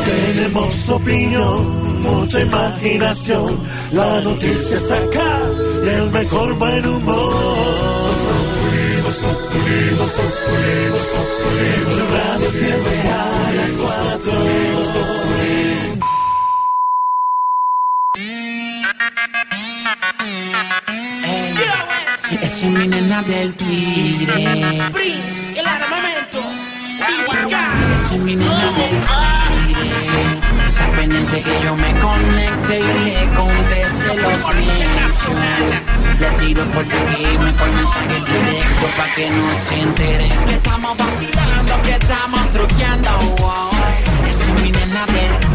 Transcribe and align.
Tenemos 0.05 0.89
opinión, 0.89 2.01
mucha 2.01 2.41
imaginación. 2.41 3.59
La 3.93 4.19
noticia 4.19 4.75
está 4.75 4.97
acá 4.97 5.39
y 5.85 5.87
el 5.87 6.11
mejor 6.11 6.53
buen 6.55 6.85
humor. 6.85 7.33
Voz 9.05 9.21
Populi. 9.21 9.75
Blue 11.85 12.07
Radio 12.11 12.49
siempre 12.51 12.99
a 13.09 13.53
las 13.55 13.71
cuatro. 13.77 15.14
Es 22.31 22.63
mi 22.63 22.87
nena 22.87 23.21
del 23.23 23.53
Twitter. 23.53 24.91
Prince, 24.91 25.59
el 25.59 25.67
armamento. 25.67 26.41
Es 27.91 28.19
mi 28.19 28.35
nena 28.35 28.71
del 28.71 28.97
Twitter. 29.65 29.95
Está 30.67 30.91
pendiente 30.95 31.41
que 31.41 31.63
yo 31.63 31.75
me 31.75 31.91
conecte 31.99 32.79
y 32.79 32.83
le 33.05 33.27
conteste 33.35 34.15
los 34.21 34.55
mensajes. 34.55 35.81
Le 36.19 36.29
tiro 36.45 36.65
por 36.71 36.85
DM, 36.85 37.53
por 37.57 37.71
mensaje 37.71 38.15
directo 38.25 38.85
pa' 38.97 39.15
que 39.15 39.29
no 39.29 39.53
se 39.53 39.79
entere 39.81 40.29
que 40.47 40.53
estamos 40.53 40.97
vacilando, 40.97 41.81
que 41.83 41.91
estamos 41.91 42.51
truqueando. 42.53 43.09
wow. 43.37 43.69
Es 44.27 44.47
mi 44.61 44.71
nena 44.71 45.05
del 45.05 45.39
Twitter. 45.39 45.54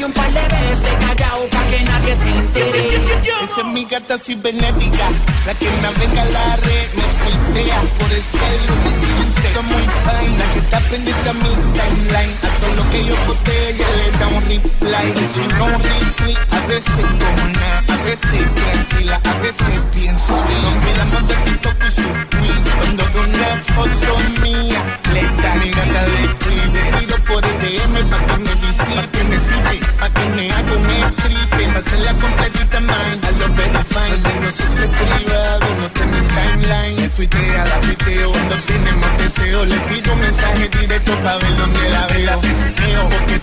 Salido 0.00 0.06
un 0.06 0.12
par 0.14 0.32
de 0.32 0.40
veces 0.40 0.94
callado 0.98 1.46
pa' 1.50 1.66
que 1.66 1.84
nadie 1.84 2.16
se 2.16 2.28
entere. 2.28 2.96
Esa 3.44 3.60
es 3.60 3.66
mi 3.66 3.84
gata 3.84 4.16
cibernética, 4.16 5.06
la 5.46 5.54
que 5.54 5.66
navega 5.82 6.24
la 6.24 6.56
red, 6.56 6.88
me 6.96 7.02
filtrea 7.22 7.80
por 7.98 8.10
el 8.10 8.22
celo, 8.22 8.72
me 8.82 8.90
tiltea 9.00 9.62
muy 9.62 9.84
fine, 10.06 10.38
la 10.38 10.52
que 10.52 10.58
está 10.60 10.80
pendiente 10.88 11.28
a 11.28 11.32
mi 11.34 11.50
timeline, 11.76 12.34
a 12.40 12.48
todo 12.60 12.74
lo 12.76 12.90
que 12.90 13.04
yo 13.04 13.14
postee 13.26 13.70
ella 13.70 13.86
le 13.98 14.18
da 14.18 14.28
un 14.28 14.42
reply, 14.48 15.06
y 15.16 15.24
si 15.32 15.40
no 15.58 15.68
retweet, 15.68 16.38
a 16.50 16.66
veces 16.66 17.06
nada, 17.20 17.82
a 17.88 18.02
veces 18.04 18.54
tranquila, 18.54 19.20
a 19.22 19.38
veces 19.42 19.66
bien 19.94 20.18
sweet, 20.18 20.62
nos 20.62 20.72
olvidamos 20.76 21.28
de 21.28 21.34
TikTok 21.34 21.76
y 21.86 21.90
su 21.90 22.08
tweet, 22.30 22.64
cuando 22.78 23.04
veo 23.12 23.24
una 23.24 23.56
foto 23.74 24.18
mía, 24.42 24.98
le 25.12 25.22
da 25.42 25.54
mi 25.56 25.70
gata 25.70 26.04
de 26.04 26.28
tweet, 26.40 26.98
tiro 27.00 27.16
por 27.28 27.44
el 27.44 27.58
DM 27.60 28.10
pa' 28.10 28.26
que 28.26 28.36
me 28.38 28.54
visite, 28.66 28.94
pa' 28.94 29.06
que 29.12 29.24
me 29.24 29.40
sigue, 29.40 29.89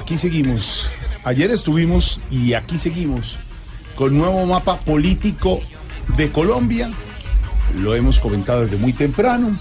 Aquí 0.01 0.17
seguimos. 0.17 0.89
Ayer 1.23 1.51
estuvimos 1.51 2.21
y 2.31 2.53
aquí 2.53 2.77
seguimos 2.77 3.37
con 3.95 4.17
nuevo 4.17 4.45
mapa 4.45 4.79
político 4.79 5.59
de 6.15 6.31
Colombia. 6.31 6.89
Lo 7.81 7.93
hemos 7.93 8.19
comentado 8.19 8.61
desde 8.61 8.77
muy 8.77 8.93
temprano. 8.93 9.59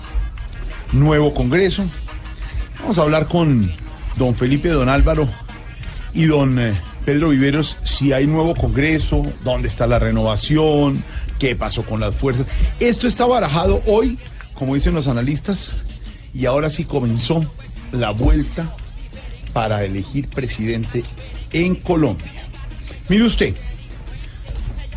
Nuevo 0.92 1.34
Congreso. 1.34 1.84
Vamos 2.80 2.98
a 2.98 3.02
hablar 3.02 3.26
con 3.26 3.72
don 4.16 4.34
Felipe, 4.34 4.68
don 4.68 4.88
Álvaro 4.88 5.28
y 6.16 6.24
don 6.24 6.58
eh, 6.58 6.72
Pedro 7.04 7.28
Viveros 7.28 7.76
si 7.84 8.12
hay 8.12 8.26
nuevo 8.26 8.54
Congreso, 8.54 9.22
dónde 9.44 9.68
está 9.68 9.86
la 9.86 9.98
renovación, 9.98 11.04
qué 11.38 11.54
pasó 11.54 11.84
con 11.84 12.00
las 12.00 12.16
fuerzas. 12.16 12.46
Esto 12.80 13.06
está 13.06 13.26
barajado 13.26 13.82
hoy, 13.86 14.18
como 14.54 14.74
dicen 14.74 14.94
los 14.94 15.06
analistas, 15.06 15.76
y 16.32 16.46
ahora 16.46 16.70
sí 16.70 16.84
comenzó 16.84 17.44
la 17.92 18.10
vuelta 18.10 18.74
para 19.52 19.84
elegir 19.84 20.28
presidente 20.28 21.04
en 21.52 21.74
Colombia. 21.74 22.32
Mire 23.10 23.24
usted, 23.24 23.54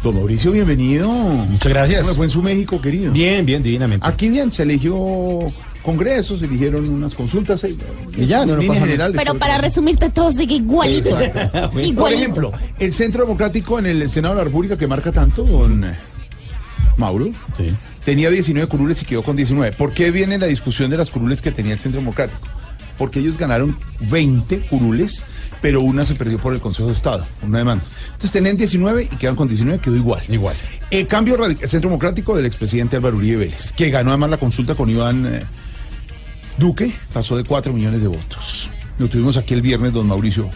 don 0.02 0.16
Mauricio, 0.16 0.52
bienvenido. 0.52 1.10
Muchas 1.10 1.72
gracias. 1.72 2.02
¿Cómo 2.04 2.16
fue 2.16 2.26
en 2.26 2.32
su 2.32 2.42
México, 2.42 2.80
querido? 2.80 3.12
Bien, 3.12 3.46
bien, 3.46 3.62
divinamente. 3.62 4.08
Aquí 4.08 4.30
bien, 4.30 4.52
se 4.52 4.64
eligió 4.64 5.52
Congreso, 5.84 6.38
se 6.38 6.46
eligieron 6.46 6.88
unas 6.90 7.14
consultas. 7.16 7.64
eh, 7.64 7.76
Y 8.18 8.26
ya, 8.26 8.46
no, 8.46 8.58
no 8.58 8.68
pasa 8.68 8.86
Pero 9.16 9.36
para 9.36 9.58
resumirte 9.58 10.10
todo 10.10 10.32
sigue 10.32 10.56
igualito. 10.58 11.18
Por 11.96 12.12
ejemplo, 12.14 12.52
el 12.80 12.94
Centro 12.94 13.24
Democrático 13.24 13.80
en 13.80 13.86
el 13.86 14.10
Senado 14.10 14.36
de 14.36 14.40
la 14.40 14.44
República 14.46 14.78
que 14.78 14.88
marca 14.88 15.12
tanto, 15.12 15.44
don 15.44 15.86
Mauro, 16.98 17.30
Sí. 17.58 17.74
tenía 18.04 18.30
19 18.30 18.68
curules 18.68 19.02
y 19.02 19.06
quedó 19.06 19.24
con 19.24 19.36
19. 19.38 19.72
¿Por 19.78 19.94
qué 19.94 20.12
viene 20.12 20.38
la 20.38 20.48
discusión 20.48 20.90
de 20.90 20.98
las 20.98 21.10
curules 21.10 21.42
que 21.42 21.52
tenía 21.52 21.74
el 21.74 21.80
Centro 21.80 22.02
Democrático? 22.02 22.40
Porque 22.98 23.20
ellos 23.20 23.38
ganaron 23.38 23.78
20 24.10 24.60
curules, 24.68 25.24
pero 25.62 25.80
una 25.82 26.06
se 26.06 26.16
perdió 26.16 26.38
por 26.40 26.54
el 26.54 26.60
Consejo 26.60 26.88
de 26.88 26.94
Estado, 26.96 27.26
una 27.44 27.60
demanda. 27.60 27.86
Entonces 28.08 28.32
tenían 28.32 28.58
19 28.58 29.04
y 29.04 29.16
quedan 29.16 29.38
con 29.38 29.48
19, 29.48 29.80
quedó 29.80 29.96
igual. 29.96 30.22
Igual. 30.28 30.58
El 30.92 31.08
cambio 31.08 31.38
radical, 31.38 31.64
el 31.64 31.70
Centro 31.70 31.90
Democrático 31.90 32.36
del 32.36 32.46
expresidente 32.46 32.98
Álvaro 32.98 33.16
Uribe 33.16 33.38
Vélez, 33.38 33.72
que 33.72 33.90
ganó 33.90 34.10
además 34.12 34.32
la 34.32 34.38
consulta 34.38 34.76
con 34.76 34.90
Iván 34.90 35.26
eh, 35.26 35.44
Duque, 36.60 36.92
pasó 37.14 37.38
de 37.38 37.44
4 37.44 37.74
millones 37.74 38.02
de 38.02 38.08
votos. 38.08 38.70
Lo 38.98 39.08
tuvimos 39.08 39.38
aquí 39.38 39.54
el 39.54 39.62
viernes, 39.62 39.94
don 39.94 40.08
Mauricio. 40.08 40.50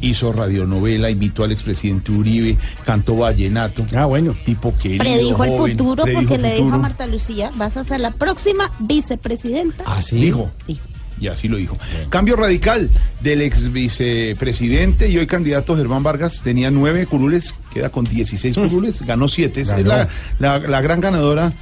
Hizo 0.00 0.32
radionovela, 0.32 1.10
invitó 1.10 1.42
al 1.42 1.50
expresidente 1.50 2.12
Uribe, 2.12 2.56
cantó 2.86 3.16
vallenato. 3.16 3.84
Ah, 3.96 4.04
bueno. 4.04 4.36
Tipo 4.44 4.72
querido, 4.78 5.02
Predijo 5.02 5.42
el 5.44 5.50
joven, 5.50 5.72
futuro 5.72 6.04
predijo 6.04 6.20
porque 6.22 6.34
el 6.36 6.42
le 6.42 6.48
dijo 6.50 6.60
a 6.60 6.64
futuro. 6.66 6.78
Marta 6.82 7.06
Lucía, 7.08 7.50
vas 7.56 7.76
a 7.76 7.82
ser 7.82 8.00
la 8.00 8.12
próxima 8.12 8.70
vicepresidenta. 8.78 9.82
Ah, 9.84 10.00
sí. 10.00 10.16
Dijo. 10.20 10.52
Dijo. 10.68 10.80
Y 11.20 11.26
así 11.28 11.48
lo 11.48 11.56
dijo. 11.56 11.76
Cambio 12.08 12.36
radical 12.36 12.88
del 13.20 13.42
ex 13.42 13.72
vicepresidente 13.72 15.08
y 15.08 15.18
hoy 15.18 15.26
candidato 15.26 15.76
Germán 15.76 16.02
Vargas 16.02 16.40
tenía 16.42 16.70
nueve 16.70 17.06
curules, 17.06 17.54
queda 17.72 17.90
con 17.90 18.04
16 18.04 18.56
curules, 18.56 19.02
ganó 19.02 19.28
siete. 19.28 19.60
Esa 19.60 19.78
es 19.78 19.84
Ganó. 19.84 20.08
la, 20.38 20.58
la- 20.58 20.68
la 20.68 20.80
gran 20.80 21.00
ganadora 21.00 21.52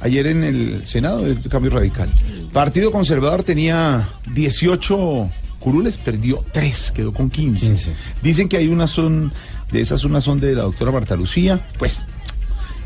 ayer 0.00 0.26
en 0.26 0.44
el 0.44 0.84
Senado 0.86 1.22
del 1.22 1.40
Cambio 1.48 1.70
Radical. 1.70 2.08
Partido 2.52 2.90
Conservador 2.92 3.42
tenía 3.42 4.08
18 4.32 5.30
curules, 5.58 5.96
perdió 5.96 6.44
3, 6.52 6.92
quedó 6.92 7.12
con 7.12 7.30
15. 7.30 7.66
15. 7.66 7.92
Dicen 8.22 8.48
que 8.48 8.56
hay 8.56 8.68
unas 8.68 8.90
son, 8.90 9.32
de 9.72 9.80
esas 9.80 10.04
unas 10.04 10.24
son 10.24 10.40
de 10.40 10.54
la 10.54 10.62
doctora 10.62 10.92
Marta 10.92 11.16
Lucía, 11.16 11.60
pues 11.78 12.06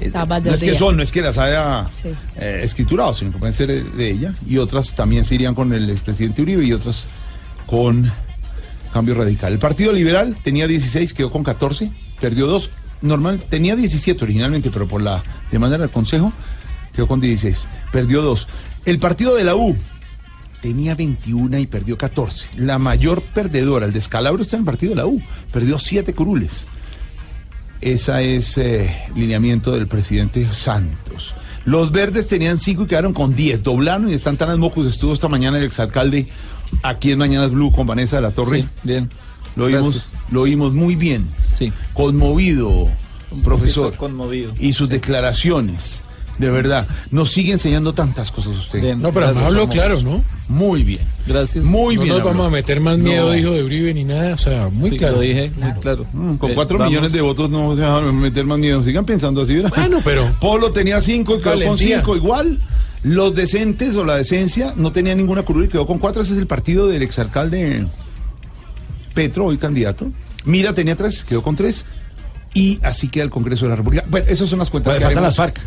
eh, 0.01 0.11
no 0.13 0.55
es 0.55 0.61
que 0.61 0.75
son, 0.77 0.97
no 0.97 1.03
es 1.03 1.13
que 1.13 1.21
las 1.23 1.39
haya 1.39 1.89
Sí. 2.03 2.09
eh, 2.37 2.61
escriturado, 2.65 3.15
sino 3.15 3.31
que 3.31 3.39
pueden 3.39 3.53
ser 3.53 3.71
eh, 3.71 3.85
de 3.85 4.11
ella. 4.11 4.35
Y 4.49 4.59
otras 4.59 4.95
también 4.95 5.25
se 5.25 5.35
irían 5.35 5.55
con 5.55 5.73
el 5.73 5.89
expresidente 5.91 6.43
Uribe 6.43 6.65
y 6.65 6.73
otras 6.73 7.05
con 7.67 8.11
Cambio 8.93 9.15
Radical. 9.15 9.53
El 9.53 9.59
Partido 9.59 9.93
Liberal 9.93 10.37
tenía 10.43 10.67
16, 10.67 11.15
quedó 11.15 11.31
con 11.31 11.45
14, 11.45 11.91
perdió 12.21 12.47
2. 12.47 12.71
Normal, 13.03 13.43
tenía 13.49 13.75
17 13.77 14.23
originalmente, 14.25 14.71
pero 14.71 14.87
por 14.87 15.03
la 15.03 15.23
demanda 15.51 15.77
del 15.77 15.91
Consejo 15.91 16.33
quedó 16.95 17.07
con 17.07 17.21
16, 17.21 17.69
perdió 17.91 18.23
2. 18.23 18.49
El 18.85 18.99
Partido 18.99 19.35
de 19.35 19.45
la 19.45 19.55
U 19.55 19.77
tenía 20.61 20.95
21 20.95 21.59
y 21.59 21.67
perdió 21.67 21.99
14. 21.99 22.47
La 22.57 22.79
mayor 22.79 23.23
perdedora, 23.23 23.87
el 23.87 23.93
descalabro 23.93 24.43
está 24.43 24.57
en 24.57 24.63
el 24.63 24.67
Partido 24.67 24.91
de 24.91 24.97
la 24.97 25.07
U, 25.07 25.21
perdió 25.53 25.79
7 25.79 26.15
curules. 26.15 26.67
Esa 27.81 28.23
es 28.23 28.59
eh, 28.59 28.95
lineamiento 29.17 29.73
del 29.73 29.89
presidente 29.89 30.49
Santos. 30.53 31.35
Los 31.65 31.93
verdes 31.93 32.29
tenían 32.29 32.59
5 32.59 32.85
y 32.85 32.87
quedaron 32.87 33.13
con 33.13 33.35
10. 33.35 33.63
Doblaron 33.63 34.09
y 34.11 34.15
están 34.15 34.37
tan 34.37 34.51
al 34.51 34.59
mocos. 34.59 34.87
Estuvo 34.87 35.13
esta 35.13 35.29
mañana 35.29 35.59
el 35.59 35.65
exalcalde 35.65 36.29
aquí 36.83 37.13
en 37.13 37.19
Mañanas 37.19 37.51
Blue 37.51 37.73
con 37.73 37.87
Vanessa 37.87 38.17
de 38.17 38.23
la 38.23 38.31
Torre. 38.31 38.63
Sí, 38.63 38.69
bien. 38.83 39.11
Lo 39.57 39.67
oímos, 39.67 39.93
Gracias. 39.93 40.15
lo 40.31 40.71
muy 40.71 40.95
bien. 40.95 41.29
Sí. 41.51 41.73
Conmovido, 41.93 42.89
profesor. 43.45 43.87
poquito 43.87 43.99
conmovido. 43.99 44.55
Y 44.59 44.73
sus 44.73 44.89
declaraciones. 44.89 46.03
De 46.43 46.51
verdad, 46.51 46.87
nos 47.11 47.31
sigue 47.31 47.53
enseñando 47.53 47.95
tantas 47.95 48.31
cosas 48.31 48.57
usted. 48.57 48.81
Bien. 48.81 49.01
No, 49.01 49.13
pero 49.13 49.27
Gracias, 49.27 49.45
habló 49.45 49.61
Ramón. 49.61 49.73
claro, 49.75 50.01
¿no? 50.03 50.25
Muy 50.49 50.83
bien. 50.83 51.01
Gracias. 51.27 51.65
Muy 51.65 51.95
no 51.97 52.03
bien. 52.03 52.15
nos 52.17 52.25
vamos 52.25 52.47
a 52.47 52.51
meter 52.51 52.81
más 52.81 52.99
miedo, 52.99 53.27
No. 53.29 53.33
dijo 53.33 53.53
de 53.53 53.63
Uribe, 53.63 53.95
ni 53.95 54.05
nada. 54.05 54.35
O 54.35 54.39
sea, 54.39 54.69
muy 54.69 54.91
Sí, 54.91 54.97
claro. 54.97 55.15
Lo 55.17 55.21
dije 55.23 55.51
muy 55.57 55.73
claro. 55.75 56.05
Mm, 56.13 56.35
Con 56.37 56.51
Eh, 56.51 56.55
4 56.55 56.79
vamos. 56.79 56.91
millones 56.91 57.13
de 57.13 57.21
votos 57.21 57.49
no 57.49 57.75
se 57.77 57.81
van 57.83 58.09
a 58.09 58.13
meter 58.13 58.45
más 58.45 58.59
miedo. 58.59 58.83
Sigan 58.83 59.05
pensando 59.07 59.43
así, 59.43 59.55
¿verdad? 59.55 59.73
Bueno, 59.77 60.01
pero- 60.05 60.33
Polo 60.41 60.73
tenía 60.73 61.01
5 61.01 61.37
y 61.37 61.41
quedó 61.43 61.67
con. 61.67 61.79
5 61.79 62.17
igual. 62.17 62.59
Los 63.05 63.35
decentes 63.35 63.97
o 63.97 64.05
la 64.05 64.17
decencia 64.17 64.75
no 64.77 64.93
tenía 64.93 65.15
ninguna 65.15 65.43
curul 65.45 65.65
y 65.65 65.69
quedó 65.69 65.87
con 65.87 65.99
4. 65.99 66.23
Ese 66.23 66.35
es 66.35 66.39
el 66.39 66.47
partido 66.47 66.87
del 66.89 67.03
exalcalde 67.03 67.87
Petro, 69.15 69.47
hoy 69.47 69.59
candidato. 69.59 70.11
Mira 70.45 70.75
tenía 70.75 70.97
3, 70.97 71.25
quedó 71.25 71.43
con 71.43 71.57
3. 71.57 71.85
Y 72.55 72.79
así 72.83 73.09
queda 73.09 73.25
el 73.25 73.31
Congreso 73.31 73.65
de 73.65 73.71
la 73.71 73.77
República. 73.77 74.05
Bueno, 74.09 74.27
esas 74.29 74.49
son 74.51 74.59
las 74.59 74.69
cuentas 74.69 74.93
Bueno, 74.93 74.99
que 75.09 75.15
faltan 75.15 75.25
haremos. 75.25 75.39
las 75.39 75.55
FARC. 75.55 75.61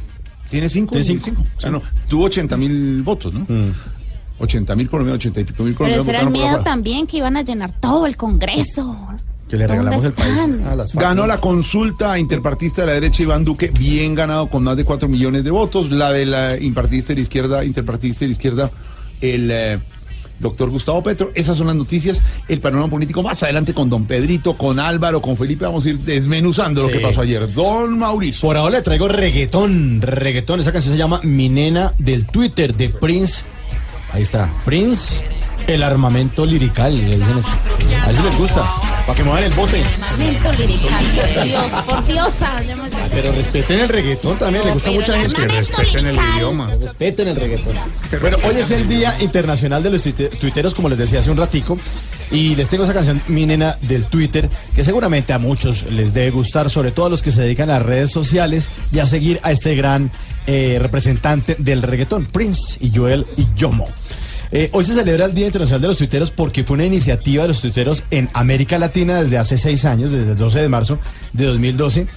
Tiene 0.49 0.69
5. 0.69 0.91
Tiene 0.91 1.19
cinco. 1.19 1.43
O 1.57 1.59
sea, 1.59 1.71
no, 1.71 1.81
tuvo 2.07 2.25
80 2.25 2.57
mil 2.57 3.01
votos, 3.03 3.33
¿no? 3.33 3.45
80 4.39 4.75
mil 4.75 4.89
colombianos, 4.89 5.19
80 5.19 5.41
y 5.41 5.43
pico 5.45 5.63
mil 5.63 5.75
Pero 5.75 5.77
colombianos. 5.77 6.07
ese 6.07 6.17
era 6.17 6.27
el 6.27 6.29
miedo 6.31 6.63
también 6.63 7.07
que 7.07 7.17
iban 7.17 7.37
a 7.37 7.41
llenar 7.41 7.71
todo 7.79 8.05
el 8.05 8.17
Congreso. 8.17 8.95
Que 9.49 9.57
le 9.57 9.67
regalamos 9.67 10.03
el 10.03 10.13
¿Dónde 10.13 10.23
país 10.23 10.65
a 10.67 10.75
las. 10.75 10.93
Ganó 10.93 11.27
la 11.27 11.39
consulta 11.39 12.17
interpartista 12.17 12.81
de 12.81 12.87
la 12.87 12.93
derecha 12.93 13.23
Iván 13.23 13.45
Duque, 13.45 13.71
bien 13.77 14.15
ganado 14.15 14.49
con 14.49 14.63
más 14.63 14.75
de 14.75 14.83
4 14.83 15.07
millones 15.07 15.43
de 15.43 15.51
votos. 15.51 15.91
La 15.91 16.11
de 16.11 16.25
la 16.25 16.57
impartista 16.59 17.09
de 17.09 17.15
la 17.15 17.21
izquierda, 17.21 17.63
interpartista 17.63 18.21
de 18.21 18.27
la 18.27 18.31
izquierda, 18.31 18.71
el 19.21 19.51
eh, 19.51 19.79
doctor 20.39 20.69
Gustavo 20.69 21.01
Petro. 21.03 21.31
Esas 21.35 21.57
son 21.57 21.67
las 21.67 21.75
noticias. 21.75 22.21
El 22.47 22.59
panorama 22.59 22.89
político 22.89 23.23
más 23.23 23.41
adelante 23.43 23.73
con 23.73 23.89
don 23.89 24.05
Pedrito, 24.05 24.57
con 24.57 24.79
Álvaro, 24.79 25.21
con 25.21 25.37
Felipe. 25.37 25.65
Vamos 25.65 25.85
a 25.85 25.89
ir 25.89 25.99
desmenuzando 25.99 26.83
lo 26.83 26.89
que 26.89 26.99
pasó 26.99 27.21
ayer. 27.21 27.51
Don 27.53 27.97
Mauricio. 27.97 28.41
Por 28.41 28.57
ahora 28.57 28.77
le 28.77 28.81
traigo 28.81 29.07
reggaetón, 29.07 30.01
reggaetón. 30.01 30.59
Esa 30.59 30.71
canción 30.71 30.93
se 30.93 30.97
llama 30.97 31.19
Mi 31.23 31.49
Nena 31.49 31.93
del 31.97 32.25
Twitter 32.25 32.75
de 32.75 32.89
Prince. 32.89 33.43
Ahí 34.11 34.21
está, 34.21 34.49
Prince, 34.63 35.21
el 35.67 35.83
armamento 35.83 36.45
lirical. 36.45 36.95
le 36.95 37.17
dicen 37.17 37.37
esto. 37.37 37.51
A 38.03 38.07
ver 38.07 38.15
si 38.15 38.23
les 38.23 38.37
gusta, 38.37 38.63
para 39.05 39.15
que 39.15 39.23
muevan 39.23 39.43
el 39.43 39.53
bote. 39.53 39.83
Armamento 39.83 40.51
lirical, 40.53 41.05
por 41.05 41.43
Dios, 41.43 41.83
por 41.87 42.05
Dios. 42.05 42.39
de- 42.39 43.09
Pero 43.11 43.31
respeten 43.33 43.79
el 43.79 43.89
reggaetón 43.89 44.37
también, 44.37 44.65
le 44.65 44.71
gusta 44.71 44.91
mucha 44.91 45.15
el 45.15 45.21
gente. 45.21 45.41
armamento 45.41 45.81
lirical. 45.83 46.79
Respeten 46.81 47.27
el 47.27 47.35
reggaetón. 47.35 47.73
Bueno, 48.21 48.37
hoy 48.43 48.55
es 48.57 48.71
el 48.71 48.87
Día 48.87 49.15
Internacional 49.21 49.81
de 49.83 49.89
los 49.91 50.03
tuite- 50.05 50.29
Tuiteros, 50.29 50.73
como 50.73 50.89
les 50.89 50.97
decía 50.97 51.19
hace 51.19 51.31
un 51.31 51.37
ratico. 51.37 51.77
Y 52.31 52.55
les 52.55 52.69
tengo 52.69 52.83
esa 52.85 52.93
canción, 52.93 53.21
Mi 53.27 53.45
Nena, 53.45 53.77
del 53.81 54.05
Twitter, 54.05 54.49
que 54.75 54.83
seguramente 54.83 55.31
a 55.31 55.37
muchos 55.37 55.83
les 55.91 56.11
debe 56.13 56.31
gustar, 56.31 56.71
sobre 56.71 56.91
todo 56.91 57.05
a 57.05 57.09
los 57.09 57.21
que 57.21 57.29
se 57.29 57.41
dedican 57.41 57.69
a 57.69 57.73
las 57.73 57.83
redes 57.85 58.11
sociales 58.11 58.69
y 58.91 58.97
a 58.99 59.05
seguir 59.05 59.39
a 59.43 59.51
este 59.51 59.75
gran 59.75 60.11
eh, 60.47 60.77
representante 60.79 61.55
del 61.59 61.81
reggaetón, 61.83 62.25
Prince 62.25 62.77
y 62.79 62.91
Joel 62.95 63.25
y 63.37 63.47
Yomo. 63.55 63.87
Eh, 64.51 64.69
hoy 64.73 64.85
se 64.85 64.93
celebra 64.93 65.25
el 65.25 65.33
Día 65.33 65.47
Internacional 65.47 65.81
de 65.81 65.87
los 65.87 65.97
Tuiteros 65.97 66.31
porque 66.31 66.63
fue 66.63 66.75
una 66.75 66.85
iniciativa 66.85 67.43
de 67.43 67.49
los 67.49 67.61
tuiteros 67.61 68.03
en 68.11 68.29
América 68.33 68.77
Latina 68.79 69.21
desde 69.21 69.37
hace 69.37 69.57
seis 69.57 69.85
años, 69.85 70.11
desde 70.11 70.31
el 70.31 70.37
12 70.37 70.61
de 70.61 70.69
marzo 70.69 70.99
de 71.33 71.45
2012. 71.45 72.07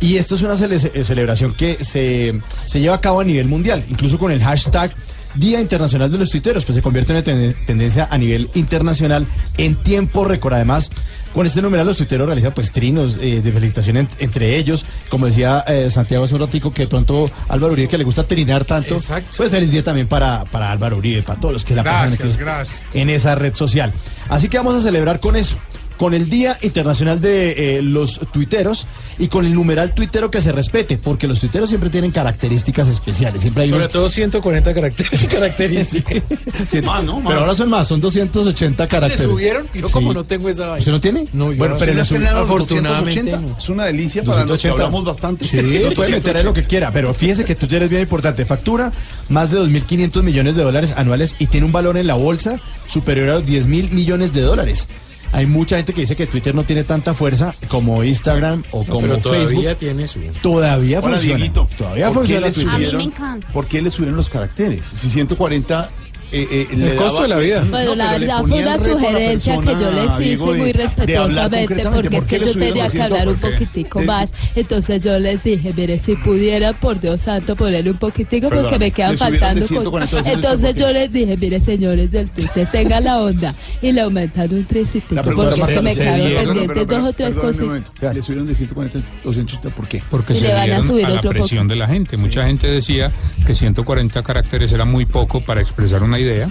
Y 0.00 0.16
esto 0.16 0.36
es 0.36 0.42
una 0.42 0.54
eh, 0.54 1.04
celebración 1.04 1.54
que 1.54 1.82
se, 1.84 2.40
se 2.66 2.80
lleva 2.80 2.94
a 2.96 3.00
cabo 3.00 3.20
a 3.20 3.24
nivel 3.24 3.46
mundial, 3.48 3.84
incluso 3.88 4.18
con 4.18 4.30
el 4.30 4.40
hashtag 4.42 4.92
Día 5.34 5.60
Internacional 5.60 6.10
de 6.10 6.18
los 6.18 6.30
Tuiteros, 6.30 6.64
pues 6.64 6.74
se 6.76 6.82
convierte 6.82 7.12
en 7.12 7.16
una 7.18 7.24
ten- 7.24 7.54
tendencia 7.66 8.08
a 8.10 8.16
nivel 8.18 8.48
internacional 8.54 9.26
en 9.56 9.76
tiempo 9.76 10.24
récord. 10.24 10.54
Además, 10.54 10.90
con 11.34 11.46
este 11.46 11.62
numeral 11.62 11.86
los 11.86 11.96
tuiteros 11.96 12.26
realizan 12.26 12.52
pues 12.52 12.72
trinos 12.72 13.16
eh, 13.20 13.40
de 13.42 13.52
felicitación 13.52 13.96
ent- 13.96 14.16
entre 14.18 14.56
ellos. 14.56 14.84
Como 15.08 15.26
decía 15.26 15.64
eh, 15.66 15.88
Santiago 15.90 16.24
hace 16.24 16.34
un 16.34 16.40
ratico, 16.40 16.72
que 16.72 16.82
de 16.82 16.88
pronto 16.88 17.30
Álvaro 17.48 17.72
Uribe, 17.72 17.88
que 17.88 17.98
le 17.98 18.04
gusta 18.04 18.26
trinar 18.26 18.64
tanto, 18.64 18.96
pues 19.36 19.50
feliz 19.50 19.70
día 19.70 19.82
también 19.82 20.08
para, 20.08 20.44
para 20.46 20.70
Álvaro 20.70 20.96
Uribe, 20.98 21.22
para 21.22 21.38
todos 21.40 21.52
los 21.52 21.64
que 21.64 21.74
la 21.74 21.84
pasan 21.84 22.16
Gracias, 22.16 22.36
gracias. 22.36 22.80
en 22.94 23.10
esa 23.10 23.34
red 23.34 23.54
social. 23.54 23.92
Así 24.28 24.48
que 24.48 24.56
vamos 24.58 24.74
a 24.74 24.82
celebrar 24.82 25.20
con 25.20 25.36
eso, 25.36 25.56
con 25.98 26.14
el 26.14 26.30
Día 26.30 26.56
Internacional 26.62 27.20
de 27.20 27.78
eh, 27.78 27.82
los 27.82 28.20
Tuiteros 28.32 28.86
y 29.18 29.28
con 29.28 29.44
el 29.44 29.52
numeral 29.52 29.92
tuitero 29.94 30.30
que 30.30 30.40
se 30.40 30.52
respete, 30.52 30.96
porque 30.96 31.26
los 31.26 31.40
tuiteros 31.40 31.68
siempre 31.68 31.90
tienen 31.90 32.12
características 32.12 32.88
especiales. 32.88 33.42
Siempre 33.42 33.64
hay 33.64 33.68
Sobre 33.70 33.82
unos 33.82 33.92
todo 33.92 34.08
140 34.08 34.72
caracteres. 34.74 35.24
características. 35.30 36.22
Sí, 36.68 36.80
Ah, 36.86 37.02
no, 37.02 37.22
pero 37.26 37.40
ahora 37.40 37.54
son 37.54 37.68
más, 37.70 37.86
son 37.88 38.00
280 38.00 38.82
¿Le 38.84 38.88
caracteres. 38.88 39.26
subieron? 39.26 39.66
Yo 39.74 39.86
Sí. 39.88 39.92
como 39.92 40.12
no 40.14 40.24
tengo 40.24 40.48
esa 40.48 40.62
vaina. 40.68 40.78
¿Usted 40.78 40.92
no 40.92 41.00
tiene? 41.00 41.26
No, 41.32 41.50
yo 41.52 41.58
bueno, 41.58 41.74
no 41.74 41.78
pero 41.80 41.92
le 41.92 41.98
no 41.98 42.04
sub- 42.04 42.16
afortunadamente 42.24 43.20
afortunadamente 43.20 43.52
no. 43.52 43.58
Es 43.58 43.68
una 43.68 43.84
delicia 43.84 44.22
para 44.22 44.44
los 44.44 44.60
que 44.60 44.68
280. 44.68 44.84
hablamos 44.84 45.04
bastante. 45.04 45.44
Sí, 45.44 45.94
puede 45.96 46.10
meter 46.10 46.44
lo 46.44 46.52
que 46.52 46.64
quiera, 46.64 46.90
pero 46.92 47.12
fíjese 47.14 47.44
que 47.44 47.54
Twitter 47.54 47.82
es 47.82 47.90
bien 47.90 48.02
importante. 48.02 48.44
Factura 48.44 48.92
más 49.28 49.50
de 49.50 49.58
2.500 49.58 50.22
millones 50.22 50.54
de 50.56 50.62
dólares 50.62 50.94
anuales 50.96 51.34
y 51.38 51.46
tiene 51.46 51.66
un 51.66 51.72
valor 51.72 51.96
en 51.96 52.06
la 52.06 52.14
bolsa 52.14 52.60
superior 52.86 53.30
a 53.30 53.34
los 53.34 53.46
10 53.46 53.66
mil 53.66 53.90
millones 53.90 54.32
de 54.32 54.42
dólares. 54.42 54.88
Hay 55.32 55.46
mucha 55.46 55.76
gente 55.76 55.92
que 55.92 56.00
dice 56.00 56.16
que 56.16 56.26
Twitter 56.26 56.54
no 56.54 56.64
tiene 56.64 56.84
tanta 56.84 57.12
fuerza 57.14 57.54
como 57.68 58.02
Instagram 58.02 58.62
o 58.70 58.84
como 58.84 59.02
Pero 59.02 59.18
todavía 59.18 59.46
Facebook. 59.48 59.76
tiene 59.78 60.08
su... 60.08 60.20
Todavía 60.42 61.00
Hola, 61.00 61.10
funciona. 61.16 61.36
Dieguito. 61.36 61.68
Todavía 61.76 62.06
¿Por 62.06 62.12
qué 62.14 62.18
funciona 62.20 62.46
le 62.46 62.52
Twitter. 62.52 62.72
A 62.72 62.78
mí 62.78 62.84
me 62.84 62.90
subieron- 62.90 63.06
encanta. 63.12 63.48
¿Por 63.52 63.66
qué 63.66 63.82
le 63.82 63.90
subieron 63.90 64.16
los 64.16 64.28
caracteres? 64.28 64.84
Si 64.86 65.10
140... 65.10 65.90
eh, 66.32 66.66
eh, 66.70 66.76
le 66.76 66.90
El 66.90 66.96
costo 66.96 67.14
daba- 67.14 67.22
de 67.22 67.28
la 67.28 67.36
vida. 67.38 67.66
Bueno, 67.70 67.94
la 67.94 68.06
pero 68.08 68.18
le 68.18 68.26
verdad 68.26 68.42
fue 68.44 68.62
una 68.62 68.76
la 68.76 68.84
sugerencia 68.84 69.60
que 69.60 69.66
yo 69.66 69.90
les 69.92 70.26
hice 70.26 70.44
muy 70.44 70.72
respetuosamente 70.72 71.82
porque 71.92 72.16
es 72.16 72.22
¿Por 72.22 72.26
qué 72.26 72.38
que 72.38 72.38
le 72.44 72.52
yo 72.52 72.58
tenía 72.58 72.88
que 72.88 73.02
hablar 73.02 73.28
un 73.28 73.38
100? 73.38 73.52
poquitico 73.52 74.00
De- 74.00 74.06
más. 74.06 74.32
Entonces 74.54 75.02
yo 75.02 75.18
les 75.18 75.42
dije, 75.42 75.72
mire, 75.76 75.98
si 75.98 76.16
pudiera, 76.16 76.72
por 76.72 77.00
Dios 77.00 77.20
santo, 77.20 77.56
ponerle 77.56 77.90
un 77.90 77.96
poquitico 77.98 78.48
Perdón, 78.48 78.64
porque 78.64 78.78
me 78.78 78.90
quedan 78.90 79.12
le 79.12 79.18
faltando 79.18 79.66
140 79.66 80.16
cosas. 80.16 80.32
Entonces 80.34 80.74
140. 80.74 80.80
yo 80.80 80.92
les 80.92 81.12
dije, 81.12 81.36
mire, 81.36 81.60
señores 81.60 82.10
del 82.10 82.30
Twitter, 82.30 82.66
tenga 82.70 83.00
la 83.00 83.18
onda 83.22 83.54
y 83.82 83.92
le 83.92 84.00
aumentan 84.02 84.52
un 84.52 84.64
tricitico 84.64 85.14
La 85.14 85.22
porque 85.22 85.60
es 85.60 85.66
que 85.66 85.82
me 85.82 85.94
quedaron 85.94 86.32
pendientes 86.54 86.86
dos 86.88 87.02
o 87.04 87.12
tres 87.12 87.34
cositas. 87.36 88.14
Le 88.14 88.22
subieron 88.22 88.46
de 88.46 88.54
140 88.54 88.98
a 88.98 89.02
280, 89.24 89.70
¿por 89.76 89.86
qué? 89.88 90.02
Porque 90.10 90.34
se 90.34 90.42
le 90.48 90.52
van 90.52 90.60
a 90.60 90.64
dieron 90.64 90.86
subir 90.86 91.06
a, 91.06 91.08
la 91.10 91.18
otro 91.18 91.30
presión 91.30 91.64
poco. 91.66 91.74
de 91.74 91.76
la 91.76 91.86
gente. 91.88 92.16
Mucha 92.16 92.46
gente 92.46 92.66
decía 92.68 93.10
que 93.46 93.54
140 93.54 94.22
caracteres 94.22 94.72
era 94.72 94.84
muy 94.84 95.06
poco 95.06 95.40
para 95.40 95.60
expresar 95.60 96.02
una 96.02 96.17
idea 96.18 96.50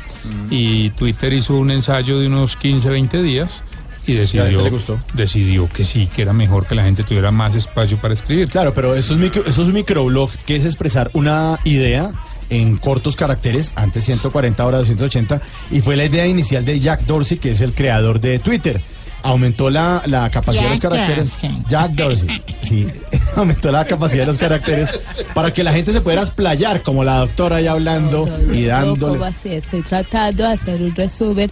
y 0.49 0.89
Twitter 0.91 1.33
hizo 1.33 1.55
un 1.55 1.71
ensayo 1.71 2.19
de 2.19 2.27
unos 2.27 2.57
15, 2.57 2.89
20 2.89 3.21
días 3.21 3.63
y 4.07 4.13
decidió, 4.13 4.45
gente 4.45 4.63
le 4.63 4.69
gustó. 4.69 4.99
decidió 5.13 5.69
que 5.69 5.83
sí, 5.83 6.07
que 6.07 6.21
era 6.21 6.33
mejor 6.33 6.65
que 6.65 6.75
la 6.75 6.83
gente 6.83 7.03
tuviera 7.03 7.31
más 7.31 7.55
espacio 7.55 7.97
para 7.97 8.13
escribir. 8.13 8.47
Claro, 8.47 8.73
pero 8.73 8.95
eso 8.95 9.13
es, 9.13 9.19
micro, 9.19 9.43
eso 9.45 9.61
es 9.61 9.67
un 9.67 9.73
microblog 9.73 10.31
que 10.45 10.55
es 10.55 10.65
expresar 10.65 11.11
una 11.13 11.59
idea 11.65 12.13
en 12.49 12.77
cortos 12.77 13.15
caracteres, 13.15 13.73
antes 13.75 14.05
140, 14.05 14.63
ahora 14.63 14.77
280, 14.77 15.41
y 15.71 15.81
fue 15.81 15.97
la 15.97 16.05
idea 16.05 16.25
inicial 16.25 16.63
de 16.63 16.79
Jack 16.79 17.01
Dorsey, 17.05 17.37
que 17.37 17.51
es 17.51 17.61
el 17.61 17.73
creador 17.73 18.21
de 18.21 18.39
Twitter. 18.39 18.81
Aumentó 19.23 19.69
la, 19.69 20.01
la 20.05 20.29
capacidad 20.29 20.63
de 20.63 20.69
los 20.69 20.79
Jack 20.79 20.91
caracteres. 20.91 21.29
Dorsey. 21.41 21.63
Jack 21.67 21.91
Dorsey, 21.91 22.43
sí. 22.61 22.87
Aumentó 23.35 23.71
la 23.71 23.83
capacidad 23.85 24.21
de 24.23 24.27
los 24.27 24.37
caracteres 24.37 24.89
para 25.33 25.51
que 25.51 25.63
la 25.63 25.73
gente 25.73 25.91
se 25.91 26.01
pudiera 26.01 26.21
explayar, 26.21 26.81
como 26.81 27.03
la 27.03 27.17
doctora 27.19 27.57
ahí 27.57 27.67
hablando 27.67 28.27
y 28.53 28.61
No, 28.61 28.67
dándole. 28.67 29.13
¿cómo 29.13 29.25
así? 29.25 29.53
Estoy 29.55 29.81
tratando 29.81 30.43
de 30.43 30.53
hacer 30.53 30.81
un 30.81 30.95
resumen. 30.95 31.51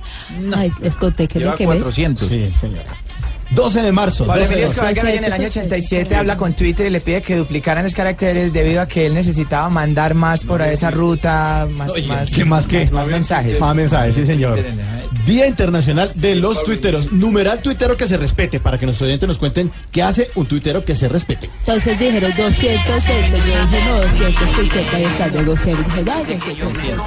Ay, 0.55 0.71
les 0.81 0.95
conté 0.95 1.27
que 1.27 1.39
Lleva 1.39 1.55
quemé. 1.55 1.75
400. 1.75 2.27
Sí, 2.27 2.51
señora. 2.59 2.85
12 3.51 3.81
de 3.81 3.91
marzo. 3.91 4.25
Pablo 4.25 4.41
12 4.43 4.55
de 4.55 4.61
Emilio 4.61 4.67
marzo. 4.67 4.73
Escobar 4.73 4.93
Gaviria 4.95 5.19
en 5.19 5.25
el 5.25 5.33
año 5.33 5.47
87 5.47 6.15
habla 6.15 6.37
con 6.37 6.53
Twitter 6.53 6.87
y 6.87 6.89
le 6.89 6.99
pide 7.01 7.21
que 7.21 7.35
duplicaran 7.35 7.83
los 7.83 7.93
caracteres 7.93 8.51
debido 8.53 8.81
a 8.81 8.87
que 8.87 9.05
él 9.05 9.13
necesitaba 9.13 9.69
mandar 9.69 10.13
más 10.15 10.43
por 10.43 10.61
esa 10.61 10.91
ruta, 10.91 11.67
más, 11.71 11.91
más, 12.07 12.29
¿Qué 12.31 12.45
más 12.45 12.67
que? 12.67 12.79
más, 12.79 12.91
más 12.91 13.07
mensajes. 13.07 13.59
Más 13.59 13.75
mensajes, 13.75 14.15
sí, 14.15 14.25
señor. 14.25 14.59
Día 15.25 15.47
Internacional 15.47 16.11
de 16.15 16.35
los 16.35 16.63
Tuiteros. 16.63 17.11
Numeral 17.11 17.59
tuitero 17.61 17.97
que 17.97 18.07
se 18.07 18.17
respete, 18.17 18.59
para 18.59 18.77
que 18.77 18.85
nuestros 18.85 19.07
oyentes 19.07 19.27
nos 19.27 19.37
cuenten 19.37 19.71
qué 19.91 20.03
hace 20.03 20.29
un 20.35 20.45
tuitero 20.45 20.83
que 20.85 20.93
se 20.95 21.07
respete. 21.07 21.49
Entonces 21.59 21.97
dijeron 21.99 22.31
220. 22.37 23.37
Yo 23.37 23.43
dije, 23.43 23.85
no, 23.89 23.95
250 23.97 24.99
y 24.99 25.03
están 25.03 25.33
negociando. 25.33 25.83
Dije, 25.83 26.11
"Ay, 26.11 26.23
250". 26.25 27.03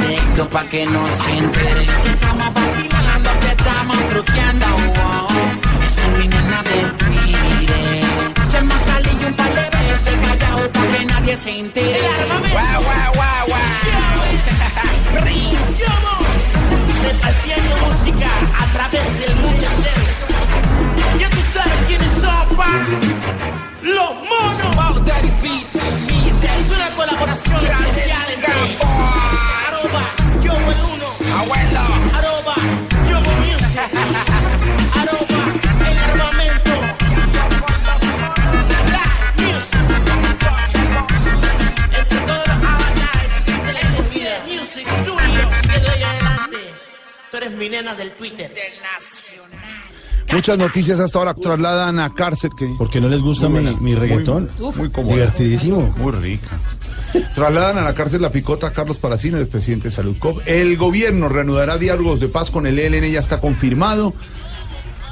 Directo 0.00 0.48
pa' 0.48 0.64
que 0.64 0.86
no 0.86 1.02
se 1.08 1.38
entere. 1.38 1.86
Que 2.02 2.10
estamos 2.10 2.54
vacilando, 2.54 3.30
que 3.40 3.48
estamos 3.48 3.98
truqueando. 4.08 4.66
wow. 4.66 5.28
Esa 5.86 6.02
es 6.06 6.18
mi 6.18 6.28
nena 6.28 6.62
del 6.62 6.92
Twitter. 6.96 8.04
Ya 8.50 8.60
me 8.62 8.78
salí 8.78 9.24
un 9.26 9.34
par 9.34 9.52
de 9.54 9.66
veces 9.76 10.14
callado 10.24 10.70
pa' 10.70 10.86
que 10.92 11.04
nadie 11.06 11.36
se 11.36 11.50
entere. 11.60 12.00
Guau, 12.52 12.82
guau, 12.86 13.12
guau, 13.14 13.46
guau. 13.46 15.20
Prince. 15.20 15.84
Repartiendo 17.06 17.76
música 17.86 18.30
a 18.62 18.66
través 18.74 19.20
del 19.20 19.36
mundo 19.36 19.66
entero. 19.72 20.04
Ya 21.20 21.30
tú 21.30 21.40
sabes 21.54 21.80
quiénes 21.86 22.12
son, 22.12 22.56
pa. 22.56 22.70
Los 23.82 24.14
monos. 24.14 24.36
Es 26.66 26.70
una 26.70 26.90
colaboración 26.96 27.64
especial 27.64 28.15
Tú 47.66 47.74
eres 47.74 47.82
mi 47.82 47.88
nena 47.88 47.94
del 47.94 48.12
Twitter. 48.12 48.52
Muchas 50.32 50.58
noticias 50.58 51.00
hasta 51.00 51.18
ahora 51.18 51.34
trasladan 51.34 51.98
a 52.00 52.12
cárcel. 52.12 52.50
Que, 52.56 52.66
¿Por 52.78 52.90
qué 52.90 53.00
no 53.00 53.08
les 53.08 53.20
gusta 53.20 53.48
Muy 53.48 53.76
mi, 53.76 53.94
reggaetón? 53.94 54.50
Muy, 54.58 54.88
muy. 54.88 55.04
Divertidísimo. 55.04 55.94
Muy 55.96 56.12
rica. 56.12 56.60
Trasladan 57.34 57.78
a 57.78 57.82
la 57.82 57.94
cárcel 57.94 58.22
la 58.22 58.30
picota 58.30 58.72
Carlos 58.72 58.98
Paracino, 58.98 59.38
el 59.38 59.48
presidente 59.48 59.88
de 59.88 59.94
Salud 59.94 60.16
Cop. 60.18 60.40
El 60.46 60.76
gobierno 60.76 61.28
reanudará 61.28 61.78
diálogos 61.78 62.20
de 62.20 62.28
paz 62.28 62.50
con 62.50 62.66
el 62.66 62.78
ELN, 62.78 63.10
ya 63.10 63.20
está 63.20 63.40
confirmado. 63.40 64.14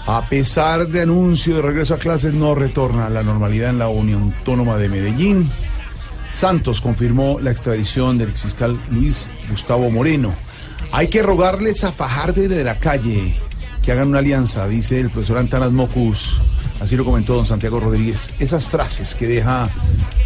A 0.07 0.29
pesar 0.29 0.89
de 0.89 1.03
anuncio 1.03 1.57
de 1.57 1.63
regreso 1.63 1.95
a 1.95 1.99
clases, 1.99 2.35
no 2.35 2.55
retorna 2.55 3.07
a 3.07 3.11
la 3.11 3.23
normalidad 3.23 3.71
en 3.71 3.79
la 3.79 3.89
Unión 3.89 4.35
Autónoma 4.37 4.77
de 4.77 4.89
Medellín. 4.89 5.51
Santos 6.33 6.81
confirmó 6.81 7.39
la 7.41 7.53
extradición 7.53 8.19
del 8.19 8.31
exfiscal 8.31 8.77
Luis 8.91 9.29
Gustavo 9.49 9.91
Moreno. 9.91 10.35
Hay 10.93 11.09
que 11.09 11.23
rogarles 11.23 11.85
a 11.85 11.93
Fajardo 11.93 12.43
y 12.43 12.49
de 12.49 12.63
la 12.65 12.77
calle 12.79 13.35
que 13.83 13.93
hagan 13.93 14.09
una 14.09 14.21
alianza, 14.21 14.67
dice 14.69 15.01
el 15.01 15.11
profesor 15.11 15.39
Antanas 15.39 15.71
Mocus. 15.73 16.41
Así 16.81 16.97
lo 16.97 17.05
comentó 17.05 17.35
don 17.35 17.47
Santiago 17.47 17.81
Rodríguez. 17.81 18.31
Esas 18.39 18.67
frases 18.67 19.15
que 19.15 19.27
deja 19.27 19.69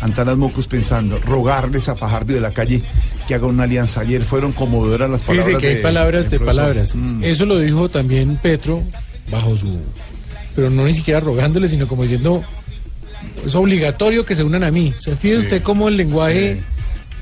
Antanas 0.00 0.36
Mocus 0.36 0.66
pensando, 0.66 1.18
rogarles 1.20 1.88
a 1.88 1.96
Fajardo 1.96 2.32
y 2.32 2.36
de 2.36 2.40
la 2.40 2.50
calle 2.52 2.82
que 3.26 3.34
hagan 3.34 3.50
una 3.50 3.64
alianza. 3.64 4.00
Ayer 4.00 4.24
fueron 4.24 4.52
conmovedoras 4.52 5.10
las 5.10 5.20
palabras. 5.22 5.46
Fíjese 5.46 5.60
que 5.60 5.68
hay 5.68 5.74
de- 5.76 5.82
palabras 5.82 6.30
de 6.30 6.40
palabras. 6.40 6.94
Mm. 6.96 7.22
Eso 7.22 7.44
lo 7.46 7.58
dijo 7.58 7.88
también 7.88 8.36
Petro 8.36 8.82
bajo 9.30 9.56
su... 9.56 9.78
Pero 10.56 10.70
no 10.70 10.84
ni 10.86 10.94
siquiera 10.94 11.20
rogándole, 11.20 11.68
sino 11.68 11.86
como 11.86 12.02
diciendo, 12.02 12.42
es 13.46 13.54
obligatorio 13.54 14.24
que 14.24 14.34
se 14.34 14.42
unan 14.42 14.64
a 14.64 14.70
mí. 14.70 14.92
O 14.98 15.00
sea, 15.00 15.16
fíjese 15.16 15.42
usted 15.42 15.62
cómo 15.62 15.88
el 15.88 15.96
lenguaje 15.96 16.60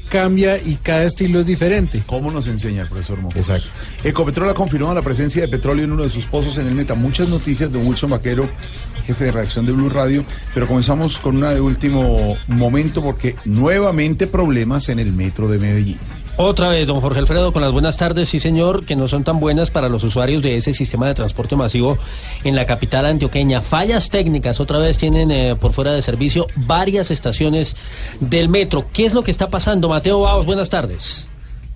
cambia 0.08 0.58
y 0.58 0.76
cada 0.76 1.04
estilo 1.04 1.40
es 1.40 1.46
diferente. 1.46 2.02
¿Cómo 2.06 2.30
nos 2.30 2.46
enseña 2.46 2.82
el 2.82 2.88
profesor 2.88 3.20
Mocus? 3.20 3.36
Exacto. 3.36 3.68
Ecopetrol 4.04 4.48
ha 4.48 4.54
confirmado 4.54 4.94
la 4.94 5.02
presencia 5.02 5.42
de 5.42 5.48
petróleo 5.48 5.84
en 5.84 5.92
uno 5.92 6.04
de 6.04 6.10
sus 6.10 6.26
pozos 6.26 6.56
en 6.58 6.66
el 6.66 6.74
Meta. 6.74 6.94
Muchas 6.94 7.28
noticias 7.28 7.72
de 7.72 7.78
Wilson 7.78 8.10
Vaquero, 8.10 8.48
jefe 9.06 9.24
de 9.24 9.32
redacción 9.32 9.66
de 9.66 9.72
Blue 9.72 9.88
Radio, 9.88 10.24
pero 10.54 10.66
comenzamos 10.66 11.18
con 11.18 11.36
una 11.36 11.50
de 11.50 11.60
último 11.60 12.36
momento 12.48 13.02
porque 13.02 13.36
nuevamente 13.44 14.26
problemas 14.26 14.88
en 14.88 14.98
el 14.98 15.12
metro 15.12 15.48
de 15.48 15.58
Medellín. 15.58 15.98
Otra 16.38 16.68
vez, 16.68 16.86
don 16.86 17.00
Jorge 17.00 17.20
Alfredo, 17.20 17.50
con 17.50 17.62
las 17.62 17.72
buenas 17.72 17.96
tardes, 17.96 18.28
sí 18.28 18.40
señor, 18.40 18.84
que 18.84 18.94
no 18.94 19.08
son 19.08 19.24
tan 19.24 19.40
buenas 19.40 19.70
para 19.70 19.88
los 19.88 20.04
usuarios 20.04 20.42
de 20.42 20.58
ese 20.58 20.74
sistema 20.74 21.06
de 21.06 21.14
transporte 21.14 21.56
masivo 21.56 21.96
en 22.44 22.54
la 22.54 22.66
capital 22.66 23.06
antioqueña. 23.06 23.62
Fallas 23.62 24.10
técnicas, 24.10 24.60
otra 24.60 24.78
vez 24.78 24.98
tienen 24.98 25.30
eh, 25.30 25.56
por 25.56 25.72
fuera 25.72 25.92
de 25.92 26.02
servicio 26.02 26.46
varias 26.54 27.10
estaciones 27.10 27.74
del 28.20 28.50
metro. 28.50 28.84
¿Qué 28.92 29.06
es 29.06 29.14
lo 29.14 29.24
que 29.24 29.30
está 29.30 29.48
pasando? 29.48 29.88
Mateo 29.88 30.20
Baos, 30.20 30.44
buenas 30.44 30.68
tardes. 30.68 31.25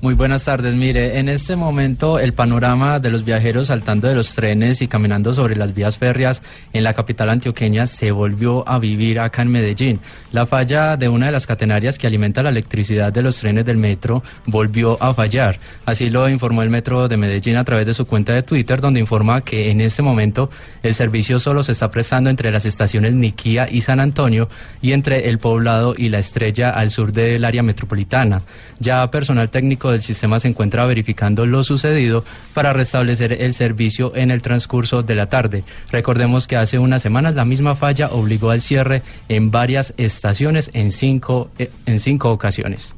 Muy 0.03 0.15
buenas 0.15 0.47
tardes. 0.47 0.75
Mire, 0.75 1.19
en 1.19 1.29
este 1.29 1.57
momento 1.57 2.19
el 2.19 2.33
panorama 2.33 3.01
de 3.01 3.11
los 3.11 3.23
viajeros 3.23 3.67
saltando 3.67 4.09
de 4.09 4.15
los 4.15 4.35
trenes 4.35 4.81
y 4.81 4.89
caminando 4.89 5.35
sobre 5.35 5.57
las 5.57 5.75
vías 5.75 5.99
férreas 5.99 6.43
en 6.73 6.85
la 6.85 6.95
capital 6.95 7.29
antioqueña 7.29 7.87
se 7.87 8.11
volvió 8.11 8.67
a 8.67 8.79
vivir 8.79 9.21
acá 9.21 9.43
en 9.43 9.49
Medellín. 9.49 10.01
La 10.33 10.47
falla 10.47 10.97
de 10.97 11.11
una 11.11 11.27
de 11.27 11.33
las 11.33 11.47
catenarias 11.47 11.99
que 11.99 12.07
alimenta 12.07 12.43
la 12.43 12.49
electricidad 12.49 13.13
de 13.13 13.21
los 13.21 13.37
trenes 13.41 13.67
del 13.67 13.77
metro 13.77 14.23
volvió 14.47 14.97
a 15.03 15.13
fallar. 15.13 15.59
Así 15.85 16.09
lo 16.09 16.31
informó 16.31 16.63
el 16.63 16.71
metro 16.71 17.07
de 17.07 17.19
Medellín 17.19 17.59
a 17.59 17.65
través 17.65 17.85
de 17.85 17.93
su 17.93 18.07
cuenta 18.07 18.33
de 18.33 18.43
Twitter, 18.43 18.81
donde 18.81 19.01
informa 19.01 19.43
que 19.43 19.71
en 19.71 19.83
este 19.83 20.01
momento 20.01 20.49
el 20.83 20.95
servicio 20.95 21.39
solo 21.39 21.63
se 21.63 21.73
está 21.73 21.91
prestando 21.91 22.31
entre 22.31 22.51
las 22.51 22.65
estaciones 22.65 23.13
Niquía 23.13 23.69
y 23.71 23.83
San 23.83 24.01
Antonio 24.01 24.49
y 24.81 24.93
entre 24.93 25.29
el 25.29 25.39
poblado 25.39 25.95
y 25.95 26.09
la 26.09 26.21
estrella 26.21 26.71
al 26.71 26.91
sur 26.91 27.13
del 27.13 27.45
área 27.45 27.63
metropolitana. 27.63 28.41
Ya 28.79 29.11
personal 29.11 29.51
técnico 29.51 29.90
del 29.91 30.03
sistema 30.03 30.41
se 30.41 30.49
encuentra 30.49 30.87
verificando 30.87 31.47
lo 31.47 31.65
sucedido 31.65 32.25
para 32.55 32.73
restablecer 32.73 33.33
el 33.33 33.55
servicio 33.55 34.15
en 34.15 34.31
el 34.31 34.43
transcurso 34.43 35.03
de 35.03 35.15
la 35.15 35.29
tarde. 35.29 35.65
Recordemos 35.91 36.47
que 36.47 36.57
hace 36.57 36.79
unas 36.79 37.03
semanas 37.03 37.35
la 37.35 37.45
misma 37.45 37.77
falla 37.77 38.09
obligó 38.09 38.51
al 38.51 38.61
cierre 38.61 39.03
en 39.29 39.51
varias 39.51 39.95
estaciones 39.97 40.71
en 40.75 40.93
cinco, 40.93 41.51
eh, 41.59 41.71
en 41.87 41.99
cinco 42.01 42.31
ocasiones. 42.31 42.95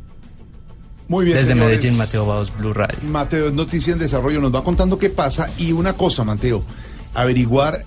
Muy 1.09 1.27
bien, 1.27 1.37
Desde 1.37 1.53
señores. 1.53 1.79
Medellín, 1.79 1.99
Mateo 1.99 2.27
Baos, 2.27 2.57
Blue 2.57 2.73
Radio. 2.73 2.99
Mateo, 3.03 3.49
es 3.49 3.55
Noticia 3.55 3.93
en 3.93 3.99
Desarrollo, 3.99 4.41
nos 4.41 4.55
va 4.55 4.65
contando 4.65 4.99
qué 4.99 5.11
pasa 5.11 5.51
y 5.59 5.73
una 5.73 5.93
cosa, 5.93 6.25
Mateo, 6.25 6.65
averiguar 7.15 7.85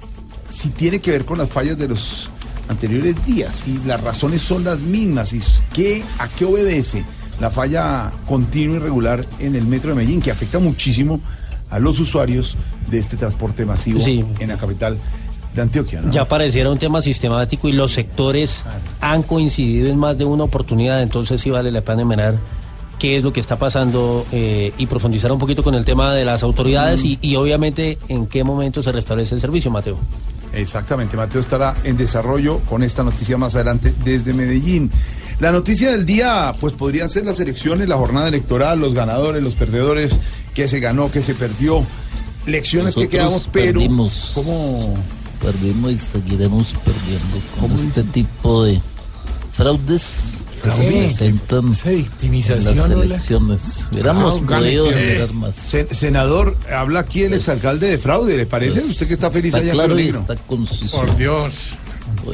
si 0.52 0.70
tiene 0.70 1.00
que 1.00 1.12
ver 1.12 1.26
con 1.26 1.38
las 1.38 1.50
fallas 1.50 1.78
de 1.78 1.88
los 1.88 2.30
anteriores 2.68 3.26
días, 3.26 3.56
si 3.56 3.80
las 3.86 4.02
razones 4.04 4.42
son 4.42 4.64
las 4.64 4.80
mismas, 4.80 5.34
y 5.34 5.42
qué, 5.74 6.04
a 6.20 6.28
qué 6.28 6.46
obedece 6.46 7.04
la 7.39 7.50
falla 7.50 8.12
continua 8.27 8.77
y 8.77 8.80
regular 8.80 9.25
en 9.39 9.56
el 9.56 9.65
metro 9.65 9.89
de 9.89 9.96
Medellín, 9.98 10.22
que 10.22 10.32
afecta 10.32 10.60
muchísimo 10.60 11.20
a 11.70 11.80
los 11.80 12.00
usuarios 12.00 12.56
de 12.89 13.00
este 13.00 13.18
transporte 13.18 13.65
masivo 13.65 14.00
Sí. 14.00 14.24
en 14.39 14.50
la 14.50 14.58
capital 14.58 14.98
de 15.54 15.62
Antioquia. 15.62 16.01
¿no? 16.01 16.12
Ya 16.12 16.25
pareciera 16.25 16.70
un 16.70 16.77
tema 16.77 17.01
sistemático 17.01 17.68
y 17.68 17.74
los 17.74 17.94
sectores 17.94 18.62
han 19.01 19.24
coincidido 19.24 19.89
en 19.89 19.98
más 19.98 20.18
de 20.18 20.25
una 20.25 20.44
oportunidad, 20.44 21.01
entonces 21.01 21.42
sí 21.42 21.50
vale 21.50 21.72
la 21.72 21.82
pena 21.82 22.01
enumerar 22.01 22.38
qué 23.00 23.18
es 23.18 23.24
lo 23.24 23.34
que 23.34 23.39
está 23.42 23.58
pasando 23.58 24.25
eh, 24.32 24.72
y 24.77 24.86
profundizar 24.88 25.32
un 25.32 25.39
poquito 25.39 25.63
con 25.63 25.75
el 25.75 25.84
tema 25.84 26.13
de 26.13 26.24
las 26.24 26.44
autoridades 26.44 27.04
y, 27.04 27.18
y 27.22 27.36
obviamente 27.36 27.98
en 28.08 28.27
qué 28.27 28.44
momento 28.44 28.82
se 28.82 28.92
restablece 28.92 29.36
el 29.36 29.42
servicio, 29.42 29.70
Mateo. 29.72 29.98
Exactamente, 30.54 31.18
Mateo 31.18 31.42
estará 31.42 31.75
en 31.84 31.98
desarrollo 31.98 32.60
con 32.60 32.84
esta 32.84 33.04
noticia 33.04 33.38
más 33.38 33.56
adelante 33.56 33.94
desde 34.06 34.34
Medellín. 34.34 34.89
La 35.39 35.51
noticia 35.51 35.92
del 35.92 36.06
día, 36.06 36.54
pues 36.60 36.74
podrían 36.74 37.10
ser 37.10 37.25
las 37.25 37.39
elecciones, 37.39 37.88
la 37.89 37.98
jornada 37.98 38.30
electoral, 38.30 38.80
los 38.80 38.94
ganadores, 38.94 39.44
los 39.44 39.54
perdedores, 39.56 40.18
qué 40.54 40.68
se 40.68 40.80
ganó, 40.80 41.12
qué 41.12 41.22
se 41.22 41.36
perdió, 41.36 41.86
lecciones 42.46 42.96
que 42.96 43.01
Nosotros 43.01 43.10
quedamos, 43.12 43.50
pero 43.51 43.74
perdimos. 43.74 44.32
¿cómo? 44.34 44.96
Perdimos 45.42 45.92
y 45.92 46.00
seguiremos 46.00 46.74
perdiendo 46.86 47.38
con 47.60 47.72
este 47.74 48.04
tipo 48.04 48.63
de 48.63 48.80
fraudes 49.51 50.36
que 50.63 50.72
se 50.72 50.82
presentan 50.88 51.70
Esa 51.72 51.89
en 51.92 51.96
victimización, 51.98 52.75
las 52.77 52.89
hola. 52.89 53.04
elecciones. 53.06 53.86
Hubiéramos 53.92 54.42
Ah, 54.42 54.48
podido 54.58 54.89
eh, 54.92 55.27
más. 55.34 55.56
se- 55.56 55.94
senador, 55.94 56.58
habla 56.74 57.01
aquí 57.01 57.24
el 57.24 57.34
exalcalde 57.34 57.89
de 57.89 57.98
fraude, 57.98 58.38
¿le 58.38 58.46
parece? 58.46 58.80
Pues, 58.80 58.92
Usted 58.92 59.08
que 59.10 59.13
está 59.15 59.30
feliz 59.30 59.50
está 59.54 59.58
allá 59.60 59.68
en 59.68 59.74
claro 59.74 59.96
Río 59.96 60.06
y 60.06 60.10
está 60.10 60.36
conciso. 60.38 60.98
Por 60.98 61.15
Dios. 61.18 61.72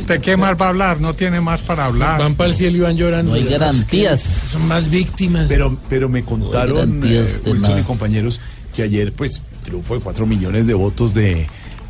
¿De 0.07 0.19
qué 0.21 0.37
más 0.37 0.55
va 0.59 0.65
a 0.67 0.69
hablar? 0.69 1.01
No 1.01 1.13
tiene 1.13 1.41
más 1.41 1.61
para 1.61 1.85
hablar. 1.85 2.19
Van 2.19 2.35
para 2.35 2.49
el 2.49 2.55
cielo 2.55 2.77
y 2.77 2.79
van 2.81 2.97
llorando. 2.97 3.31
No 3.31 3.37
hay 3.37 3.45
garantías. 3.45 4.21
Son 4.51 4.67
más 4.67 4.89
víctimas. 4.89 5.47
Pero, 5.47 5.77
pero 5.89 6.09
me 6.09 6.23
contaron, 6.23 6.75
garantías 6.77 7.37
eh, 7.37 7.41
de 7.45 7.51
Wilson 7.51 7.79
y 7.79 7.83
compañeros, 7.83 8.39
que 8.75 8.83
ayer, 8.83 9.13
pues, 9.13 9.41
triunfo 9.63 9.95
de 9.95 10.01
cuatro 10.01 10.25
millones 10.25 10.65
de 10.65 10.73
votos 10.73 11.13
de, 11.13 11.45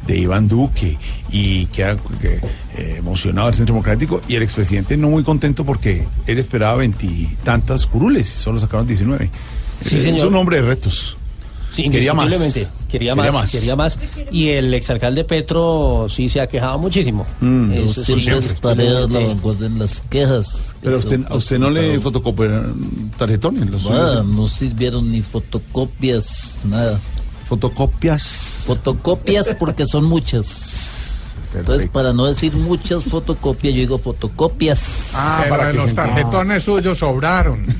de 0.07 0.17
Iván 0.17 0.47
Duque 0.47 0.97
y 1.31 1.67
queda 1.67 1.95
que, 2.21 2.39
eh, 2.77 2.95
emocionado 2.97 3.49
el 3.49 3.55
Centro 3.55 3.73
Democrático 3.75 4.21
y 4.27 4.35
el 4.35 4.43
expresidente 4.43 4.97
no 4.97 5.09
muy 5.09 5.23
contento 5.23 5.63
porque 5.65 6.05
él 6.27 6.37
esperaba 6.39 6.75
veintitantas 6.75 7.85
curules 7.85 8.33
y 8.33 8.37
solo 8.37 8.59
sacaron 8.59 8.87
19. 8.87 9.29
Sí, 9.83 9.95
Eh, 9.97 10.01
señor. 10.01 10.17
Es 10.17 10.23
un 10.25 10.35
hombre 10.35 10.57
de 10.57 10.63
retos. 10.63 11.17
Sí, 11.75 11.89
Quería 11.89 12.13
más. 12.13 12.33
Quería 12.89 13.15
más, 13.15 13.25
Quería 13.25 13.31
más. 13.31 13.51
quería 13.51 13.75
más. 13.75 13.99
Y 14.29 14.49
el 14.49 14.73
exalcalde 14.73 15.23
Petro 15.23 16.07
sí 16.09 16.27
se 16.27 16.41
ha 16.41 16.47
quejado 16.47 16.77
muchísimo. 16.77 17.25
Mm, 17.39 17.71
Eso 17.71 18.03
sí, 18.03 18.29
a 18.29 18.75
la 18.75 19.05
vanguardia 19.07 19.67
en 19.67 19.79
las 19.79 20.01
quejas. 20.01 20.75
que 20.81 20.85
Pero 20.87 20.97
usted, 20.97 21.21
a 21.29 21.35
usted 21.35 21.59
no 21.59 21.69
le 21.69 21.99
fotocopiaron 22.01 23.11
tarjetones. 23.17 23.69
Los 23.69 23.85
Ah, 23.89 24.21
no 24.25 24.47
sirvieron 24.49 25.09
ni 25.11 25.21
fotocopias, 25.21 26.59
nada. 26.65 26.99
Fotocopias. 27.47 28.63
Fotocopias 28.67 29.55
porque 29.59 29.85
son 29.85 30.05
muchas. 30.05 31.20
Entonces, 31.53 31.89
para 31.89 32.13
no 32.13 32.25
decir 32.25 32.53
muchas 32.53 33.03
fotocopias, 33.03 33.73
yo 33.73 33.79
digo 33.81 33.97
fotocopias. 33.97 34.81
Ah, 35.13 35.39
Pero 35.43 35.55
para 35.57 35.71
que 35.71 35.77
los 35.77 35.89
se- 35.89 35.95
tarjetones 35.95 36.63
suyos 36.63 36.97
sobraron. 36.97 37.65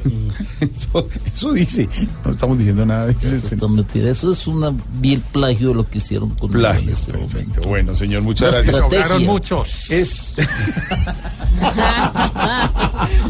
Eso, 0.62 1.08
eso 1.34 1.54
dice. 1.54 1.90
No 2.24 2.30
estamos 2.32 2.58
diciendo 2.60 2.86
nada. 2.86 3.08
Dice, 3.08 3.36
Eso, 3.36 3.56
está 3.56 3.68
metido. 3.68 4.08
Eso 4.10 4.32
es 4.32 4.46
una 4.46 4.72
vil 5.00 5.20
plagio 5.20 5.70
de 5.70 5.74
lo 5.76 5.90
que 5.90 5.98
hicieron 5.98 6.30
con 6.32 6.52
Plagio, 6.52 6.92
en 6.92 7.20
momento. 7.20 7.62
Bueno, 7.68 7.96
señor, 7.96 8.22
muchas 8.22 8.52
gracias. 8.54 8.76
estrategia. 8.76 9.04
Sobraron 9.04 9.26
muchos. 9.26 9.90
Es. 9.92 10.36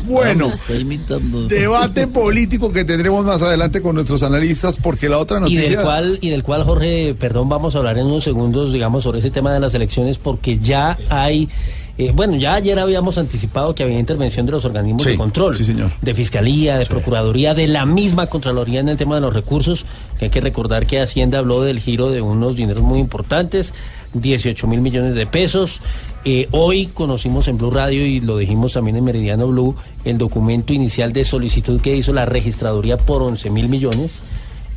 Bueno, 0.06 0.50
imitando. 0.78 1.48
debate 1.48 2.08
político 2.08 2.72
que 2.72 2.84
tendremos 2.84 3.26
más 3.26 3.42
adelante 3.42 3.82
con 3.82 3.96
nuestros 3.96 4.24
analistas, 4.24 4.76
porque 4.78 5.08
la 5.08 5.18
otra 5.18 5.38
Y 5.38 5.42
noticia. 5.42 5.70
del 5.70 5.82
cual, 5.82 6.18
y 6.22 6.30
del 6.30 6.44
cual, 6.44 6.64
Jorge, 6.64 7.16
perdón, 7.18 7.48
vamos 7.50 7.76
a 7.76 7.78
hablar 7.78 7.98
en 7.98 8.08
unos 8.08 8.24
segundos, 8.24 8.74
digamos, 8.74 9.04
sobre 9.04 9.20
ese 9.20 9.32
tema 9.32 9.54
de 9.54 9.60
las 9.60 9.74
elecciones, 9.74 10.18
porque 10.32 10.60
ya 10.60 10.98
hay, 11.10 11.50
eh, 11.98 12.12
bueno, 12.16 12.38
ya 12.38 12.54
ayer 12.56 12.80
habíamos 12.80 13.18
anticipado 13.18 13.76
que 13.76 13.84
había 13.84 14.00
intervención 14.00 14.46
de 14.46 14.54
los 14.54 14.64
organismos 14.64 15.04
Sí, 15.04 15.10
de 15.10 15.18
control, 15.18 15.56
sí, 15.56 15.66
señor. 15.66 15.92
de 16.02 16.14
fiscalía, 16.14 16.78
de 16.78 16.86
procuraduría, 16.86 17.54
de 17.54 17.68
la 17.68 17.86
misma 17.86 18.28
contraloría 18.28 18.80
en 18.80 18.88
el 18.90 18.96
tema 18.98 19.16
de 19.16 19.22
los 19.22 19.34
recursos, 19.34 19.86
que 20.18 20.26
hay 20.26 20.32
que 20.32 20.40
recordar 20.40 20.88
que 20.88 21.02
Hacienda 21.02 21.40
habló 21.40 21.62
del 21.64 21.80
giro 21.80 22.10
de 22.10 22.22
unos 22.22 22.56
dineros 22.56 22.82
muy 22.82 23.00
importantes, 23.00 23.74
18 24.14 24.68
mil 24.68 24.80
millones 24.80 25.16
de 25.16 25.26
pesos. 25.26 25.82
Eh, 26.24 26.48
hoy 26.52 26.86
conocimos 26.88 27.48
en 27.50 27.58
Blue 27.58 27.72
Radio 27.72 28.06
y 28.06 28.20
lo 28.22 28.38
dijimos 28.38 28.74
también 28.74 28.96
en 28.96 29.04
Meridiano 29.04 29.48
Blue 29.48 29.76
el 30.06 30.18
documento 30.18 30.72
inicial 30.74 31.12
de 31.14 31.26
solicitud 31.26 31.82
que 31.82 31.96
hizo 31.96 32.14
la 32.14 32.26
registraduría 32.26 32.96
por 32.98 33.22
11 33.22 33.50
mil 33.50 33.68
millones. 33.68 34.12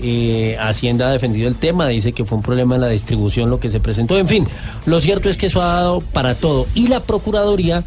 Eh, 0.00 0.56
Hacienda 0.60 1.08
ha 1.08 1.12
defendido 1.12 1.48
el 1.48 1.54
tema, 1.54 1.88
dice 1.88 2.12
que 2.12 2.24
fue 2.24 2.36
un 2.36 2.42
problema 2.42 2.74
en 2.74 2.80
la 2.80 2.88
distribución 2.88 3.50
lo 3.50 3.60
que 3.60 3.70
se 3.70 3.80
presentó. 3.80 4.18
En 4.18 4.28
fin, 4.28 4.46
lo 4.86 5.00
cierto 5.00 5.28
es 5.28 5.36
que 5.36 5.46
eso 5.46 5.62
ha 5.62 5.74
dado 5.74 6.00
para 6.00 6.34
todo. 6.34 6.66
Y 6.74 6.88
la 6.88 7.00
Procuraduría 7.00 7.84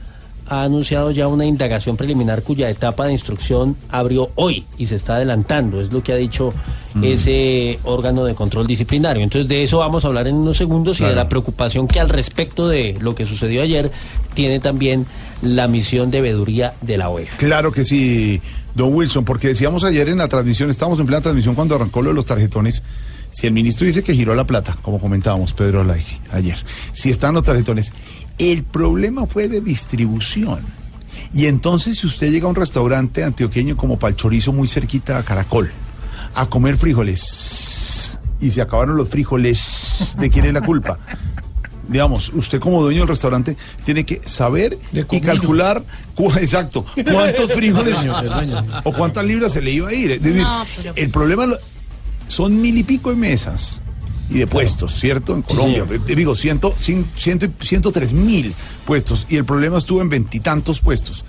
ha 0.50 0.64
anunciado 0.64 1.12
ya 1.12 1.28
una 1.28 1.46
indagación 1.46 1.98
preliminar 1.98 2.42
cuya 2.42 2.70
etapa 2.70 3.06
de 3.06 3.12
instrucción 3.12 3.76
abrió 3.90 4.30
hoy 4.36 4.64
y 4.78 4.86
se 4.86 4.96
está 4.96 5.16
adelantando, 5.18 5.82
es 5.82 5.92
lo 5.92 6.02
que 6.02 6.14
ha 6.14 6.16
dicho 6.16 6.54
Mm. 6.98 7.04
ese 7.04 7.80
órgano 7.84 8.24
de 8.24 8.34
control 8.34 8.66
disciplinario. 8.66 9.24
Entonces 9.24 9.48
de 9.48 9.64
eso 9.64 9.80
vamos 9.80 10.04
a 10.04 10.08
hablar 10.08 10.28
en 10.28 10.36
unos 10.36 10.58
segundos 10.58 11.00
y 11.00 11.04
de 11.04 11.14
la 11.14 11.30
preocupación 11.30 11.88
que 11.88 12.00
al 12.00 12.10
respecto 12.10 12.68
de 12.68 12.98
lo 13.00 13.14
que 13.14 13.26
sucedió 13.26 13.62
ayer 13.62 13.92
tiene 14.34 14.60
también 14.60 15.06
la 15.42 15.68
misión 15.68 16.12
de 16.12 16.22
veeduría 16.22 16.74
de 16.82 16.98
la 16.98 17.10
OEA. 17.10 17.30
Claro 17.38 17.72
que 17.72 17.86
sí, 17.86 18.42
don 18.76 18.94
Wilson, 18.94 19.26
porque 19.26 19.50
decíamos 19.50 19.84
ayer 19.84 20.10
en 20.10 20.18
la 20.18 20.28
transmisión, 20.28 20.70
estábamos 20.70 21.00
en 21.00 21.06
plena 21.06 21.22
transmisión 21.22 21.56
cuando 21.56 21.76
arrancó 21.76 22.02
lo 22.02 22.10
de 22.10 22.16
los 22.16 22.26
tarjetones. 22.26 22.84
Si 23.32 23.46
el 23.46 23.54
ministro 23.54 23.86
dice 23.86 24.04
que 24.04 24.14
giró 24.14 24.34
la 24.36 24.46
plata, 24.46 24.78
como 24.82 25.00
comentábamos 25.00 25.54
Pedro 25.54 25.82
al 25.82 25.92
aire 25.92 26.20
ayer, 26.32 26.58
si 26.92 27.10
están 27.10 27.34
los 27.34 27.44
tarjetones, 27.44 27.94
el 28.38 28.64
problema 28.64 29.28
fue 29.28 29.48
de 29.48 29.62
distribución. 29.62 30.60
Y 31.34 31.46
entonces, 31.46 32.00
si 32.00 32.08
usted 32.08 32.32
llega 32.32 32.46
a 32.46 32.50
un 32.50 32.56
restaurante 32.56 33.24
antioqueño 33.24 33.76
como 33.76 34.00
Palchorizo, 34.00 34.54
muy 34.54 34.68
cerquita 34.68 35.18
a 35.18 35.24
Caracol, 35.24 35.70
a 36.36 36.46
comer 36.48 36.78
frijoles, 36.78 38.18
y 38.40 38.52
se 38.52 38.62
acabaron 38.62 38.98
los 38.98 39.10
frijoles, 39.10 40.16
¿de 40.18 40.30
quién 40.30 40.46
es 40.46 40.54
la 40.54 40.62
culpa? 40.62 41.00
Digamos, 41.88 42.30
usted 42.34 42.60
como 42.60 42.82
dueño 42.82 43.00
del 43.02 43.08
restaurante 43.10 43.56
tiene 43.86 44.06
que 44.06 44.22
saber 44.26 44.78
y 44.94 45.22
calcular, 45.22 45.84
cu- 46.16 46.32
exacto, 46.40 46.86
cuántos 47.12 47.52
frijoles 47.54 47.96
dueño, 48.04 48.24
dueño. 48.24 48.66
o 48.84 48.92
cuántas 48.94 49.26
libras 49.26 49.52
se 49.54 49.62
le 49.62 49.72
iba 49.72 49.90
a 49.90 49.94
ir. 49.94 50.12
Es 50.12 50.22
decir, 50.22 50.42
No, 50.42 50.66
pero- 50.78 50.94
el 50.96 51.10
problema 51.10 51.46
lo- 51.48 51.58
son 52.28 52.60
mil 52.62 52.78
y 52.78 52.84
pico 52.84 53.10
de 53.10 53.16
mesas 53.16 53.82
y 54.30 54.40
de 54.40 54.48
puestos, 54.48 55.00
¿cierto? 55.00 55.34
En 55.34 55.42
Colombia, 55.42 55.86
digo, 56.08 56.36
ciento, 56.36 56.76
cin- 56.76 57.06
ciento, 57.16 57.46
y- 57.46 57.54
ciento 57.66 57.92
tres 57.92 58.12
mil 58.12 58.54
puestos 58.86 59.26
y 59.30 59.38
el 59.38 59.46
problema 59.46 59.78
estuvo 59.78 60.02
en 60.02 60.10
veintitantos 60.10 60.80
puestos. 60.82 61.24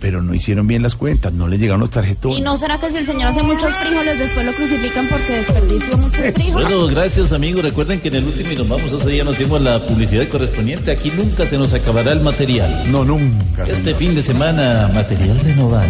Pero 0.00 0.22
no 0.22 0.34
hicieron 0.34 0.66
bien 0.66 0.82
las 0.82 0.96
cuentas, 0.96 1.32
no 1.32 1.48
le 1.48 1.56
llegaron 1.56 1.80
los 1.80 1.90
tarjetones. 1.90 2.38
¿Y 2.38 2.42
no 2.42 2.56
será 2.56 2.78
que 2.78 2.90
si 2.90 2.98
el 2.98 3.06
señor 3.06 3.32
hace 3.32 3.42
muchos 3.42 3.70
frijoles, 3.70 4.18
después 4.18 4.44
lo 4.44 4.52
crucifican 4.52 5.06
porque 5.08 5.32
desperdició 5.32 5.96
muchos 5.96 6.20
frijoles? 6.34 6.52
Bueno, 6.52 6.86
gracias 6.88 7.32
amigos. 7.32 7.62
Recuerden 7.62 8.00
que 8.00 8.08
en 8.08 8.16
el 8.16 8.24
último 8.24 8.50
y 8.50 8.56
nos 8.56 8.68
vamos 8.68 8.92
ese 8.92 9.08
día 9.08 9.24
nos 9.24 9.38
dimos 9.38 9.60
la 9.60 9.84
publicidad 9.86 10.28
correspondiente. 10.28 10.90
Aquí 10.90 11.10
nunca 11.16 11.46
se 11.46 11.56
nos 11.56 11.72
acabará 11.72 12.12
el 12.12 12.20
material. 12.20 12.84
No, 12.90 13.04
nunca. 13.04 13.66
Este 13.66 13.94
fin 13.94 14.14
de 14.14 14.22
semana, 14.22 14.90
material 14.92 15.40
renovado. 15.40 15.88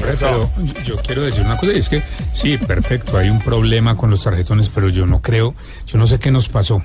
Pero 0.00 0.50
yo 0.84 0.96
quiero 0.96 1.22
decir 1.22 1.42
una 1.44 1.56
cosa, 1.56 1.72
y 1.72 1.78
es 1.78 1.88
que 1.88 2.02
sí, 2.32 2.58
perfecto, 2.58 3.16
hay 3.16 3.30
un 3.30 3.40
problema 3.40 3.96
con 3.96 4.10
los 4.10 4.24
tarjetones, 4.24 4.68
pero 4.68 4.88
yo 4.88 5.06
no 5.06 5.20
creo, 5.20 5.54
yo 5.86 5.98
no 5.98 6.06
sé 6.06 6.18
qué 6.18 6.30
nos 6.30 6.48
pasó. 6.48 6.82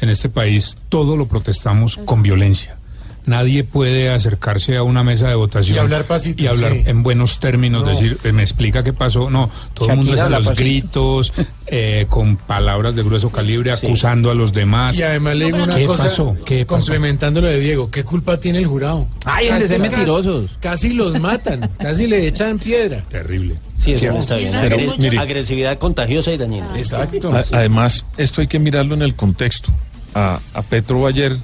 En 0.00 0.08
este 0.08 0.28
país 0.28 0.76
todo 0.88 1.16
lo 1.16 1.26
protestamos 1.26 1.98
con 2.04 2.22
violencia. 2.22 2.76
Nadie 3.24 3.62
puede 3.62 4.10
acercarse 4.10 4.76
a 4.76 4.82
una 4.82 5.04
mesa 5.04 5.28
de 5.28 5.36
votación 5.36 5.76
Y 5.76 5.78
hablar 5.78 6.04
pasito, 6.04 6.42
y 6.42 6.46
hablar 6.48 6.72
sí. 6.72 6.82
en 6.86 7.04
buenos 7.04 7.38
términos, 7.38 7.82
No. 7.84 7.88
decir, 7.90 8.18
eh, 8.24 8.32
me 8.32 8.42
explica 8.42 8.82
qué 8.82 8.92
pasó. 8.92 9.30
No, 9.30 9.48
todo 9.74 9.90
el 9.90 9.96
mundo 9.98 10.12
es 10.12 10.18
Shakira 10.18 10.22
a 10.22 10.26
habla 10.26 10.38
los 10.38 10.48
pasito. 10.48 10.64
gritos, 10.64 11.32
eh, 11.66 12.06
con 12.08 12.36
palabras 12.36 12.96
de 12.96 13.02
grueso 13.04 13.30
calibre, 13.30 13.70
acusando 13.70 14.28
a 14.30 14.34
los 14.34 14.52
demás. 14.52 14.96
Y 14.96 15.02
además 15.04 15.36
le 15.36 15.44
digo 15.46 15.62
una 15.62 15.76
¿Qué 15.76 15.86
cosa, 15.86 16.02
pasó? 16.04 16.36
¿Qué 16.44 16.66
pasó? 16.66 16.78
complementando 16.78 17.40
lo 17.40 17.46
de 17.46 17.60
Diego, 17.60 17.90
¿qué 17.92 18.02
culpa 18.02 18.40
tiene 18.40 18.58
el 18.58 18.66
jurado? 18.66 19.06
Ay, 19.24 19.48
han 19.50 19.60
de 19.60 19.68
Casi- 19.68 19.80
mentirosos. 19.80 20.50
Casi 20.60 20.92
los 20.92 21.20
matan, 21.20 21.70
casi 21.78 22.08
le 22.08 22.26
echan 22.26 22.58
piedra. 22.58 23.04
Terrible. 23.08 23.54
Sí, 23.78 23.92
eso 23.92 24.06
no 24.12 24.18
está 24.18 24.34
bien. 24.36 24.52
pero, 24.60 24.76
Agre- 24.76 24.98
mire. 24.98 25.18
agresividad 25.18 25.78
contagiosa 25.78 26.32
y 26.32 26.38
dañina. 26.38 26.68
Exacto. 26.76 27.32
A- 27.32 27.44
además, 27.52 28.04
esto 28.16 28.40
hay 28.40 28.48
que 28.48 28.58
mirarlo 28.58 28.94
en 28.94 29.02
el 29.02 29.14
contexto. 29.14 29.70
A, 30.14 30.40
a 30.54 30.62
Petro 30.62 31.06
ayer, 31.06 31.36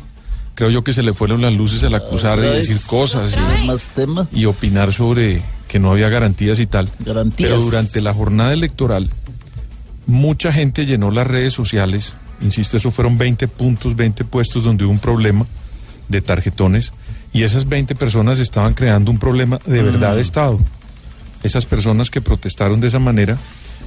creo 0.58 0.70
yo 0.70 0.82
que 0.82 0.92
se 0.92 1.04
le 1.04 1.12
fueron 1.12 1.40
las 1.40 1.52
luces 1.52 1.84
al 1.84 1.94
acusar 1.94 2.40
y 2.40 2.48
decir 2.48 2.78
cosas 2.84 3.32
¿Otra 3.32 3.60
y, 3.60 3.66
Más 3.68 3.86
tema. 3.94 4.26
y 4.32 4.44
opinar 4.46 4.92
sobre 4.92 5.40
que 5.68 5.78
no 5.78 5.92
había 5.92 6.08
garantías 6.08 6.58
y 6.58 6.66
tal. 6.66 6.90
Garantías. 6.98 7.48
Pero 7.48 7.62
durante 7.62 8.02
la 8.02 8.12
jornada 8.12 8.52
electoral, 8.52 9.08
mucha 10.06 10.52
gente 10.52 10.84
llenó 10.84 11.12
las 11.12 11.28
redes 11.28 11.54
sociales. 11.54 12.14
Insisto, 12.40 12.76
eso 12.76 12.90
fueron 12.90 13.16
20 13.16 13.46
puntos, 13.46 13.94
20 13.94 14.24
puestos 14.24 14.64
donde 14.64 14.84
hubo 14.84 14.90
un 14.90 14.98
problema 14.98 15.46
de 16.08 16.22
tarjetones. 16.22 16.92
Y 17.32 17.44
esas 17.44 17.68
20 17.68 17.94
personas 17.94 18.40
estaban 18.40 18.74
creando 18.74 19.12
un 19.12 19.20
problema 19.20 19.60
de 19.64 19.84
verdad 19.84 20.16
de 20.16 20.22
Estado. 20.22 20.58
Esas 21.44 21.66
personas 21.66 22.10
que 22.10 22.20
protestaron 22.20 22.80
de 22.80 22.88
esa 22.88 22.98
manera 22.98 23.38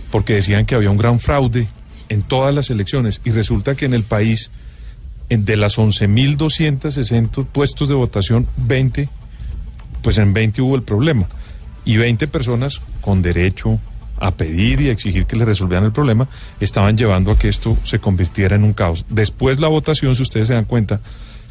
porque 0.09 0.35
decían 0.35 0.65
que 0.65 0.75
había 0.75 0.89
un 0.89 0.97
gran 0.97 1.19
fraude 1.19 1.67
en 2.07 2.21
todas 2.21 2.55
las 2.55 2.69
elecciones. 2.69 3.19
Y 3.25 3.31
resulta 3.31 3.75
que 3.75 3.83
en 3.83 3.93
el 3.93 4.03
país, 4.03 4.51
de 5.31 5.57
las 5.57 5.77
11.260 5.77 7.45
puestos 7.45 7.87
de 7.89 7.95
votación, 7.95 8.47
20 8.57 9.09
pues 10.01 10.17
en 10.17 10.33
20 10.33 10.61
hubo 10.63 10.75
el 10.75 10.81
problema. 10.83 11.27
Y 11.85 11.97
20 11.97 12.27
personas 12.27 12.81
con 13.01 13.21
derecho 13.21 13.79
a 14.19 14.31
pedir 14.31 14.81
y 14.81 14.89
a 14.89 14.91
exigir 14.91 15.25
que 15.25 15.35
le 15.35 15.45
resolvieran 15.45 15.85
el 15.85 15.91
problema 15.91 16.27
estaban 16.59 16.97
llevando 16.97 17.31
a 17.31 17.37
que 17.39 17.49
esto 17.49 17.77
se 17.83 17.99
convirtiera 17.99 18.55
en 18.55 18.63
un 18.63 18.73
caos. 18.73 19.05
Después 19.09 19.59
la 19.59 19.67
votación, 19.67 20.15
si 20.15 20.23
ustedes 20.23 20.47
se 20.47 20.53
dan 20.55 20.65
cuenta, 20.65 21.01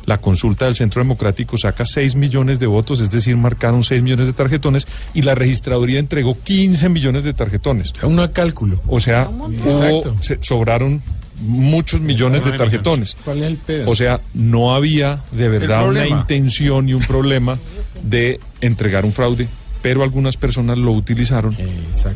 la 0.06 0.18
consulta 0.18 0.64
del 0.64 0.74
Centro 0.74 1.00
Democrático 1.02 1.56
saca 1.56 1.84
6 1.86 2.16
millones 2.16 2.58
de 2.58 2.66
votos, 2.66 3.00
es 3.00 3.10
decir, 3.10 3.36
marcaron 3.36 3.84
6 3.84 4.02
millones 4.02 4.26
de 4.26 4.32
tarjetones 4.32 4.86
y 5.14 5.22
la 5.22 5.34
registraduría 5.36 5.98
entregó 6.00 6.36
15 6.42 6.88
millones 6.88 7.22
de 7.22 7.34
tarjetones. 7.34 7.92
Uno 8.02 8.22
a 8.22 8.32
cálculo. 8.32 8.80
O 8.88 8.98
sea, 8.98 9.28
hubo- 9.28 10.22
se- 10.22 10.38
sobraron 10.42 11.02
muchos 11.40 12.00
millones 12.00 12.44
de 12.44 12.52
tarjetones. 12.52 13.16
¿Cuál 13.24 13.38
es 13.38 13.44
el 13.44 13.56
pedo? 13.56 13.90
O 13.90 13.94
sea, 13.94 14.20
no 14.34 14.74
había 14.74 15.20
de 15.32 15.48
verdad 15.48 15.88
una 15.88 16.06
intención 16.06 16.88
y 16.88 16.94
un 16.94 17.02
problema 17.02 17.58
de 18.02 18.40
entregar 18.60 19.04
un 19.04 19.12
fraude, 19.12 19.48
pero 19.82 20.02
algunas 20.02 20.36
personas 20.36 20.78
lo 20.78 20.92
utilizaron 20.92 21.56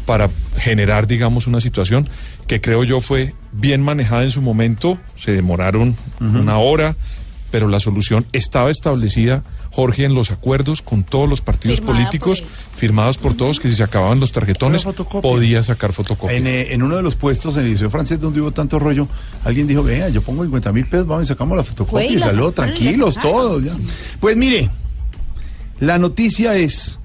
para 0.06 0.30
generar, 0.58 1.06
digamos, 1.06 1.46
una 1.46 1.60
situación 1.60 2.08
que 2.46 2.60
creo 2.60 2.84
yo 2.84 3.00
fue 3.00 3.34
bien 3.52 3.82
manejada 3.82 4.24
en 4.24 4.30
su 4.30 4.42
momento. 4.42 4.98
Se 5.16 5.32
demoraron 5.32 5.96
una 6.20 6.58
hora, 6.58 6.96
pero 7.54 7.68
la 7.68 7.78
solución 7.78 8.26
estaba 8.32 8.68
establecida, 8.68 9.44
Jorge, 9.70 10.04
en 10.04 10.12
los 10.12 10.32
acuerdos 10.32 10.82
con 10.82 11.04
todos 11.04 11.28
los 11.28 11.40
partidos 11.40 11.78
Firmada 11.78 11.98
políticos, 11.98 12.42
firmados 12.74 13.16
por 13.16 13.36
todos, 13.36 13.60
que 13.60 13.70
si 13.70 13.76
se 13.76 13.84
acababan 13.84 14.18
los 14.18 14.32
tarjetones, 14.32 14.84
podía 15.22 15.62
sacar 15.62 15.92
fotocopia. 15.92 16.36
En, 16.36 16.48
eh, 16.48 16.72
en 16.74 16.82
uno 16.82 16.96
de 16.96 17.02
los 17.04 17.14
puestos 17.14 17.56
en 17.56 17.66
el 17.66 17.70
Liceo 17.70 17.90
Francés 17.90 18.18
donde 18.18 18.40
hubo 18.40 18.50
tanto 18.50 18.80
rollo, 18.80 19.06
alguien 19.44 19.68
dijo, 19.68 19.84
vea, 19.84 20.08
yo 20.08 20.20
pongo 20.20 20.42
50 20.42 20.72
mil 20.72 20.84
pesos, 20.86 21.06
vamos 21.06 21.26
y 21.26 21.28
sacamos 21.28 21.56
la 21.56 21.62
fotocopia 21.62 22.10
y 22.10 22.18
salió 22.18 22.50
tranquilos 22.50 23.14
todos. 23.22 23.62
ya. 23.62 23.76
Pues 24.18 24.36
mire, 24.36 24.68
la 25.78 25.96
noticia 25.96 26.56
es 26.56 26.98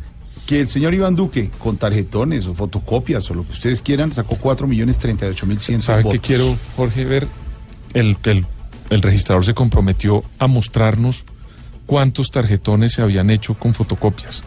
que 0.48 0.62
el 0.62 0.68
señor 0.68 0.96
Iván 0.96 1.16
Duque, 1.16 1.52
con 1.60 1.78
tarjetones 1.78 2.48
o 2.48 2.56
fotocopias 2.56 3.30
o 3.30 3.36
lo 3.36 3.46
que 3.46 3.52
ustedes 3.52 3.84
quieran, 3.84 4.12
sacó 4.14 4.36
4 4.36 4.66
millones 4.66 4.98
38 4.98 5.46
mil 5.46 5.60
100 5.60 5.84
¿Sabe 5.84 6.02
votos. 6.02 6.20
qué 6.20 6.28
quiero, 6.28 6.58
Jorge, 6.76 7.06
ver? 7.06 7.28
El, 7.94 8.18
el, 8.24 8.48
el 8.90 9.02
registrador 9.02 9.46
se 9.46 9.54
comprometió 9.54 10.24
a 10.40 10.48
mostrarnos 10.48 11.24
cuántos 11.86 12.32
tarjetones 12.32 12.94
se 12.94 13.02
habían 13.02 13.30
hecho 13.30 13.54
con 13.54 13.74
fotocopias. 13.74 14.44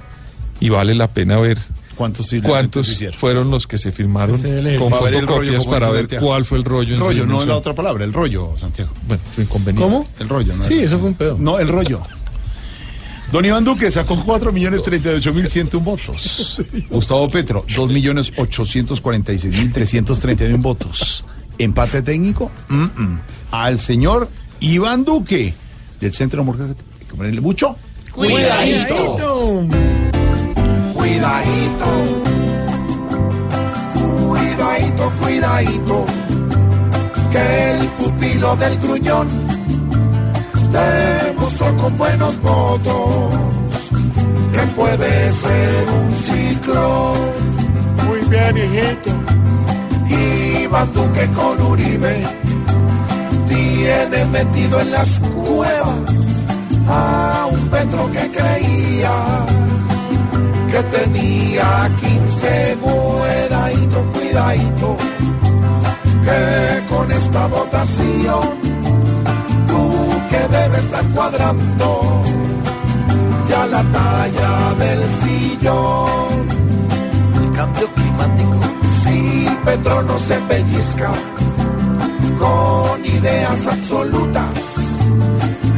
Y 0.60 0.68
vale 0.68 0.94
la 0.94 1.08
pena 1.08 1.38
ver 1.38 1.58
¿Cuántos, 1.96 2.32
cuántos 2.42 3.04
fueron 3.16 3.50
los 3.50 3.66
que 3.66 3.78
se 3.78 3.92
firmaron 3.92 4.44
el 4.44 4.78
con 4.78 4.90
Para 4.90 5.02
ver 5.04 5.16
el 5.16 5.26
rollo, 5.26 5.52
fotocopias 5.52 5.66
para 5.66 5.90
ver 5.90 6.00
Santiago. 6.02 6.26
cuál 6.26 6.44
fue 6.44 6.58
el 6.58 6.64
rollo. 6.64 6.94
en 6.94 7.00
su 7.00 7.04
Rollo, 7.04 7.26
no 7.26 7.42
es 7.42 7.48
la 7.48 7.56
otra 7.56 7.74
palabra, 7.74 8.04
el 8.04 8.12
rollo, 8.12 8.54
Santiago. 8.58 8.92
Bueno, 9.06 9.22
su 9.34 9.42
inconveniente. 9.42 9.82
¿Cómo? 9.82 10.06
El 10.18 10.28
rollo, 10.28 10.56
¿no? 10.56 10.62
Sí, 10.62 10.80
eso 10.80 10.98
fue 10.98 11.08
un 11.08 11.14
pedo. 11.14 11.36
No, 11.38 11.58
el 11.58 11.68
rollo. 11.68 12.00
Don 13.30 13.44
Iván 13.44 13.64
Duque 13.64 13.90
sacó 13.90 14.22
4 14.22 14.52
millones 14.52 14.82
38 14.82 15.32
mil 15.32 15.48
101 15.48 15.84
votos. 15.84 16.62
Gustavo 16.90 17.30
Petro, 17.30 17.64
2 17.74 17.88
millones 17.90 18.30
846 18.36 19.56
mil 19.56 19.72
331 19.72 20.58
votos. 20.58 21.24
Empate 21.58 22.02
técnico. 22.02 22.50
Mm, 22.68 22.82
mm. 22.82 23.20
Al 23.52 23.78
señor 23.78 24.30
Iván 24.60 25.04
Duque, 25.04 25.52
del 26.00 26.12
Centro 26.14 26.42
que 27.06 27.14
ponerle 27.14 27.40
mucho. 27.42 27.76
Cuidadito. 28.10 29.66
Cuidadito. 30.94 31.86
Cuidadito, 33.94 35.12
cuidadito. 35.20 36.06
Que 37.30 37.70
el 37.72 37.86
pupilo 37.88 38.56
del 38.56 38.78
gruñón 38.78 39.28
demostró 40.72 41.76
con 41.76 41.98
buenos 41.98 42.40
votos 42.40 43.36
que 44.52 44.60
puede 44.74 45.32
ser 45.32 45.86
un 45.90 46.14
ciclón. 46.24 47.18
Muy 48.06 48.20
bien, 48.30 48.56
hijito. 48.56 49.10
Iván 50.64 50.92
Duque 50.94 51.28
con 51.34 51.60
Uribe 51.70 52.42
tiene 53.62 54.24
metido 54.26 54.80
en 54.80 54.90
las 54.90 55.20
cuevas 55.20 56.44
a 56.88 57.46
un 57.50 57.60
Petro 57.68 58.10
que 58.10 58.30
creía 58.30 59.16
que 60.70 60.82
tenía 60.98 61.90
15 62.00 62.78
cuidadito, 62.80 63.98
cuidadito, 64.12 64.96
que 66.24 66.94
con 66.94 67.10
esta 67.12 67.46
votación 67.46 68.48
tú 69.68 69.82
que 70.30 70.42
debe 70.56 70.78
estar 70.78 71.04
cuadrando, 71.14 72.22
ya 73.48 73.66
la 73.66 73.82
talla 73.96 74.52
del 74.78 75.00
sillón. 75.20 76.48
El 77.42 77.52
cambio 77.52 77.86
climático. 77.94 78.58
Si 79.02 79.48
Petro 79.64 80.02
no 80.02 80.18
se 80.18 80.36
pellizca 80.48 81.10
con 82.38 83.04
ideas 83.04 83.66
absolutas, 83.66 84.58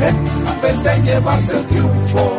en 0.01 0.61
vez 0.63 0.83
de 0.83 1.03
llevarse 1.03 1.57
el 1.59 1.67
triunfo, 1.67 2.37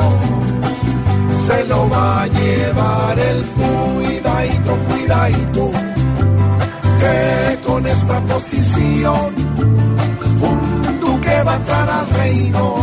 se 1.45 1.63
lo 1.65 1.89
va 1.89 2.23
a 2.23 2.27
llevar 2.27 3.19
el 3.19 3.43
cuidadito, 3.43 4.77
cuidadito, 4.89 5.71
que 6.99 7.59
con 7.65 7.85
esta 7.85 8.19
posición 8.21 9.33
un 10.41 10.99
duque 10.99 11.43
va 11.43 11.53
a 11.53 11.55
entrar 11.55 11.89
al 11.89 12.09
reino 12.09 12.75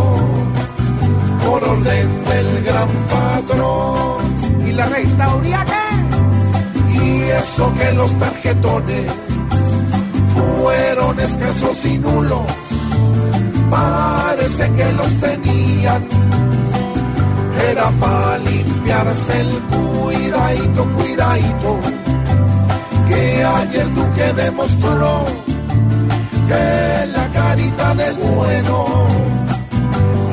por 1.44 1.64
orden 1.64 2.24
del 2.24 2.64
gran 2.64 2.88
patrón. 3.10 4.22
¿Y 4.66 4.72
la 4.72 4.86
reina 4.86 5.26
qué? 5.70 6.94
Y 6.94 7.22
eso 7.30 7.72
que 7.74 7.92
los 7.92 8.14
tarjetones 8.18 9.21
fueron 11.12 11.20
escasos 11.20 11.84
y 11.84 11.98
nulos, 11.98 12.42
parece 13.70 14.70
que 14.72 14.92
los 14.92 15.08
tenían. 15.18 16.02
Era 17.70 17.90
para 17.90 18.38
limpiarse 18.38 19.40
el 19.40 19.48
cuidadito, 19.62 20.84
cuidadito, 20.96 21.78
que 23.08 23.44
ayer 23.44 23.94
Duque 23.94 24.32
demostró 24.34 25.24
que 26.48 27.06
la 27.12 27.28
carita 27.28 27.94
del 27.94 28.16
bueno 28.16 29.06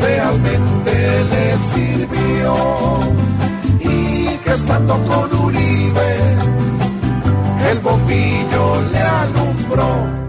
realmente 0.01 1.23
le 1.31 1.57
sirvió 1.57 2.99
y 3.79 4.37
que 4.43 4.51
estando 4.51 4.99
con 5.03 5.45
Uribe 5.45 6.19
el 7.71 7.79
bombillo 7.79 8.81
le 8.91 8.99
alumbró. 8.99 10.28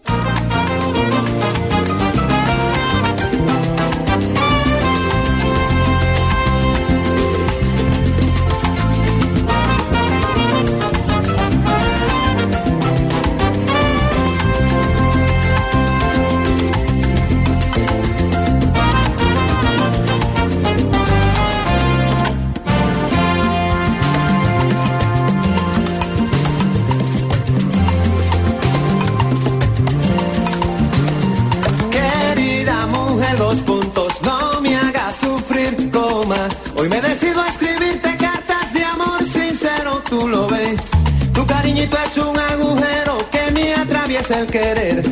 El 44.29 44.47
querer. 44.47 45.03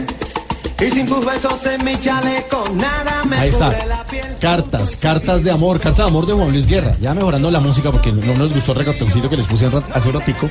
Y 0.80 0.92
sin 0.92 1.06
tus 1.08 1.26
besos 1.26 1.66
en 1.66 1.84
mi 1.84 2.00
chaleco, 2.00 2.64
nada 2.76 3.24
me 3.26 3.38
Ahí 3.38 3.50
está. 3.50 3.86
la 3.86 4.06
piel. 4.06 4.36
Cartas, 4.40 4.96
cartas 4.96 5.44
de 5.44 5.52
amor, 5.52 5.80
carta 5.80 6.04
de 6.04 6.08
amor 6.08 6.26
de 6.26 6.34
Juan 6.34 6.52
Luis 6.52 6.68
Guerra. 6.68 6.96
Ya 7.02 7.14
mejorando 7.14 7.52
la 7.52 7.60
música 7.60 7.92
porque 7.92 8.14
no 8.14 8.34
nos 8.36 8.54
gustó 8.54 8.72
el 8.72 8.80
recortoncito 8.80 9.30
que 9.30 9.36
les 9.38 9.48
puse 9.48 9.66
hace 9.68 10.08
un 10.08 10.14
ratico. 10.14 10.50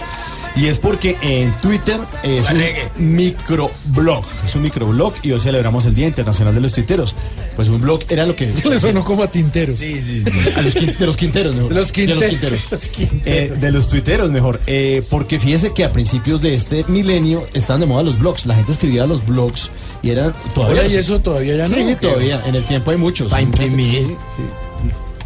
Y 0.59 0.66
es 0.66 0.81
porque 0.81 1.16
en 1.23 1.53
Twitter 1.61 2.01
es 2.25 2.51
un 2.51 3.14
microblog. 3.14 4.25
Es 4.44 4.57
un 4.57 4.62
microblog 4.62 5.14
y 5.23 5.31
hoy 5.31 5.38
celebramos 5.38 5.87
el 5.87 5.94
Día 5.94 6.09
Internacional 6.09 6.53
de 6.53 6.61
los 6.61 6.73
Tuiteros. 6.73 7.14
Pues 7.55 7.68
un 7.68 7.81
blog 7.81 8.01
era 8.09 8.27
lo 8.27 8.35
que. 8.35 8.53
Le 8.64 8.81
sonó 8.81 9.05
como 9.05 9.23
a 9.23 9.31
tintero. 9.31 9.73
Sí, 9.73 10.03
sí, 10.05 10.25
A 10.57 10.62
los 10.62 10.75
de 10.75 11.07
los 11.07 11.16
quinteros, 11.16 11.55
mejor. 11.55 11.68
De 11.68 11.75
los 11.77 11.92
De 11.92 12.07
los 12.09 12.25
quinteros. 12.25 12.64
quinteros. 12.90 13.23
Eh, 13.25 13.53
de 13.57 13.71
los 13.71 13.87
tuiteros, 13.87 14.31
mejor. 14.33 14.61
Eh, 14.66 15.05
porque 15.09 15.38
fíjese 15.38 15.73
que 15.73 15.85
a 15.85 15.92
principios 15.92 16.42
de 16.42 16.57
este 16.57 16.85
milenio 16.88 17.47
están 17.55 17.79
de 17.79 17.87
moda 17.87 18.03
los 18.03 18.18
blogs. 18.18 18.44
La 18.44 18.57
gente 18.57 18.73
escribía 18.73 19.07
los 19.07 19.25
blogs 19.25 19.71
y 20.03 20.11
eran 20.11 20.35
todavía. 20.57 20.83
Oye, 20.83 20.94
¿y 20.94 20.97
eso 20.97 21.21
todavía 21.21 21.55
ya 21.55 21.68
no? 21.68 21.77
Sí, 21.77 21.97
todavía. 22.01 22.42
En 22.44 22.57
el 22.57 22.64
tiempo 22.64 22.90
hay 22.90 22.97
muchos. 22.97 23.31
Para 23.31 23.42
imprimir. 23.42 24.09
Sí, 24.09 24.16
sí. 24.38 24.67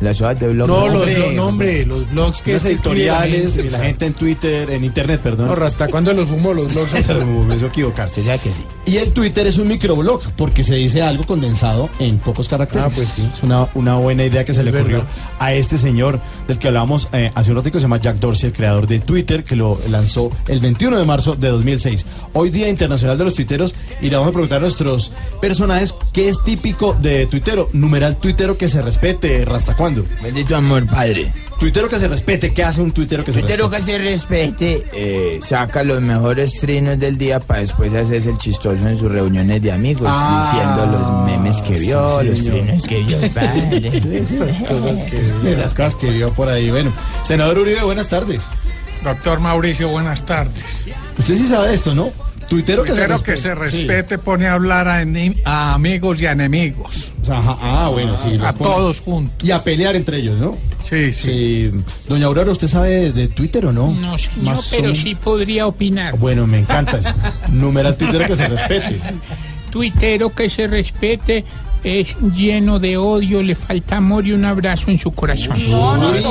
Las 0.03 0.21
hojas 0.21 0.41
de 0.41 0.49
blog. 0.49 0.69
No, 0.69 0.89
los, 0.89 0.97
hombre, 1.01 1.17
blo- 1.19 1.33
no, 1.35 1.47
hombre, 1.47 1.87
los 1.87 2.11
blogs 2.11 2.43
que 2.43 2.55
escribe 2.57 2.75
editoriales, 2.75 3.53
gente, 3.55 3.63
de 3.63 3.71
la 3.71 3.79
gente 3.85 4.07
en 4.07 4.15
Twitter, 4.15 4.71
en 4.71 4.85
internet, 4.85 5.21
perdón. 5.23 5.47
No, 5.47 5.65
¿hasta 5.65 5.89
cuándo 5.89 6.13
los 6.13 6.29
fumo 6.29 6.53
los 6.53 6.75
blogs? 6.75 6.91
Se 6.91 7.15
me 7.15 7.55
hizo 7.55 7.67
equivocarse. 7.67 8.23
Ya 8.23 8.39
que 8.39 8.53
sí. 8.53 8.63
Y 8.87 8.97
el 8.97 9.13
Twitter 9.13 9.47
es 9.47 9.59
un 9.59 9.69
microblog 9.69 10.21
porque 10.37 10.63
se 10.65 10.75
dice 10.75 11.03
algo 11.03 11.25
condensado 11.25 11.89
en 11.99 12.19
pocos 12.19 12.49
caracteres. 12.49 12.87
Ah, 12.87 12.91
pues 12.95 13.09
sí. 13.09 13.29
Es 13.33 13.43
una, 13.43 13.69
una 13.75 13.95
buena 13.97 14.25
idea 14.25 14.45
que 14.45 14.53
se 14.53 14.61
Es 14.61 14.65
le 14.67 14.71
ocurrió 14.77 14.99
verdad. 14.99 15.13
a 15.39 15.55
este 15.55 15.79
señor 15.79 16.21
del 16.49 16.59
que 16.59 16.69
hablábamos 16.69 17.09
eh, 17.13 17.31
hace 17.35 17.51
un 17.51 17.57
ratito, 17.59 17.79
se 17.79 17.83
llama 17.83 17.99
Jack 18.01 18.17
Dorsey, 18.19 18.49
el 18.49 18.53
creador 18.57 18.87
de 18.87 18.99
Twitter, 18.99 19.45
que 19.45 19.55
lo 19.57 19.79
lanzó 19.91 20.31
el 20.49 20.61
21 20.61 20.99
de 20.99 21.05
marzo 21.05 21.37
de 21.37 21.49
2006. 21.49 22.05
Hoy 22.33 22.51
Día 22.51 22.69
Internacional 22.69 23.17
de 23.17 23.25
los 23.25 23.35
Tuiteros 23.35 23.75
y 24.01 24.11
le 24.11 24.17
vamos 24.17 24.31
a 24.31 24.33
preguntar 24.33 24.59
a 24.59 24.63
nuestros 24.63 25.13
personajes 25.41 25.95
qué 26.13 26.29
es 26.29 26.43
típico 26.43 26.95
de 26.95 27.27
tuitero. 27.27 27.69
Numeral 27.73 28.17
tuitero 28.17 28.57
que 28.59 28.69
se 28.69 28.83
respete, 28.83 29.45
¿hasta 29.53 29.77
cuándo? 29.95 30.05
Bendito 30.23 30.57
amor, 30.57 30.87
padre. 30.87 31.31
Tuitero 31.61 31.89
que 31.89 31.99
se 31.99 32.09
respete, 32.09 32.53
¿qué 32.53 32.65
hace 32.65 32.81
un 32.81 32.91
tuitero 32.91 33.25
que 33.25 33.31
se 33.31 33.39
Tuitero 33.39 33.69
respete? 33.69 33.93
que 33.93 33.99
se 33.99 34.05
respete, 34.05 34.87
eh, 34.93 35.41
saca 35.47 35.85
los 35.85 36.01
mejores 36.03 36.59
trinos 36.59 36.99
del 36.99 37.17
día 37.17 37.39
para 37.39 37.61
después 37.61 37.93
hacerse 37.95 38.31
el 38.31 38.39
chistoso 38.39 38.89
en 38.89 38.97
sus 38.99 39.13
reuniones 39.13 39.63
de 39.63 39.71
amigos, 39.71 40.09
Ah, 40.11 40.51
diciendo 40.53 40.99
los 40.99 41.27
memes 41.31 41.63
que 41.63 41.77
sí, 41.77 41.87
vio, 41.87 42.21
los 42.23 42.39
señor. 42.39 42.55
trinos 42.63 42.83
que 42.89 42.99
vio, 43.05 43.19
padre. 43.35 44.19
Estas 44.19 44.61
cosas 44.69 45.05
que, 45.05 45.57
las 45.57 45.75
cosas 45.75 45.95
que 45.95 46.11
vio 46.11 46.33
por 46.33 46.49
ahí. 46.49 46.69
Bueno, 46.71 46.93
senador 47.23 47.59
Uribe, 47.59 47.85
buenas 47.85 48.09
tardes. 48.09 48.49
Doctor 49.05 49.39
Mauricio, 49.39 49.89
buenas 49.89 50.25
tardes. 50.27 50.85
Usted 51.19 51.37
sí 51.37 51.47
sabe 51.49 51.75
esto, 51.75 51.95
¿no? 51.95 52.11
Tuitero 52.53 52.83
que 52.83 52.91
se 52.91 52.95
Tuitero 53.07 53.15
respete. 53.15 53.33
que 53.33 53.37
se 53.41 53.49
Sí. 53.71 53.87
respete 53.87 54.19
pone 54.19 54.47
a 54.47 54.53
hablar 54.53 54.87
a, 54.87 55.03
a 55.47 55.75
amigos 55.75 56.21
y 56.21 56.27
a 56.27 56.33
enemigos. 56.33 57.13
Ajá, 57.31 57.57
ah, 57.63 57.89
bueno, 57.89 58.15
sí. 58.17 58.39
A 58.45 58.53
pone- 58.53 58.71
todos 58.71 59.01
juntos. 59.01 59.49
Y 59.49 59.53
a 59.53 59.63
pelear 59.65 59.97
entre 59.97 60.19
ellos, 60.19 60.39
¿no? 60.39 60.59
Sí, 60.83 61.13
sí. 61.15 61.71
Doña 62.09 62.27
Aurora, 62.27 62.51
¿usted 62.51 62.67
sabe 62.69 62.91
de, 62.91 63.13
de 63.13 63.29
Twitter 63.29 63.65
o 63.67 63.73
no? 63.73 63.93
No, 63.95 64.19
señor, 64.19 64.43
Más 64.57 64.69
pero 64.71 64.83
menos. 64.83 64.99
sí 64.99 65.15
podría 65.15 65.67
opinar. 65.67 66.19
Bueno, 66.19 66.47
me 66.47 66.59
encanta 66.59 66.99
eso. 66.99 67.09
Numeral 67.49 67.97
Twitter 67.97 68.27
que 68.27 68.37
se 68.37 68.49
respete. 68.49 69.01
Tuitero 69.71 70.29
que 70.35 70.51
se 70.51 70.67
respete 70.67 71.45
es 71.85 72.17
lleno 72.35 72.79
de 72.79 72.97
odio, 72.97 73.43
le 73.43 73.55
falta 73.55 73.97
amor 73.97 74.27
y 74.27 74.33
un 74.33 74.45
abrazo 74.45 74.91
en 74.91 74.99
su 74.99 75.11
corazón. 75.13 75.57
No, 75.71 75.97
no, 75.97 76.13
no, 76.13 76.15
sí. 76.15 76.23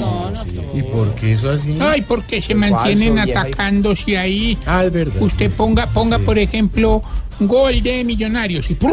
no, 0.00 0.30
no. 0.30 0.42
¿Y 0.74 0.82
por 0.82 1.14
qué 1.14 1.32
eso 1.34 1.50
así? 1.50 1.76
Ay, 1.80 2.02
porque 2.02 2.40
se 2.42 2.52
Es 2.54 2.58
mantienen 2.58 3.18
atacándose 3.18 4.16
ahí. 4.18 4.58
Ah, 4.66 4.84
es 4.84 4.92
verdad. 4.92 5.20
Usted 5.22 5.50
ponga, 5.50 5.86
ponga 5.88 6.18
por 6.18 6.38
ejemplo, 6.38 7.02
gol 7.40 7.82
de 7.82 8.02
millonarios 8.04 8.70
y 8.70 8.74
pum, 8.74 8.92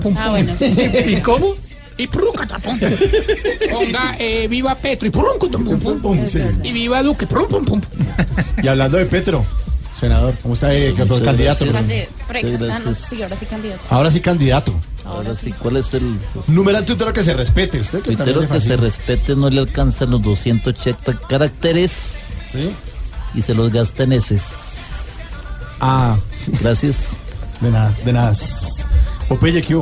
pum, 0.00 0.14
Ah, 0.18 0.30
bueno, 0.30 0.54
sí. 0.58 0.72
¿Y 1.06 1.16
cómo? 1.16 1.54
Y 1.96 2.06
prúcata, 2.08 2.58
pum. 2.58 2.78
Ponga 2.78 4.16
eh, 4.18 4.48
viva 4.48 4.74
Petro 4.74 5.06
y 5.08 5.10
pum, 5.10 5.24
pum, 5.38 6.00
pum. 6.00 6.26
Sí. 6.26 6.40
Y 6.62 6.72
viva 6.72 7.02
Duque, 7.02 7.26
pum, 7.26 7.46
pum, 7.48 7.64
pum. 7.64 7.80
Y 8.62 8.68
hablando 8.68 8.98
de 8.98 9.06
Petro, 9.06 9.44
senador, 9.94 10.34
¿cómo 10.42 10.54
está? 10.54 10.74
eh, 10.74 10.92
Muchas 10.96 11.20
candidato. 11.20 11.64
gracias. 11.66 11.88
Candi- 11.88 12.26
pre- 12.26 12.42
Muchas 12.44 12.60
ah, 12.60 12.78
no, 12.78 12.84
gracias. 12.84 12.98
sí, 13.08 13.22
ahora 13.22 14.10
sí 14.10 14.20
candidato. 14.20 14.74
Ahora 15.04 15.34
sí, 15.34 15.52
¿cuál 15.52 15.76
es 15.76 15.92
el 15.94 16.18
Numeral 16.48 16.84
Twitter 16.86 17.12
que 17.12 17.22
se 17.22 17.34
respete. 17.34 17.80
Usted 17.80 18.00
que 18.00 18.16
tuitero 18.16 18.48
que 18.48 18.60
se 18.60 18.76
respete 18.76 19.36
no 19.36 19.50
le 19.50 19.60
alcanzan 19.60 20.10
los 20.10 20.22
280 20.22 21.18
caracteres 21.28 21.92
Sí. 22.46 22.70
y 23.34 23.42
se 23.42 23.52
los 23.54 23.70
gasta 23.70 24.04
en 24.04 24.12
eses? 24.14 24.42
Ah, 25.80 26.16
Gracias. 26.62 27.16
de 27.60 27.70
nada, 27.70 27.94
de 28.04 28.12
nada. 28.12 28.32
Popeye, 29.28 29.60
¿qué? 29.62 29.78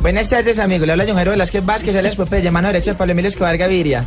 Buenas 0.00 0.28
tardes, 0.28 0.58
amigo. 0.58 0.86
Le 0.86 0.92
habla 0.92 1.04
John 1.06 1.14
Jairo 1.16 1.30
Velázquez 1.32 1.64
Vázquez, 1.64 1.94
alias 1.94 2.16
Popeye, 2.16 2.50
mano 2.50 2.68
derecha 2.68 2.92
de 2.92 2.96
Pablo 2.96 3.12
Emilio 3.12 3.28
Escobar 3.28 3.56
Gaviria. 3.56 4.04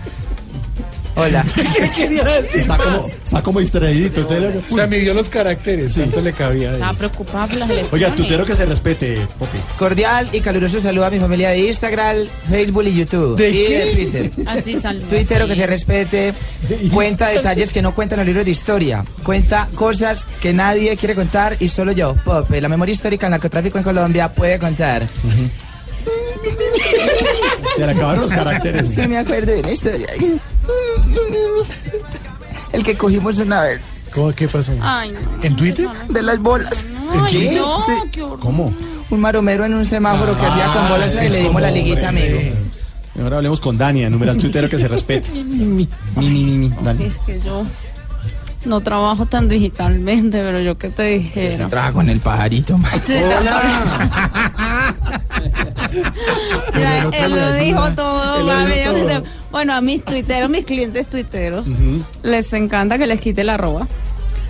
Hola. 1.16 1.46
¿Qué 1.56 1.90
quería 1.96 2.24
decir 2.24 2.62
Está 2.62 2.78
como, 2.78 3.06
está 3.06 3.44
como 3.44 3.60
distraídito. 3.60 4.22
usted 4.22 4.62
O 4.70 4.76
sea, 4.76 4.88
midió 4.88 5.14
los 5.14 5.30
caracteres, 5.30 5.94
tanto 5.94 6.22
le 6.22 6.34
cabía. 6.34 6.70
a 6.70 6.72
él. 6.72 6.76
Estaba 6.76 6.98
preocupada 6.98 7.48
por 7.48 7.58
las 7.58 7.70
elecciones. 7.70 7.94
Oiga, 7.94 8.16
tutero 8.16 8.46
que 8.46 8.56
se 8.56 8.66
respete, 8.66 9.28
Popi. 9.38 9.58
Cordial 9.78 10.30
y 10.34 10.40
caluroso 10.42 10.82
saludo 10.82 11.06
a 11.06 11.10
mi 11.12 11.20
familia 11.20 11.50
de 11.52 11.60
Instagram, 11.68 12.28
Facebook 12.50 12.84
y 12.88 12.96
YouTube. 12.96 13.38
¿De 13.38 13.50
y 13.50 13.54
qué? 13.54 13.80
de 13.80 13.92
Twitter. 13.94 14.32
Así 14.48 14.82
saludos. 14.82 15.08
Twitter 15.10 15.46
que 15.48 15.56
se 15.56 15.68
respete, 15.68 16.34
cuenta 16.92 17.28
detalles 17.30 17.72
que 17.74 17.82
no 17.82 17.94
cuentan 17.94 18.18
los 18.20 18.26
libros 18.26 18.46
de 18.46 18.52
historia, 18.52 19.06
cuenta 19.24 19.70
cosas 19.76 20.26
que 20.42 20.52
nadie 20.54 20.98
quiere 20.98 21.14
contar 21.16 21.58
y 21.60 21.68
solo 21.68 21.92
yo, 21.92 22.16
Pope, 22.26 22.60
la 22.60 22.70
memoria 22.70 22.94
histórica 22.94 23.28
del 23.28 23.32
narcotráfico 23.32 23.78
en 23.78 23.84
Colombia 23.84 24.30
puede 24.34 24.58
contar. 24.58 25.06
Se 27.76 27.86
le 27.86 27.92
acabaron 27.92 28.22
los 28.22 28.32
caracteres. 28.32 28.90
Sí, 28.90 29.08
me 29.08 29.18
acuerdo 29.18 29.52
de 29.54 29.60
una 29.60 29.72
historia. 29.72 30.08
El 32.72 32.84
que 32.84 32.96
cogimos 32.98 33.38
una 33.40 33.62
vez. 33.64 33.82
¿Cómo, 34.14 34.32
¿Qué 34.32 34.48
pasó? 34.48 34.74
Ay, 34.82 35.12
no. 35.12 35.44
¿En 35.44 35.56
Twitter? 35.56 35.88
De 36.10 36.22
las 36.22 36.40
bolas. 36.40 36.86
Ay, 37.12 37.32
¿Qué? 37.50 37.56
no, 37.56 37.80
Sí. 37.82 37.92
qué 38.12 38.22
horror. 38.22 38.40
¿Cómo? 38.40 38.74
Un 39.10 39.20
maromero 39.20 39.66
en 39.66 39.74
un 39.74 39.86
semáforo 39.86 40.38
que 40.38 40.46
hacía 40.46 40.72
con 40.74 40.90
bolas 40.90 41.16
y 41.16 41.18
es 41.26 41.32
le 41.32 41.42
dimos 41.42 41.62
la 41.62 41.72
liguita, 41.72 42.10
hombre. 42.10 42.40
amigo. 42.40 42.56
Ahora 43.22 43.38
hablemos 43.38 43.60
con 43.60 43.78
Dania, 43.78 44.10
numeral 44.10 44.38
tuitero 44.38 44.68
que 44.70 44.78
se 44.78 44.88
respete. 44.88 45.30
Mi, 45.44 45.44
mi, 45.44 45.88
mi, 46.16 46.30
mi, 46.30 46.58
mi. 46.58 46.70
Dani. 46.84 47.06
Es 47.06 47.14
que 47.26 47.40
yo 47.42 47.64
no 48.66 48.82
trabajo 48.82 49.26
tan 49.26 49.48
digitalmente, 49.50 50.40
pero 50.44 50.60
yo 50.62 50.78
que 50.78 50.90
te 50.90 51.04
dijera. 51.04 51.68
Trabaja 51.70 51.94
con 51.94 52.10
el 52.10 52.20
pajarito. 52.20 52.78
man. 52.78 52.92
Sí, 53.04 53.14
Ya, 56.80 57.04
él 57.10 57.36
lo 57.36 57.54
dijo 57.54 57.90
todo, 57.92 58.46
mami, 58.46 58.74
yo. 58.84 59.24
Bueno, 59.52 59.74
a 59.74 59.82
mis 59.82 60.04
tuiteros, 60.04 60.50
mis 60.50 60.66
clientes 60.66 61.08
tuiteros, 61.08 61.68
les 62.24 62.52
encanta 62.54 62.98
que 62.98 63.06
les 63.06 63.20
quite 63.20 63.44
la 63.44 63.56
arroba 63.56 63.88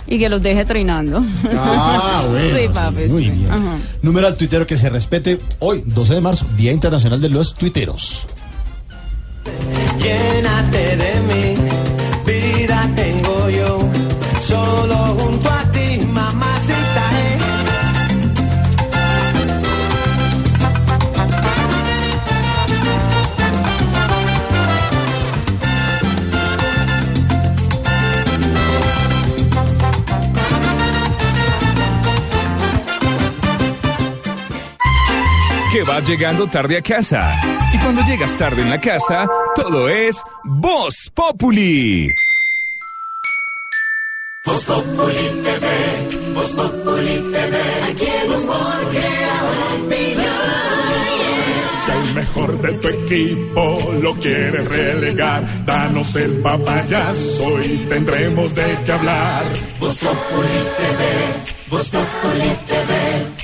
y 0.06 0.18
que 0.18 0.28
los 0.28 0.42
deje 0.42 0.64
trinando. 0.64 1.22
Ah, 1.56 2.24
bueno. 2.30 2.46
Sí, 2.58 2.68
papi. 2.72 3.08
Muy 3.08 3.24
sí. 3.24 3.30
bien. 3.30 3.50
Ajá. 3.50 3.76
Numeral 4.02 4.36
tuitero 4.36 4.66
que 4.66 4.76
se 4.76 4.88
respete. 4.90 5.38
Hoy, 5.58 5.82
12 5.84 6.14
de 6.14 6.20
marzo, 6.20 6.46
Día 6.56 6.72
Internacional 6.72 7.20
de 7.20 7.28
los 7.30 7.54
Tuiteros. 7.54 8.26
Llénate 10.00 10.96
de 10.96 11.20
mí, 11.20 11.53
Vas 35.86 36.08
llegando 36.08 36.46
tarde 36.46 36.78
a 36.78 36.82
casa. 36.82 37.34
Y 37.72 37.78
cuando 37.78 38.02
llegas 38.04 38.36
tarde 38.38 38.62
en 38.62 38.70
la 38.70 38.80
casa, 38.80 39.28
todo 39.54 39.88
es 39.88 40.22
Voz 40.44 41.10
Populi. 41.14 42.10
Voz 44.46 44.64
Populi 44.64 45.42
TV, 45.42 46.32
Voz 46.34 46.52
Populi 46.52 47.32
TV, 47.32 47.56
aquí 47.90 48.06
el. 48.28 49.04
Si 51.84 51.90
al 51.90 52.14
mejor 52.14 52.60
de 52.62 52.72
tu 52.72 52.88
equipo 52.88 53.92
lo 54.02 54.14
quieres 54.14 54.68
relegar, 54.68 55.64
danos 55.66 56.16
el 56.16 56.40
papayazo 56.40 57.62
y 57.62 57.86
tendremos 57.88 58.54
de 58.54 58.78
qué 58.86 58.92
hablar. 58.92 59.44
Voz 59.78 59.98
Populi 59.98 60.60
TV, 60.78 61.70
Voz 61.70 61.88
Populi 61.90 62.56
TV, 62.66 63.43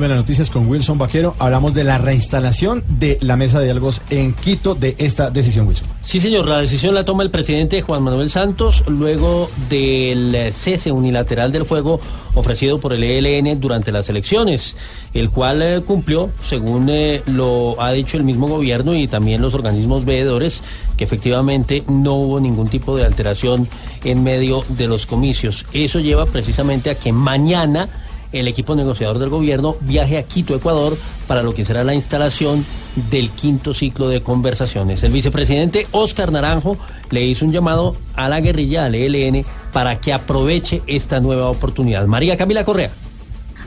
Buenas 0.00 0.16
noticias 0.16 0.48
con 0.48 0.66
Wilson 0.66 0.96
Vaquero. 0.96 1.34
Hablamos 1.38 1.74
de 1.74 1.84
la 1.84 1.98
reinstalación 1.98 2.82
de 2.88 3.18
la 3.20 3.36
mesa 3.36 3.58
de 3.58 3.66
diálogos 3.66 4.00
en 4.08 4.32
Quito 4.32 4.74
de 4.74 4.94
esta 4.96 5.28
decisión, 5.28 5.68
Wilson. 5.68 5.86
Sí, 6.02 6.20
señor, 6.20 6.48
la 6.48 6.58
decisión 6.58 6.94
la 6.94 7.04
toma 7.04 7.22
el 7.22 7.30
presidente 7.30 7.82
Juan 7.82 8.02
Manuel 8.02 8.30
Santos 8.30 8.82
luego 8.88 9.50
del 9.68 10.54
cese 10.54 10.90
unilateral 10.90 11.52
del 11.52 11.66
fuego 11.66 12.00
ofrecido 12.34 12.80
por 12.80 12.94
el 12.94 13.04
ELN 13.04 13.60
durante 13.60 13.92
las 13.92 14.08
elecciones, 14.08 14.74
el 15.12 15.28
cual 15.28 15.60
eh, 15.60 15.82
cumplió, 15.82 16.30
según 16.42 16.88
eh, 16.88 17.20
lo 17.26 17.78
ha 17.82 17.92
dicho 17.92 18.16
el 18.16 18.24
mismo 18.24 18.48
gobierno 18.48 18.94
y 18.94 19.06
también 19.06 19.42
los 19.42 19.52
organismos 19.52 20.06
veedores, 20.06 20.62
que 20.96 21.04
efectivamente 21.04 21.84
no 21.88 22.14
hubo 22.14 22.40
ningún 22.40 22.68
tipo 22.68 22.96
de 22.96 23.04
alteración 23.04 23.68
en 24.04 24.22
medio 24.22 24.64
de 24.70 24.88
los 24.88 25.04
comicios. 25.04 25.66
Eso 25.74 26.00
lleva 26.00 26.24
precisamente 26.24 26.88
a 26.88 26.94
que 26.94 27.12
mañana 27.12 27.90
el 28.32 28.48
equipo 28.48 28.74
negociador 28.74 29.18
del 29.18 29.28
gobierno 29.28 29.76
viaje 29.80 30.18
a 30.18 30.22
Quito, 30.22 30.54
Ecuador, 30.54 30.96
para 31.26 31.42
lo 31.42 31.54
que 31.54 31.64
será 31.64 31.84
la 31.84 31.94
instalación 31.94 32.64
del 33.10 33.30
quinto 33.30 33.74
ciclo 33.74 34.08
de 34.08 34.20
conversaciones. 34.20 35.02
El 35.02 35.12
vicepresidente 35.12 35.86
Oscar 35.92 36.32
Naranjo 36.32 36.76
le 37.10 37.24
hizo 37.24 37.44
un 37.44 37.52
llamado 37.52 37.96
a 38.14 38.28
la 38.28 38.40
guerrilla, 38.40 38.84
al 38.84 38.94
ELN, 38.94 39.44
para 39.72 40.00
que 40.00 40.12
aproveche 40.12 40.82
esta 40.86 41.20
nueva 41.20 41.48
oportunidad. 41.50 42.06
María 42.06 42.36
Camila 42.36 42.64
Correa. 42.64 42.90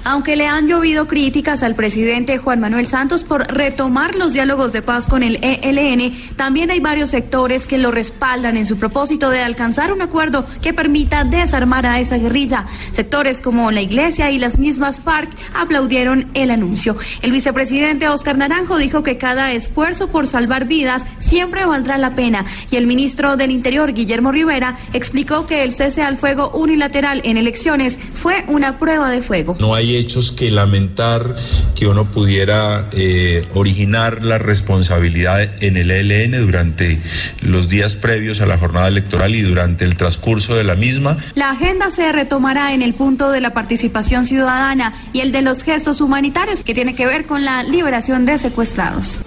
Aunque 0.05 0.35
le 0.35 0.47
han 0.47 0.67
llovido 0.67 1.07
críticas 1.07 1.63
al 1.63 1.75
presidente 1.75 2.37
Juan 2.37 2.59
Manuel 2.59 2.87
Santos 2.87 3.23
por 3.23 3.47
retomar 3.47 4.15
los 4.15 4.33
diálogos 4.33 4.73
de 4.73 4.81
paz 4.81 5.07
con 5.07 5.23
el 5.23 5.39
ELN, 5.41 6.35
también 6.35 6.71
hay 6.71 6.81
varios 6.81 7.09
sectores 7.09 7.67
que 7.67 7.77
lo 7.77 7.89
respaldan 7.89 8.57
en 8.57 8.65
su 8.65 8.77
propósito 8.77 9.29
de 9.29 9.39
alcanzar 9.39 9.93
un 9.93 10.01
acuerdo 10.01 10.45
que 10.61 10.73
permita 10.73 11.23
desarmar 11.23 11.85
a 11.85 12.01
esa 12.01 12.17
guerrilla. 12.17 12.65
Sectores 12.91 13.39
como 13.39 13.71
la 13.71 13.81
Iglesia 13.81 14.29
y 14.29 14.39
las 14.39 14.59
mismas 14.59 14.99
FARC 14.99 15.31
aplaudieron 15.53 16.29
el 16.33 16.51
anuncio. 16.51 16.97
El 17.21 17.31
vicepresidente 17.31 18.09
Oscar 18.09 18.37
Naranjo 18.37 18.77
dijo 18.77 19.03
que 19.03 19.17
cada 19.17 19.53
esfuerzo 19.53 20.09
por 20.09 20.27
salvar 20.27 20.65
vidas 20.65 21.03
siempre 21.19 21.65
valdrá 21.65 21.97
la 21.97 22.13
pena 22.13 22.43
y 22.69 22.75
el 22.75 22.87
ministro 22.87 23.37
del 23.37 23.51
Interior, 23.51 23.93
Guillermo 23.93 24.33
Rivera, 24.33 24.77
explicó 24.91 25.47
que 25.47 25.63
el 25.63 25.73
cese 25.73 26.01
al 26.01 26.17
fuego 26.17 26.51
unilateral 26.51 27.21
en 27.23 27.37
elecciones 27.37 27.97
fue 28.13 28.43
una 28.49 28.77
prueba 28.77 29.09
de 29.09 29.21
fuego. 29.21 29.55
Hechos 29.95 30.31
que 30.31 30.51
lamentar 30.51 31.35
que 31.75 31.87
uno 31.87 32.11
pudiera 32.11 32.87
eh, 32.91 33.45
originar 33.53 34.23
la 34.23 34.37
responsabilidad 34.37 35.63
en 35.63 35.77
el 35.77 35.91
ELN 35.91 36.45
durante 36.45 37.01
los 37.41 37.69
días 37.69 37.95
previos 37.95 38.41
a 38.41 38.45
la 38.45 38.57
jornada 38.57 38.87
electoral 38.87 39.35
y 39.35 39.41
durante 39.41 39.85
el 39.85 39.95
transcurso 39.97 40.55
de 40.55 40.63
la 40.63 40.75
misma. 40.75 41.17
La 41.35 41.51
agenda 41.51 41.91
se 41.91 42.11
retomará 42.11 42.73
en 42.73 42.81
el 42.81 42.93
punto 42.93 43.31
de 43.31 43.41
la 43.41 43.53
participación 43.53 44.25
ciudadana 44.25 44.93
y 45.13 45.19
el 45.19 45.31
de 45.31 45.41
los 45.41 45.63
gestos 45.63 46.01
humanitarios 46.01 46.63
que 46.63 46.73
tiene 46.73 46.95
que 46.95 47.05
ver 47.05 47.25
con 47.25 47.45
la 47.45 47.63
liberación 47.63 48.25
de 48.25 48.37
secuestrados. 48.37 49.21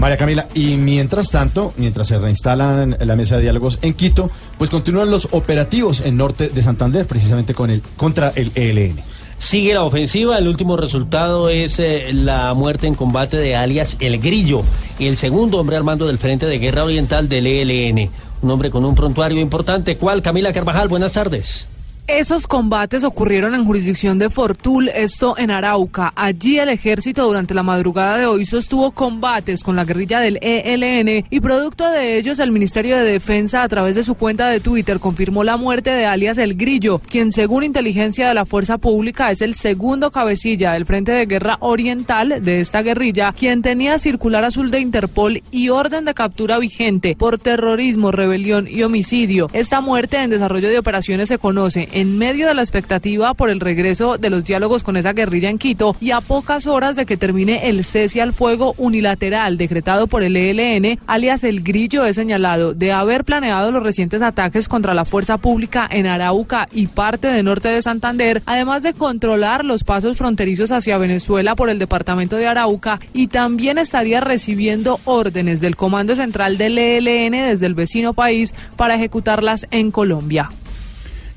María 0.00 0.16
Camila, 0.16 0.48
y 0.54 0.76
mientras 0.76 1.30
tanto, 1.30 1.74
mientras 1.76 2.08
se 2.08 2.18
reinstalan 2.18 2.96
la 3.00 3.16
mesa 3.16 3.36
de 3.36 3.42
diálogos 3.42 3.78
en 3.82 3.92
Quito, 3.92 4.30
pues 4.56 4.70
continúan 4.70 5.10
los 5.10 5.28
operativos 5.32 6.00
en 6.00 6.16
norte 6.16 6.48
de 6.48 6.62
Santander, 6.62 7.06
precisamente 7.06 7.52
con 7.52 7.68
el, 7.68 7.82
contra 7.98 8.32
el 8.34 8.50
ELN. 8.54 9.09
Sigue 9.40 9.72
la 9.72 9.84
ofensiva, 9.84 10.36
el 10.36 10.46
último 10.46 10.76
resultado 10.76 11.48
es 11.48 11.78
eh, 11.78 12.12
la 12.12 12.52
muerte 12.52 12.86
en 12.86 12.94
combate 12.94 13.38
de 13.38 13.56
alias 13.56 13.96
El 13.98 14.20
Grillo, 14.20 14.62
el 14.98 15.16
segundo 15.16 15.58
hombre 15.58 15.76
armando 15.76 16.06
del 16.06 16.18
Frente 16.18 16.44
de 16.44 16.58
Guerra 16.58 16.84
Oriental 16.84 17.26
del 17.26 17.46
ELN. 17.46 18.10
Un 18.42 18.50
hombre 18.50 18.70
con 18.70 18.84
un 18.84 18.94
prontuario 18.94 19.40
importante. 19.40 19.96
¿Cuál? 19.96 20.20
Camila 20.20 20.52
Carvajal, 20.52 20.88
buenas 20.88 21.14
tardes. 21.14 21.69
Esos 22.12 22.48
combates 22.48 23.04
ocurrieron 23.04 23.54
en 23.54 23.64
jurisdicción 23.64 24.18
de 24.18 24.30
Fortul, 24.30 24.88
esto 24.88 25.38
en 25.38 25.52
Arauca. 25.52 26.12
Allí 26.16 26.58
el 26.58 26.68
ejército 26.68 27.24
durante 27.24 27.54
la 27.54 27.62
madrugada 27.62 28.18
de 28.18 28.26
hoy 28.26 28.44
sostuvo 28.44 28.90
combates 28.90 29.62
con 29.62 29.76
la 29.76 29.84
guerrilla 29.84 30.18
del 30.18 30.38
ELN 30.42 31.24
y 31.30 31.40
producto 31.40 31.88
de 31.88 32.18
ellos 32.18 32.40
el 32.40 32.50
Ministerio 32.50 32.96
de 32.96 33.04
Defensa 33.04 33.62
a 33.62 33.68
través 33.68 33.94
de 33.94 34.02
su 34.02 34.16
cuenta 34.16 34.48
de 34.50 34.58
Twitter 34.58 34.98
confirmó 34.98 35.44
la 35.44 35.56
muerte 35.56 35.90
de 35.90 36.04
alias 36.04 36.36
El 36.38 36.56
Grillo, 36.56 36.98
quien 36.98 37.30
según 37.30 37.62
inteligencia 37.62 38.26
de 38.26 38.34
la 38.34 38.44
fuerza 38.44 38.76
pública 38.78 39.30
es 39.30 39.40
el 39.40 39.54
segundo 39.54 40.10
cabecilla 40.10 40.72
del 40.72 40.86
Frente 40.86 41.12
de 41.12 41.26
Guerra 41.26 41.58
Oriental 41.60 42.42
de 42.42 42.58
esta 42.58 42.82
guerrilla, 42.82 43.32
quien 43.32 43.62
tenía 43.62 44.00
circular 44.00 44.44
azul 44.44 44.72
de 44.72 44.80
Interpol 44.80 45.42
y 45.52 45.68
orden 45.68 46.04
de 46.04 46.14
captura 46.14 46.58
vigente 46.58 47.14
por 47.16 47.38
terrorismo, 47.38 48.10
rebelión 48.10 48.66
y 48.68 48.82
homicidio. 48.82 49.48
Esta 49.52 49.80
muerte 49.80 50.20
en 50.20 50.30
desarrollo 50.30 50.68
de 50.68 50.78
operaciones 50.80 51.28
se 51.28 51.38
conoce 51.38 51.88
en 52.00 52.16
medio 52.16 52.46
de 52.46 52.54
la 52.54 52.62
expectativa 52.62 53.34
por 53.34 53.50
el 53.50 53.60
regreso 53.60 54.16
de 54.16 54.30
los 54.30 54.44
diálogos 54.44 54.82
con 54.82 54.96
esa 54.96 55.12
guerrilla 55.12 55.50
en 55.50 55.58
Quito 55.58 55.94
y 56.00 56.12
a 56.12 56.22
pocas 56.22 56.66
horas 56.66 56.96
de 56.96 57.04
que 57.04 57.18
termine 57.18 57.68
el 57.68 57.84
cese 57.84 58.22
al 58.22 58.32
fuego 58.32 58.74
unilateral 58.78 59.58
decretado 59.58 60.06
por 60.06 60.22
el 60.22 60.34
ELN, 60.34 60.98
alias 61.06 61.44
El 61.44 61.62
Grillo 61.62 62.06
es 62.06 62.16
señalado 62.16 62.72
de 62.72 62.92
haber 62.92 63.24
planeado 63.24 63.70
los 63.70 63.82
recientes 63.82 64.22
ataques 64.22 64.66
contra 64.66 64.94
la 64.94 65.04
fuerza 65.04 65.36
pública 65.36 65.86
en 65.90 66.06
Arauca 66.06 66.68
y 66.72 66.86
parte 66.86 67.28
de 67.28 67.42
norte 67.42 67.68
de 67.68 67.82
Santander, 67.82 68.42
además 68.46 68.82
de 68.82 68.94
controlar 68.94 69.66
los 69.66 69.84
pasos 69.84 70.16
fronterizos 70.16 70.72
hacia 70.72 70.96
Venezuela 70.96 71.54
por 71.54 71.68
el 71.68 71.78
departamento 71.78 72.36
de 72.36 72.46
Arauca 72.46 72.98
y 73.12 73.26
también 73.26 73.76
estaría 73.76 74.22
recibiendo 74.22 75.00
órdenes 75.04 75.60
del 75.60 75.76
Comando 75.76 76.16
Central 76.16 76.56
del 76.56 76.78
ELN 76.78 77.32
desde 77.32 77.66
el 77.66 77.74
vecino 77.74 78.14
país 78.14 78.54
para 78.76 78.94
ejecutarlas 78.94 79.66
en 79.70 79.90
Colombia. 79.90 80.48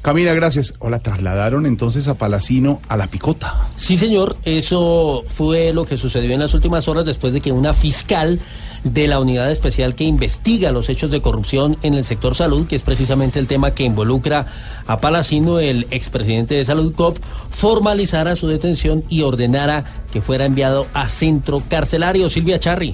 Camila, 0.03 0.33
gracias. 0.33 0.73
O 0.79 0.89
la 0.89 0.99
trasladaron 0.99 1.65
entonces 1.65 2.09
a 2.09 2.15
Palacino 2.15 2.81
a 2.89 2.97
la 2.97 3.07
picota. 3.07 3.69
Sí, 3.77 3.95
señor, 3.95 4.35
eso 4.43 5.23
fue 5.29 5.71
lo 5.71 5.85
que 5.85 5.95
sucedió 5.95 6.33
en 6.33 6.41
las 6.41 6.53
últimas 6.53 6.89
horas 6.89 7.05
después 7.05 7.33
de 7.33 7.39
que 7.39 7.53
una 7.53 7.73
fiscal 7.73 8.39
de 8.83 9.07
la 9.07 9.21
unidad 9.21 9.49
especial 9.49 9.95
que 9.95 10.03
investiga 10.03 10.73
los 10.73 10.89
hechos 10.89 11.09
de 11.09 11.21
corrupción 11.21 11.77
en 11.83 11.93
el 11.93 12.03
sector 12.03 12.35
salud, 12.35 12.67
que 12.67 12.75
es 12.75 12.81
precisamente 12.81 13.39
el 13.39 13.47
tema 13.47 13.71
que 13.71 13.85
involucra 13.85 14.45
a 14.85 14.99
Palacino, 14.99 15.59
el 15.59 15.87
expresidente 15.89 16.55
de 16.55 16.65
Salud 16.65 16.93
COP, 16.93 17.17
formalizara 17.49 18.35
su 18.35 18.49
detención 18.49 19.05
y 19.07 19.21
ordenara 19.21 19.85
que 20.11 20.21
fuera 20.21 20.43
enviado 20.43 20.85
a 20.93 21.07
centro 21.07 21.63
carcelario. 21.69 22.29
Silvia 22.29 22.59
Charri. 22.59 22.93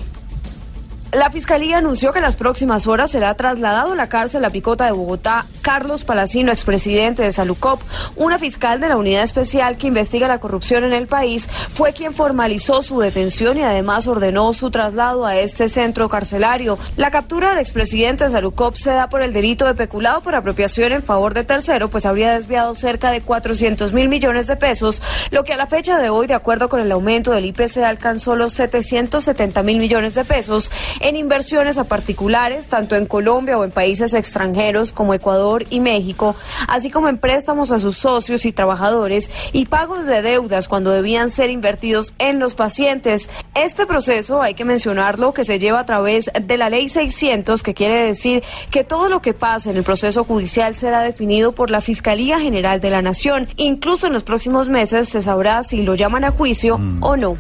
La 1.12 1.32
Fiscalía 1.32 1.80
anunció 1.80 2.12
que 2.14 2.20
en 2.20 2.24
las 2.24 2.36
próximas 2.36 2.86
horas 2.86 3.10
será 3.10 3.34
trasladado 3.34 3.94
a 3.94 3.96
la 3.96 4.10
cárcel 4.10 4.44
La 4.44 4.52
Picota 4.52 4.86
de 4.86 4.92
Bogotá 4.92 5.48
Carlos 5.64 6.04
Palacino, 6.04 6.52
expresidente 6.52 7.24
de 7.24 7.32
Salucop. 7.32 7.82
Una 8.16 8.38
fiscal 8.38 8.80
de 8.80 8.90
la 8.90 8.98
unidad 8.98 9.24
especial 9.24 9.78
que 9.78 9.88
investiga 9.88 10.28
la 10.28 10.40
corrupción 10.40 10.84
en 10.84 10.94
el 10.94 11.08
país 11.08 11.50
fue 11.74 11.94
quien 11.94 12.14
formalizó 12.14 12.84
su 12.84 13.00
detención 13.00 13.58
y 13.58 13.64
además 13.64 14.06
ordenó 14.06 14.54
su 14.54 14.70
traslado 14.70 15.26
a 15.26 15.36
este 15.36 15.68
centro 15.68 16.10
carcelario. 16.10 16.78
La 16.96 17.10
captura 17.10 17.50
del 17.50 17.58
expresidente 17.58 18.26
de 18.26 18.30
Salucop 18.30 18.76
se 18.76 18.92
da 18.92 19.10
por 19.10 19.24
el 19.24 19.34
delito 19.34 19.66
de 19.66 19.74
peculado 19.74 20.22
por 20.22 20.36
apropiación 20.36 20.92
en 20.92 21.02
favor 21.02 21.34
de 21.34 21.44
tercero, 21.44 21.90
pues 21.90 22.06
habría 22.06 22.34
desviado 22.34 22.76
cerca 22.76 23.10
de 23.10 23.22
400 23.22 23.94
mil 23.94 24.10
millones 24.10 24.46
de 24.46 24.58
pesos, 24.58 25.02
lo 25.32 25.44
que 25.44 25.54
a 25.54 25.58
la 25.58 25.66
fecha 25.66 25.98
de 25.98 26.10
hoy, 26.10 26.28
de 26.28 26.36
acuerdo 26.36 26.70
con 26.70 26.80
el 26.80 26.92
aumento 26.92 27.32
del 27.32 27.46
IPC, 27.46 27.78
alcanzó 27.78 28.36
los 28.36 28.54
770 28.54 29.64
mil 29.64 29.80
millones 29.80 30.14
de 30.14 30.24
pesos 30.24 30.72
en 31.00 31.16
inversiones 31.16 31.78
a 31.78 31.86
particulares, 31.86 32.68
tanto 32.68 32.96
en 32.96 33.06
Colombia 33.06 33.58
o 33.58 33.64
en 33.64 33.72
países 33.72 34.14
extranjeros 34.14 34.92
como 34.92 35.14
Ecuador 35.14 35.64
y 35.70 35.80
México, 35.80 36.36
así 36.68 36.90
como 36.90 37.10
en 37.10 37.18
préstamos 37.18 37.72
a 37.72 37.80
sus 37.80 37.98
socios 37.98 38.46
y 38.46 38.52
trabajadores 38.52 39.32
y 39.54 39.66
pagos 39.66 40.06
de 40.06 40.22
deudas 40.22 40.68
cuando 40.68 40.92
debían 40.92 41.30
ser 41.32 41.50
invertidos 41.50 42.14
en 42.20 42.40
los 42.40 42.56
pacientes. 42.56 43.30
Este 43.56 43.86
proceso, 43.86 44.42
hay 44.42 44.54
que 44.54 44.66
mencionarlo, 44.66 45.34
que 45.34 45.44
se 45.44 45.60
lleva 45.60 45.80
a 45.80 45.86
través 45.86 46.32
de 46.40 46.58
la 46.58 46.70
Ley 46.70 46.90
600, 46.90 47.64
que 47.64 47.74
quiere 47.74 48.04
decir 48.04 48.44
que 48.72 48.84
todo 48.84 49.10
lo 49.10 49.22
que 49.22 49.34
pase 49.34 49.72
en 49.72 49.78
el 49.78 49.84
proceso 49.84 50.24
judicial 50.24 50.76
será 50.76 51.02
definido 51.02 51.52
por 51.52 51.72
la 51.72 51.82
Fiscalía 51.82 52.40
General 52.40 52.80
de 52.80 52.90
la 52.90 53.02
Nación. 53.02 53.48
Incluso 53.58 54.08
en 54.08 54.14
los 54.14 54.24
próximos 54.24 54.70
meses 54.70 55.10
se 55.10 55.22
sabrá 55.22 55.64
si 55.64 55.84
lo 55.84 55.96
llaman 55.96 56.24
a 56.24 56.32
juicio 56.32 56.80
o 57.02 57.16
no. 57.16 57.38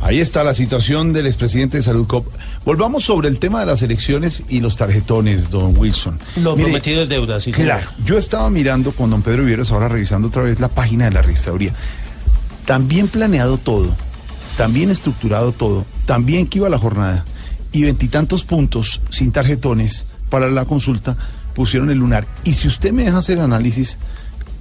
Ahí 0.00 0.20
está 0.20 0.44
la 0.44 0.54
situación 0.54 1.12
del 1.14 1.26
expresidente 1.26 1.78
de 1.78 1.82
Salud 1.82 2.06
Cop. 2.06 2.26
Volvamos 2.64 3.04
sobre 3.04 3.28
el 3.28 3.38
tema 3.38 3.60
de 3.60 3.66
las 3.66 3.80
elecciones 3.82 4.42
y 4.50 4.60
los 4.60 4.76
tarjetones, 4.76 5.48
don 5.50 5.76
Wilson. 5.76 6.18
Lo 6.42 6.56
Mire, 6.56 6.64
prometido 6.68 7.02
es 7.02 7.08
deuda, 7.08 7.40
sí. 7.40 7.52
señor. 7.52 7.78
Claro, 7.78 7.90
yo 8.04 8.18
estaba 8.18 8.50
mirando 8.50 8.92
con 8.92 9.08
don 9.10 9.22
Pedro 9.22 9.44
Viveros, 9.44 9.70
ahora 9.72 9.88
revisando 9.88 10.28
otra 10.28 10.42
vez 10.42 10.60
la 10.60 10.68
página 10.68 11.06
de 11.06 11.12
la 11.12 11.22
registraduría. 11.22 11.72
También 12.66 13.08
planeado 13.08 13.56
todo, 13.56 13.94
también 14.58 14.90
estructurado 14.90 15.52
todo, 15.52 15.86
también 16.06 16.46
que 16.46 16.58
iba 16.58 16.68
la 16.68 16.78
jornada 16.78 17.24
y 17.72 17.82
veintitantos 17.82 18.44
puntos 18.44 19.00
sin 19.10 19.32
tarjetones 19.32 20.06
para 20.28 20.48
la 20.50 20.64
consulta 20.64 21.16
pusieron 21.54 21.90
el 21.90 21.98
lunar. 21.98 22.26
Y 22.44 22.54
si 22.54 22.68
usted 22.68 22.92
me 22.92 23.04
deja 23.04 23.18
hacer 23.18 23.40
análisis, 23.40 23.98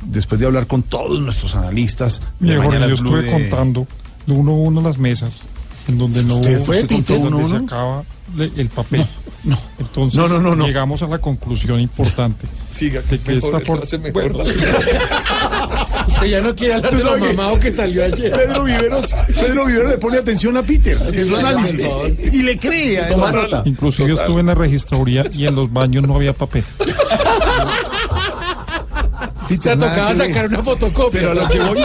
después 0.05 0.39
de 0.39 0.47
hablar 0.47 0.67
con 0.67 0.83
todos 0.83 1.19
nuestros 1.21 1.55
analistas, 1.55 2.21
de 2.39 2.53
yo 2.55 2.93
estuve 2.93 3.23
de- 3.23 3.31
contando 3.31 3.81
de 3.81 4.02
uno 4.27 4.51
a 4.51 4.55
uno 4.55 4.81
las 4.81 4.97
mesas, 4.97 5.43
en 5.87 5.97
donde 5.97 6.23
no 6.23 6.37
¿Usted 6.37 6.63
fue, 6.63 6.83
donde 6.83 7.13
uno 7.17 7.39
a 7.39 7.45
se 7.45 7.55
uno? 7.55 7.65
acaba 7.65 8.03
le- 8.35 8.51
el 8.55 8.69
papel. 8.69 9.05
No, 9.43 9.59
Entonces 9.77 10.17
No, 10.17 10.27
no, 10.27 10.39
no, 10.39 10.55
no. 10.55 10.65
llegamos 10.65 11.01
a 11.01 11.07
la 11.07 11.17
conclusión 11.17 11.77
importante 11.81 12.47
Siga, 12.71 13.01
de 13.01 13.19
que 13.19 13.33
mejor, 13.33 13.55
esta 13.55 13.65
for- 13.65 13.83
hace 13.83 13.97
mejor 13.97 14.31
Bueno, 14.31 14.49
Usted 16.07 16.27
ya 16.27 16.39
no 16.41 16.55
quiere 16.55 16.75
hablar 16.75 16.95
de 16.95 17.03
lo 17.03 17.17
mamado 17.17 17.59
que 17.59 17.71
salió 17.73 18.05
ayer. 18.05 18.31
Pedro 18.31 18.63
Viveros, 18.63 19.13
Pedro 19.35 19.65
Viveros 19.65 19.91
le 19.91 19.97
pone 19.97 20.17
atención 20.19 20.55
a 20.55 20.63
Peter 20.63 20.97
en 21.11 21.27
su 21.27 21.35
análisis 21.35 22.33
y 22.33 22.43
le 22.43 22.57
cree. 22.57 22.95
Toma 23.09 23.27
además. 23.29 23.43
nota. 23.51 23.63
Inclusive 23.65 24.07
yo 24.07 24.13
estuve 24.13 24.39
en 24.39 24.45
la 24.47 24.55
registraduría 24.55 25.25
y 25.33 25.45
en 25.45 25.55
los 25.55 25.71
baños 25.73 26.07
no 26.07 26.15
había 26.15 26.31
papel. 26.33 26.63
Peter, 26.77 26.95
O 29.59 29.61
sea, 29.61 29.77
tocaba 29.77 30.15
sacar 30.15 30.47
una 30.47 30.63
fotocopia. 30.63 31.19
Pero 31.19 31.31
a 31.31 31.35
lo 31.35 31.49
que 31.49 31.59
voy, 31.59 31.83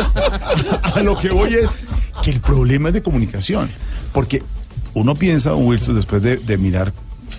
a 0.94 1.00
lo 1.02 1.18
que 1.18 1.28
voy 1.30 1.54
es 1.54 1.76
que 2.22 2.30
el 2.30 2.40
problema 2.40 2.88
es 2.88 2.94
de 2.94 3.02
comunicación. 3.02 3.68
Porque 4.12 4.42
uno 4.94 5.14
piensa, 5.14 5.54
Wilson, 5.54 5.96
después 5.96 6.22
de, 6.22 6.36
de 6.38 6.58
mirar, 6.58 6.92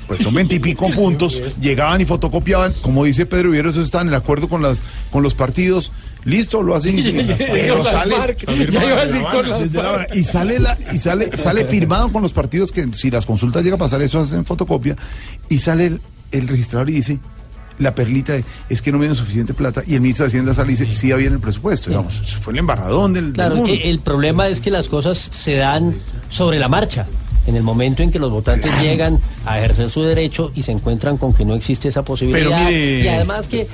pues 0.07 0.21
son 0.21 0.33
veintipico 0.33 0.89
puntos, 0.95 1.41
llegaban 1.61 2.01
y 2.01 2.05
fotocopiaban, 2.05 2.73
como 2.81 3.05
dice 3.05 3.25
Pedro 3.25 3.51
Viveros, 3.51 3.75
eso 3.75 3.83
está 3.83 4.01
en 4.01 4.13
acuerdo 4.13 4.49
con 4.49 4.61
las 4.61 4.81
con 5.11 5.23
los 5.23 5.33
partidos. 5.33 5.91
Listo, 6.25 6.61
lo 6.61 6.75
hacen 6.75 6.97
pero 7.37 7.81
sale, 7.81 8.37
y 10.13 10.23
sale 10.25 10.59
la, 10.59 10.77
y 10.91 10.99
sale 10.99 11.37
sale 11.37 11.63
firmado 11.63 12.11
con 12.11 12.21
los 12.21 12.33
partidos 12.33 12.73
que 12.73 12.85
si 12.91 13.09
las 13.09 13.25
consultas 13.25 13.63
llega 13.63 13.77
a 13.77 13.79
pasar 13.79 14.01
eso 14.01 14.19
hacen 14.19 14.43
fotocopia 14.43 14.97
y 15.47 15.59
sale 15.59 15.85
el, 15.85 16.01
el 16.33 16.49
registrador 16.49 16.89
y 16.89 16.93
dice 16.95 17.19
la 17.79 17.95
perlita 17.95 18.33
de, 18.33 18.43
es 18.69 18.81
que 18.81 18.91
no 18.91 18.99
dieron 18.99 19.15
suficiente 19.15 19.53
plata 19.53 19.81
y 19.87 19.95
el 19.95 20.01
ministro 20.01 20.25
de 20.25 20.27
Hacienda 20.27 20.53
sale 20.53 20.71
y 20.71 20.75
dice 20.75 20.91
sí 20.91 21.11
había 21.11 21.27
en 21.27 21.33
el 21.33 21.39
presupuesto 21.39 21.89
digamos 21.89 22.13
se 22.23 22.37
fue 22.37 22.53
el 22.53 22.59
embarradón 22.59 23.13
del, 23.13 23.25
del 23.27 23.33
Claro, 23.33 23.55
mundo. 23.55 23.71
que 23.73 23.89
el 23.89 23.99
problema 23.99 24.47
es 24.47 24.61
que 24.61 24.69
las 24.69 24.87
cosas 24.87 25.17
se 25.17 25.55
dan 25.55 25.95
sobre 26.29 26.59
la 26.59 26.67
marcha. 26.67 27.05
En 27.47 27.55
el 27.55 27.63
momento 27.63 28.03
en 28.03 28.11
que 28.11 28.19
los 28.19 28.29
votantes 28.29 28.71
llegan 28.79 29.17
a 29.45 29.57
ejercer 29.57 29.89
su 29.89 30.03
derecho 30.03 30.51
y 30.53 30.61
se 30.61 30.71
encuentran 30.71 31.17
con 31.17 31.33
que 31.33 31.43
no 31.45 31.55
existe 31.55 31.87
esa 31.87 32.03
posibilidad. 32.03 32.47
Pero 32.47 32.65
mire- 32.69 33.03
Y 33.03 33.07
además 33.07 33.47
que, 33.47 33.67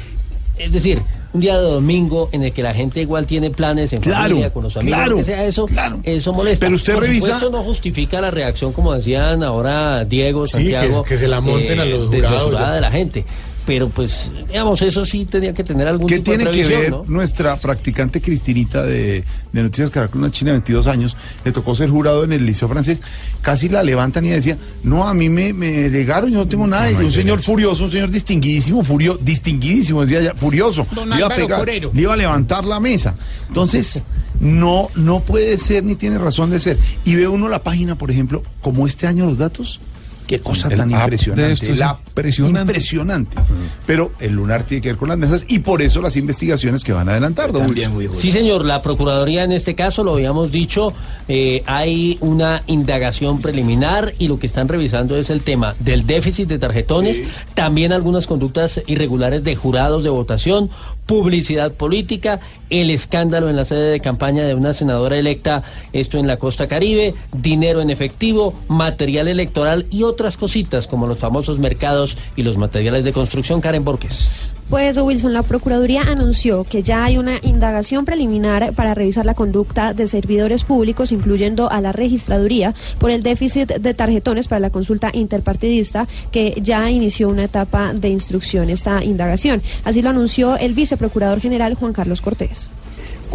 es 0.58 0.72
decir, 0.72 1.02
un 1.34 1.42
día 1.42 1.58
de 1.58 1.64
domingo 1.64 2.30
en 2.32 2.44
el 2.44 2.54
que 2.54 2.64
la 2.64 2.74
gente 2.74 3.02
igual 3.02 3.26
tiene 3.26 3.50
planes 3.50 3.92
en 3.92 4.00
Claro, 4.00 4.30
familia, 4.30 4.54
con 4.54 4.64
los 4.64 4.78
amigos, 4.78 4.98
claro, 4.98 5.18
que 5.18 5.24
sea 5.26 5.44
eso, 5.46 5.66
eso 6.04 6.32
molesta. 6.32 6.66
Pero 6.68 6.76
usted 6.78 6.94
Por 6.94 7.04
revisa- 7.04 7.26
supuesto 7.26 7.50
no 7.50 7.64
justifica 7.64 8.22
la 8.22 8.32
reacción, 8.32 8.72
como 8.72 8.94
decían 8.94 9.44
ahora 9.44 10.06
Diego, 10.06 10.46
Sí, 10.46 10.52
que- 10.70 10.72
Santiago. 10.72 11.04
que 11.04 11.18
se 11.18 11.28
la 11.28 11.42
monten 11.42 11.78
a 11.82 11.84
los 11.86 12.10
desmesurada 12.10 12.44
jurados. 12.46 12.76
de 12.76 12.82
la 12.82 12.92
gente. 12.92 13.26
Pero 13.66 13.90
pues, 13.90 14.32
digamos, 14.48 14.82
eso 14.84 15.04
sí 15.06 15.26
tenía 15.26 15.54
que 15.54 15.64
tener 15.64 15.88
algún 15.88 16.08
¿Qué 16.08 16.20
tipo 16.20 16.32
de 16.32 16.38
tiene 16.38 16.52
que 16.52 16.68
ver 16.68 16.92
¿no? 16.92 17.04
nuestra 17.08 17.58
practicante 17.58 18.22
Cristinita 18.22 18.84
de, 18.84 19.24
de 19.52 19.64
Noticias 19.64 19.90
Caracol, 19.90 20.20
una 20.22 20.32
china 20.32 20.52
de 20.52 20.58
22 20.60 20.86
años? 20.86 21.18
Le 21.44 21.52
tocó 21.52 21.74
ser 21.74 21.90
jurado 21.90 22.24
en 22.24 22.32
el 22.32 22.46
Liceo 22.46 22.70
Francés. 22.70 23.02
Casi 23.42 23.68
la 23.68 23.82
levantan 23.82 24.24
y 24.26 24.30
decía, 24.30 24.58
no, 24.84 25.08
a 25.08 25.14
mí 25.14 25.30
me, 25.30 25.52
me 25.54 25.90
yo 26.06 26.30
no 26.30 26.48
tengo 26.48 26.68
nada. 26.68 26.92
y 26.92 26.96
un 26.96 27.12
señor 27.12 27.42
furioso, 27.42 27.86
un 27.86 27.92
señor 27.92 28.12
distinguidísimo, 28.12 28.84
furio, 28.84 29.18
distinguidísimo, 29.20 30.02
decía 30.02 30.20
ella, 30.20 30.34
furioso. 30.36 30.86
Le 31.08 31.18
iba 31.18 31.28
a 31.28 31.36
pegar, 31.36 31.68
le 31.68 32.02
iba 32.02 32.14
a 32.14 32.18
levantar 32.18 32.66
la 32.66 32.80
mesa. 32.80 33.16
Entonces, 33.48 34.04
no, 34.40 34.90
no 34.96 35.22
puede 35.22 35.58
ser 35.58 35.84
ni 35.84 35.96
tiene 35.96 36.18
razón 36.20 36.52
de 36.52 36.60
ser. 36.60 36.78
Y 37.04 37.16
ve 37.16 37.28
uno 37.28 37.50
la 37.50 37.64
página, 37.64 37.96
por 37.96 38.12
ejemplo, 38.12 38.44
como 38.62 38.86
este 38.86 39.08
año 39.08 39.26
los 39.26 39.38
datos. 39.38 39.80
Qué 40.28 40.40
cosa 40.40 40.70
El 40.70 40.78
tan 40.78 40.92
impresionante. 40.92 41.52
es 41.52 41.62
impresionante. 41.62 42.62
impresionante. 42.62 43.38
Pero 43.86 44.12
el 44.20 44.34
lunar 44.34 44.64
tiene 44.64 44.82
que 44.82 44.90
ver 44.90 44.98
con 44.98 45.10
las 45.10 45.18
mesas 45.18 45.46
y 45.48 45.60
por 45.60 45.82
eso 45.82 46.02
las 46.02 46.16
investigaciones 46.16 46.84
que 46.84 46.94
van 46.94 47.08
a 47.10 47.12
adelantar, 47.12 47.52
don. 47.52 47.76
Sí, 48.18 48.32
señor, 48.32 48.66
la 48.66 48.82
Procuraduría 48.82 49.44
en 49.44 49.52
este 49.52 49.76
caso, 49.76 50.04
lo 50.04 50.14
habíamos 50.14 50.52
dicho, 50.52 50.94
eh, 51.28 51.64
hay 51.66 52.18
una 52.22 52.64
indagación 52.68 53.42
preliminar 53.42 54.14
y 54.20 54.28
lo 54.28 54.40
que 54.40 54.48
están 54.48 54.68
revisando 54.68 55.18
es 55.18 55.30
el 55.30 55.42
tema 55.42 55.76
del 55.80 56.06
déficit 56.06 56.48
de 56.48 56.58
tarjetones, 56.60 57.22
también 57.54 57.92
algunas 57.94 58.28
conductas 58.28 58.82
irregulares 58.88 59.44
de 59.44 59.56
jurados 59.56 60.04
de 60.04 60.10
votación, 60.10 60.70
publicidad 61.06 61.74
política, 61.74 62.40
el 62.70 62.90
escándalo 62.90 63.50
en 63.50 63.56
la 63.56 63.66
sede 63.66 63.92
de 63.92 64.00
campaña 64.00 64.44
de 64.44 64.56
una 64.56 64.74
senadora 64.74 65.18
electa, 65.18 65.64
esto 65.94 66.18
en 66.18 66.28
la 66.28 66.38
costa 66.38 66.68
caribe, 66.68 67.14
dinero 67.32 67.82
en 67.82 67.90
efectivo, 67.90 68.54
material 68.68 69.28
electoral 69.28 69.86
y 69.92 70.04
otras 70.04 70.38
cositas 70.38 70.88
como 70.88 71.08
los 71.08 71.20
famosos 71.20 71.60
mercados 71.60 72.18
y 72.36 72.44
los 72.44 72.58
materiales 72.58 73.06
de 73.06 73.14
construcción. 73.14 73.62
Karen 73.62 73.86
Borges. 73.86 74.30
Pues 74.70 74.98
Wilson, 74.98 75.34
la 75.34 75.44
Procuraduría 75.44 76.02
anunció 76.02 76.64
que 76.64 76.82
ya 76.82 77.06
hay 77.06 77.20
una 77.20 77.40
indagación 77.44 78.04
preliminar 78.04 78.74
para 78.74 78.96
revisar 78.96 79.24
la 79.24 79.36
conducta 79.36 79.94
de 79.94 80.08
servidores 80.08 80.64
públicos, 80.64 81.12
incluyendo 81.12 81.70
a 81.70 81.82
la 81.82 81.92
registraduría, 81.92 82.74
por 82.98 83.12
el 83.12 83.22
déficit 83.22 83.74
de 83.74 83.94
tarjetones 83.94 84.48
para 84.48 84.60
la 84.60 84.72
consulta 84.72 85.12
interpartidista, 85.14 86.08
que 86.32 86.60
ya 86.62 86.90
inició 86.90 87.30
una 87.30 87.44
etapa 87.44 87.94
de 87.94 88.10
instrucción 88.10 88.72
esta 88.72 89.04
indagación. 89.04 89.62
Así 89.84 90.02
lo 90.02 90.10
anunció 90.10 90.58
el 90.58 90.74
viceprocurador 90.74 91.40
general 91.40 91.76
Juan 91.76 91.94
Carlos 91.94 92.22
Cortés 92.22 92.70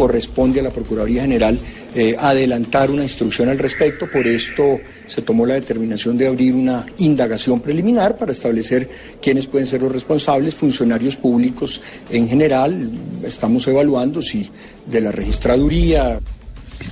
corresponde 0.01 0.59
a 0.59 0.63
la 0.63 0.71
Procuraduría 0.71 1.21
General 1.23 1.59
eh, 1.93 2.15
adelantar 2.17 2.89
una 2.89 3.03
instrucción 3.03 3.49
al 3.49 3.59
respecto. 3.59 4.09
Por 4.09 4.27
esto 4.27 4.79
se 5.07 5.21
tomó 5.21 5.45
la 5.45 5.55
determinación 5.55 6.17
de 6.17 6.27
abrir 6.27 6.53
una 6.53 6.85
indagación 6.99 7.59
preliminar 7.59 8.17
para 8.17 8.31
establecer 8.31 8.89
quiénes 9.21 9.47
pueden 9.47 9.67
ser 9.67 9.81
los 9.81 9.91
responsables, 9.91 10.55
funcionarios 10.55 11.15
públicos 11.15 11.81
en 12.09 12.27
general. 12.27 12.89
Estamos 13.23 13.67
evaluando 13.67 14.21
si 14.21 14.49
de 14.85 15.01
la 15.01 15.11
registraduría. 15.11 16.19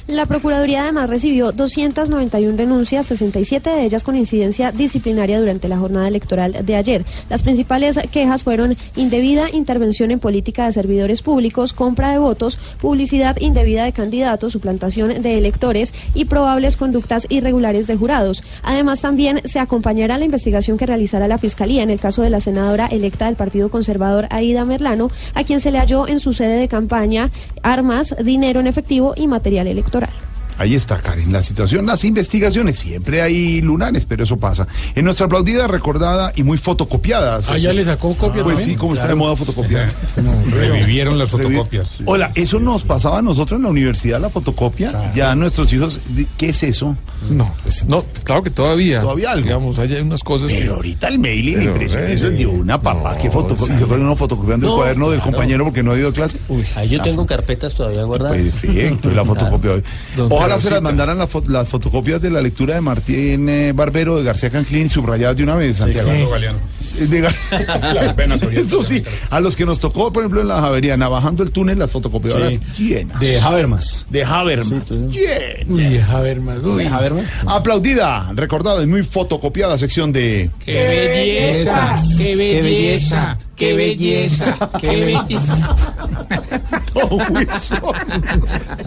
La 0.07 0.25
Procuraduría 0.25 0.83
además 0.83 1.09
recibió 1.09 1.51
291 1.51 2.57
denuncias, 2.57 3.07
67 3.07 3.69
de 3.69 3.83
ellas 3.83 4.03
con 4.03 4.15
incidencia 4.15 4.71
disciplinaria 4.71 5.39
durante 5.39 5.67
la 5.67 5.77
jornada 5.77 6.07
electoral 6.07 6.65
de 6.65 6.75
ayer. 6.75 7.05
Las 7.29 7.41
principales 7.41 7.99
quejas 8.11 8.43
fueron 8.43 8.75
indebida 8.95 9.49
intervención 9.51 10.11
en 10.11 10.19
política 10.19 10.65
de 10.65 10.73
servidores 10.73 11.21
públicos, 11.21 11.73
compra 11.73 12.11
de 12.11 12.17
votos, 12.17 12.57
publicidad 12.79 13.37
indebida 13.39 13.83
de 13.83 13.93
candidatos, 13.93 14.53
suplantación 14.53 15.21
de 15.21 15.37
electores 15.37 15.93
y 16.13 16.25
probables 16.25 16.77
conductas 16.77 17.25
irregulares 17.29 17.87
de 17.87 17.95
jurados. 17.95 18.43
Además, 18.63 19.01
también 19.01 19.41
se 19.45 19.59
acompañará 19.59 20.17
la 20.17 20.25
investigación 20.25 20.77
que 20.77 20.85
realizará 20.85 21.27
la 21.27 21.37
Fiscalía 21.37 21.83
en 21.83 21.89
el 21.89 21.99
caso 21.99 22.21
de 22.21 22.29
la 22.29 22.39
senadora 22.39 22.87
electa 22.87 23.25
del 23.25 23.35
Partido 23.35 23.69
Conservador, 23.69 24.27
Aida 24.29 24.65
Merlano, 24.65 25.11
a 25.33 25.43
quien 25.43 25.61
se 25.61 25.71
le 25.71 25.79
halló 25.79 26.07
en 26.07 26.19
su 26.19 26.33
sede 26.33 26.57
de 26.57 26.67
campaña 26.67 27.31
armas, 27.63 28.15
dinero 28.23 28.59
en 28.59 28.67
efectivo 28.67 29.13
y 29.15 29.27
material 29.27 29.67
electoral 29.67 29.78
electoral. 29.79 30.28
Ahí 30.59 30.75
está, 30.75 30.97
Karen, 30.97 31.31
la 31.31 31.41
situación, 31.41 31.85
las 31.85 32.03
investigaciones, 32.03 32.77
siempre 32.77 33.21
hay 33.21 33.61
lunares, 33.61 34.05
pero 34.05 34.25
eso 34.25 34.37
pasa. 34.37 34.67
En 34.93 35.05
nuestra 35.05 35.25
aplaudida, 35.25 35.67
recordada 35.69 36.33
y 36.35 36.43
muy 36.43 36.57
fotocopiada. 36.57 37.39
Ah, 37.47 37.57
ya 37.57 37.71
le 37.71 37.83
sacó 37.85 38.13
copia 38.15 38.43
Pues 38.43 38.57
también? 38.57 38.71
sí, 38.71 38.75
como 38.75 38.93
está 38.93 39.07
de 39.07 39.15
moda 39.15 39.37
fotocopiar. 39.37 39.87
Revivieron 40.51 41.17
las 41.17 41.29
fotocopias. 41.29 41.99
Hola, 42.05 42.31
eso 42.35 42.59
nos 42.59 42.83
pasaba 42.83 43.19
a 43.19 43.21
nosotros 43.21 43.57
en 43.57 43.63
la 43.63 43.69
universidad, 43.69 44.19
la 44.19 44.29
fotocopia. 44.29 45.13
Ya 45.15 45.33
nuestros 45.35 45.71
hijos, 45.73 45.99
¿qué 46.37 46.49
es 46.49 46.61
eso? 46.63 46.95
No, 47.29 47.51
pues 47.63 47.85
no, 47.85 48.03
claro 48.23 48.43
que 48.43 48.49
todavía. 48.49 49.01
Todavía 49.01 49.31
algo. 49.31 49.43
Digamos, 49.43 49.79
hay 49.79 49.93
unas 49.95 50.23
cosas 50.23 50.51
Pero 50.51 50.63
que. 50.65 50.69
ahorita 50.75 51.07
el 51.09 51.19
mail 51.19 51.49
y 51.49 51.51
la 51.51 51.59
Pero, 51.59 51.71
impresión, 51.71 52.03
eh, 52.03 52.13
eso 52.13 52.27
es 52.27 52.37
de 52.37 52.45
una 52.47 52.81
papá 52.81 53.17
que 53.17 53.29
fotocopia, 53.29 53.77
se 53.77 53.85
fueron 53.85 54.15
fotocopiando 54.17 54.65
el 54.67 54.71
No, 54.71 54.77
cuaderno 54.77 55.09
del 55.09 55.19
compañero 55.21 55.63
porque 55.65 55.83
no 55.83 55.91
ha 55.91 55.97
ido 55.97 56.09
a 56.09 56.13
clase. 56.13 56.37
Ahí 56.75 56.89
yo 56.89 57.01
tengo 57.01 57.25
carpetas 57.25 57.73
todavía 57.73 58.03
guardadas. 58.03 58.37
Perfecto, 58.37 59.11
y 59.11 59.15
la 59.15 59.25
fotocopia. 59.25 59.71
Don 60.15 60.29
Ojalá 60.49 60.59
se 60.61 60.69
las 60.71 60.81
mandaran 60.81 61.17
las, 61.17 61.29
fo- 61.29 61.45
las 61.47 61.67
fotocopias 61.67 62.21
de 62.21 62.29
la 62.29 62.41
lectura 62.41 62.75
de 62.75 62.81
Martín 62.81 63.47
eh, 63.49 63.71
Barbero 63.73 64.17
de 64.17 64.23
García 64.23 64.49
Canclín 64.49 64.89
subrayadas 64.89 65.35
de 65.37 65.43
una 65.43 65.55
vez, 65.55 65.77
Santiago. 65.77 66.09
Eduardo 66.09 66.31
Galeano. 66.31 66.59
Eh, 66.99 67.05
de 67.05 67.21
Gar- 67.23 67.93
Las 67.93 68.15
venas 68.15 68.41
Eso 68.41 68.83
sí, 68.83 69.03
a 69.29 69.39
los 69.39 69.55
que 69.55 69.65
nos 69.65 69.79
tocó, 69.79 70.11
por 70.11 70.23
ejemplo, 70.23 70.41
en 70.41 70.47
la 70.47 70.59
Javeriana, 70.61 71.07
bajando 71.07 71.43
el 71.43 71.51
túnel, 71.51 71.77
las 71.79 71.91
fotocopiadoras 71.91 72.53
llenas. 72.77 73.19
De 73.19 73.39
Habermas. 73.39 74.05
De 74.09 74.23
Habermas. 74.23 74.89
Llenas. 74.89 75.67
Uy, 75.67 75.97
a 75.97 76.19
ver 76.19 76.41
más. 76.41 76.57
Uy. 76.59 76.83
De 76.83 76.89
Habermas. 76.89 77.25
Aplaudida, 77.45 78.31
recordada 78.35 78.81
y 78.83 78.87
muy 78.87 79.03
fotocopiada 79.03 79.77
sección 79.77 80.11
de... 80.11 80.49
¡Qué 80.65 80.73
belleza! 80.73 81.95
¡Qué 82.17 82.35
belleza! 82.35 83.37
¡Qué 83.55 83.73
belleza! 83.73 84.69
¡Qué 84.79 84.87
belleza! 84.89 85.75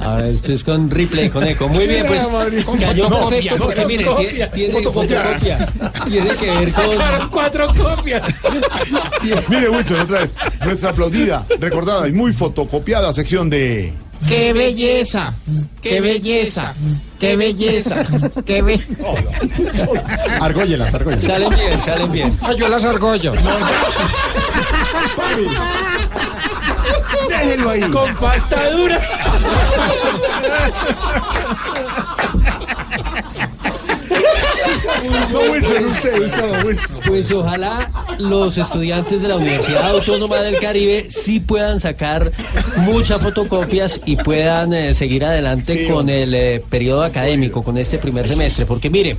A 0.01 0.17
ver, 0.17 0.35
esto 0.35 0.53
es 0.53 0.65
con 0.65 0.91
replay, 0.91 1.29
con 1.31 1.45
Muy 1.61 1.87
bien, 1.87 2.07
pues 2.07 2.23
cayó 2.81 3.09
perfecto 3.09 3.57
porque 3.59 3.87
mire, 3.87 4.05
tiene, 4.17 4.47
tiene 4.49 4.75
fotocopia. 4.75 5.39
Tiene 6.09 6.31
que 6.37 6.51
ver 6.51 6.73
con... 6.73 6.91
Sacaron 6.93 7.29
cuatro 7.31 7.67
copias. 7.75 8.23
Mire, 9.49 9.69
Wilson, 9.69 10.01
otra 10.01 10.21
vez. 10.21 10.35
Nuestra 10.65 10.91
aplaudida, 10.91 11.47
recordada 11.59 12.09
y 12.09 12.13
muy 12.13 12.33
fotocopiada 12.33 13.13
sección 13.13 13.51
de... 13.51 13.93
¡Qué 14.29 14.53
belleza! 14.53 15.35
¡Qué 15.81 16.01
belleza! 16.01 16.75
¡Qué 17.19 17.37
belleza! 17.37 18.05
¡Qué 18.47 18.63
belleza! 18.63 19.03
Argóllelas, 20.41 20.95
argóllelas. 20.95 21.25
Salen 21.25 21.51
bien, 21.51 21.83
salen 21.83 22.13
bien. 22.13 22.39
Ah, 22.41 22.53
yo 22.53 22.69
las 22.69 22.85
argollo. 22.85 23.33
Déjenlo 27.43 27.71
ahí. 27.71 27.81
Con 27.83 28.15
pasta 28.17 28.71
dura. 28.71 29.01
No, 35.33 35.41
Wilson, 35.51 35.85
usted, 35.87 36.21
usted, 36.21 36.65
Wilson. 36.65 36.99
Pues 37.07 37.31
ojalá 37.33 37.91
los 38.19 38.57
estudiantes 38.59 39.23
de 39.23 39.29
la 39.29 39.37
Universidad 39.37 39.91
Autónoma 39.91 40.39
del 40.39 40.59
Caribe 40.61 41.07
sí 41.11 41.41
puedan 41.41 41.81
sacar 41.81 42.33
muchas 42.77 43.21
fotocopias 43.21 44.01
y 44.05 44.17
puedan 44.17 44.73
eh, 44.73 44.95
seguir 44.95 45.25
adelante 45.25 45.89
con 45.89 46.09
el 46.09 46.35
eh, 46.35 46.63
periodo 46.69 47.03
académico, 47.03 47.63
con 47.63 47.79
este 47.79 47.99
primer 47.99 48.29
semestre. 48.29 48.67
Porque 48.67 48.91
mire, 48.91 49.17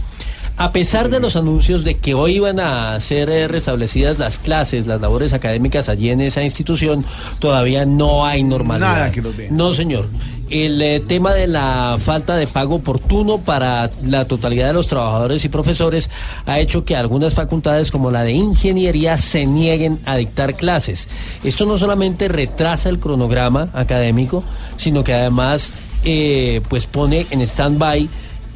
a 0.58 0.72
pesar 0.72 1.10
de 1.10 1.20
los 1.20 1.36
anuncios 1.36 1.84
de 1.84 1.98
que 1.98 2.14
hoy 2.14 2.36
iban 2.36 2.60
a 2.60 3.00
ser 3.00 3.30
eh, 3.30 3.48
restablecidas 3.48 4.20
las 4.20 4.38
clases, 4.38 4.86
las 4.86 5.02
labores 5.02 5.34
académicas 5.34 5.90
allí 5.90 6.12
en 6.12 6.22
esa 6.22 6.44
institución, 6.44 7.06
todavía 7.40 7.86
no 7.86 8.26
hay 8.26 8.44
normalidad. 8.44 8.94
Nada 8.94 9.12
que 9.12 9.22
los. 9.22 9.34
No, 9.50 9.74
señor. 9.74 10.08
El 10.50 10.80
eh, 10.84 11.00
tema 11.00 11.34
de 11.34 11.48
la 11.48 11.98
falta 12.00 12.36
de 12.36 12.46
pago 12.46 12.76
oportuno 12.76 13.40
para 13.40 13.90
la 14.04 14.26
totalidad 14.26 14.68
de 14.68 14.74
los 14.74 14.88
trabajadores 14.88 15.44
y 15.44 15.50
profesores 15.50 16.12
ha 16.46 16.60
hecho 16.60 16.86
que 16.86 16.96
algunas 16.96 17.34
facultades 17.34 17.90
como 17.90 18.12
la 18.12 18.22
de 18.22 18.34
ingeniería 18.34 19.18
se 19.18 19.48
nieguen 19.48 20.00
a 20.06 20.16
dictar 20.18 20.54
clases. 20.54 21.08
Esto 21.44 21.66
no 21.66 21.80
solamente 21.80 22.28
retrasa 22.28 22.90
el 22.90 23.00
cronograma 23.00 23.70
académico, 23.74 24.44
sino 24.78 25.04
que 25.04 25.14
además 25.16 25.72
eh, 26.04 26.62
pues 26.70 26.86
pone 26.86 27.26
en 27.32 27.42
stand-by 27.42 28.08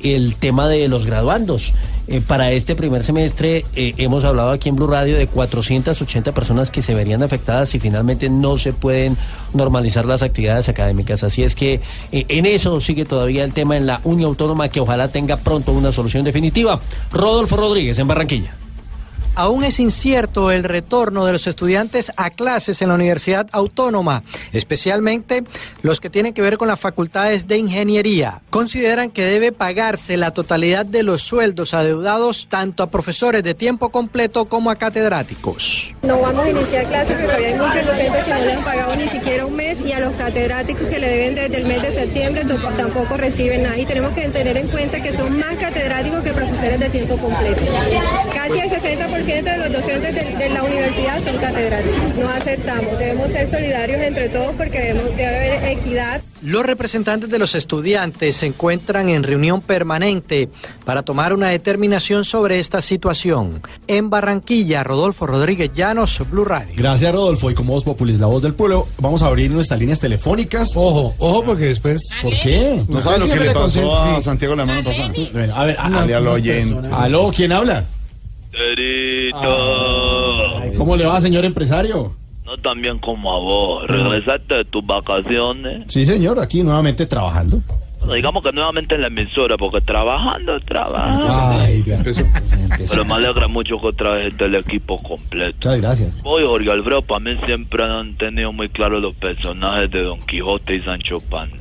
el 0.04 0.36
tema 0.36 0.68
de 0.68 0.88
los 0.88 1.06
graduandos. 1.06 1.74
Eh, 2.10 2.22
para 2.26 2.52
este 2.54 2.74
primer 2.74 3.04
semestre 3.04 3.66
eh, 3.76 3.94
hemos 3.98 4.24
hablado 4.24 4.52
aquí 4.52 4.70
en 4.70 4.78
Blue 4.78 4.88
Radio 4.88 5.18
de 5.18 5.28
480 5.28 6.32
personas 6.32 6.72
que 6.72 6.82
se 6.82 6.96
verían 6.96 7.22
afectadas 7.22 7.68
si 7.68 7.80
finalmente 7.80 8.30
no 8.30 8.58
se 8.58 8.72
pueden 8.72 9.18
normalizar 9.54 10.06
las 10.06 10.24
actividades 10.24 10.70
académicas. 10.70 11.24
Así 11.24 11.44
es 11.44 11.54
que 11.54 11.82
eh, 12.12 12.26
en 12.30 12.46
eso 12.46 12.80
sigue 12.80 13.04
todavía 13.04 13.44
el 13.44 13.52
tema 13.52 13.76
en 13.76 13.88
la 13.88 14.00
Unión 14.06 14.30
Autónoma 14.30 14.70
que 14.70 14.80
ojalá 14.80 15.10
tenga 15.10 15.36
pronto 15.38 15.74
una 15.74 15.92
solución 15.92 16.24
definitiva. 16.24 16.80
Rodolfo 17.12 17.58
Rodríguez 17.58 18.00
en 18.00 18.08
Barranquilla. 18.08 18.67
Aún 19.38 19.64
es 19.64 19.80
incierto 19.80 20.52
el 20.52 20.64
retorno 20.64 21.24
de 21.24 21.32
los 21.32 21.46
estudiantes 21.46 22.12
a 22.18 22.32
clases 22.32 22.82
en 22.82 22.88
la 22.88 22.96
Universidad 22.96 23.48
Autónoma, 23.52 24.24
especialmente 24.52 25.44
los 25.84 26.02
que 26.02 26.10
tienen 26.10 26.34
que 26.34 26.42
ver 26.42 26.58
con 26.58 26.68
las 26.68 26.80
facultades 26.80 27.48
de 27.48 27.60
ingeniería. 27.60 28.42
Consideran 28.50 29.12
que 29.12 29.26
debe 29.26 29.52
pagarse 29.52 30.18
la 30.18 30.32
totalidad 30.32 30.88
de 30.88 31.04
los 31.04 31.22
sueldos 31.22 31.76
adeudados 31.76 32.48
tanto 32.50 32.82
a 32.82 32.90
profesores 32.90 33.44
de 33.44 33.54
tiempo 33.54 33.90
completo 33.90 34.46
como 34.46 34.72
a 34.72 34.76
catedráticos. 34.76 35.94
No 36.02 36.20
vamos 36.20 36.44
a 36.44 36.50
iniciar 36.50 36.88
clases 36.88 37.16
porque 37.22 37.46
hay 37.46 37.54
muchos 37.54 37.86
docentes 37.86 38.24
que 38.24 38.32
no 38.32 38.40
le 38.40 38.54
han 38.54 38.64
pagado 38.64 38.96
ni 38.96 39.08
siquiera 39.08 39.46
un 39.46 39.56
mes 39.56 39.78
y 39.86 39.92
a 39.92 40.00
los 40.00 40.14
catedráticos 40.14 40.88
que 40.88 40.98
le 40.98 41.10
deben 41.10 41.36
desde 41.36 41.58
el 41.58 41.66
mes 41.66 41.84
de 41.84 41.94
septiembre 41.94 42.44
tampoco 42.76 43.16
reciben 43.16 43.62
nada. 43.62 43.78
Y 43.78 43.86
tenemos 43.86 44.14
que 44.14 44.28
tener 44.30 44.58
en 44.58 44.68
cuenta 44.70 45.00
que 45.00 45.16
son 45.16 45.38
más 45.38 45.56
catedráticos 45.60 46.24
que 46.24 46.34
profesores 46.34 46.80
de 46.80 46.90
tiempo 46.90 47.18
completo. 47.18 47.62
Casi 48.34 48.60
el 48.60 48.70
60% 48.72 49.27
de 49.28 49.58
los 49.58 49.72
docentes 49.74 50.16
de, 50.16 50.22
de 50.38 50.50
la 50.50 50.64
universidad 50.64 51.22
son 51.22 51.38
catedráticos. 51.38 52.16
No 52.16 52.30
aceptamos. 52.30 52.98
Debemos 52.98 53.30
ser 53.32 53.50
solidarios 53.50 54.02
entre 54.02 54.30
todos 54.30 54.56
porque 54.56 54.80
debemos, 54.80 55.16
debe 55.18 55.26
haber 55.28 55.78
equidad. 55.78 56.22
Los 56.44 56.66
representantes 56.66 57.30
de 57.30 57.38
los 57.38 57.54
estudiantes 57.54 58.38
se 58.38 58.46
encuentran 58.46 59.10
en 59.10 59.24
reunión 59.24 59.60
permanente 59.60 60.48
para 60.86 61.04
tomar 61.04 61.34
una 61.34 61.50
determinación 61.50 62.24
sobre 62.24 62.60
esta 62.60 62.80
situación. 62.82 63.62
En 63.88 64.10
Barranquilla, 64.10 64.84
Rodolfo 64.86 65.28
Rodríguez 65.28 65.72
Llanos, 65.74 66.22
Blue 66.32 66.46
Radio. 66.46 66.74
Gracias, 66.78 67.12
Rodolfo. 67.12 67.52
Y 67.52 67.54
como 67.54 67.74
Voz 67.74 67.84
Populis, 67.84 68.20
la 68.20 68.28
voz 68.28 68.42
del 68.42 68.54
pueblo, 68.54 68.88
vamos 69.00 69.24
a 69.24 69.28
abrir 69.28 69.52
nuestras 69.52 69.78
líneas 69.80 70.00
telefónicas. 70.00 70.72
Ojo, 70.76 71.16
ojo, 71.18 71.44
porque 71.44 71.66
después. 71.66 72.02
¿Por 72.22 72.32
qué? 72.40 72.82
¿No 72.88 72.98
Usted 72.98 73.04
sabe 73.12 73.20
lo 73.28 73.34
que 73.34 73.40
le 73.42 73.52
pasó 73.52 73.98
a 74.00 74.16
sí. 74.18 74.24
Santiago 74.24 74.56
la 74.56 74.66
semana 74.66 74.84
pasada? 74.86 75.60
A 75.60 75.66
ver, 75.66 75.76
Dale 75.78 76.16
al 76.16 76.22
unas 76.24 76.36
oyente. 76.36 76.74
personas. 76.76 77.02
Aló, 77.02 77.32
¿quién 77.36 77.52
habla? 77.52 77.86
¿Cómo 80.78 80.96
le 80.96 81.06
va, 81.06 81.20
señor 81.22 81.46
empresario? 81.46 82.16
No 82.46 82.58
tan 82.58 82.82
bien 82.82 83.00
como 83.00 83.34
a 83.34 83.40
vos. 83.40 83.88
Regresaste 83.88 84.56
de 84.56 84.66
tus 84.66 84.86
vacaciones. 84.86 85.84
Sí, 85.88 86.06
señor, 86.06 86.40
aquí 86.40 86.64
nuevamente 86.64 87.06
trabajando. 87.06 87.62
Digamos 88.14 88.42
que 88.42 88.54
nuevamente 88.54 88.96
en 88.96 89.02
la 89.02 89.08
emisora, 89.08 89.58
porque 89.58 89.82
trabajando, 89.82 90.58
trabajando. 90.62 91.28
Ay, 91.30 91.84
ya 91.86 91.96
empezó. 91.96 92.22
Pero 92.90 93.04
me 93.04 93.16
alegra 93.16 93.50
mucho 93.50 93.80
que 93.82 93.88
otra 93.88 94.12
vez 94.12 94.28
esté 94.28 94.46
el 94.46 94.56
equipo 94.56 94.98
completo. 95.04 95.58
Muchas 95.58 95.82
gracias. 95.82 96.16
Hoy 96.24 96.46
Jorge 96.46 96.72
Alfredo, 96.72 97.02
para 97.02 97.20
mí 97.20 97.38
siempre 97.46 97.84
han 97.84 98.16
tenido 98.16 98.54
muy 98.54 98.70
claro 98.70 99.02
los 99.02 99.14
personajes 99.16 99.92
de 99.92 100.04
Don 100.04 100.20
Quijote 100.22 100.76
y 100.76 100.82
Sancho 100.84 101.20
Panza. 101.20 101.56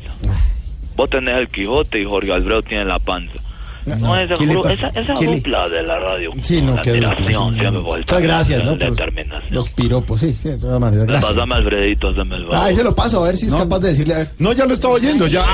Vos 0.94 1.10
tenés 1.10 1.36
el 1.36 1.48
Quijote 1.48 2.00
y 2.00 2.04
Jorge 2.04 2.32
Alfredo 2.32 2.62
tiene 2.62 2.84
la 2.84 3.00
panza. 3.00 3.40
No, 3.86 4.18
esa, 4.18 4.34
¿Qué 4.34 4.46
le 4.46 4.54
gru- 4.54 4.62
pa- 4.62 4.72
esa, 4.72 4.88
esa 4.88 5.14
dupla 5.14 5.68
de 5.68 5.82
la 5.84 5.98
radio. 6.00 6.32
Sí, 6.40 6.60
no, 6.60 6.74
la 6.74 6.82
qué 6.82 6.92
dupla, 6.94 7.14
el 7.14 7.72
Muchas 7.82 8.20
gracias, 8.20 8.64
¿no? 8.64 8.76
Los 9.50 9.68
piropos, 9.70 10.20
sí, 10.20 10.36
sí, 10.42 10.48
de 10.48 10.58
todas 10.58 10.80
maneras. 10.80 11.06
Gracias. 11.06 11.32
Pásame 11.32 11.54
Alfredito, 11.54 12.08
hazme 12.08 12.36
el 12.36 12.42
favor. 12.42 12.56
Ah, 12.56 12.64
ahí 12.64 12.74
se 12.74 12.82
lo 12.84 12.94
paso, 12.94 13.22
a 13.22 13.26
ver 13.28 13.36
si 13.36 13.46
es 13.46 13.54
capaz 13.54 13.78
de 13.80 13.88
decirle 13.90 14.14
a 14.14 14.18
ver. 14.18 14.28
No, 14.38 14.52
ya 14.52 14.66
lo 14.66 14.74
estaba 14.74 14.94
oyendo, 14.94 15.26
ya. 15.28 15.44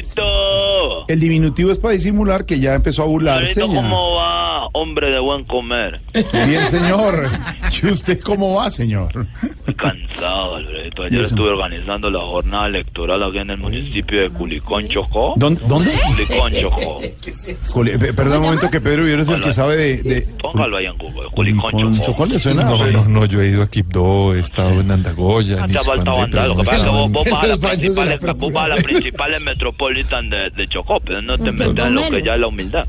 ¡Alfredito! 0.00 1.04
El 1.08 1.20
diminutivo 1.20 1.70
es 1.72 1.78
para 1.78 1.94
disimular 1.94 2.44
que 2.46 2.58
ya 2.60 2.74
empezó 2.74 3.02
a 3.02 3.06
burlarse. 3.06 3.54
Ya. 3.60 3.66
¿cómo 3.66 4.14
va? 4.16 4.66
Hombre 4.72 5.10
de 5.10 5.18
buen 5.18 5.44
comer. 5.44 6.00
Bien, 6.46 6.66
señor. 6.68 7.28
¿Y 7.82 7.86
usted 7.86 8.20
cómo 8.20 8.54
va, 8.54 8.70
señor? 8.70 9.26
Muy 9.66 9.74
cansado, 9.74 10.56
Alfredito. 10.56 11.02
Ayer 11.02 11.24
estuve 11.24 11.48
organizando 11.50 12.10
la 12.10 12.20
jornada 12.20 12.66
electoral 12.68 13.22
aquí 13.22 13.38
en 13.38 13.50
el 13.50 13.56
municipio 13.58 14.20
de 14.22 14.30
Culicón, 14.30 14.88
Chocó. 14.88 15.34
¿Dónde? 15.36 15.62
¿Dónde? 15.66 15.90
Culicón, 16.06 16.52
Chocó. 16.52 17.00
Pe- 17.98 18.12
Perdón 18.12 18.38
un 18.38 18.44
momento 18.44 18.70
que 18.70 18.80
Pedro 18.80 19.04
Viveros 19.04 19.28
es 19.28 19.34
el 19.34 19.42
que 19.42 19.52
sabe 19.52 19.76
de... 19.76 20.02
de 20.02 20.22
Póngalo 20.40 20.76
ahí 20.76 20.86
en 20.86 20.96
Google. 20.96 21.28
Culicón, 21.32 21.70
con 21.72 21.92
Chocó. 21.94 22.06
Chocó 22.06 22.26
le 22.26 22.38
suena. 22.38 22.64
No, 22.64 22.86
no, 22.90 23.04
no, 23.06 23.24
yo 23.24 23.40
he 23.40 23.48
ido 23.48 23.62
a 23.62 23.68
Quibdó, 23.68 24.34
he 24.34 24.40
estado 24.40 24.80
en 24.80 24.90
Andagoya, 24.90 25.66
te 25.66 25.78
ha 25.78 25.82
faltado 25.82 26.26
pero 26.30 26.46
Lo 26.48 26.56
que 26.58 26.64
pasa 26.64 26.76
es 26.76 26.84
que 26.84 26.90
vos, 26.90 27.12
vas 27.12 27.42
a 27.44 27.46
las 27.48 27.58
principales, 27.58 28.20
vos 28.22 29.89
metropolitan 29.90 30.30
de, 30.30 30.50
de 30.50 30.68
Chocó, 30.68 31.00
pero 31.00 31.20
no 31.22 31.36
te 31.38 31.52
metas 31.52 31.86
en 31.88 31.94
lo 31.94 32.02
que 32.10 32.22
ya 32.22 32.34
es 32.34 32.40
la 32.40 32.46
humildad. 32.46 32.86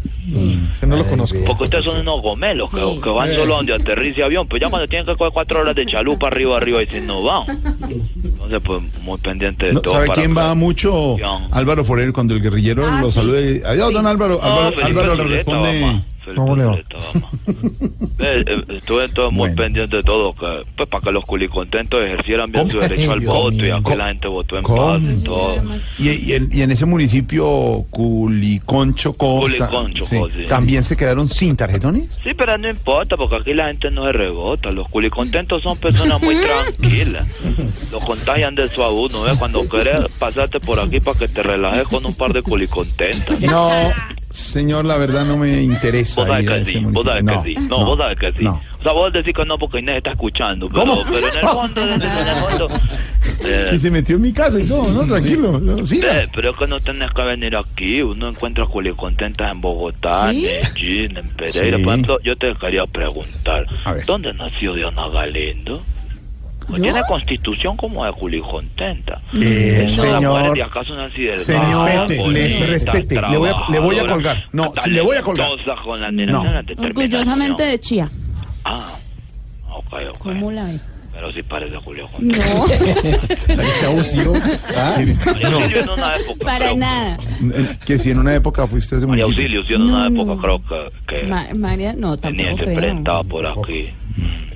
Ese 0.74 0.86
no 0.88 0.98
lo 0.98 1.06
conozco. 1.06 1.38
Porque 1.46 1.64
ustedes 1.64 1.86
son 1.86 1.98
unos 2.00 2.22
gomelos 2.22 2.70
que, 2.70 2.78
que 3.02 3.10
van 3.10 3.34
solo 3.34 3.56
donde 3.56 3.74
aterrice 3.74 4.24
avión. 4.24 4.48
Pues 4.48 4.62
ya 4.62 4.70
cuando 4.70 4.88
tienen 4.88 5.06
que 5.06 5.16
coger 5.16 5.34
cuatro 5.34 5.60
horas 5.62 5.76
de 5.76 5.86
chalupa 5.86 6.28
arriba, 6.28 6.58
arriba, 6.58 6.84
y 6.84 6.88
si 6.88 7.02
no 7.02 7.24
van. 7.24 7.44
Entonces, 8.24 8.60
pues 8.64 8.82
muy 9.02 9.18
pendiente 9.20 9.68
de 9.68 9.74
No, 9.74 9.82
todo. 9.82 9.94
¿Sabe 9.96 10.08
para 10.08 10.22
quién 10.22 10.38
va 10.38 10.54
mucho? 10.56 11.18
Álvaro 11.52 11.84
Forero, 11.84 12.14
cuando 12.14 12.34
el 12.36 12.42
guerrillero 12.42 12.86
Ah, 12.88 13.00
lo 13.02 13.08
sí. 13.08 13.14
salude. 13.14 13.62
Adiós, 13.66 13.94
don 13.94 14.06
Álvaro. 14.08 14.40
No, 14.42 14.48
Álvaro, 14.48 14.72
Felipe 14.72 15.00
Álvaro 15.02 15.16
le 15.16 15.36
responde. 15.36 15.82
mamá. 15.82 16.04
¿Cómo 16.36 16.56
le 16.56 16.64
va? 16.66 16.76
Eh, 16.76 18.44
eh, 18.48 18.64
Estuve 18.70 19.10
todo 19.10 19.32
muy 19.32 19.54
pendiente 19.56 19.98
de 19.98 20.04
todo, 20.04 20.34
que, 20.34 20.64
pues 20.78 20.88
para 20.90 21.04
que 21.04 21.12
los 21.12 21.26
culicontentos 21.26 22.00
ejercieran 22.02 22.52
bien 22.52 22.70
su 22.70 22.80
derecho 22.80 23.12
al 23.14 23.20
Dios 23.20 23.34
voto 23.34 23.56
y 23.58 23.62
mío. 23.64 23.78
a 23.78 23.84
que 23.84 23.96
la 23.96 24.08
gente 24.08 24.28
votó 24.28 24.58
en 24.58 24.64
¿Cómo? 24.64 24.86
paz 24.88 25.02
y 25.02 25.24
todo. 25.24 25.64
Y, 26.00 26.10
y 26.10 26.34
en, 26.34 26.50
y 26.54 26.62
en 26.62 26.72
ese 26.72 26.86
municipio, 26.86 27.86
Culicón, 27.90 28.96
Chocó, 28.96 29.40
Culicón, 29.42 29.94
ta- 29.94 30.00
Chocó, 30.00 30.30
sí. 30.30 30.46
¿también 30.48 30.84
se 30.84 30.96
quedaron 30.96 31.28
sin 31.28 31.56
tarjetones? 31.58 32.20
Sí, 32.24 32.32
pero 32.38 32.58
no 32.58 32.70
importa, 32.70 33.18
porque 33.18 33.36
aquí 33.38 33.54
la 33.54 33.68
gente 33.68 33.90
no 33.92 34.06
se 34.06 34.12
rebota. 34.12 34.72
Los 34.72 34.88
culicontentos 34.90 35.64
son 35.64 35.78
personas 35.78 36.22
muy 36.22 36.36
tranquilas. 36.76 37.28
Lo 37.92 38.00
contagian 38.02 38.56
de 38.56 38.66
eso 38.66 38.84
a 38.84 38.92
uno, 38.92 39.24
¿ves? 39.24 39.38
Cuando 39.38 39.68
querés 39.68 40.02
pasarte 40.20 40.60
por 40.60 40.80
aquí 40.80 41.00
para 41.00 41.18
que 41.18 41.28
te 41.28 41.42
relajes 41.44 41.88
con 41.88 42.06
un 42.06 42.14
par 42.14 42.32
de 42.34 42.42
culicontentas. 42.42 43.40
No, 43.42 43.70
señor, 44.32 44.86
la 44.86 44.98
verdad 44.98 45.26
no 45.26 45.38
me 45.38 45.62
interesa. 45.62 46.22
Vos 46.22 46.30
sabés 46.30 46.44
ir 46.44 46.50
a 46.52 46.56
que 46.56 46.62
ese 46.62 46.72
sí, 46.72 46.80
vos 46.86 47.04
sabés 47.06 47.24
municipio. 47.24 47.56
que 47.56 47.62
sí. 47.62 47.68
No, 47.70 47.86
vos 47.86 47.98
sabés 47.98 48.18
que 48.20 48.32
sí. 48.34 48.44
no. 48.44 48.62
O 48.80 48.84
sea, 48.84 48.92
vos 48.94 49.14
decís 49.14 49.34
que 49.34 49.46
no 49.46 49.58
porque 49.60 49.80
Inés 49.80 49.98
está 49.98 50.12
escuchando, 50.12 50.68
pero, 50.70 50.82
¿Cómo? 50.82 51.04
pero 51.10 51.28
en 51.28 51.38
el 51.38 51.48
fondo, 51.48 51.82
en 51.82 52.02
el 52.02 52.10
fondo... 52.42 52.68
eh, 53.46 53.72
Y 53.74 53.80
se 53.80 53.92
metió 53.92 54.16
en 54.16 54.22
mi 54.24 54.34
casa 54.34 54.60
y 54.60 54.64
todo, 54.68 54.92
¿no? 54.92 55.04
Tranquilo. 55.06 55.60
no, 55.60 55.86
siga. 55.86 56.24
eh, 56.24 56.28
pero 56.34 56.50
es 56.52 56.58
que 56.58 56.68
no 56.68 56.80
tenés 56.80 57.12
que 57.12 57.22
venir 57.22 57.56
aquí. 57.56 58.02
Uno 58.02 58.30
encuentra 58.30 58.66
culicontentas 58.66 59.52
en 59.52 59.62
Bogotá, 59.62 60.32
¿Sí? 60.32 60.48
en 60.48 60.62
Medellín, 60.64 61.18
en 61.18 61.30
Pereira. 61.30 61.78
Sí. 61.78 61.84
Por 61.84 61.94
ejemplo, 61.94 62.20
yo 62.24 62.36
te 62.38 62.54
quería 62.56 62.86
preguntar, 62.88 63.68
¿dónde 64.08 64.34
nació 64.34 64.74
Diana 64.74 65.08
Galindo? 65.10 65.84
Tiene 66.74 67.02
constitución 67.08 67.78
como 67.78 68.06
de 68.06 68.12
culicontenta. 68.14 69.22
Eh, 69.40 69.84
Esas 69.86 70.00
señor, 70.14 70.54
de 70.54 70.64
acaso 70.64 70.94
son 70.94 71.00
así 71.00 71.22
delgadas, 71.24 71.46
Señor, 71.46 72.10
le, 72.10 72.18
bonitas, 72.18 72.70
respete, 72.70 73.22
le 73.30 73.38
voy, 73.38 73.50
a, 73.50 73.72
le 73.72 73.80
voy 73.80 74.00
a 74.00 74.08
colgar. 74.08 74.46
No, 74.52 74.74
le 74.86 75.02
voy 75.02 75.18
a 75.18 75.22
colgar. 75.22 75.50
con 75.84 76.02
la 76.02 76.12
No. 76.12 76.44
Orgullosamente 76.78 77.64
de 77.64 77.80
Chía. 77.80 78.10
Ah, 78.66 78.90
ok, 79.70 79.94
ok. 80.12 80.18
¿Cómo 80.20 80.52
la 80.52 80.66
ve? 80.66 80.80
Pero 81.14 81.30
sí 81.34 81.44
parece 81.44 81.76
Julio 81.76 82.10
No. 82.20 82.32
Está 83.48 83.88
abusivo. 83.88 84.34
Ah, 84.78 84.96
en 84.98 85.90
una 85.90 86.16
época, 86.16 86.46
Para 86.46 86.60
creo, 86.68 86.78
nada. 86.78 87.18
Eh, 87.54 87.78
Que 87.86 88.00
si 88.00 88.12
en 88.12 88.20
una 88.20 88.34
época 88.34 88.66
fuiste 88.66 88.96
ese 88.96 89.06
María 89.06 89.26
municipio. 89.26 89.60
Auxilio, 89.60 89.68
sí, 89.68 89.74
en 89.74 89.82
una 89.94 90.10
No, 90.10 90.16
época 90.22 90.36
no. 90.36 90.42
creo 90.42 90.92
que, 91.08 91.16
que 91.22 91.28
Ma- 91.28 91.46
María, 91.60 91.94
no, 91.94 92.16
tenía 92.16 92.46
tampoco 92.46 92.60
se 92.60 92.66
creo. 92.66 92.80
presentaba 92.80 93.24
por 93.26 93.46
aquí. 93.46 93.90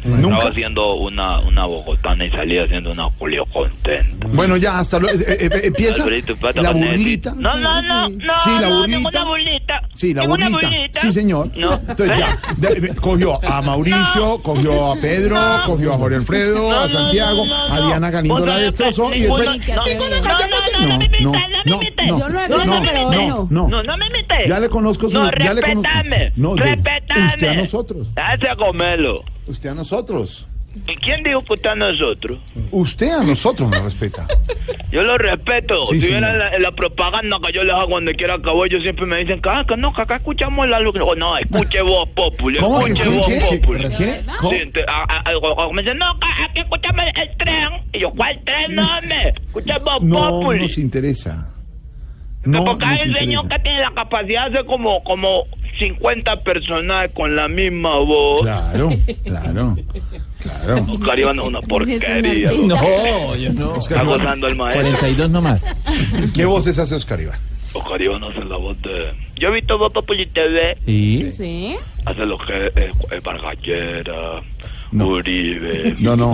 Nunca. 0.06 0.28
Estaba 0.36 0.50
haciendo 0.52 0.96
una, 0.96 1.40
una 1.40 1.66
bogotana 1.66 2.26
y 2.26 2.32
salía 2.32 2.64
haciendo 2.64 2.92
una 2.92 3.06
Julio 3.18 3.46
contenta. 3.52 4.28
Bueno, 4.32 4.56
ya, 4.58 4.80
hasta 4.80 5.00
luego. 5.00 5.20
Eh, 5.20 5.38
eh, 5.42 5.62
empieza 5.64 6.04
Alfredito, 6.04 6.34
espérate, 6.34 6.62
la 6.62 6.72
burlita. 6.72 7.34
No, 7.36 7.56
no, 7.58 7.82
no, 7.82 8.10
no, 8.10 8.34
Sí, 8.44 8.50
la 8.62 8.70
no, 8.70 8.80
burlita. 8.82 9.82
Sí, 9.96 10.14
la 10.14 10.28
burlita. 10.28 10.50
burlita. 10.60 11.02
Sí, 11.02 11.14
señor. 11.14 11.52
No. 11.58 11.74
Entonces 11.88 12.18
ya, 12.20 12.38
de- 12.58 12.76
de- 12.82 12.96
cogió 12.96 13.44
a 13.44 13.62
Mauricio, 13.62 14.40
cogió 14.44 14.92
a 14.92 14.96
Pedro, 14.98 15.38
cogió 15.66 15.94
a 15.94 15.98
Jorge 15.98 16.16
Alfredo, 16.18 16.70
No, 16.70 16.80
a 16.82 16.90
Santiago, 16.90 17.46
no, 17.46 17.68
no, 17.68 17.74
a 17.74 17.88
Diana 17.88 18.12
Galindo 18.12 18.46
la 18.46 18.54
no 18.54 18.60
destrozó 18.60 19.14
y 19.14 19.22
después... 19.22 19.48
no, 19.48 19.54
no, 19.56 19.60
no, 19.60 20.20
no, 20.22 20.88
no, 20.88 20.98
me 20.98 21.10
No, 21.22 21.32
no 21.32 21.38
me 21.40 21.50
no, 21.66 21.76
imites. 21.82 22.08
no, 22.08 22.20
Yo 22.20 22.30
no 22.30 22.30
no, 22.30 22.40
entiendo, 22.42 22.66
no, 22.66 22.82
pero 22.84 23.02
no, 23.02 23.08
bueno. 23.08 23.48
no. 23.50 23.68
No, 23.70 23.84
no 23.84 23.98
me 23.98 24.08
imites. 24.08 24.48
Ya 24.48 24.60
le 24.60 24.70
conozco 24.70 25.10
su... 25.10 25.18
No, 25.18 25.32
ya 25.32 25.54
le 25.54 25.62
conozco- 25.62 25.82
respetame. 25.84 26.32
No, 26.36 26.56
respetame. 26.56 27.26
usted 27.28 27.48
a 27.48 27.54
nosotros. 27.56 28.14
Date 28.14 28.50
a 28.50 28.56
comerlo. 28.56 29.24
Usted 29.48 29.70
a 29.70 29.74
nosotros. 29.76 30.46
¿Y 30.88 30.96
quién 30.98 31.24
dijo 31.24 31.42
que 31.44 31.54
usted 31.54 31.70
a 31.70 31.76
nosotros? 31.76 32.38
Usted 32.72 33.08
a 33.10 33.24
nosotros 33.24 33.70
nos 33.70 33.82
respeta. 33.82 34.26
Yo 34.92 35.04
lo 35.04 35.18
respeto. 35.18 35.86
Sí, 35.86 36.02
si 36.02 36.08
vieran 36.08 36.38
la, 36.38 36.58
la 36.60 36.72
propaganda 36.72 37.38
que 37.46 37.54
yo 37.54 37.64
les 37.64 37.74
hago 37.74 37.88
donde 37.96 38.14
quiera 38.16 38.38
que 38.40 38.50
voy, 38.50 38.68
ellos 38.70 38.84
siempre 38.84 39.06
me 39.06 39.18
dicen 39.18 39.42
que, 39.42 39.50
que 39.68 39.78
no, 39.78 39.94
que 39.94 40.02
acá 40.02 40.18
escuchamos 40.18 40.68
la 40.70 40.80
luz. 40.80 40.96
Oh, 41.02 41.16
no, 41.16 41.38
escuche 41.38 41.82
voz 41.82 42.08
populi, 42.10 42.60
¿Cómo 42.60 42.80
que 42.84 42.92
escuche 42.94 43.38
escuche? 43.38 43.58
populi. 43.60 43.88
¿Qué? 43.98 44.22
¿Cómo? 44.40 44.52
Sí, 44.52 44.72
a- 44.88 45.04
a- 45.04 45.64
a- 45.64 45.74
me 45.74 45.82
dicen, 45.82 45.98
no, 45.98 46.18
que 46.20 46.28
aquí 46.44 46.60
escuchamos 46.60 47.04
el 47.16 47.38
tren. 47.38 47.70
Y 47.94 48.00
yo, 48.00 48.12
¿cuál 48.12 48.40
tren? 48.46 48.76
No, 48.76 48.88
me 49.08 49.30
escuche 49.30 49.80
voz 49.80 50.02
No 50.02 50.30
populi. 50.30 50.62
nos 50.62 50.78
interesa. 50.78 51.50
Que 52.44 52.50
No 52.50 52.64
porque 52.66 52.86
hay 52.86 53.10
un 53.10 53.16
señor 53.16 53.48
que 53.50 53.60
tiene 53.60 53.80
la 53.80 53.92
capacidad 53.92 54.50
de 54.50 54.58
hacer 54.60 54.66
como, 54.66 55.04
como 55.04 55.46
50 55.78 56.42
personas 56.44 57.10
con 57.14 57.36
la 57.36 57.48
misma 57.48 57.98
voz. 58.00 58.42
Claro, 58.44 58.90
claro, 59.24 59.76
claro. 60.42 60.86
Oscar 60.92 61.20
Iván 61.20 61.40
es 61.40 61.46
una 61.46 61.60
Sí, 61.60 61.66
es 61.66 61.72
un 61.72 61.78
porquería. 61.78 62.50
artista. 62.50 62.68
No, 62.82 63.36
yo 63.36 63.54
no. 63.54 63.76
Está 63.76 64.04
gozando 64.04 64.48
el 64.48 64.56
maestro. 64.56 64.82
42 64.84 65.30
nomás. 65.30 65.76
¿Qué 66.34 66.46
voces 66.46 66.80
hace 66.80 66.96
Oscar 66.96 67.20
Iván? 67.22 67.40
Oscar 67.74 68.02
Iván 68.02 68.24
hace 68.24 68.44
la 68.46 68.56
voz 68.56 68.82
de... 68.84 69.12
Yo 69.36 69.50
he 69.50 69.52
visto 69.52 69.78
Voz 69.78 69.92
Populi 69.92 70.26
TV. 70.28 70.78
¿Y? 70.88 71.30
Sí. 71.30 71.76
Hace 72.06 72.26
lo 72.26 72.38
que 72.38 72.68
es 72.68 72.74
eh, 73.12 73.20
Vargallera, 73.24 74.42
Uribe. 74.92 75.96
No, 76.00 76.16
no. 76.16 76.34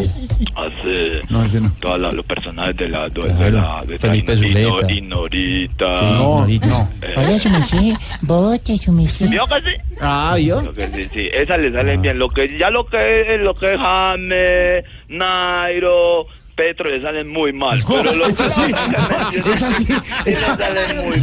Hace 0.56 1.22
No, 1.30 1.44
ese 1.44 1.62
no. 1.62 1.72
todos 1.80 2.14
los 2.14 2.26
personajes 2.26 2.76
de 2.78 2.90
la... 2.90 3.10
De, 3.10 3.22
de 3.22 3.34
Claro. 3.34 3.52
la 3.52 3.84
de 3.86 3.98
Felipe 3.98 4.36
Zuleta. 4.36 4.92
Inorita. 4.92 6.02
No, 6.02 6.46
no. 6.48 6.90
Eh, 7.02 7.14
Oiga, 7.18 7.40
su 7.40 7.50
merced, 7.50 7.94
bote, 8.22 8.78
su 8.78 8.92
merced. 8.92 9.30
¿Vio 9.30 9.48
que 9.48 9.56
sí? 9.62 9.78
Ah, 10.00 10.38
¿yo? 10.40 10.62
Lo 10.62 10.74
que 10.74 10.90
sí, 10.94 11.08
sí, 11.14 11.30
esas 11.34 11.60
le 11.60 11.72
salen 11.72 12.02
bien. 12.02 12.20
Lo 12.20 12.30
que 12.30 12.58
ya 12.58 12.70
lo 12.70 12.86
que 12.86 13.36
es 13.36 13.42
lo 13.42 13.54
que 13.56 13.74
es 13.74 13.80
James, 13.80 14.84
Nairo, 15.10 16.26
Petro 16.62 16.90
le 16.92 17.02
salen 17.02 17.28
muy 17.28 17.52
mal. 17.54 17.80
pero 17.88 18.12
lo 18.12 18.26
es 18.28 18.40
así, 18.40 18.62
es 19.52 19.64
así. 19.64 19.86
sí 19.86 20.96
muy 20.96 21.18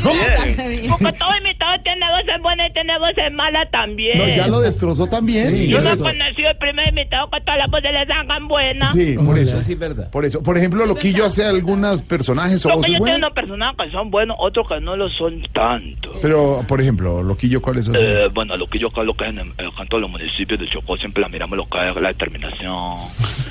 bien. 0.69 0.93
Todo 1.17 1.37
imitador 1.41 1.79
tiene 1.85 2.07
voces 2.11 2.43
buenas 2.43 2.71
y 2.71 2.73
tiene 2.73 2.99
voces 2.99 3.33
malas 3.33 3.71
también. 3.71 4.19
No, 4.19 4.27
ya 4.29 4.49
lo 4.49 4.59
destrozó 4.61 5.07
también. 5.07 5.53
Sí, 5.57 5.69
Yo 5.69 5.81
no 5.81 5.91
he 5.93 5.97
conocido 5.97 6.51
el 6.51 6.57
primer 6.59 6.89
imitador 6.89 7.31
que 7.31 7.41
todas 7.43 7.59
las 7.59 7.71
voces 7.71 7.93
le 7.93 8.07
salgan 8.07 8.49
buenas. 8.49 8.93
Sí, 8.93 9.15
por 9.25 9.39
eso. 9.39 9.63
sí 9.63 9.75
es 9.75 9.79
verdad. 9.79 10.11
Por 10.11 10.25
eso. 10.25 10.43
Por 10.43 10.59
ejemplo, 10.59 10.85
Loquillo 10.87 11.25
hace 11.27 11.45
algunos 11.45 12.03
personajes 12.03 12.65
o 12.67 12.71
Lo 12.71 12.75
que 12.75 12.79
voces 12.79 12.91
yo 12.91 12.95
tengo 12.95 13.05
buenas. 13.05 13.19
unos 13.19 13.33
personajes 13.35 13.77
que 13.87 13.91
son 13.93 14.11
buenos, 14.11 14.37
otros 14.41 14.69
que 14.69 14.81
no 14.81 14.97
lo 14.97 15.09
son 15.11 15.41
tanto. 15.53 16.15
Pero, 16.21 16.65
por 16.67 16.81
ejemplo, 16.81 17.23
Loquillo, 17.23 17.63
¿cuál 17.63 17.79
es? 17.79 17.89
Eh, 17.95 18.29
bueno, 18.35 18.57
lo 18.57 18.67
que 18.67 18.79
yo 18.81 18.89
lo 19.05 19.15
que 19.15 19.25
es 19.25 19.31
en, 19.31 19.39
el- 19.39 19.51
acá 19.53 19.83
en 19.83 19.89
todos 19.89 20.01
los 20.01 20.11
municipios 20.11 20.59
de 20.59 20.69
Chocó 20.69 20.97
siempre 20.97 21.23
la 21.23 21.29
miramos 21.29 21.57
lo 21.57 21.69
que 21.69 21.79
es 21.89 21.95
la 21.95 22.09
determinación. 22.09 22.97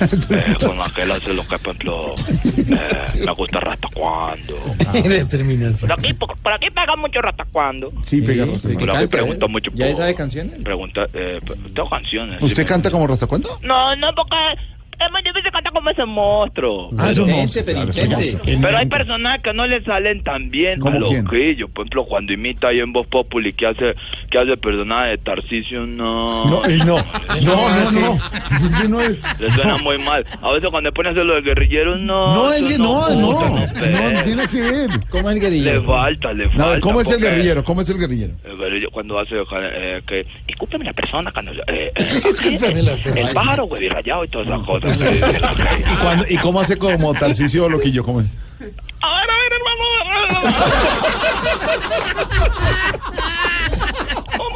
eh, 0.00 0.54
con 0.60 0.78
aquel 0.80 1.10
hace 1.12 1.32
lo 1.34 1.46
que, 1.48 1.58
por 1.58 1.77
ejemplo, 1.78 2.12
eh, 2.76 3.24
me 3.24 3.32
gusta 3.32 3.60
Rastacuando. 3.60 4.58
Determinación. 5.04 5.88
Por 5.88 5.98
aquí, 5.98 6.12
por, 6.14 6.36
por 6.38 6.52
aquí 6.52 6.70
pega 6.70 6.96
mucho 6.96 7.20
Rastacuando. 7.22 7.92
Sí, 8.02 8.20
pega 8.22 8.44
Sí, 8.44 8.50
Rasta 8.52 8.68
sí, 8.68 8.74
Cuando. 8.74 8.80
Pero 8.80 8.92
a 8.92 8.94
mí 8.96 9.00
canta, 9.02 9.16
pregunta 9.16 9.46
¿eh? 9.46 9.48
mucho 9.48 9.70
¿Ya 9.74 9.86
por- 9.86 9.94
sabe 9.96 10.14
canciones? 10.14 10.62
Pregunta, 10.62 11.06
eh, 11.14 11.40
tengo 11.74 11.88
canciones. 11.88 12.38
sí, 12.40 12.44
¿Usted 12.46 12.62
me- 12.62 12.68
canta 12.68 12.90
como 12.90 13.06
Rasta 13.06 13.26
Cuando? 13.26 13.58
No, 13.62 13.94
no, 13.96 14.14
porque 14.14 14.36
es 15.00 15.10
muy 15.12 15.22
difícil 15.22 15.50
cantar 15.52 15.72
como 15.72 15.90
ese 15.90 16.04
monstruo. 16.04 16.90
Ah, 16.98 17.10
es 17.10 17.18
un 17.18 17.26
Pero- 18.60 18.76
hay 18.76 18.86
personajes 18.86 19.42
que 19.42 19.52
no 19.52 19.66
le 19.66 19.82
salen 19.84 20.22
tan 20.22 20.50
bien 20.50 20.80
a 20.80 20.82
¿Cómo 20.82 20.98
los 20.98 21.10
grillos. 21.24 21.70
Por 21.70 21.84
ejemplo, 21.84 22.04
cuando 22.06 22.32
imita 22.32 22.68
ahí 22.68 22.80
en 22.80 22.92
Voz 22.92 23.06
Populi 23.06 23.52
que 23.52 23.66
hace, 23.66 23.94
que 24.30 24.38
hace 24.38 24.56
personaje 24.56 25.10
de 25.10 25.18
Tarcisio, 25.18 25.86
no. 25.86 26.44
No, 26.46 26.64
ey, 26.64 26.78
no, 26.86 26.96
no, 27.42 27.68
no, 27.68 27.90
no. 27.90 28.18
No 28.88 29.00
es. 29.00 29.18
Le 29.40 29.50
suena 29.50 29.76
muy 29.78 29.98
mal. 29.98 30.24
A 30.42 30.52
veces 30.52 30.70
cuando 30.70 30.92
pone 30.92 31.08
a 31.10 31.12
hacer 31.12 31.24
lo 31.24 31.34
del 31.34 31.44
guerrillero, 31.44 31.96
no. 31.96 32.34
No, 32.34 32.52
es 32.52 32.64
que 32.66 32.78
no, 32.78 33.08
no, 33.10 33.32
no, 33.32 33.50
no 33.50 34.22
tiene 34.24 34.48
que 34.48 34.60
ver. 34.60 34.88
¿Cómo 35.10 35.30
es 35.30 35.36
el 35.36 35.40
Le 35.42 35.48
guerrillero? 35.48 35.84
falta, 35.84 36.32
le 36.32 36.48
falta. 36.48 36.66
Ver, 36.68 36.80
¿cómo 36.80 37.00
es 37.00 37.10
el 37.10 37.20
guerrillero? 37.20 37.64
¿Cómo 37.64 37.80
es 37.82 37.90
el 37.90 37.98
guerrillero? 37.98 38.32
El 38.44 38.56
guerrillero 38.58 38.90
cuando 38.90 39.18
hace 39.18 39.36
eh, 39.36 40.02
que. 40.06 40.26
Discúlpeme 40.46 40.84
la 40.84 40.92
persona 40.92 41.30
cuando. 41.32 41.52
Eh, 41.52 41.62
eh, 41.68 41.92
aquí, 41.94 42.28
Discúlpeme 42.28 42.82
la 42.82 42.92
El 42.92 42.98
persona. 43.02 43.32
pájaro, 43.34 43.64
güey, 43.66 43.88
rayado 43.88 44.24
y 44.24 44.28
todas 44.28 44.46
esas 44.48 44.66
cosas. 44.66 44.87
¿Y, 45.92 45.96
cuándo- 45.96 46.24
¿Y 46.28 46.36
cómo 46.38 46.60
hace 46.60 46.76
como 46.76 47.14
Tarcisio 47.14 47.68
Loquillo? 47.68 48.02
¿Cómo 48.04 48.20
es? 48.20 48.26
A 49.00 49.20
ver, 49.20 49.30
a 49.30 49.36
ver, 49.36 49.52
hermano. 49.52 50.58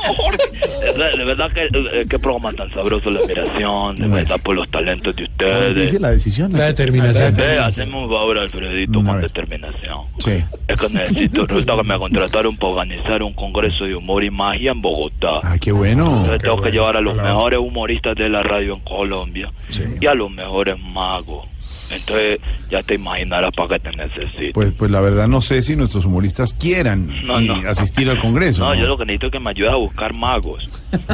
De 0.03 0.93
verdad, 0.93 1.13
de 1.17 1.25
verdad 1.25 1.53
que 1.53 1.69
eh, 2.01 2.05
qué 2.09 2.19
programa 2.19 2.53
tan 2.53 2.71
sabroso 2.73 3.11
la 3.11 3.21
admiración, 3.21 3.97
de 3.97 4.09
verdad 4.09 4.41
por 4.43 4.57
los 4.57 4.69
talentos 4.71 5.15
de 5.17 5.25
ustedes. 5.25 5.77
Dice 5.77 6.01
la 6.01 6.11
decisión. 6.11 6.51
La 6.53 6.67
determinación. 6.67 7.35
Hacemos 7.61 8.05
un 8.05 8.11
favor, 8.17 8.39
Alfredito, 8.39 9.03
con 9.03 9.21
determinación. 9.21 10.01
Sí. 10.19 10.43
Es 10.69 10.81
que 10.81 10.89
necesito, 10.89 11.47
resulta 11.47 11.77
que 11.77 11.83
me 11.85 11.99
contrataron 11.99 12.57
para 12.57 12.73
organizar 12.73 13.23
un 13.23 13.33
congreso 13.33 13.85
de 13.85 13.95
humor 13.95 14.25
y 14.25 14.31
magia 14.31 14.73
en 14.73 14.83
Bogotá. 14.83 15.41
Ah, 15.43 15.57
qué 15.61 15.73
bueno. 15.73 16.07
Entonces 16.21 16.43
tengo 16.43 16.61
que 16.61 16.71
llevar 16.71 16.97
a 16.97 17.01
los 17.01 17.15
mejores 17.17 17.59
humoristas 17.59 18.17
de 18.17 18.29
la 18.29 18.43
radio 18.43 18.75
en 18.75 18.81
Colombia 18.81 19.51
Sí. 19.69 19.85
y 20.01 20.07
a 20.07 20.15
los 20.15 20.31
mejores 20.31 20.79
magos. 20.79 21.47
Entonces 21.93 22.41
ya 22.71 22.83
te 22.83 22.95
imaginarás 22.95 23.53
para 23.55 23.79
qué 23.79 23.91
te 23.91 23.97
necesito. 23.97 24.53
Pues, 24.55 24.73
pues 24.73 24.91
la 24.91 25.01
verdad 25.01 25.29
no 25.29 25.41
sé 25.43 25.63
si 25.63 25.77
nuestros 25.77 26.05
humoristas 26.07 26.55
quieran 26.55 27.09
No, 27.27 27.41
y 27.41 27.49
no. 27.49 27.55
asistir 27.69 28.09
al 28.11 28.19
Congreso. 28.21 28.63
No, 28.65 28.75
¿no? 28.75 28.81
yo 28.81 28.87
lo 28.87 28.97
que 28.99 29.05
necesito 29.05 29.27
es 29.27 29.33
que 29.33 29.41
me 29.41 29.51
ayude 29.51 29.71
a 29.71 29.75
buscar 29.77 30.15
magos. 30.17 30.69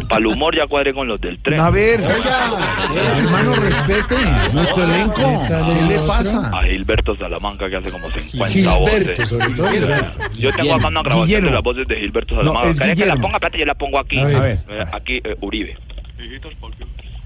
Para 0.09 0.19
el 0.19 0.27
humor 0.27 0.55
ya 0.57 0.67
cuadré 0.67 0.93
con 0.95 1.07
los 1.09 1.21
del 1.21 1.39
tren. 1.41 1.61
A 1.61 1.71
ver, 1.71 2.01
hermano, 2.01 3.55
respete 3.57 4.17
nuestro 4.53 4.85
elenco. 4.85 5.43
¿Qué 5.47 5.83
le 5.83 5.99
pasa? 6.01 6.51
A 6.57 6.63
Gilberto 6.65 7.17
Salamanca 7.17 7.69
que 7.69 7.77
hace 7.77 7.91
como 7.91 8.09
50 8.11 8.49
Gilberto, 8.49 8.81
voces. 8.81 9.29
sobre 9.29 9.51
todo 9.51 9.67
Gilberto. 9.69 10.19
Yo 10.39 10.51
tengo 10.53 10.75
acá 10.75 10.89
una 10.89 11.03
grabación 11.03 11.27
Guillermo. 11.27 11.49
de 11.49 11.55
las 11.55 11.63
voces 11.63 11.89
de 11.89 11.97
Gilberto 12.01 12.35
No, 12.37 12.41
Salamanca. 12.43 12.71
es 12.71 12.81
¿Querés 12.81 12.97
que 12.99 13.07
la 13.07 13.17
ponga? 13.17 13.35
Espérate, 13.37 13.59
yo 13.59 13.65
la 13.67 13.75
pongo 13.75 13.99
aquí. 13.99 14.19
A 14.19 14.25
ver. 14.25 14.37
A 14.37 14.41
ver. 14.73 14.89
Aquí, 14.93 15.21
eh, 15.25 15.37
Uribe. 15.41 15.77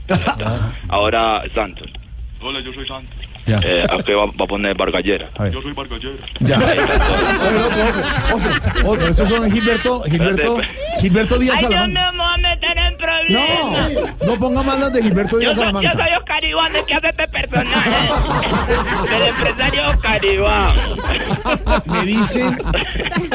Ya 0.09 0.15
está. 0.17 0.73
Ahora 0.89 1.43
Santos. 1.55 1.89
Hola, 2.41 2.61
yo 2.61 2.73
soy 2.73 2.87
Santos. 2.87 3.17
Ya. 3.47 3.59
Eh, 3.65 3.87
va, 3.89 4.27
va 4.27 4.45
a 4.45 4.47
poner 4.47 4.77
Vargallera. 4.77 5.31
A 5.37 5.45
ver. 5.45 5.53
Yo 5.53 5.63
soy 5.63 5.73
Vargallera. 5.73 6.25
Ya. 6.41 6.59
Otro, 6.59 8.35
otro, 8.35 8.91
otro. 8.91 9.09
Esos 9.09 9.29
son 9.29 9.51
Gilberto, 9.51 10.03
Gilberto, 10.03 10.59
Gilberto 11.01 11.39
Díaz 11.39 11.57
Ay, 11.59 11.65
Salamanca. 11.65 12.01
mío, 12.01 12.13
me 12.13 12.19
voy 12.19 12.33
a 12.33 12.37
meter 12.39 12.79
en 12.79 12.97
problemas. 12.97 13.93
No, 14.21 14.27
no 14.27 14.39
ponga 14.39 14.63
más 14.63 14.79
las 14.79 14.93
de 14.93 15.03
Gilberto 15.03 15.33
Yo 15.41 15.41
Díaz 15.41 15.57
soy, 15.57 15.65
yo 15.67 15.73
Salamanca. 15.73 16.05
soy 16.05 16.15
Oscar 16.19 16.45
Iván, 16.45 16.77
el 16.77 16.85
que 16.85 16.95
hace 16.95 17.09
este 17.09 17.29
personaje. 17.29 17.91
Del 19.11 19.23
empresario 19.29 19.87
Oscar 19.89 20.25
Iván. 20.25 20.75
Me 21.87 22.05
dicen, 22.07 22.57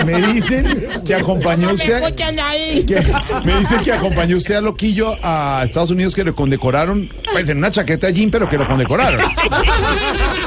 me 0.06 0.22
dicen 0.34 0.88
que 1.06 1.16
acompañó 1.16 1.72
usted. 1.74 2.02
ahí? 2.40 2.86
que- 2.86 3.04
me 3.44 3.56
dicen 3.60 3.80
que 3.82 3.92
acompañó 3.92 4.38
usted 4.38 4.56
a 4.56 4.62
Loquillo 4.62 5.16
a 5.22 5.64
Estados 5.66 5.92
Unidos 5.92 6.16
que 6.16 6.24
lo 6.24 6.34
condecoraron, 6.36 7.10
pues 7.32 7.50
en 7.50 7.58
una 7.58 7.72
chaqueta 7.72 8.08
de 8.08 8.14
jean, 8.14 8.32
pero 8.32 8.48
que 8.48 8.58
lo 8.58 8.66
condecoraron. 8.68 9.22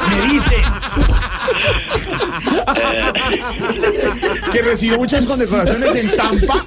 Me 0.09 0.33
dice 0.33 0.57
que 4.53 4.63
recibió 4.63 4.99
muchas 4.99 5.25
condecoraciones 5.25 5.95
en 5.95 6.17
Tampa 6.17 6.65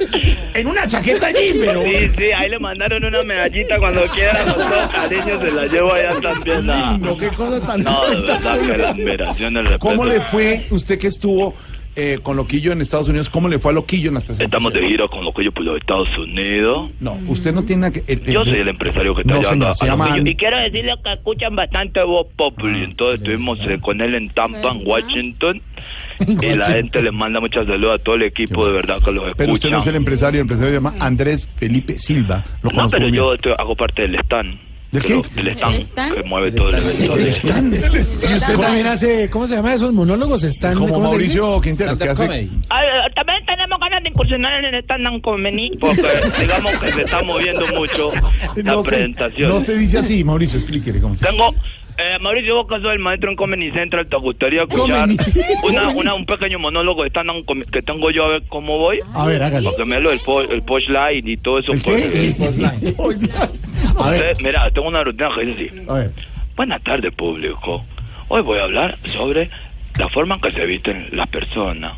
en 0.54 0.68
una 0.68 0.88
chaqueta 0.88 1.32
jean, 1.32 1.58
pero. 1.60 1.84
Sí, 1.84 2.12
sí, 2.18 2.32
ahí 2.32 2.50
le 2.50 2.60
mandaron 2.60 3.04
una 3.04 3.24
medallita 3.24 3.80
cuando 3.80 4.06
quiera, 4.08 4.44
con 4.44 4.56
todo 4.56 4.90
cariño 4.92 5.40
se 5.40 5.52
la 5.52 5.66
llevo 5.66 5.94
allá 5.94 6.22
también. 6.22 6.68
Lindo, 6.68 7.18
qué 7.18 7.28
cosa 7.30 7.66
tan 7.66 7.84
No, 7.84 8.10
de 8.10 8.22
verdad 8.22 8.60
que 8.60 8.78
la 8.78 8.90
admiración, 8.90 9.58
el 9.58 9.66
respeto. 9.66 9.88
¿Cómo 9.88 10.06
le 10.06 10.22
fue 10.22 10.68
usted 10.70 11.00
que 11.00 11.08
estuvo 11.08 11.54
eh, 11.96 12.20
con 12.24 12.38
Loquillo 12.38 12.72
en 12.72 12.82
Estados 12.82 13.08
Unidos? 13.10 13.30
¿Cómo 13.30 13.48
le 13.50 13.60
fue 13.60 13.72
a 13.72 13.76
Loquillo 13.76 14.10
en 14.10 14.16
las 14.16 14.26
presentaciones? 14.26 14.68
Estamos 14.72 14.74
de 14.74 14.88
gira 14.88 15.08
con 15.08 15.24
lo 15.26 15.34
que 15.34 15.44
yo 15.44 15.52
por 15.52 15.64
los 15.64 15.78
Estados 15.78 16.08
Unidos. 16.18 16.92
No, 17.00 17.18
usted 17.28 17.54
no 17.54 17.64
tiene 17.64 17.92
que. 17.92 18.04
el- 18.08 18.22
el- 18.28 18.34
Yo 18.34 18.44
soy 18.44 18.56
el 18.60 18.68
empresario 18.68 19.14
que 19.16 19.22
está 19.22 19.34
No, 19.34 19.40
llevando 19.42 19.74
señor, 19.74 19.98
se 19.98 20.04
a 20.04 20.10
niños. 20.16 20.28
Y 20.28 20.36
quiero 20.36 20.58
decirle 20.58 20.94
que 21.04 21.14
escuchan 21.14 21.56
bastante 21.56 22.04
voz 22.04 22.28
populi. 22.36 22.84
Entonces 22.84 23.20
estuvimos 23.22 23.60
eh, 23.62 23.80
con 23.82 24.02
él 24.02 24.16
en 24.16 24.30
Tampa, 24.30 24.72
en 24.72 24.82
Washington. 24.88 25.62
Y 26.20 26.46
la 26.56 26.66
gente 26.66 27.02
le 27.02 27.12
manda 27.12 27.40
muchas 27.40 27.66
saludos 27.68 28.00
a 28.00 28.04
todo 28.04 28.16
el 28.16 28.24
equipo, 28.24 28.66
de 28.68 28.74
verdad 28.74 28.98
que 29.04 29.12
los 29.12 29.24
escuchan. 29.26 29.34
Pero 29.38 29.54
usted 29.54 29.70
no 29.72 29.78
es 29.80 29.88
el 29.88 29.96
empresario, 29.96 30.40
el 30.40 30.44
empresario 30.44 30.70
se 30.72 30.76
llama 30.76 30.96
Andrés 31.00 31.50
Felipe 31.58 31.98
Silva. 32.00 32.44
Lo 32.62 32.70
No, 32.72 32.90
pero 32.90 33.06
bien. 33.06 33.16
yo 33.16 33.34
estoy- 33.34 33.54
hago 33.58 33.76
parte 33.76 34.04
del 34.04 34.16
stand. 34.16 34.58
¿Del 34.94 35.04
qué? 35.04 35.22
Del 35.36 35.48
stand, 35.50 35.82
stand? 35.82 36.16
que 36.16 36.24
mueve 36.24 36.52
todo 36.52 36.70
el 36.70 36.76
evento. 36.76 37.18
Y 37.20 38.36
usted 38.36 38.58
también 38.58 38.88
hace, 38.88 39.30
¿cómo 39.30 39.48
se 39.48 39.56
llama 39.56 39.74
esos 39.74 39.92
monólogos? 39.92 40.44
Están, 40.44 40.78
Como. 40.78 41.00
Mauricio 41.00 41.60
Quintero, 41.62 41.98
que 41.98 42.10
hace. 42.10 42.26
Eh, 42.26 42.50
también 43.16 43.46
tenemos 43.46 43.80
ganas 43.80 44.04
de 44.04 44.10
incursionar 44.10 44.64
en 44.64 44.74
el 44.76 44.84
stand-up 44.84 45.22
comedy, 45.22 45.72
porque 45.80 46.04
digamos 46.40 46.72
que 46.78 46.94
se 46.94 47.02
está 47.02 47.22
moviendo 47.24 47.68
mucho 47.70 48.12
la 48.56 48.64
No 48.64 48.84
se, 48.84 48.90
presentación. 48.90 49.50
no 49.50 49.60
se 49.62 49.78
dice 49.78 49.98
así, 49.98 50.24
Mauricio, 50.24 50.60
explíquele 50.60 51.02
cómo 51.02 51.16
se 51.16 51.26
Tengo, 51.26 51.54
eh, 51.98 52.18
Mauricio, 52.20 52.56
vos 52.56 52.68
que 52.68 52.76
sos 52.82 52.92
el 52.94 53.00
maestro 53.00 53.30
en 53.30 53.36
Comedy 53.36 53.72
Central, 53.72 54.08
¿te 54.08 54.18
gustaría 54.18 54.64
escuchar 54.64 55.08
una, 55.64 55.90
una, 55.90 56.14
un 56.16 56.26
pequeño 56.26 56.60
monólogo 56.60 57.04
de 57.04 57.12
que 57.72 57.82
tengo 57.82 58.10
yo 58.12 58.26
a 58.26 58.28
ver 58.30 58.44
cómo 58.50 58.78
voy? 58.78 59.00
A 59.14 59.26
ver, 59.26 59.42
hágale. 59.44 59.70
Porque 59.70 59.86
me 59.86 60.00
lo 60.00 60.12
el, 60.12 60.20
po- 60.22 60.42
el 60.42 60.62
punchline 60.64 61.28
y 61.28 61.38
todo 61.38 61.60
eso. 61.60 61.74
¿El 61.74 61.82
pues, 61.82 62.02
qué? 62.04 62.30
eh, 62.30 62.36
A 63.98 64.10
ver, 64.12 64.22
Entonces, 64.22 64.44
mira, 64.44 64.70
tengo 64.72 64.88
una 64.88 65.04
rutina 65.04 65.30
que 65.36 65.46
dice 65.46 65.72
así. 65.76 65.86
a 65.90 65.94
ver. 65.94 66.12
Buenas 66.56 66.84
tardes, 66.84 67.14
público. 67.14 67.86
Hoy 68.28 68.42
voy 68.42 68.60
a 68.60 68.64
hablar 68.64 68.98
sobre 69.06 69.50
la 69.98 70.10
forma 70.10 70.36
en 70.36 70.42
que 70.42 70.52
se 70.52 70.66
visten 70.66 71.08
las 71.12 71.28
personas. 71.28 71.94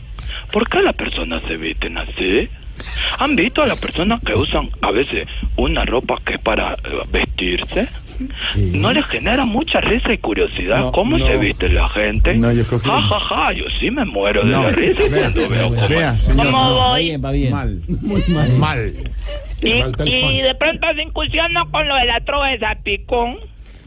¿Por 0.52 0.68
qué 0.70 0.82
las 0.82 0.96
personas 0.96 1.42
se 1.48 1.58
visten 1.58 1.98
así? 1.98 2.50
¿Han 3.20 3.36
visto 3.36 3.62
a 3.62 3.68
las 3.68 3.80
personas 3.80 4.22
que 4.24 4.34
usan 4.34 4.70
a 4.82 4.92
veces 4.92 5.28
una 5.56 5.86
ropa 5.86 6.18
que 6.26 6.34
es 6.34 6.40
para 6.40 6.74
eh, 6.74 6.78
vestirse? 7.12 7.88
¿No 8.56 8.94
les 8.94 9.06
genera 9.06 9.44
mucha 9.46 9.82
risa 9.82 10.14
y 10.14 10.18
curiosidad 10.20 10.78
No, 10.80 10.92
cómo 10.92 11.18
no. 11.18 11.28
se 11.28 11.38
viste 11.38 11.68
la 11.70 11.90
gente? 11.90 12.34
No, 12.36 12.52
yo 12.52 12.64
creo 12.66 12.80
que 12.82 12.88
Ja, 12.88 13.02
ja, 13.02 13.20
ja, 13.20 13.52
yo 13.52 13.66
sí 13.80 13.92
me 13.92 14.06
muero 14.06 14.44
de 14.44 14.52
la 14.52 14.70
risa 14.72 15.00
vea, 15.12 15.22
cuando 15.32 15.50
veo 15.50 15.70
cómo... 15.76 15.88
Vea, 15.90 16.18
señor. 16.18 16.46
¿Cómo 16.46 16.58
no. 16.70 16.74
voy? 16.90 17.18
va 17.18 17.32
bien. 17.32 17.52
Mal, 17.52 17.82
muy 17.88 18.24
mal. 18.30 18.50
Mal. 18.54 18.94
Y, 19.62 20.42
de 20.42 20.56
pronto 20.58 20.88
se 20.96 21.02
incursiona 21.02 21.66
con 21.72 21.88
lo 21.88 21.96
de 21.96 22.06
la 22.06 22.20
trova 22.22 22.50
de 22.50 22.60
Zapicón. 22.60 23.38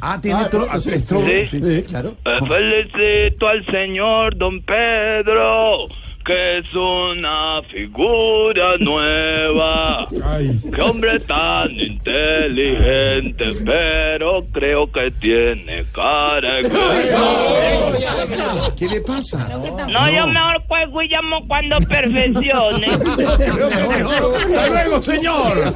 Ah, 0.00 0.18
tiene 0.20 0.40
Ah, 0.40 0.50
tro- 0.50 0.66
no, 0.72 0.80
sí, 0.80 0.90
sí. 1.48 1.60
sí. 1.60 1.82
Claro. 1.88 2.14
Eh, 2.24 2.38
felicito 2.46 3.48
al 3.48 3.64
señor 3.66 4.36
Don 4.36 4.60
Pedro, 4.62 5.88
que 6.28 6.58
es 6.58 6.74
una 6.74 7.62
figura 7.70 8.76
nueva. 8.80 10.06
Qué 10.74 10.82
hombre 10.82 11.20
tan 11.20 11.70
inteligente, 11.70 13.54
pero 13.64 14.44
creo 14.52 14.92
que 14.92 15.10
tiene 15.12 15.86
cara 15.90 16.56
de 16.56 16.70
¿Qué 18.76 18.88
le 18.88 19.00
pasa? 19.00 19.48
No, 19.88 20.10
yo 20.10 20.26
mejor 20.26 20.62
cuelgo 20.68 21.00
y 21.00 21.08
llamo 21.08 21.48
cuando 21.48 21.78
perfeccione. 21.88 22.88
Hasta 22.88 24.68
luego, 24.68 25.00
señor. 25.00 25.72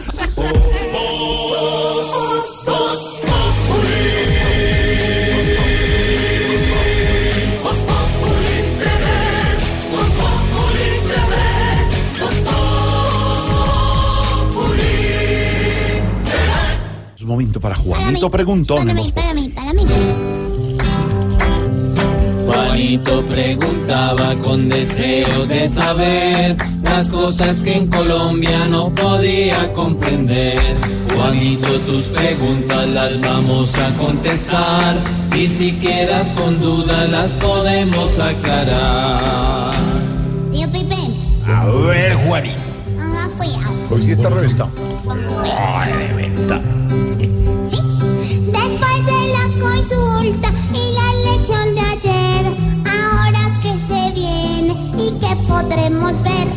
Momento 17.32 17.60
para 17.60 17.74
Juanito 17.74 18.30
Preguntón. 18.30 18.86
Populi. 18.86 19.12
para 19.12 19.32
mí. 19.34 19.50
Juanito 22.46 23.22
preguntaba 23.22 24.34
con 24.36 24.68
deseos 24.68 25.48
de 25.48 25.68
saber 25.68 26.56
las 26.82 27.08
cosas 27.08 27.62
que 27.62 27.76
en 27.76 27.86
Colombia 27.86 28.66
no 28.66 28.94
podía 28.94 29.72
comprender. 29.72 30.58
Juanito, 31.14 31.80
tus 31.80 32.02
preguntas 32.06 32.88
las 32.88 33.20
vamos 33.20 33.74
a 33.76 33.88
contestar 33.96 34.96
y 35.34 35.46
si 35.46 35.72
quedas 35.72 36.32
con 36.32 36.60
dudas 36.60 37.08
las 37.08 37.34
podemos 37.34 38.18
aclarar. 38.18 39.72
Tío 40.50 40.70
Pipe, 40.70 40.96
A 41.46 41.66
ver, 41.66 42.14
Juanito. 42.26 42.60
haga 43.00 43.28
cuidado. 43.38 43.72
Hoy 43.90 44.02
sí 44.02 44.10
está 44.12 44.28
reventado. 44.28 44.70
¿Sí? 44.74 44.82
Después 45.08 46.81
podremos 55.52 56.22
ver. 56.22 56.48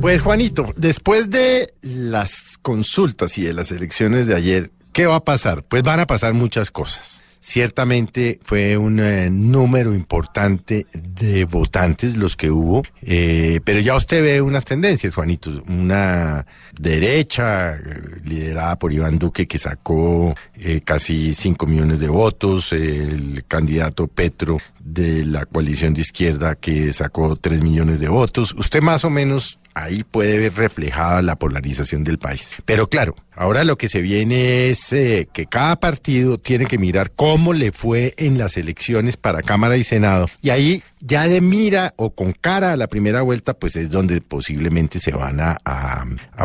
Pues 0.00 0.20
Juanito, 0.22 0.66
después 0.76 1.30
de 1.30 1.74
las 1.82 2.58
consultas 2.60 3.38
y 3.38 3.42
de 3.42 3.52
las 3.52 3.70
elecciones 3.70 4.26
de 4.26 4.34
ayer, 4.34 4.70
¿qué 4.92 5.06
va 5.06 5.16
a 5.16 5.24
pasar? 5.24 5.62
Pues 5.62 5.82
van 5.82 6.00
a 6.00 6.06
pasar 6.06 6.32
muchas 6.32 6.70
cosas. 6.70 7.22
Ciertamente 7.44 8.38
fue 8.44 8.76
un 8.76 9.00
eh, 9.00 9.28
número 9.28 9.96
importante 9.96 10.86
de 10.92 11.44
votantes 11.44 12.16
los 12.16 12.36
que 12.36 12.52
hubo, 12.52 12.84
eh, 13.02 13.58
pero 13.64 13.80
ya 13.80 13.96
usted 13.96 14.22
ve 14.22 14.40
unas 14.40 14.64
tendencias, 14.64 15.16
Juanito. 15.16 15.50
Una 15.68 16.46
derecha 16.78 17.74
eh, 17.74 17.80
liderada 18.22 18.78
por 18.78 18.92
Iván 18.92 19.18
Duque 19.18 19.48
que 19.48 19.58
sacó 19.58 20.36
eh, 20.54 20.82
casi 20.84 21.34
5 21.34 21.66
millones 21.66 21.98
de 21.98 22.08
votos, 22.08 22.72
el 22.72 23.44
candidato 23.48 24.06
Petro 24.06 24.58
de 24.78 25.24
la 25.24 25.44
coalición 25.44 25.94
de 25.94 26.02
izquierda 26.02 26.54
que 26.54 26.92
sacó 26.92 27.34
3 27.34 27.60
millones 27.60 27.98
de 27.98 28.08
votos. 28.08 28.54
Usted 28.56 28.82
más 28.82 29.04
o 29.04 29.10
menos 29.10 29.58
ahí 29.74 30.04
puede 30.04 30.38
ver 30.38 30.54
reflejada 30.54 31.22
la 31.22 31.36
polarización 31.36 32.04
del 32.04 32.18
país. 32.18 32.54
Pero 32.64 32.88
claro, 32.88 33.16
ahora 33.34 33.64
lo 33.64 33.76
que 33.76 33.88
se 33.88 34.00
viene 34.00 34.70
es 34.70 34.92
eh, 34.92 35.28
que 35.32 35.46
cada 35.46 35.76
partido 35.76 36.38
tiene 36.38 36.66
que 36.66 36.78
mirar 36.78 37.12
cómo 37.12 37.52
le 37.52 37.72
fue 37.72 38.14
en 38.16 38.38
las 38.38 38.56
elecciones 38.56 39.16
para 39.16 39.42
Cámara 39.42 39.76
y 39.76 39.84
Senado. 39.84 40.28
Y 40.40 40.50
ahí 40.50 40.82
ya 41.00 41.26
de 41.28 41.40
mira 41.40 41.94
o 41.96 42.14
con 42.14 42.32
cara 42.32 42.72
a 42.72 42.76
la 42.76 42.86
primera 42.86 43.22
vuelta, 43.22 43.54
pues 43.54 43.76
es 43.76 43.90
donde 43.90 44.20
posiblemente 44.20 45.00
se 45.00 45.12
van 45.12 45.40
a, 45.40 45.58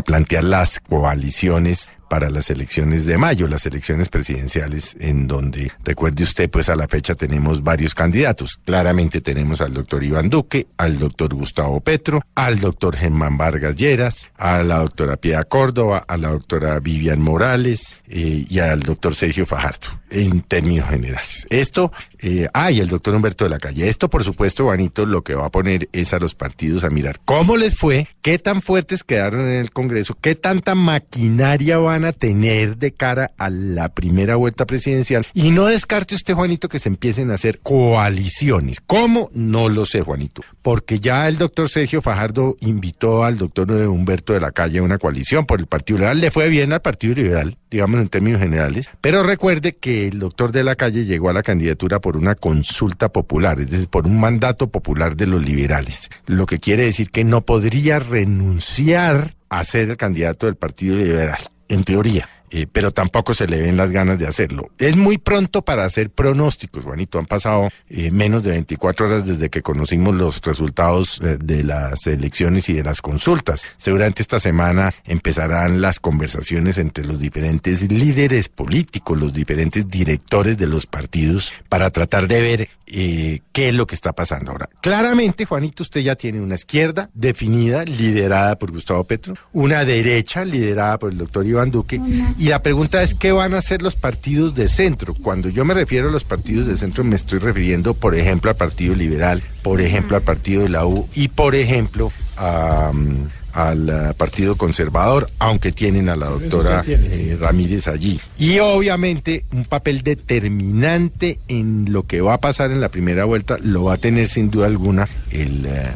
plantear 0.04 0.44
las 0.44 0.80
coaliciones 0.80 1.90
para 2.08 2.30
las 2.30 2.50
elecciones 2.50 3.06
de 3.06 3.18
mayo, 3.18 3.48
las 3.48 3.66
elecciones 3.66 4.08
presidenciales, 4.08 4.96
en 5.00 5.26
donde, 5.26 5.72
recuerde 5.84 6.24
usted, 6.24 6.50
pues 6.50 6.68
a 6.68 6.76
la 6.76 6.88
fecha 6.88 7.14
tenemos 7.14 7.62
varios 7.62 7.94
candidatos. 7.94 8.58
Claramente 8.64 9.20
tenemos 9.20 9.60
al 9.60 9.74
doctor 9.74 10.02
Iván 10.02 10.30
Duque, 10.30 10.66
al 10.76 10.98
doctor 10.98 11.34
Gustavo 11.34 11.80
Petro, 11.80 12.22
al 12.34 12.60
doctor 12.60 12.96
Germán 12.96 13.36
Vargas 13.36 13.76
Lleras, 13.76 14.28
a 14.36 14.62
la 14.62 14.78
doctora 14.78 15.16
Piedad 15.16 15.46
Córdoba, 15.48 16.04
a 16.06 16.16
la 16.16 16.30
doctora 16.30 16.80
Vivian 16.80 17.20
Morales 17.20 17.96
eh, 18.08 18.46
y 18.48 18.58
al 18.58 18.80
doctor 18.80 19.14
Sergio 19.14 19.46
Fajardo, 19.46 19.88
en 20.10 20.40
términos 20.42 20.88
generales. 20.88 21.46
Esto, 21.50 21.92
eh, 22.20 22.48
ah, 22.54 22.70
y 22.70 22.80
el 22.80 22.88
doctor 22.88 23.14
Humberto 23.14 23.44
de 23.44 23.50
la 23.50 23.58
Calle. 23.58 23.88
Esto, 23.88 24.08
por 24.08 24.24
supuesto, 24.24 24.64
Juanito, 24.64 25.06
lo 25.06 25.22
que 25.22 25.34
va 25.34 25.46
a 25.46 25.50
poner 25.50 25.88
es 25.92 26.12
a 26.12 26.18
los 26.18 26.34
partidos 26.34 26.84
a 26.84 26.90
mirar 26.90 27.20
cómo 27.24 27.56
les 27.56 27.76
fue, 27.76 28.08
qué 28.22 28.38
tan 28.38 28.62
fuertes 28.62 29.04
quedaron 29.04 29.40
en 29.42 29.56
el 29.56 29.70
Congreso, 29.70 30.16
qué 30.20 30.34
tanta 30.34 30.74
maquinaria 30.74 31.78
van 31.78 31.97
a 32.04 32.12
tener 32.12 32.76
de 32.76 32.92
cara 32.92 33.32
a 33.38 33.50
la 33.50 33.88
primera 33.88 34.36
vuelta 34.36 34.66
presidencial. 34.66 35.26
Y 35.34 35.50
no 35.50 35.66
descarte 35.66 36.14
usted, 36.14 36.34
Juanito, 36.34 36.68
que 36.68 36.78
se 36.78 36.88
empiecen 36.88 37.30
a 37.30 37.34
hacer 37.34 37.60
coaliciones. 37.60 38.80
¿Cómo? 38.80 39.30
No 39.32 39.68
lo 39.68 39.84
sé, 39.84 40.02
Juanito. 40.02 40.42
Porque 40.62 41.00
ya 41.00 41.28
el 41.28 41.38
doctor 41.38 41.68
Sergio 41.68 42.02
Fajardo 42.02 42.56
invitó 42.60 43.24
al 43.24 43.38
doctor 43.38 43.70
Humberto 43.70 44.32
de 44.32 44.40
la 44.40 44.52
Calle 44.52 44.78
a 44.78 44.82
una 44.82 44.98
coalición 44.98 45.46
por 45.46 45.60
el 45.60 45.66
Partido 45.66 45.98
Liberal. 45.98 46.20
Le 46.20 46.30
fue 46.30 46.48
bien 46.48 46.72
al 46.72 46.82
Partido 46.82 47.14
Liberal, 47.14 47.56
digamos 47.70 48.00
en 48.00 48.08
términos 48.08 48.40
generales. 48.40 48.90
Pero 49.00 49.22
recuerde 49.22 49.76
que 49.76 50.08
el 50.08 50.18
doctor 50.18 50.52
de 50.52 50.64
la 50.64 50.76
Calle 50.76 51.04
llegó 51.04 51.28
a 51.30 51.32
la 51.32 51.42
candidatura 51.42 52.00
por 52.00 52.16
una 52.16 52.34
consulta 52.34 53.10
popular, 53.10 53.60
es 53.60 53.70
decir, 53.70 53.88
por 53.88 54.06
un 54.06 54.20
mandato 54.20 54.68
popular 54.68 55.16
de 55.16 55.26
los 55.26 55.44
liberales. 55.44 56.10
Lo 56.26 56.46
que 56.46 56.58
quiere 56.58 56.84
decir 56.84 57.10
que 57.10 57.24
no 57.24 57.42
podría 57.42 57.98
renunciar 57.98 59.34
a 59.48 59.64
ser 59.64 59.90
el 59.90 59.96
candidato 59.96 60.46
del 60.46 60.56
Partido 60.56 60.96
Liberal, 60.96 61.38
en 61.68 61.84
teoría. 61.84 62.37
Eh, 62.50 62.66
pero 62.70 62.90
tampoco 62.90 63.34
se 63.34 63.46
le 63.46 63.60
ven 63.60 63.76
las 63.76 63.92
ganas 63.92 64.18
de 64.18 64.26
hacerlo. 64.26 64.70
Es 64.78 64.96
muy 64.96 65.18
pronto 65.18 65.62
para 65.62 65.84
hacer 65.84 66.10
pronósticos, 66.10 66.84
Juanito. 66.84 67.18
Han 67.18 67.26
pasado 67.26 67.68
eh, 67.88 68.10
menos 68.10 68.42
de 68.42 68.50
24 68.50 69.06
horas 69.06 69.26
desde 69.26 69.50
que 69.50 69.62
conocimos 69.62 70.14
los 70.14 70.40
resultados 70.42 71.20
eh, 71.22 71.36
de 71.40 71.64
las 71.64 72.06
elecciones 72.06 72.68
y 72.68 72.74
de 72.74 72.84
las 72.84 73.02
consultas. 73.02 73.66
Seguramente 73.76 74.22
esta 74.22 74.40
semana 74.40 74.94
empezarán 75.04 75.80
las 75.80 76.00
conversaciones 76.00 76.78
entre 76.78 77.04
los 77.04 77.18
diferentes 77.18 77.90
líderes 77.90 78.48
políticos, 78.48 79.18
los 79.18 79.32
diferentes 79.32 79.88
directores 79.88 80.56
de 80.58 80.66
los 80.66 80.86
partidos, 80.86 81.52
para 81.68 81.90
tratar 81.90 82.28
de 82.28 82.40
ver 82.40 82.68
eh, 82.90 83.42
qué 83.52 83.68
es 83.68 83.74
lo 83.74 83.86
que 83.86 83.94
está 83.94 84.14
pasando 84.14 84.52
ahora. 84.52 84.70
Claramente, 84.80 85.44
Juanito, 85.44 85.82
usted 85.82 86.00
ya 86.00 86.16
tiene 86.16 86.40
una 86.40 86.54
izquierda 86.54 87.10
definida, 87.12 87.84
liderada 87.84 88.58
por 88.58 88.70
Gustavo 88.70 89.04
Petro, 89.04 89.34
una 89.52 89.84
derecha 89.84 90.44
liderada 90.44 90.98
por 90.98 91.12
el 91.12 91.18
doctor 91.18 91.46
Iván 91.46 91.70
Duque, 91.70 92.00
y 92.38 92.48
la 92.48 92.62
pregunta 92.62 93.02
es 93.02 93.14
qué 93.14 93.32
van 93.32 93.54
a 93.54 93.58
hacer 93.58 93.82
los 93.82 93.96
partidos 93.96 94.54
de 94.54 94.68
centro. 94.68 95.14
Cuando 95.14 95.48
yo 95.48 95.64
me 95.64 95.74
refiero 95.74 96.08
a 96.08 96.12
los 96.12 96.24
partidos 96.24 96.66
de 96.66 96.76
centro, 96.76 97.04
me 97.04 97.16
estoy 97.16 97.40
refiriendo, 97.40 97.94
por 97.94 98.14
ejemplo, 98.14 98.50
al 98.50 98.56
Partido 98.56 98.94
Liberal, 98.94 99.42
por 99.62 99.80
ejemplo, 99.80 100.16
al 100.16 100.22
Partido 100.22 100.62
de 100.62 100.68
la 100.68 100.86
U 100.86 101.08
y, 101.14 101.28
por 101.28 101.54
ejemplo, 101.54 102.12
a, 102.36 102.92
mm, 102.94 103.28
al 103.52 103.88
eh, 103.88 104.14
Partido 104.16 104.56
Conservador, 104.56 105.28
aunque 105.40 105.72
tienen 105.72 106.08
a 106.08 106.16
la 106.16 106.26
doctora 106.26 106.84
eh, 106.86 107.36
Ramírez 107.40 107.88
allí. 107.88 108.20
Y 108.38 108.60
obviamente 108.60 109.44
un 109.52 109.64
papel 109.64 110.02
determinante 110.02 111.40
en 111.48 111.86
lo 111.90 112.04
que 112.04 112.20
va 112.20 112.34
a 112.34 112.40
pasar 112.40 112.70
en 112.70 112.80
la 112.80 112.88
primera 112.88 113.24
vuelta 113.24 113.58
lo 113.60 113.84
va 113.84 113.94
a 113.94 113.96
tener 113.96 114.28
sin 114.28 114.50
duda 114.50 114.66
alguna 114.66 115.08
el 115.32 115.66
eh, 115.66 115.88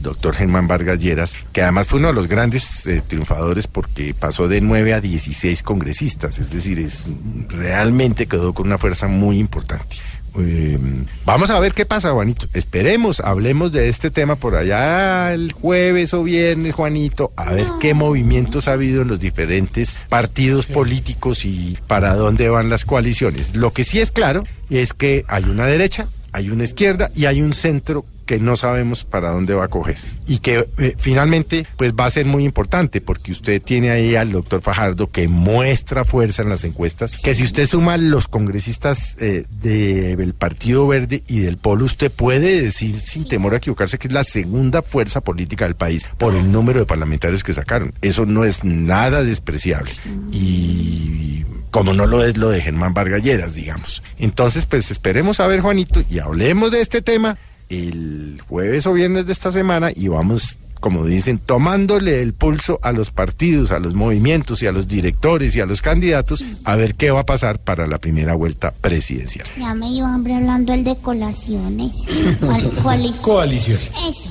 doctor 0.00 0.34
Germán 0.34 0.68
Vargas 0.68 1.00
Lleras, 1.00 1.36
que 1.52 1.62
además 1.62 1.86
fue 1.86 1.98
uno 1.98 2.08
de 2.08 2.14
los 2.14 2.28
grandes 2.28 2.86
eh, 2.86 3.02
triunfadores 3.06 3.66
porque 3.66 4.14
pasó 4.14 4.48
de 4.48 4.60
9 4.60 4.94
a 4.94 5.00
16 5.00 5.62
congresistas, 5.62 6.38
es 6.38 6.50
decir, 6.50 6.78
es 6.78 7.06
realmente 7.48 8.26
quedó 8.26 8.52
con 8.52 8.66
una 8.66 8.78
fuerza 8.78 9.08
muy 9.08 9.38
importante. 9.38 9.96
Eh, 10.40 10.78
vamos 11.24 11.50
a 11.50 11.58
ver 11.58 11.74
qué 11.74 11.84
pasa, 11.84 12.12
Juanito. 12.12 12.46
Esperemos, 12.52 13.20
hablemos 13.20 13.72
de 13.72 13.88
este 13.88 14.10
tema 14.10 14.36
por 14.36 14.54
allá 14.54 15.32
el 15.32 15.52
jueves 15.52 16.14
o 16.14 16.22
viernes, 16.22 16.74
Juanito, 16.74 17.32
a 17.36 17.52
ver 17.52 17.66
qué 17.80 17.94
movimientos 17.94 18.68
ha 18.68 18.72
habido 18.72 19.02
en 19.02 19.08
los 19.08 19.20
diferentes 19.20 19.98
partidos 20.08 20.66
políticos 20.66 21.44
y 21.44 21.78
para 21.86 22.14
dónde 22.14 22.48
van 22.48 22.68
las 22.68 22.84
coaliciones. 22.84 23.56
Lo 23.56 23.72
que 23.72 23.84
sí 23.84 24.00
es 24.00 24.12
claro 24.12 24.44
es 24.70 24.92
que 24.92 25.24
hay 25.28 25.44
una 25.44 25.66
derecha, 25.66 26.08
hay 26.32 26.50
una 26.50 26.64
izquierda 26.64 27.10
y 27.14 27.24
hay 27.24 27.42
un 27.42 27.52
centro 27.52 28.04
que 28.28 28.38
no 28.38 28.56
sabemos 28.56 29.06
para 29.06 29.30
dónde 29.30 29.54
va 29.54 29.64
a 29.64 29.68
coger. 29.68 29.96
Y 30.26 30.40
que 30.40 30.68
eh, 30.76 30.94
finalmente 30.98 31.66
pues 31.78 31.94
va 31.94 32.04
a 32.04 32.10
ser 32.10 32.26
muy 32.26 32.44
importante 32.44 33.00
porque 33.00 33.32
usted 33.32 33.62
tiene 33.62 33.90
ahí 33.90 34.16
al 34.16 34.32
doctor 34.32 34.60
Fajardo 34.60 35.10
que 35.10 35.26
muestra 35.28 36.04
fuerza 36.04 36.42
en 36.42 36.50
las 36.50 36.62
encuestas 36.62 37.22
que 37.22 37.34
si 37.34 37.42
usted 37.42 37.66
suma 37.66 37.96
los 37.96 38.28
congresistas 38.28 39.16
eh, 39.18 39.46
del 39.62 40.34
Partido 40.34 40.86
Verde 40.86 41.22
y 41.26 41.38
del 41.38 41.56
Polo 41.56 41.86
usted 41.86 42.12
puede 42.12 42.60
decir 42.60 43.00
sin 43.00 43.26
temor 43.26 43.54
a 43.54 43.56
equivocarse 43.56 43.98
que 43.98 44.08
es 44.08 44.12
la 44.12 44.24
segunda 44.24 44.82
fuerza 44.82 45.22
política 45.22 45.64
del 45.64 45.76
país 45.76 46.06
por 46.18 46.34
el 46.34 46.52
número 46.52 46.80
de 46.80 46.86
parlamentarios 46.86 47.42
que 47.42 47.54
sacaron. 47.54 47.94
Eso 48.02 48.26
no 48.26 48.44
es 48.44 48.62
nada 48.62 49.22
despreciable. 49.22 49.92
Y 50.30 51.44
como 51.70 51.94
no 51.94 52.06
lo 52.06 52.24
es 52.24 52.36
lo 52.36 52.50
de 52.50 52.60
Germán 52.60 52.92
Vargas 52.92 53.22
Lleras, 53.22 53.54
digamos. 53.54 54.02
Entonces, 54.18 54.66
pues 54.66 54.90
esperemos 54.90 55.40
a 55.40 55.46
ver, 55.46 55.60
Juanito, 55.60 56.02
y 56.10 56.18
hablemos 56.18 56.70
de 56.72 56.80
este 56.80 57.02
tema 57.02 57.38
el 57.68 58.40
jueves 58.48 58.86
o 58.86 58.92
viernes 58.92 59.26
de 59.26 59.32
esta 59.32 59.52
semana 59.52 59.90
y 59.94 60.08
vamos, 60.08 60.58
como 60.80 61.04
dicen, 61.04 61.38
tomándole 61.38 62.22
el 62.22 62.34
pulso 62.34 62.78
a 62.82 62.92
los 62.92 63.10
partidos, 63.10 63.72
a 63.72 63.78
los 63.78 63.94
movimientos 63.94 64.62
y 64.62 64.66
a 64.66 64.72
los 64.72 64.88
directores 64.88 65.54
y 65.56 65.60
a 65.60 65.66
los 65.66 65.82
candidatos 65.82 66.44
a 66.64 66.76
ver 66.76 66.94
qué 66.94 67.10
va 67.10 67.20
a 67.20 67.26
pasar 67.26 67.58
para 67.58 67.86
la 67.86 67.98
primera 67.98 68.34
vuelta 68.34 68.72
presidencial. 68.80 69.46
Ya 69.58 69.74
me 69.74 69.90
dio 69.90 70.06
hambre 70.06 70.34
hablando 70.34 70.72
el 70.72 70.84
de 70.84 70.96
colaciones. 70.96 71.94
¿Cuál, 72.40 72.70
cuál 72.82 73.14
Coalición. 73.20 73.78
Eso. 74.08 74.30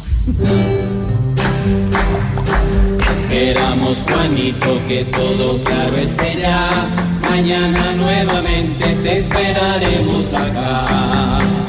Esperamos, 3.29 4.03
Juanito, 4.03 4.79
que 4.87 5.03
todo 5.05 5.61
claro 5.63 5.97
esté 5.97 6.37
ya. 6.39 6.89
Mañana 7.29 7.93
nuevamente 7.93 8.85
te 9.03 9.17
esperaremos 9.17 10.33
acá. 10.33 11.66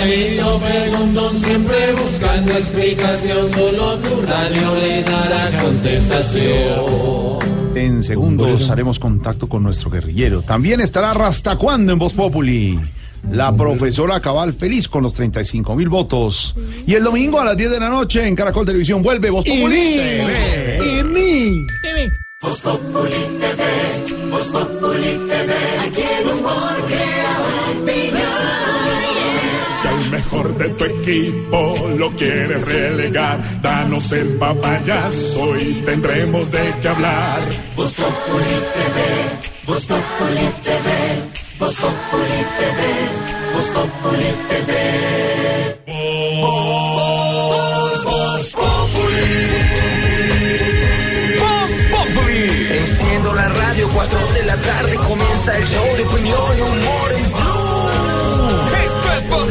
Pobre 0.00 0.40
Juanito, 0.40 0.60
preguntón, 0.60 1.36
siempre 1.36 1.92
buscando 1.92 2.52
explicación. 2.52 3.50
Solo 3.50 3.98
tu 3.98 4.22
radio 4.22 4.74
le 4.76 5.02
dará 5.02 5.62
contestación. 5.62 7.38
En 7.74 8.02
segundos 8.02 8.70
haremos 8.70 8.98
contacto 8.98 9.48
con 9.48 9.62
nuestro 9.62 9.90
guerrillero. 9.90 10.42
También 10.42 10.80
estará 10.80 11.12
Rasta 11.14 11.56
cuando 11.56 11.92
en 11.92 11.98
Voz 11.98 12.12
Populi. 12.14 12.78
La 13.30 13.54
profesora 13.54 14.20
Cabal 14.20 14.54
feliz 14.54 14.88
con 14.88 15.02
los 15.02 15.12
35 15.12 15.76
mil 15.76 15.88
votos. 15.88 16.54
Y 16.86 16.94
el 16.94 17.04
domingo 17.04 17.38
a 17.38 17.44
las 17.44 17.56
10 17.56 17.70
de 17.70 17.80
la 17.80 17.90
noche 17.90 18.26
en 18.26 18.34
Caracol 18.34 18.64
Televisión 18.64 19.02
vuelve 19.02 19.28
Voz 19.30 19.44
Populi. 19.44 19.96
TV. 19.96 20.78
Y 20.82 21.04
mi. 21.04 21.66
Voz 22.42 22.58
Populi 22.60 23.10
TV, 23.38 24.30
Voz 24.30 24.48
Populi 24.48 25.18
TV, 25.28 25.52
mejor 30.20 30.56
de 30.58 30.68
tu 30.70 30.84
equipo 30.84 31.74
lo 31.98 32.10
quieres 32.10 32.62
relegar. 32.66 33.38
Danos 33.62 34.12
el 34.12 34.28
papayazo 34.36 35.56
y 35.56 35.82
tendremos 35.86 36.50
de 36.50 36.74
qué 36.80 36.88
hablar. 36.88 37.40
Voz 37.74 37.94
Populi 37.94 38.56
TV, 38.76 38.98
Voz 39.66 39.86
Populi 39.86 40.46
TV, 40.66 40.88
Voz 41.58 41.74
Populi 41.76 42.40
TV, 42.58 42.80
Voz 43.54 43.68
Populi 43.76 44.30
TV. 44.50 44.70
Populi. 48.54 49.20
Populi. 51.92 52.78
Enciendo 52.78 53.32
la 53.34 53.48
radio, 53.48 53.88
4 53.94 54.18
de 54.34 54.42
la 54.44 54.56
tarde 54.56 54.94
comienza 54.96 55.56
el 55.56 55.64
show 55.64 55.96
de 55.96 56.02
opinión 56.04 56.58
y 56.58 56.60
humor 56.60 57.08
en 57.16 57.32
Blue. 57.32 58.69
Es 59.20 59.28
Voz 59.28 59.48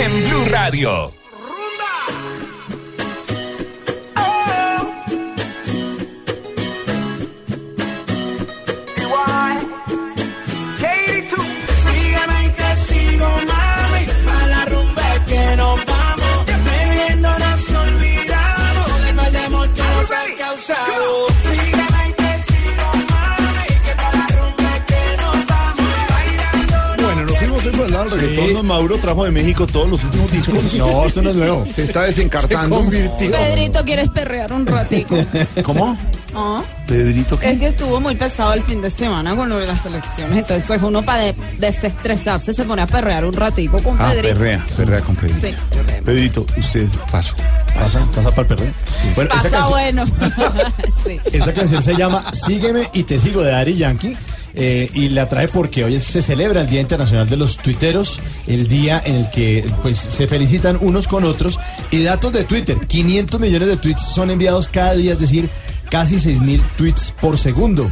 en 0.00 0.28
Blue 0.28 0.44
Radio. 0.50 1.21
El 28.04 28.10
reggaetón. 28.10 28.54
Don 28.54 28.66
Mauro 28.66 28.96
trajo 28.98 29.24
de 29.24 29.30
México 29.30 29.66
todos 29.66 29.88
los 29.88 30.04
últimos 30.04 30.30
discos. 30.32 30.74
No, 30.74 31.04
esto 31.06 31.22
no 31.22 31.30
es 31.30 31.36
nuevo. 31.36 31.66
Se 31.70 31.82
está 31.82 32.02
desencartando. 32.02 32.88
Pedrito, 32.90 33.84
¿quieres 33.84 34.08
perrear 34.10 34.52
un 34.52 34.66
ratico? 34.66 35.16
¿Cómo? 35.64 35.96
Ah, 36.34 36.62
Pedrito, 36.86 37.38
¿qué? 37.38 37.50
Es 37.50 37.58
que 37.58 37.66
estuvo 37.66 38.00
muy 38.00 38.14
pesado 38.14 38.54
el 38.54 38.62
fin 38.62 38.80
de 38.80 38.90
semana 38.90 39.36
con 39.36 39.48
lo 39.50 39.58
de 39.58 39.66
las 39.66 39.84
elecciones. 39.84 40.38
Entonces 40.38 40.80
uno 40.82 41.02
para 41.02 41.24
de- 41.24 41.36
desestresarse 41.58 42.54
se 42.54 42.64
pone 42.64 42.80
a 42.82 42.86
perrear 42.86 43.24
un 43.26 43.34
ratico 43.34 43.76
con 43.82 44.00
Ah, 44.00 44.10
Pedrito. 44.12 44.28
perrea, 44.38 44.66
perrea 44.76 45.00
con 45.00 45.14
Pedrito. 45.16 45.48
Sí. 45.48 45.54
Pedrito, 46.04 46.46
usted 46.58 46.88
paso. 47.10 47.34
¿Pasa? 47.74 48.06
¿Pasa 48.14 48.30
para 48.30 48.42
el 48.42 48.46
perreo? 48.48 48.72
Bueno, 49.14 49.30
esta 49.34 49.42
Pasa 49.42 49.50
canción- 49.50 49.70
bueno. 49.70 50.04
sí. 51.04 51.20
Esta 51.32 51.52
canción 51.52 51.82
se 51.82 51.94
llama 51.96 52.24
Sígueme 52.32 52.88
y 52.94 53.02
te 53.04 53.18
sigo 53.18 53.42
de 53.42 53.50
Dari 53.50 53.76
Yankee. 53.76 54.16
Eh, 54.54 54.90
y 54.94 55.08
la 55.08 55.28
trae 55.28 55.48
porque 55.48 55.84
hoy 55.84 55.98
se 55.98 56.22
celebra 56.22 56.60
el 56.60 56.68
Día 56.68 56.80
Internacional 56.80 57.28
de 57.28 57.36
los 57.36 57.56
Tuiteros, 57.56 58.20
el 58.46 58.68
día 58.68 59.02
en 59.04 59.16
el 59.16 59.30
que 59.30 59.64
pues 59.82 59.98
se 59.98 60.26
felicitan 60.26 60.78
unos 60.80 61.08
con 61.08 61.24
otros. 61.24 61.58
Y 61.90 62.02
datos 62.02 62.32
de 62.32 62.44
Twitter, 62.44 62.78
500 62.86 63.40
millones 63.40 63.68
de 63.68 63.76
tweets 63.76 64.02
son 64.02 64.30
enviados 64.30 64.68
cada 64.68 64.94
día, 64.94 65.12
es 65.12 65.18
decir, 65.18 65.48
casi 65.90 66.18
6 66.18 66.40
mil 66.40 66.62
tweets 66.76 67.12
por 67.20 67.38
segundo. 67.38 67.90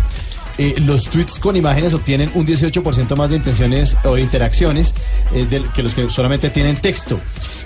Eh, 0.62 0.74
los 0.84 1.04
tweets 1.04 1.38
con 1.38 1.56
imágenes 1.56 1.94
obtienen 1.94 2.30
un 2.34 2.46
18% 2.46 3.16
más 3.16 3.30
de 3.30 3.36
intenciones 3.36 3.96
o 4.04 4.14
de 4.16 4.20
interacciones 4.20 4.92
eh, 5.34 5.46
que 5.74 5.82
los 5.82 5.94
que 5.94 6.10
solamente 6.10 6.50
tienen 6.50 6.76
texto. 6.76 7.18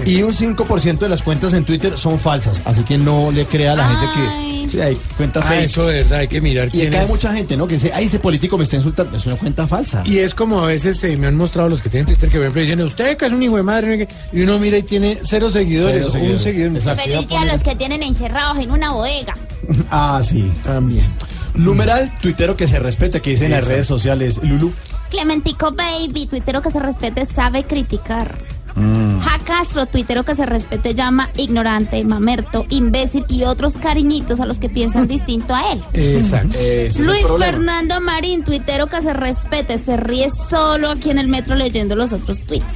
Y 0.07 0.23
un 0.23 0.33
5% 0.33 0.99
de 0.99 1.09
las 1.09 1.21
cuentas 1.23 1.55
en 1.55 1.65
Twitter 1.65 1.99
son 1.99 2.21
falsas. 2.21 2.63
Así 2.65 2.85
que 2.85 2.97
no 2.97 3.33
le 3.33 3.47
crea 3.47 3.73
a 3.73 3.75
la 3.77 3.89
gente 3.89 4.07
que 4.15 4.69
sí, 4.71 4.81
hay 4.81 4.97
cuentas 5.17 5.43
Ah, 5.45 5.49
fake. 5.49 5.65
eso 5.65 5.87
de 5.89 5.97
verdad, 6.03 6.19
hay 6.21 6.29
que 6.29 6.41
mirar 6.41 6.69
Y 6.69 6.71
quién 6.71 6.89
acá 6.89 6.99
hay 7.01 7.05
es. 7.07 7.11
mucha 7.11 7.33
gente, 7.33 7.57
¿no? 7.57 7.67
Que 7.67 7.75
dice, 7.75 7.91
ay, 7.93 8.05
ese 8.07 8.21
político 8.21 8.57
me 8.57 8.63
está 8.63 8.77
insultando. 8.77 9.17
Es 9.17 9.27
una 9.27 9.35
cuenta 9.37 9.67
falsa. 9.67 10.03
Y 10.05 10.19
es 10.19 10.33
como 10.33 10.61
a 10.63 10.67
veces 10.67 11.03
eh, 11.03 11.17
me 11.17 11.27
han 11.27 11.37
mostrado 11.37 11.69
los 11.69 11.81
que 11.81 11.89
tienen 11.89 12.07
Twitter 12.07 12.29
que 12.29 12.37
por 12.37 12.43
ejemplo 12.43 12.63
dicen, 12.63 12.81
usted 12.83 13.17
que 13.17 13.27
es 13.27 13.33
un 13.33 13.43
hijo 13.43 13.57
de 13.57 13.63
madre, 13.65 13.87
no 13.89 13.93
sé 13.95 14.07
qué", 14.07 14.39
y 14.39 14.43
uno 14.43 14.59
mira 14.61 14.79
y 14.79 14.85
tiene 14.85 15.19
cero 15.23 15.51
seguidores, 15.51 16.07
Cero 16.13 16.25
o 16.29 16.33
un 16.33 16.39
seguidor. 16.39 16.77
Exacto. 16.77 17.03
Feliz 17.03 17.29
día 17.29 17.41
a 17.43 17.47
los 17.47 17.61
que 17.61 17.75
tienen 17.75 18.05
encerrados 18.05 18.59
en 18.59 18.71
una 18.71 18.93
bodega. 18.93 19.35
Ah, 19.91 20.21
sí. 20.23 20.49
También. 20.63 21.07
Numeral, 21.55 22.13
tuitero 22.21 22.57
que 22.57 22.67
se 22.67 22.79
respete, 22.79 23.21
que 23.21 23.31
dicen 23.31 23.47
en 23.47 23.53
las 23.53 23.69
redes 23.69 23.87
sociales, 23.87 24.41
Lulu. 24.43 24.73
Clementico 25.11 25.73
Baby, 25.73 26.27
tuitero 26.27 26.63
que 26.63 26.71
se 26.71 26.81
respete, 26.81 27.27
sabe 27.27 27.63
criticar. 27.63 28.37
Mm. 28.75 29.21
Ja 29.21 29.39
Castro, 29.45 29.87
tuitero 29.87 30.25
que 30.25 30.35
se 30.35 30.47
respete, 30.47 30.95
llama 30.95 31.31
ignorante, 31.37 32.03
mamerto, 32.05 32.67
imbécil 32.71 33.25
y 33.29 33.45
otros 33.45 33.75
cariñitos 33.77 34.41
a 34.41 34.47
los 34.47 34.59
que 34.59 34.69
piensan 34.69 35.07
distinto 35.09 35.55
a 35.55 35.73
él. 35.73 35.85
Exacto. 35.93 36.59
El 36.59 36.93
Luis. 37.07 37.27
Fernando 37.39 38.01
Marín, 38.01 38.43
tuitero 38.45 38.89
que 38.89 39.01
se 39.01 39.13
respete, 39.13 39.79
se 39.79 39.97
ríe 39.97 40.29
solo 40.31 40.91
aquí 40.91 41.11
en 41.11 41.19
el 41.19 41.29
metro 41.29 41.55
leyendo 41.55 41.95
los 41.95 42.13
otros 42.13 42.43
tweets. 42.43 42.67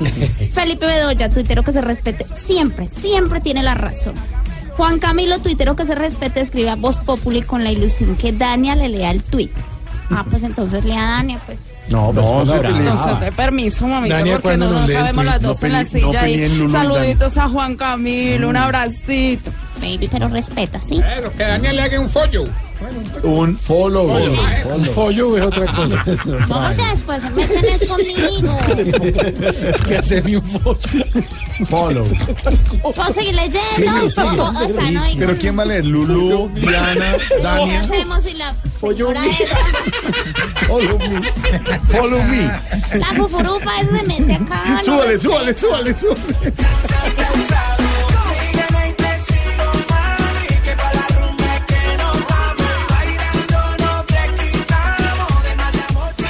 Felipe 0.52 0.86
Bedoya, 0.86 1.28
tuitero 1.28 1.62
que 1.62 1.72
se 1.72 1.80
respete, 1.80 2.26
siempre, 2.34 2.88
siempre 2.88 3.40
tiene 3.40 3.62
la 3.62 3.74
razón. 3.74 4.14
Juan 4.80 4.98
Camilo, 4.98 5.38
tuitero 5.40 5.76
que 5.76 5.84
se 5.84 5.94
respete, 5.94 6.40
escribe 6.40 6.70
a 6.70 6.74
Voz 6.74 7.00
Populi 7.00 7.42
con 7.42 7.62
la 7.62 7.70
ilusión 7.70 8.16
que 8.16 8.32
Dania 8.32 8.74
le 8.74 8.88
lea 8.88 9.10
el 9.10 9.22
tuit. 9.22 9.50
Ah, 10.08 10.24
pues 10.30 10.42
entonces 10.42 10.86
lea 10.86 11.06
a 11.06 11.10
Dania, 11.16 11.38
pues. 11.44 11.60
No, 11.90 12.14
No, 12.14 12.44
pero 12.46 12.46
se 12.46 12.82
no. 12.82 12.90
Entonces, 12.90 13.20
de 13.20 13.32
permiso, 13.32 13.86
mamita, 13.86 14.14
Dania, 14.16 14.32
porque 14.36 14.48
¿cuándo 14.48 14.66
no 14.68 14.72
nos 14.72 14.80
nos 14.80 14.88
lee 14.88 14.94
el 14.94 15.00
sabemos 15.02 15.24
las 15.26 15.42
No 15.42 15.48
dos 15.48 15.62
en 15.64 15.72
la 15.72 15.82
no 15.82 15.88
silla. 15.90 16.20
peleen 16.22 16.52
y 16.52 16.54
Lulú 16.56 16.70
y 16.70 16.72
saluditos 16.72 17.36
a 17.36 17.48
Juan 17.50 17.76
Camilo, 17.76 18.48
un 18.48 18.56
abracito. 18.56 19.50
Baby, 19.82 20.08
pero 20.10 20.28
respeta, 20.28 20.80
¿sí? 20.80 20.98
Pero 20.98 21.30
que 21.34 21.42
Daniel 21.42 21.76
le 21.76 21.82
haga 21.82 22.00
un 22.00 22.08
follo. 22.08 22.44
Un 23.22 23.56
follow. 23.58 24.06
Un 24.74 24.84
follo 24.86 25.36
es 25.36 25.42
otra 25.44 25.66
cosa. 25.66 26.02
¿Cómo 26.48 26.76
que 26.76 26.86
después 26.90 27.22
se 27.22 27.30
meten 27.30 27.64
es 27.66 27.84
conmigo? 27.88 28.58
es 29.74 29.82
que 29.82 29.98
hacerme 29.98 30.38
un 30.38 30.44
follo. 30.44 30.78
Follow. 31.68 32.06
¿Puedo 32.94 33.12
seguir 33.14 33.34
leyendo? 33.34 33.60
Sigue, 33.76 34.10
sigue. 34.10 34.22
O- 34.40 34.50
o 34.50 34.68
sea, 34.74 34.90
no 34.90 35.02
hay- 35.02 35.16
Pero 35.18 35.36
¿quién 35.36 35.58
va 35.58 35.62
a 35.62 35.66
leer? 35.66 35.84
Lulu, 35.84 36.48
Diana, 36.54 37.16
¿Qué 37.28 37.38
Dania. 37.42 37.80
hacemos 37.80 38.22
si 38.22 38.32
la 38.34 38.54
señora 38.80 39.22
esa, 39.26 39.56
Follow 40.66 40.98
me. 40.98 41.32
Follow 41.92 42.22
me. 42.22 42.98
la 42.98 43.06
fufurufa 43.14 43.80
esa 43.82 43.96
se 43.98 44.02
mete 44.04 44.34
acá? 44.34 44.80
Súbale, 44.82 45.20
súbale, 45.20 45.58
súbale, 45.58 45.98
súbale. 45.98 46.20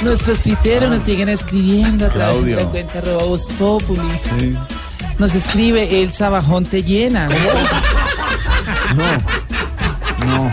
Nuestros 0.01 0.41
tuiteros 0.41 0.89
nos 0.89 1.03
siguen 1.03 1.29
escribiendo 1.29 2.07
a 2.07 2.09
través 2.09 2.45
de 2.45 2.55
la 2.55 2.65
cuenta 2.65 2.99
arroba 2.99 3.23
Voz 3.23 3.47
Populi. 3.59 4.01
Nos 5.19 5.35
escribe 5.35 6.01
el 6.01 6.11
Sabajón 6.11 6.65
te 6.65 6.83
llena. 6.83 7.29
No. 8.95 9.05
No. 10.25 10.51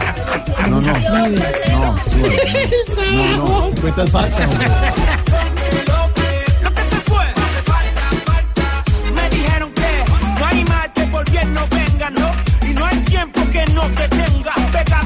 No, 0.68 0.80
no. 0.80 0.80
No, 0.80 0.94
súbale. 1.00 2.70
No, 3.12 3.36
no. 3.36 3.80
Cuentas 3.80 4.10
falsas. 4.10 4.48
hombre. 4.50 4.66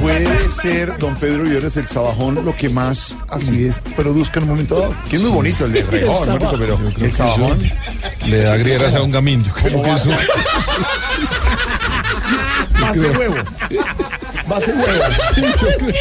Puede 0.03 0.51
ser, 0.51 0.99
don 0.99 1.15
Pedro 1.15 1.45
Viveres, 1.45 1.77
el 1.77 1.87
sabajón 1.87 2.45
lo 2.45 2.57
que 2.57 2.69
más 2.69 3.17
así 3.29 3.67
es, 3.67 3.79
produzca 3.79 4.41
en 4.41 4.45
un 4.45 4.51
momento 4.51 4.81
dado. 4.81 4.93
Que 5.09 5.15
es 5.15 5.23
muy 5.23 5.31
bonito 5.31 5.65
el 5.65 5.73
de 5.73 5.83
Rejón, 5.91 6.13
¿no? 6.13 6.25
sabajón. 6.25 6.59
pero 6.59 6.73
Yo 6.73 6.77
creo 6.79 6.89
el 6.89 6.95
que 6.95 7.13
sabajón. 7.13 7.71
Le 8.27 8.39
da 8.41 8.57
grieras 8.57 8.97
a 8.97 9.03
un 9.03 9.13
gamín. 9.13 9.45
Yo 9.45 9.53
creo 9.53 9.81
que 9.83 9.93
eso. 9.93 10.11
Base 12.81 13.11
huevo. 13.11 13.37
Base 14.49 14.73
huevo. 14.73 15.05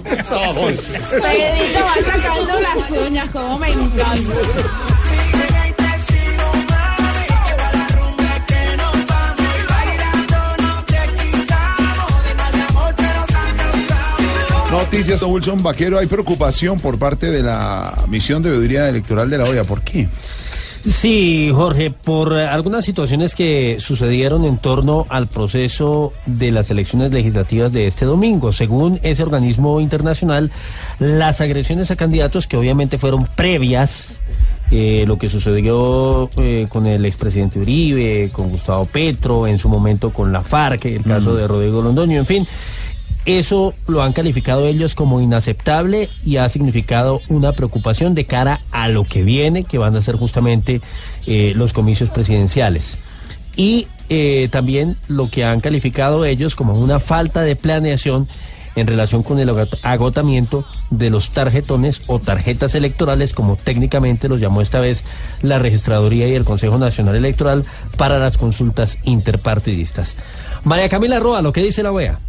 El 0.04 0.24
sabajón. 0.24 0.76
Pedrito 1.10 1.80
va 1.84 1.94
sacando 2.04 2.60
las 2.60 2.90
uñas, 2.90 3.30
como 3.30 3.58
me 3.58 3.70
encanta. 3.70 4.32
Noticias 14.80 15.22
a 15.22 15.26
Wilson 15.26 15.62
Vaquero. 15.62 15.98
Hay 15.98 16.06
preocupación 16.06 16.80
por 16.80 16.98
parte 16.98 17.30
de 17.30 17.42
la 17.42 17.92
misión 18.08 18.42
de 18.42 18.48
veeduría 18.48 18.88
electoral 18.88 19.28
de 19.28 19.36
la 19.36 19.44
OEA. 19.44 19.64
¿Por 19.64 19.82
qué? 19.82 20.08
Sí, 20.88 21.50
Jorge, 21.54 21.90
por 21.90 22.32
algunas 22.32 22.86
situaciones 22.86 23.34
que 23.34 23.76
sucedieron 23.78 24.46
en 24.46 24.56
torno 24.56 25.04
al 25.10 25.26
proceso 25.26 26.14
de 26.24 26.50
las 26.50 26.70
elecciones 26.70 27.12
legislativas 27.12 27.70
de 27.74 27.88
este 27.88 28.06
domingo. 28.06 28.52
Según 28.52 28.98
ese 29.02 29.22
organismo 29.22 29.80
internacional, 29.80 30.50
las 30.98 31.42
agresiones 31.42 31.90
a 31.90 31.96
candidatos 31.96 32.46
que 32.46 32.56
obviamente 32.56 32.96
fueron 32.96 33.26
previas, 33.26 34.18
eh, 34.70 35.04
lo 35.06 35.18
que 35.18 35.28
sucedió 35.28 36.30
eh, 36.38 36.68
con 36.70 36.86
el 36.86 37.04
expresidente 37.04 37.58
Uribe, 37.58 38.30
con 38.32 38.48
Gustavo 38.48 38.86
Petro, 38.86 39.46
en 39.46 39.58
su 39.58 39.68
momento 39.68 40.10
con 40.10 40.32
la 40.32 40.42
FARC, 40.42 40.86
el 40.86 41.04
caso 41.04 41.34
de 41.34 41.46
Rodrigo 41.46 41.82
Londoño, 41.82 42.18
en 42.18 42.26
fin. 42.26 42.48
Eso 43.26 43.74
lo 43.86 44.02
han 44.02 44.12
calificado 44.14 44.66
ellos 44.66 44.94
como 44.94 45.20
inaceptable 45.20 46.08
y 46.24 46.36
ha 46.36 46.48
significado 46.48 47.20
una 47.28 47.52
preocupación 47.52 48.14
de 48.14 48.24
cara 48.24 48.60
a 48.72 48.88
lo 48.88 49.04
que 49.04 49.22
viene, 49.22 49.64
que 49.64 49.76
van 49.78 49.94
a 49.94 50.02
ser 50.02 50.16
justamente 50.16 50.80
eh, 51.26 51.52
los 51.54 51.72
comicios 51.74 52.08
presidenciales. 52.10 52.98
Y 53.56 53.88
eh, 54.08 54.48
también 54.50 54.96
lo 55.06 55.28
que 55.30 55.44
han 55.44 55.60
calificado 55.60 56.24
ellos 56.24 56.54
como 56.54 56.74
una 56.80 56.98
falta 56.98 57.42
de 57.42 57.56
planeación 57.56 58.26
en 58.74 58.86
relación 58.86 59.22
con 59.22 59.38
el 59.38 59.50
agot- 59.50 59.78
agotamiento 59.82 60.64
de 60.88 61.10
los 61.10 61.30
tarjetones 61.30 62.00
o 62.06 62.20
tarjetas 62.20 62.74
electorales, 62.74 63.34
como 63.34 63.56
técnicamente 63.56 64.28
los 64.28 64.40
llamó 64.40 64.62
esta 64.62 64.80
vez 64.80 65.04
la 65.42 65.58
Registraduría 65.58 66.26
y 66.28 66.34
el 66.36 66.44
Consejo 66.44 66.78
Nacional 66.78 67.16
Electoral 67.16 67.64
para 67.98 68.18
las 68.18 68.38
consultas 68.38 68.96
interpartidistas. 69.04 70.14
María 70.64 70.88
Camila 70.88 71.18
Roa, 71.18 71.42
lo 71.42 71.52
que 71.52 71.62
dice 71.62 71.82
la 71.82 71.92
OEA. 71.92 72.20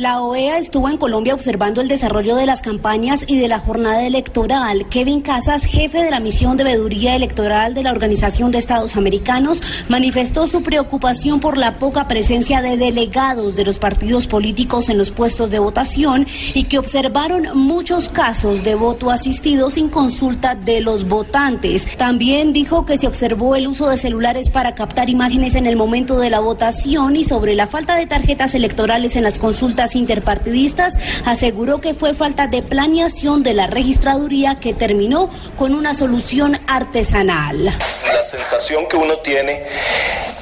La 0.00 0.22
OEA 0.22 0.56
estuvo 0.56 0.88
en 0.88 0.96
Colombia 0.96 1.34
observando 1.34 1.82
el 1.82 1.88
desarrollo 1.88 2.34
de 2.34 2.46
las 2.46 2.62
campañas 2.62 3.22
y 3.26 3.36
de 3.36 3.48
la 3.48 3.58
jornada 3.58 4.06
electoral. 4.06 4.88
Kevin 4.88 5.20
Casas, 5.20 5.62
jefe 5.62 6.02
de 6.02 6.10
la 6.10 6.20
misión 6.20 6.56
de 6.56 6.64
veeduría 6.64 7.14
electoral 7.14 7.74
de 7.74 7.82
la 7.82 7.90
Organización 7.90 8.50
de 8.50 8.56
Estados 8.56 8.96
Americanos, 8.96 9.62
manifestó 9.90 10.46
su 10.46 10.62
preocupación 10.62 11.38
por 11.38 11.58
la 11.58 11.76
poca 11.76 12.08
presencia 12.08 12.62
de 12.62 12.78
delegados 12.78 13.56
de 13.56 13.66
los 13.66 13.78
partidos 13.78 14.26
políticos 14.26 14.88
en 14.88 14.96
los 14.96 15.10
puestos 15.10 15.50
de 15.50 15.58
votación 15.58 16.26
y 16.54 16.64
que 16.64 16.78
observaron 16.78 17.48
muchos 17.52 18.08
casos 18.08 18.64
de 18.64 18.76
voto 18.76 19.10
asistido 19.10 19.68
sin 19.68 19.90
consulta 19.90 20.54
de 20.54 20.80
los 20.80 21.06
votantes. 21.06 21.98
También 21.98 22.54
dijo 22.54 22.86
que 22.86 22.96
se 22.96 23.06
observó 23.06 23.54
el 23.54 23.68
uso 23.68 23.86
de 23.90 23.98
celulares 23.98 24.48
para 24.48 24.74
captar 24.74 25.10
imágenes 25.10 25.56
en 25.56 25.66
el 25.66 25.76
momento 25.76 26.18
de 26.18 26.30
la 26.30 26.40
votación 26.40 27.16
y 27.16 27.24
sobre 27.24 27.54
la 27.54 27.66
falta 27.66 27.96
de 27.96 28.06
tarjetas 28.06 28.54
electorales 28.54 29.14
en 29.14 29.24
las 29.24 29.38
consultas 29.38 29.89
interpartidistas, 29.96 30.94
aseguró 31.24 31.80
que 31.80 31.94
fue 31.94 32.14
falta 32.14 32.46
de 32.46 32.62
planeación 32.62 33.42
de 33.42 33.54
la 33.54 33.66
registraduría 33.66 34.56
que 34.56 34.74
terminó 34.74 35.30
con 35.56 35.74
una 35.74 35.94
solución 35.94 36.60
artesanal. 36.66 37.66
La 37.66 38.22
sensación 38.22 38.88
que 38.88 38.96
uno 38.96 39.16
tiene 39.18 39.62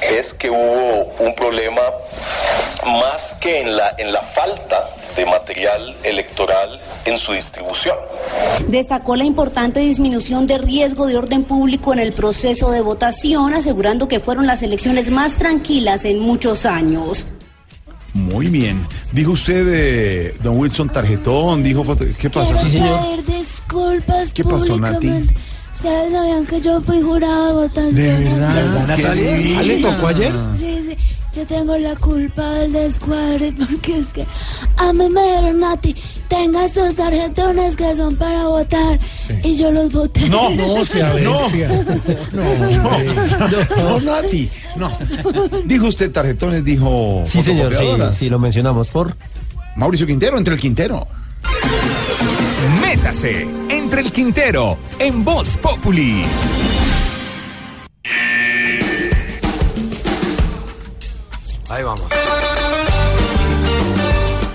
es 0.01 0.33
que 0.33 0.49
hubo 0.49 1.05
un 1.19 1.35
problema 1.35 1.81
más 2.85 3.35
que 3.35 3.61
en 3.61 3.75
la, 3.75 3.95
en 3.97 4.11
la 4.11 4.21
falta 4.21 4.89
de 5.15 5.25
material 5.25 5.95
electoral 6.03 6.79
en 7.05 7.17
su 7.17 7.33
distribución. 7.33 7.97
Destacó 8.67 9.15
la 9.15 9.25
importante 9.25 9.79
disminución 9.79 10.47
de 10.47 10.57
riesgo 10.57 11.07
de 11.07 11.17
orden 11.17 11.43
público 11.43 11.93
en 11.93 11.99
el 11.99 12.13
proceso 12.13 12.71
de 12.71 12.81
votación, 12.81 13.53
asegurando 13.53 14.07
que 14.07 14.19
fueron 14.19 14.47
las 14.47 14.61
elecciones 14.61 15.09
más 15.09 15.37
tranquilas 15.37 16.05
en 16.05 16.19
muchos 16.19 16.65
años. 16.65 17.25
Muy 18.19 18.47
bien. 18.47 18.85
Dijo 19.11 19.31
usted, 19.31 19.65
eh, 19.69 20.35
don 20.43 20.57
Wilson, 20.57 20.89
tarjetón, 20.89 21.63
dijo, 21.63 21.85
¿qué 22.17 22.29
pasa? 22.29 22.55
Quiero 22.55 23.01
pedir 23.01 23.25
disculpas 23.25 24.31
¿Qué 24.31 24.43
pasó, 24.43 24.77
Nati? 24.77 25.09
Ustedes 25.73 26.11
sabían 26.11 26.45
que 26.45 26.59
yo 26.59 26.81
fui 26.81 27.01
jurada 27.01 27.47
de 27.47 27.53
votación. 27.53 27.95
¿De 27.95 28.09
verdad? 28.09 28.37
nacional. 28.37 28.65
¿Verdad, 28.65 28.87
Natalia? 28.87 29.59
¿Ah, 29.59 29.63
le 29.63 29.81
tocó 29.81 30.07
ayer? 30.07 30.33
Sí, 30.57 30.79
sí. 30.85 30.97
Yo 31.33 31.45
tengo 31.45 31.77
la 31.77 31.95
culpa 31.95 32.53
del 32.53 32.73
descuadre 32.73 33.53
porque 33.57 33.99
es 33.99 34.07
que 34.07 34.25
a 34.77 34.91
mí 34.93 35.09
me 35.09 35.21
dijeron, 35.21 35.59
Nati, 35.59 35.95
tenga 36.27 36.65
estos 36.65 36.95
tarjetones 36.95 37.75
que 37.75 37.95
son 37.95 38.15
para 38.15 38.47
votar. 38.47 38.99
Y 39.43 39.55
yo 39.55 39.71
los 39.71 39.91
voté. 39.91 40.27
No, 40.27 40.49
no, 40.55 40.83
sea 40.83 41.13
bestia. 41.13 41.69
No, 42.33 43.77
no, 43.77 43.99
Nati. 43.99 44.49
No. 44.75 44.91
Dijo 45.65 45.87
usted 45.87 46.11
tarjetones, 46.11 46.63
dijo. 46.63 47.23
Sí, 47.25 47.43
señor, 47.43 47.75
sí, 47.75 47.85
sí, 48.15 48.29
lo 48.29 48.39
mencionamos 48.39 48.87
por. 48.87 49.15
Mauricio 49.75 50.07
Quintero, 50.07 50.37
entre 50.37 50.55
el 50.55 50.59
Quintero. 50.59 51.07
Métase 52.81 53.47
entre 53.69 54.01
el 54.01 54.11
Quintero 54.11 54.77
en 54.99 55.23
Voz 55.23 55.57
Populi. 55.57 56.23
Ahí 61.79 61.85
vamos. 61.85 62.07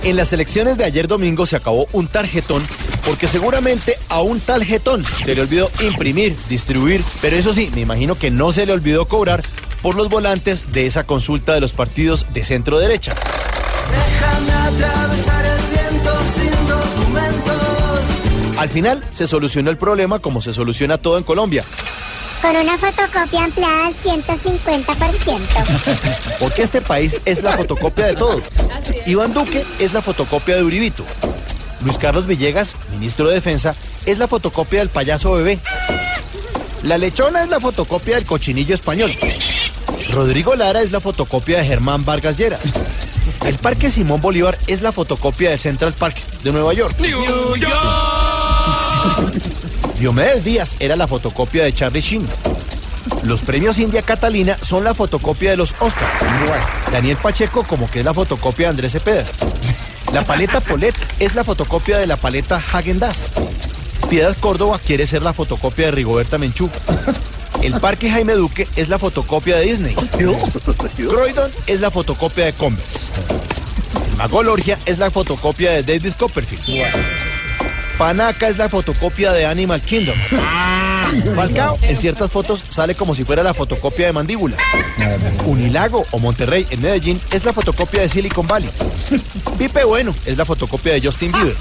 En 0.02 0.16
las 0.16 0.34
elecciones 0.34 0.76
de 0.76 0.84
ayer 0.84 1.08
domingo 1.08 1.46
se 1.46 1.56
acabó 1.56 1.88
un 1.92 2.06
tarjetón 2.06 2.62
porque 3.06 3.28
seguramente 3.28 3.98
a 4.10 4.20
un 4.20 4.40
tarjetón 4.40 5.06
se 5.24 5.34
le 5.34 5.40
olvidó 5.40 5.70
imprimir, 5.80 6.36
distribuir, 6.50 7.02
pero 7.22 7.36
eso 7.36 7.54
sí, 7.54 7.70
me 7.74 7.80
imagino 7.80 8.14
que 8.14 8.30
no 8.30 8.52
se 8.52 8.66
le 8.66 8.74
olvidó 8.74 9.08
cobrar 9.08 9.42
por 9.80 9.94
los 9.94 10.10
volantes 10.10 10.70
de 10.72 10.84
esa 10.86 11.04
consulta 11.04 11.54
de 11.54 11.62
los 11.62 11.72
partidos 11.72 12.26
de 12.34 12.44
centro 12.44 12.78
derecha. 12.78 13.14
Déjame 13.90 14.52
atravesar 14.52 15.46
el 15.46 15.60
viento 15.70 16.12
sin 16.34 16.68
documentos. 16.68 18.58
Al 18.58 18.68
final 18.68 19.02
se 19.08 19.26
solucionó 19.26 19.70
el 19.70 19.78
problema 19.78 20.18
como 20.18 20.42
se 20.42 20.52
soluciona 20.52 20.98
todo 20.98 21.16
en 21.16 21.24
Colombia, 21.24 21.64
Con 22.40 22.56
una 22.56 22.78
fotocopia 22.78 23.44
ampliada 23.44 23.86
al 23.86 23.94
150%. 23.94 26.38
porque 26.38 26.62
este 26.62 26.80
país 26.80 27.16
es 27.24 27.42
la 27.42 27.56
fotocopia 27.56 28.06
de 28.06 28.14
todo. 28.14 28.40
Iván 29.06 29.34
Duque 29.34 29.64
es 29.78 29.92
la 29.92 30.02
fotocopia 30.02 30.56
de 30.56 30.62
Uribito. 30.62 31.04
Luis 31.80 31.98
Carlos 31.98 32.26
Villegas, 32.26 32.76
ministro 32.92 33.28
de 33.28 33.34
Defensa, 33.34 33.74
es 34.06 34.18
la 34.18 34.28
fotocopia 34.28 34.80
del 34.80 34.88
payaso 34.88 35.32
bebé. 35.32 35.58
La 36.82 36.98
lechona 36.98 37.42
es 37.42 37.48
la 37.48 37.60
fotocopia 37.60 38.16
del 38.16 38.26
cochinillo 38.26 38.74
español. 38.74 39.12
Rodrigo 40.10 40.54
Lara 40.54 40.82
es 40.82 40.92
la 40.92 41.00
fotocopia 41.00 41.58
de 41.58 41.64
Germán 41.64 42.04
Vargas 42.04 42.36
Lleras. 42.36 42.60
El 43.44 43.58
Parque 43.58 43.90
Simón 43.90 44.20
Bolívar 44.20 44.58
es 44.66 44.80
la 44.80 44.92
fotocopia 44.92 45.50
del 45.50 45.58
Central 45.58 45.92
Park 45.92 46.16
de 46.42 46.52
Nueva 46.52 46.72
York. 46.72 46.96
Diomedes 49.98 50.44
Díaz 50.44 50.76
era 50.80 50.96
la 50.96 51.06
fotocopia 51.06 51.64
de 51.64 51.72
Charlie 51.72 52.00
Sheen. 52.00 52.26
Los 53.22 53.42
premios 53.42 53.78
India 53.78 54.02
Catalina 54.02 54.58
son 54.60 54.84
la 54.84 54.94
fotocopia 54.94 55.50
de 55.50 55.56
los 55.56 55.74
Oscar. 55.78 56.08
Daniel 56.90 57.16
Pacheco 57.16 57.64
como 57.64 57.90
que 57.90 58.00
es 58.00 58.04
la 58.04 58.12
fotocopia 58.14 58.66
de 58.66 58.70
Andrés 58.70 58.92
Cepeda. 58.92 59.24
La 60.12 60.22
paleta 60.24 60.60
Polet 60.60 60.94
es 61.18 61.34
la 61.34 61.44
fotocopia 61.44 61.98
de 61.98 62.06
la 62.06 62.16
paleta 62.16 62.62
Hagen 62.72 62.98
Dazs. 62.98 63.30
Piedad 64.10 64.36
Córdoba 64.38 64.80
quiere 64.84 65.06
ser 65.06 65.22
la 65.22 65.32
fotocopia 65.32 65.86
de 65.86 65.92
Rigoberta 65.92 66.38
Menchú. 66.38 66.68
El 67.62 67.80
Parque 67.80 68.10
Jaime 68.10 68.34
Duque 68.34 68.68
es 68.76 68.88
la 68.88 68.98
fotocopia 68.98 69.56
de 69.56 69.64
Disney. 69.64 69.94
Croydon 70.96 71.50
es 71.66 71.80
la 71.80 71.90
fotocopia 71.90 72.44
de 72.46 72.52
Converse. 72.52 73.06
El 74.10 74.16
Mago 74.16 74.42
Lorgia 74.42 74.78
es 74.84 74.98
la 74.98 75.10
fotocopia 75.10 75.72
de 75.72 75.82
David 75.82 76.12
Copperfield. 76.18 77.23
Panaca 77.98 78.48
es 78.48 78.58
la 78.58 78.68
fotocopia 78.68 79.32
de 79.32 79.46
Animal 79.46 79.80
Kingdom. 79.80 80.16
Falcao 81.34 81.78
en 81.82 81.96
ciertas 81.96 82.30
fotos 82.30 82.64
sale 82.68 82.94
como 82.94 83.14
si 83.14 83.24
fuera 83.24 83.42
la 83.42 83.54
fotocopia 83.54 84.06
de 84.06 84.12
Mandíbula. 84.12 84.56
Unilago 85.44 86.04
o 86.10 86.18
Monterrey 86.18 86.66
en 86.70 86.82
Medellín 86.82 87.20
es 87.30 87.44
la 87.44 87.52
fotocopia 87.52 88.02
de 88.02 88.08
Silicon 88.08 88.46
Valley. 88.46 88.70
Pipe 89.58 89.84
Bueno 89.84 90.14
es 90.26 90.36
la 90.36 90.44
fotocopia 90.44 90.94
de 90.94 91.02
Justin 91.02 91.32
Bieber. 91.32 91.56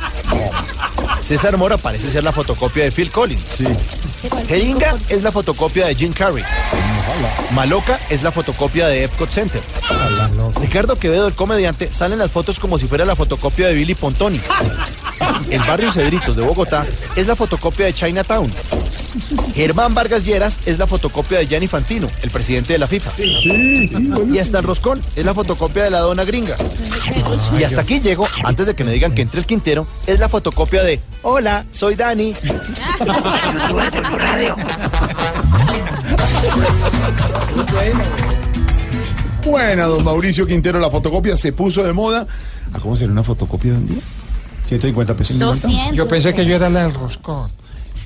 César 1.24 1.56
Mora 1.58 1.78
parece 1.78 2.10
ser 2.10 2.24
la 2.24 2.32
fotocopia 2.32 2.84
de 2.84 2.92
Phil 2.92 3.12
Collins. 3.12 3.58
Jeringa 4.48 4.98
es 5.10 5.24
la 5.24 5.32
fotocopia 5.32 5.88
de 5.88 5.96
Jim 5.96 6.14
Carrey. 6.14 6.44
Maloca 7.52 8.00
es 8.10 8.24
la 8.24 8.32
fotocopia 8.32 8.88
de 8.88 9.04
Epcot 9.04 9.30
Center. 9.30 9.62
Ricardo 10.60 10.98
Quevedo, 10.98 11.28
el 11.28 11.34
comediante, 11.34 11.94
sale 11.94 12.14
en 12.14 12.20
las 12.20 12.32
fotos 12.32 12.60
como 12.60 12.78
si 12.78 12.88
fuera 12.88 13.06
la 13.06 13.16
fotocopia 13.16 13.68
de 13.68 13.74
Billy 13.74 13.96
Pontoni. 13.96 14.42
El 15.50 15.60
barrio 15.60 15.92
Cedritos 15.92 16.36
de 16.36 16.44
Bogotá 16.44 16.86
es 17.16 17.28
la 17.28 17.36
fotocopia 17.36 17.86
de 17.86 17.94
Chinatown. 17.94 18.52
Germán 19.54 19.94
Vargas 19.94 20.26
Lleras 20.26 20.60
es 20.66 20.80
la 20.80 20.88
fotocopia 20.88 21.38
de 21.38 21.48
Gianni 21.48 21.68
Fantino, 21.68 22.08
el 22.24 22.32
presidente 22.32 22.74
de 22.74 22.80
la 22.80 22.88
FIFA. 22.88 23.12
Y 23.22 24.40
hasta 24.40 24.60
el 24.60 24.64
Roscón 24.64 25.02
es 25.16 25.24
la 25.24 25.34
fotocopia 25.34 25.84
de 25.84 25.92
la 25.92 26.00
dona 26.00 26.24
gringa. 26.24 26.56
Y 27.60 27.64
hasta 27.64 27.82
aquí 27.82 28.00
llego, 28.00 28.28
antes 28.44 28.66
de 28.66 28.76
que 28.76 28.84
me 28.84 28.92
digan 28.92 29.14
que 29.14 29.22
entre 29.22 29.40
el 29.40 29.46
Quintero, 29.46 29.86
es 30.08 30.20
la 30.20 30.30
fotocopia 30.30 30.84
de 30.84 31.00
Hola, 31.22 31.66
soy 31.72 31.96
Dani. 31.96 32.34
Bueno, 39.46 39.90
don 39.90 40.04
Mauricio 40.04 40.48
Quintero, 40.48 40.80
la 40.80 40.90
fotocopia 40.90 41.38
se 41.38 41.54
puso 41.54 41.84
de 41.84 41.94
moda. 41.94 42.26
¿A 42.74 42.80
cómo 42.80 42.96
sería 42.96 43.12
una 43.12 43.24
fotocopia 43.24 43.72
de 43.74 43.78
un 43.78 43.88
día? 43.88 44.02
150 44.66 45.16
pesos. 45.16 45.40
200. 45.40 45.96
Yo 45.96 46.08
pensé 46.08 46.34
que 46.34 46.46
yo 46.46 46.56
era 46.56 46.70
la 46.70 46.84
del 46.84 46.94
roscón. 46.94 47.50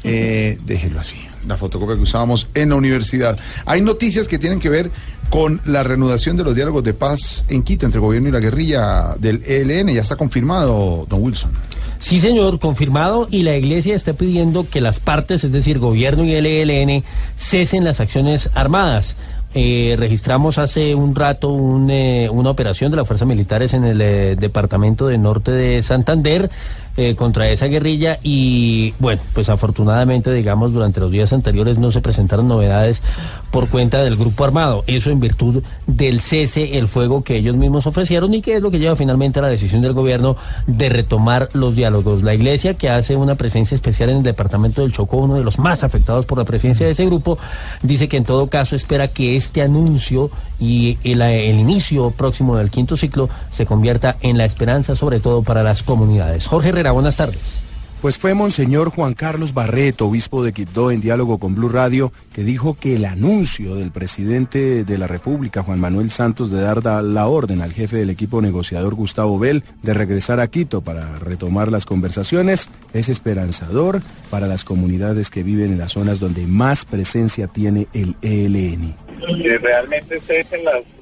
Eh, 0.03 0.57
déjelo 0.63 0.99
así, 0.99 1.17
la 1.47 1.57
fotocopia 1.57 1.95
que 1.95 2.01
usábamos 2.01 2.47
en 2.53 2.69
la 2.69 2.75
universidad. 2.75 3.37
Hay 3.65 3.81
noticias 3.81 4.27
que 4.27 4.39
tienen 4.39 4.59
que 4.59 4.69
ver 4.69 4.91
con 5.29 5.59
la 5.65 5.83
reanudación 5.83 6.37
de 6.37 6.43
los 6.43 6.55
diálogos 6.55 6.83
de 6.83 6.93
paz 6.93 7.43
en 7.49 7.63
Quito 7.63 7.85
entre 7.85 7.97
el 7.97 8.05
gobierno 8.05 8.29
y 8.29 8.31
la 8.31 8.39
guerrilla 8.39 9.15
del 9.19 9.43
ELN. 9.45 9.89
Ya 9.89 10.01
está 10.01 10.15
confirmado, 10.15 11.05
don 11.09 11.23
Wilson. 11.23 11.51
Sí, 11.99 12.19
señor, 12.19 12.59
confirmado 12.59 13.27
y 13.29 13.41
la 13.41 13.57
Iglesia 13.57 13.95
está 13.95 14.13
pidiendo 14.13 14.69
que 14.69 14.81
las 14.81 14.99
partes, 14.99 15.43
es 15.43 15.51
decir, 15.51 15.79
gobierno 15.79 16.23
y 16.23 16.33
el 16.33 16.45
ELN, 16.45 17.03
cesen 17.37 17.83
las 17.83 17.99
acciones 17.99 18.49
armadas. 18.53 19.15
Eh, 19.53 19.95
registramos 19.97 20.57
hace 20.57 20.93
un 20.93 21.15
rato 21.15 21.49
un, 21.49 21.89
eh, 21.89 22.29
una 22.29 22.49
operación 22.49 22.91
de 22.91 22.97
las 22.97 23.07
fuerzas 23.07 23.27
militares 23.27 23.73
en 23.73 23.85
el 23.85 24.01
eh, 24.01 24.35
departamento 24.35 25.07
de 25.07 25.17
norte 25.17 25.51
de 25.51 25.81
Santander 25.81 26.49
eh, 26.97 27.15
contra 27.15 27.47
esa 27.49 27.67
guerrilla 27.67 28.17
y 28.23 28.93
bueno, 28.99 29.21
pues 29.33 29.49
afortunadamente 29.49 30.33
digamos 30.33 30.73
durante 30.73 30.99
los 30.99 31.11
días 31.11 31.31
anteriores 31.31 31.77
no 31.77 31.91
se 31.91 32.01
presentaron 32.01 32.47
novedades 32.47 33.03
por 33.51 33.69
cuenta 33.69 34.03
del 34.03 34.15
grupo 34.15 34.43
armado, 34.43 34.83
eso 34.87 35.09
en 35.09 35.19
virtud 35.19 35.63
del 35.85 36.21
cese 36.21 36.77
el 36.77 36.87
fuego 36.87 37.23
que 37.23 37.37
ellos 37.37 37.55
mismos 37.55 37.87
ofrecieron 37.87 38.33
y 38.33 38.41
que 38.41 38.55
es 38.55 38.61
lo 38.61 38.71
que 38.71 38.79
lleva 38.79 38.95
finalmente 38.95 39.39
a 39.39 39.41
la 39.41 39.47
decisión 39.47 39.81
del 39.81 39.93
gobierno 39.93 40.35
de 40.65 40.89
retomar 40.89 41.49
los 41.53 41.75
diálogos. 41.75 42.23
La 42.23 42.33
iglesia 42.33 42.73
que 42.73 42.89
hace 42.89 43.15
una 43.15 43.35
presencia 43.35 43.75
especial 43.75 44.09
en 44.09 44.17
el 44.17 44.23
departamento 44.23 44.81
del 44.81 44.91
Chocó, 44.91 45.17
uno 45.17 45.35
de 45.35 45.43
los 45.43 45.59
más 45.59 45.83
afectados 45.83 46.25
por 46.25 46.37
la 46.37 46.45
presencia 46.45 46.85
de 46.85 46.91
ese 46.91 47.05
grupo, 47.05 47.37
dice 47.81 48.07
que 48.07 48.17
en 48.17 48.25
todo 48.25 48.47
caso 48.47 48.75
espera 48.75 49.07
que 49.07 49.35
este 49.35 49.61
anuncio 49.61 50.29
y 50.59 50.97
el, 51.03 51.21
el 51.21 51.59
inicio 51.59 52.11
próximo 52.11 52.57
del 52.57 52.69
quinto 52.69 52.97
ciclo 52.97 53.29
se 53.51 53.65
convierta 53.65 54.17
en 54.21 54.37
la 54.37 54.45
esperanza 54.45 54.95
sobre 54.95 55.19
todo 55.19 55.43
para 55.43 55.63
las 55.63 55.83
comunidades. 55.83 56.47
Jorge 56.47 56.69
Herrera, 56.69 56.91
buenas 56.91 57.15
tardes. 57.15 57.66
Pues 58.01 58.19
fue 58.19 58.35
Monseñor 58.35 58.91
Juan 58.91 59.15
Carlos 59.15 59.55
Barreto, 59.55 60.05
obispo 60.05 60.43
de 60.43 60.53
Quibdó, 60.53 60.91
en 60.91 61.01
diálogo 61.01 61.39
con 61.39 61.55
Blue 61.55 61.67
Radio, 61.67 62.13
que 62.31 62.43
dijo 62.43 62.75
que 62.79 62.95
el 62.95 63.05
anuncio 63.05 63.73
del 63.75 63.89
presidente 63.91 64.83
de 64.83 64.97
la 64.99 65.07
República, 65.07 65.63
Juan 65.63 65.79
Manuel 65.79 66.11
Santos, 66.11 66.51
de 66.51 66.61
dar 66.61 66.83
da- 66.83 67.01
la 67.01 67.25
orden 67.27 67.61
al 67.61 67.73
jefe 67.73 67.97
del 67.97 68.11
equipo 68.11 68.39
negociador, 68.39 68.93
Gustavo 68.93 69.39
Bell, 69.39 69.63
de 69.81 69.93
regresar 69.95 70.39
a 70.39 70.47
Quito 70.47 70.81
para 70.81 71.17
retomar 71.17 71.71
las 71.71 71.85
conversaciones, 71.85 72.69
es 72.93 73.09
esperanzador 73.09 74.01
para 74.29 74.45
las 74.45 74.63
comunidades 74.63 75.31
que 75.31 75.41
viven 75.41 75.71
en 75.71 75.79
las 75.79 75.93
zonas 75.93 76.19
donde 76.19 76.45
más 76.45 76.85
presencia 76.85 77.47
tiene 77.47 77.87
el 77.93 78.15
ELN. 78.21 78.93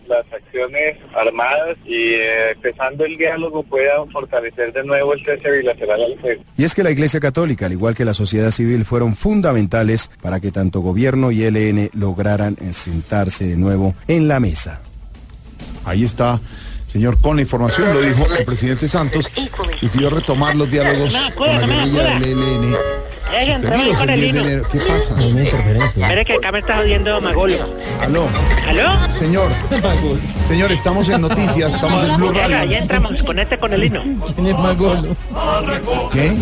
Las 0.08 0.24
acciones 0.32 0.97
armadas 1.16 1.76
y 1.86 2.14
eh, 2.14 2.51
empezando 2.51 3.06
el 3.06 3.18
diálogo 3.18 3.64
puedan 3.64 4.10
fortalecer 4.12 4.74
de 4.74 4.84
nuevo 4.84 5.14
el 5.14 5.24
cese 5.24 5.51
bilateral 5.51 6.03
al 6.03 6.20
fuego. 6.20 6.43
Y 6.58 6.64
es 6.64 6.76
que 6.76 6.84
la 6.84 6.91
Iglesia 6.91 7.20
Católica, 7.20 7.66
al 7.66 7.72
igual 7.72 7.95
que 7.95 8.06
la 8.06 8.14
sociedad 8.14 8.51
civil, 8.51 8.86
fueron 8.86 9.16
fundamentales 9.16 10.10
para 10.22 10.39
que 10.39 10.51
tanto 10.51 10.82
gobierno 10.82 11.32
y 11.32 11.43
ELN 11.43 11.89
lograran 11.93 12.58
eh, 12.62 12.74
sentarse 12.74 13.47
de 13.47 13.58
nuevo 13.58 13.95
en 14.08 14.28
la 14.28 14.39
mesa. 14.39 14.82
Ahí 15.84 16.03
está, 16.03 16.39
señor, 16.88 17.22
con 17.22 17.36
la 17.36 17.43
información, 17.43 17.93
lo 17.93 18.01
dijo 18.01 18.26
el 18.38 18.45
presidente 18.45 18.88
Santos, 18.88 19.32
decidió 19.82 20.10
retomar 20.10 20.56
los 20.56 20.70
diálogos 20.70 21.16
con 21.36 21.47
la 21.47 21.60
guerrilla 21.66 22.20
del 22.20 22.24
ELN. 22.24 22.76
Con 23.26 24.09
el 24.09 24.09
el 24.09 24.21
10 24.21 24.34
de 24.34 24.39
hino. 24.39 24.41
enero. 24.41 24.67
¿Qué 24.71 24.80
pasa? 24.80 25.15
Espere 25.17 26.26
que 26.26 26.34
acá 26.34 26.51
me 26.51 26.59
está 26.59 26.78
jodiendo 26.78 27.19
Magolo. 27.21 27.55
Aló. 28.01 28.28
¿Aló? 28.67 29.13
Señor. 29.17 29.51
Señor, 30.47 30.71
estamos 30.71 31.09
en 31.09 31.21
noticias, 31.21 31.73
estamos 31.76 32.03
en 32.07 32.15
Blue 32.17 32.32
Radio. 32.32 32.63
ya 32.65 32.78
entramos, 32.78 33.23
conecte 33.23 33.57
con 33.57 33.73
el 33.73 33.84
hino. 33.84 34.01
¿Quién 34.36 34.47
es 34.47 34.57
Magolo? 34.59 35.15
¿Qué? 36.13 36.36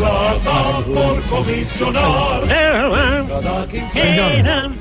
Señor. 3.91 4.71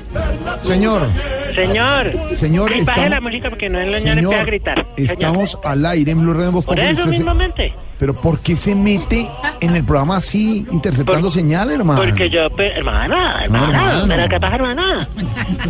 Señor. 0.63 1.09
Señor. 1.55 2.11
Señor, 2.35 2.85
baje 2.85 3.09
la 3.09 3.21
música 3.21 3.49
porque 3.49 3.69
no 3.69 3.79
es 3.79 3.91
lo 3.91 3.99
señor 3.99 4.17
empieza 4.19 4.41
a 4.41 4.45
gritar. 4.45 4.85
estamos 4.97 5.57
al 5.63 5.85
aire 5.85 6.11
en 6.11 6.21
Blue 6.21 6.33
Radio. 6.33 6.47
en 6.47 6.53
Voz 6.53 6.65
Por 6.65 6.79
eso 6.79 7.05
mismamente. 7.05 7.73
Pero 7.99 8.13
¿por 8.15 8.39
qué 8.39 8.55
se 8.55 8.75
mete 8.75 9.27
en 9.61 9.75
el 9.75 9.83
programa 9.83 10.17
así, 10.17 10.65
interceptando 10.71 11.29
señal, 11.31 11.71
hermano? 11.71 12.01
Porque 12.03 12.29
yo, 12.29 12.49
pe- 12.49 12.73
hermana, 12.77 13.43
hermana, 13.43 13.67
hermano. 14.01 14.07
¿pero 14.15 14.29
qué 14.29 14.39
pasa, 14.39 14.55
hermana? 14.55 15.07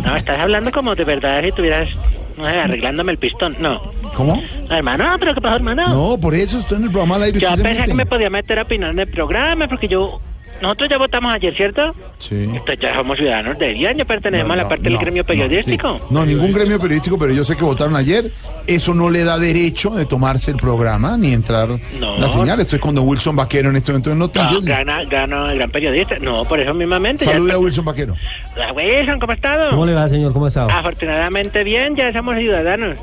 No, 0.04 0.16
estás 0.16 0.38
hablando 0.40 0.70
como 0.72 0.94
de 0.94 1.04
verdad 1.04 1.42
si 1.42 1.48
estuvieras, 1.48 1.88
no 2.36 2.44
sé, 2.46 2.58
arreglándome 2.58 3.12
el 3.12 3.18
pistón. 3.18 3.54
No. 3.60 3.80
¿Cómo? 4.16 4.42
Hermano, 4.70 5.16
¿pero 5.20 5.34
qué 5.34 5.40
pasa, 5.40 5.56
hermano? 5.56 5.88
No, 5.88 6.18
por 6.18 6.34
eso 6.34 6.58
estoy 6.58 6.78
en 6.78 6.84
el 6.84 6.90
programa 6.90 7.16
al 7.16 7.24
aire. 7.24 7.38
Yo 7.38 7.48
usted 7.50 7.56
se 7.56 7.62
pensé 7.62 7.78
mete. 7.80 7.90
que 7.90 7.94
me 7.96 8.06
podía 8.06 8.30
meter 8.30 8.58
a 8.58 8.62
opinar 8.62 8.90
en 8.90 8.98
el 8.98 9.08
programa 9.08 9.68
porque 9.68 9.86
yo... 9.86 10.20
Nosotros 10.62 10.88
ya 10.88 10.98
votamos 10.98 11.32
ayer, 11.34 11.54
¿cierto? 11.54 11.94
Sí. 12.18 12.34
Entonces 12.44 12.78
ya 12.80 12.94
somos 12.94 13.18
ciudadanos 13.18 13.58
de 13.58 13.72
bien, 13.74 13.96
ya 13.98 14.04
pertenecemos 14.04 14.52
a 14.52 14.56
la 14.56 14.68
parte 14.68 14.84
del 14.84 14.94
no, 14.94 15.00
gremio 15.00 15.22
no, 15.22 15.26
periodístico. 15.26 16.00
No, 16.10 16.24
ningún 16.24 16.52
gremio 16.52 16.78
periodístico, 16.78 17.18
pero 17.18 17.32
yo 17.32 17.44
sé 17.44 17.56
que 17.56 17.64
votaron 17.64 17.96
ayer. 17.96 18.32
Eso 18.66 18.94
no 18.94 19.10
le 19.10 19.24
da 19.24 19.38
derecho 19.38 19.90
de 19.90 20.06
tomarse 20.06 20.50
el 20.52 20.56
programa 20.56 21.16
ni 21.18 21.32
entrar 21.32 21.68
No. 22.00 22.18
la 22.18 22.28
señal. 22.28 22.60
Estoy 22.60 22.78
con 22.78 22.94
don 22.94 23.06
Wilson 23.06 23.36
Vaquero 23.36 23.68
en 23.70 23.76
este 23.76 23.92
momento 23.92 24.10
de 24.10 24.16
No, 24.16 24.20
noticias. 24.26 24.64
gana, 24.64 25.04
gana 25.04 25.52
el 25.52 25.58
gran 25.58 25.70
periodista. 25.70 26.18
No, 26.18 26.44
por 26.44 26.60
eso 26.60 26.72
mismamente. 26.72 27.24
Salude 27.24 27.48
ya 27.48 27.54
a 27.54 27.58
Wilson 27.58 27.84
Vaquero. 27.84 28.14
Ah, 28.56 28.72
Wilson, 28.72 29.18
¿cómo 29.20 29.32
ha 29.32 29.34
estado? 29.34 29.70
¿Cómo 29.70 29.84
le 29.86 29.92
va, 29.94 30.08
señor? 30.08 30.32
¿Cómo 30.32 30.46
ha 30.46 30.48
estado? 30.48 30.70
Afortunadamente 30.70 31.62
bien, 31.64 31.94
ya 31.96 32.12
somos 32.12 32.36
ciudadanos. 32.38 32.96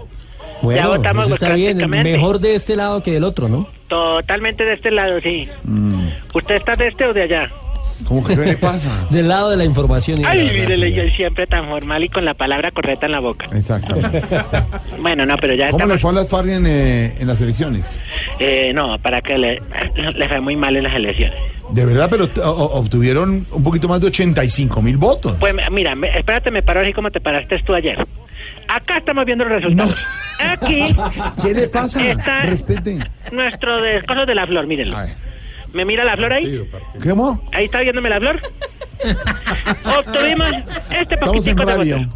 Bueno, 0.61 0.81
ya 0.81 0.87
votamos 0.87 1.25
eso 1.25 1.33
está 1.35 1.53
bien, 1.53 1.89
mejor 1.89 2.39
de 2.39 2.55
este 2.55 2.75
lado 2.75 3.01
que 3.01 3.11
del 3.11 3.23
otro, 3.23 3.49
¿no? 3.49 3.67
Totalmente 3.87 4.63
de 4.63 4.73
este 4.73 4.91
lado, 4.91 5.19
sí. 5.21 5.47
Mm. 5.63 6.07
¿Usted 6.33 6.55
está 6.55 6.73
de 6.75 6.87
este 6.87 7.05
o 7.05 7.13
de 7.13 7.23
allá? 7.23 7.49
¿Cómo 8.07 8.23
que 8.25 8.35
qué 8.35 8.41
le 8.45 8.55
pasa? 8.57 8.89
Del 9.11 9.27
lado 9.27 9.51
de 9.51 9.57
la 9.57 9.63
información 9.63 10.21
y 10.21 10.25
Ay, 10.25 10.39
mírele, 10.49 10.91
yo 10.91 11.03
siempre 11.15 11.45
tan 11.45 11.67
formal 11.67 12.03
y 12.03 12.09
con 12.09 12.25
la 12.25 12.33
palabra 12.33 12.71
correcta 12.71 13.05
en 13.05 13.11
la 13.11 13.19
boca. 13.19 13.47
Exactamente. 13.53 14.23
Bueno, 14.99 15.23
no, 15.25 15.35
pero 15.37 15.53
ya 15.53 15.69
¿Cómo 15.69 15.85
le 15.85 15.93
estamos... 15.95 16.01
fue 16.01 16.09
a 16.11 16.13
las 16.23 16.27
FARC 16.27 16.47
en, 16.47 16.65
eh, 16.65 17.15
en 17.19 17.27
las 17.27 17.39
elecciones? 17.41 17.99
Eh, 18.39 18.71
no, 18.73 18.97
para 18.99 19.21
que 19.21 19.37
le, 19.37 19.61
le 20.15 20.27
fue 20.27 20.39
muy 20.41 20.55
mal 20.55 20.75
en 20.77 20.83
las 20.83 20.95
elecciones. 20.95 21.35
De 21.69 21.85
verdad, 21.85 22.07
pero 22.09 22.27
o- 22.43 22.79
obtuvieron 22.79 23.45
un 23.51 23.63
poquito 23.63 23.87
más 23.87 24.01
de 24.01 24.07
85 24.07 24.81
mil 24.81 24.97
votos. 24.97 25.35
Pues 25.39 25.53
mira, 25.71 25.93
me- 25.93 26.09
espérate, 26.09 26.49
me 26.49 26.63
paro 26.63 26.79
así 26.79 26.93
como 26.93 27.11
te 27.11 27.19
paraste 27.21 27.59
tú 27.63 27.75
ayer. 27.75 28.03
Acá 28.67 28.97
estamos 28.97 29.25
viendo 29.25 29.45
los 29.45 29.53
resultados. 29.61 29.95
Aquí 30.39 30.95
¿Qué 31.43 31.53
le 31.53 31.67
pasa? 31.67 32.03
está 32.11 32.41
Respete. 32.41 32.97
nuestro 33.31 33.79
de, 33.81 34.01
de 34.01 34.35
la 34.35 34.47
flor, 34.47 34.65
mírenlo. 34.65 34.97
¿Me 35.73 35.85
mira 35.85 36.03
la 36.03 36.17
flor 36.17 36.33
ahí? 36.33 36.67
¿Cómo? 37.07 37.41
Ahí 37.53 37.65
está 37.65 37.81
viéndome 37.81 38.09
la 38.09 38.19
flor. 38.19 38.41
Obtuvimos 39.99 40.49
este 40.89 41.17
poquitico 41.17 41.65
de 41.65 41.75
votos. 41.75 42.15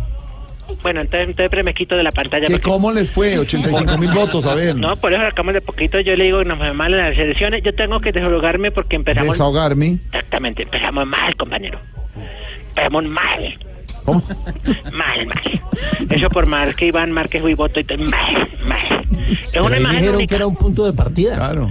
Bueno, 0.82 1.02
entonces, 1.02 1.30
entonces 1.30 1.64
me 1.64 1.74
quito 1.74 1.96
de 1.96 2.04
la 2.04 2.12
pantalla. 2.12 2.48
¿Qué, 2.48 2.54
porque- 2.54 2.70
¿Cómo 2.70 2.92
les 2.92 3.10
fue? 3.12 3.38
85 3.38 3.98
mil 3.98 4.12
votos, 4.12 4.46
a 4.46 4.56
ver. 4.56 4.76
No, 4.76 4.96
por 4.96 5.14
eso 5.14 5.22
sacamos 5.22 5.54
de 5.54 5.62
poquito. 5.62 6.00
Yo 6.00 6.16
le 6.16 6.26
digo 6.26 6.40
que 6.40 6.46
nos 6.46 6.58
fue 6.58 6.74
mal 6.74 6.92
en 6.94 7.00
las 7.00 7.18
elecciones. 7.18 7.62
Yo 7.64 7.74
tengo 7.76 8.00
que 8.00 8.12
desahogarme 8.12 8.72
porque 8.72 8.96
empezamos. 8.96 9.34
Desahogarme. 9.36 10.00
Exactamente, 10.08 10.64
empezamos 10.64 11.06
mal, 11.06 11.36
compañero. 11.36 11.80
Empezamos 12.70 13.08
mal. 13.08 13.60
¿Cómo? 14.06 14.22
Mal, 14.94 15.26
mal. 15.26 15.62
Eso 16.10 16.30
por 16.30 16.46
más 16.46 16.76
que 16.76 16.86
Iván 16.88 17.12
Márquez 17.12 17.44
y 17.48 17.54
voto 17.54 17.80
y 17.80 17.84
todo, 17.84 17.98
mal, 17.98 18.50
mal. 18.66 19.06
Es 19.52 19.62
una 19.62 19.78
imagen 19.78 19.98
dijeron 19.98 20.16
única. 20.16 20.30
que 20.30 20.36
era 20.36 20.48
un 20.48 20.56
punto 20.56 20.86
de 20.86 20.94
partida. 20.94 21.36
Claro. 21.36 21.70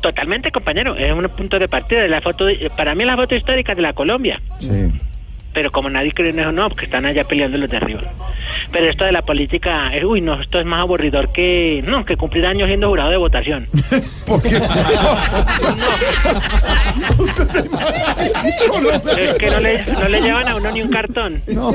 Totalmente, 0.00 0.52
compañero. 0.52 0.94
Es 0.96 1.10
un 1.12 1.26
punto 1.30 1.58
de 1.58 1.66
partida 1.66 2.02
de 2.02 2.08
la 2.08 2.20
foto. 2.20 2.46
Para 2.76 2.94
mí, 2.94 3.02
es 3.02 3.06
la 3.06 3.16
foto 3.16 3.34
histórica 3.34 3.74
de 3.74 3.82
la 3.82 3.94
Colombia. 3.94 4.40
Sí. 4.60 4.92
Pero 5.54 5.72
como 5.72 5.88
nadie 5.88 6.12
cree 6.12 6.30
en 6.30 6.40
eso, 6.40 6.52
no, 6.52 6.68
porque 6.68 6.84
están 6.84 7.06
allá 7.06 7.24
peleando 7.24 7.56
los 7.56 7.70
de 7.70 7.78
arriba. 7.78 8.02
Pero 8.72 8.90
esto 8.90 9.04
de 9.04 9.12
la 9.12 9.22
política, 9.22 9.96
eh, 9.96 10.04
uy, 10.04 10.20
no, 10.20 10.40
esto 10.40 10.60
es 10.60 10.66
más 10.66 10.80
aburridor 10.80 11.32
que, 11.32 11.82
no, 11.86 12.04
que 12.04 12.16
cumplir 12.16 12.44
años 12.44 12.66
siendo 12.66 12.88
jurado 12.88 13.10
de 13.10 13.16
votación. 13.16 13.68
¿Por 14.26 14.42
qué? 14.42 14.56
Es 19.16 19.34
que 19.34 19.50
no 19.50 19.60
le, 19.60 19.84
no 19.84 20.08
le 20.08 20.20
llevan 20.20 20.48
a 20.48 20.56
uno 20.56 20.70
ni 20.70 20.82
un 20.82 20.90
cartón. 20.90 21.42
No, 21.46 21.72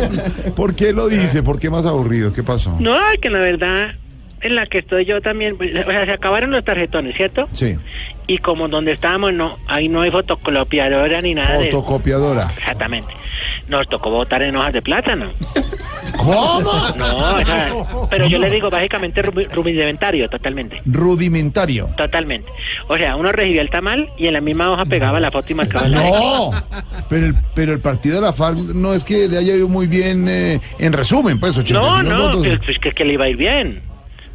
¿por 0.56 0.76
qué 0.76 0.94
lo 0.94 1.08
dice? 1.08 1.44
¿Por 1.44 1.60
qué 1.60 1.70
más 1.70 1.86
aburrido? 1.86 2.34
¿Qué 2.34 2.44
pasó? 2.44 2.76
No, 2.80 2.98
que 3.22 3.30
la 3.30 3.40
verdad, 3.40 3.96
en 4.42 4.56
la 4.56 4.66
que 4.66 4.80
estoy 4.80 5.06
yo 5.06 5.22
también, 5.22 5.58
pues, 5.58 5.72
o 5.76 5.90
sea, 5.90 6.06
se 6.06 6.12
acabaron 6.12 6.52
los 6.52 6.64
tarjetones, 6.64 7.16
¿cierto? 7.16 7.48
Sí. 7.54 7.76
Y 8.28 8.38
como 8.38 8.68
donde 8.68 8.92
estábamos, 8.92 9.34
no, 9.34 9.58
ahí 9.68 9.90
no 9.90 10.02
hay 10.02 10.12
fotocopiadora 10.12 11.22
ni 11.22 11.34
nada 11.34 11.58
de 11.58 11.72
Fotocopiadora. 11.72 12.52
Exactamente. 12.58 13.12
Nos 13.68 13.88
tocó 13.88 14.10
votar 14.12 14.42
en 14.44 14.56
hojas 14.56 14.74
de 14.74 14.82
plátano. 14.82 15.32
¿Cómo? 16.18 16.62
No, 16.98 17.34
o 17.36 17.46
sea, 17.46 17.72
pero 18.10 18.28
yo 18.28 18.38
le 18.38 18.50
digo 18.50 18.70
básicamente 18.70 19.22
rudimentario, 19.22 20.30
totalmente. 20.30 20.82
Rudimentario. 20.86 21.90
Totalmente. 21.98 22.52
O 22.88 22.98
sea, 22.98 23.16
uno 23.16 23.32
recibía 23.32 23.62
el 23.62 23.70
tamal 23.70 24.10
y 24.18 24.28
en 24.28 24.34
la 24.34 24.42
misma 24.42 24.72
hoja 24.72 24.86
pegaba 24.86 25.20
la 25.20 25.32
foto 25.32 25.48
y 25.52 25.56
marcaba 25.56 25.88
la 25.88 25.98
No, 25.98 26.52
pero 27.10 27.28
el, 27.28 27.36
pero 27.56 27.74
el 27.74 27.80
partido 27.80 28.16
de 28.16 28.22
la 28.22 28.34
FARC 28.34 28.58
no 28.58 28.94
es 28.94 29.04
que 29.04 29.28
le 29.28 29.38
haya 29.38 29.56
ido 29.56 29.68
muy 29.68 29.88
bien 29.88 30.28
eh, 30.28 30.60
en 30.80 30.94
resumen, 30.94 31.40
pues 31.40 31.58
85 31.58 31.80
No, 31.82 32.04
no, 32.04 32.24
votos. 32.24 32.44
que, 32.44 32.58
pues, 32.66 32.80
que, 32.80 32.92
que 32.92 33.06
le 33.06 33.14
iba 33.14 33.26
a 33.26 33.30
ir 33.30 33.38
bien. 33.38 33.89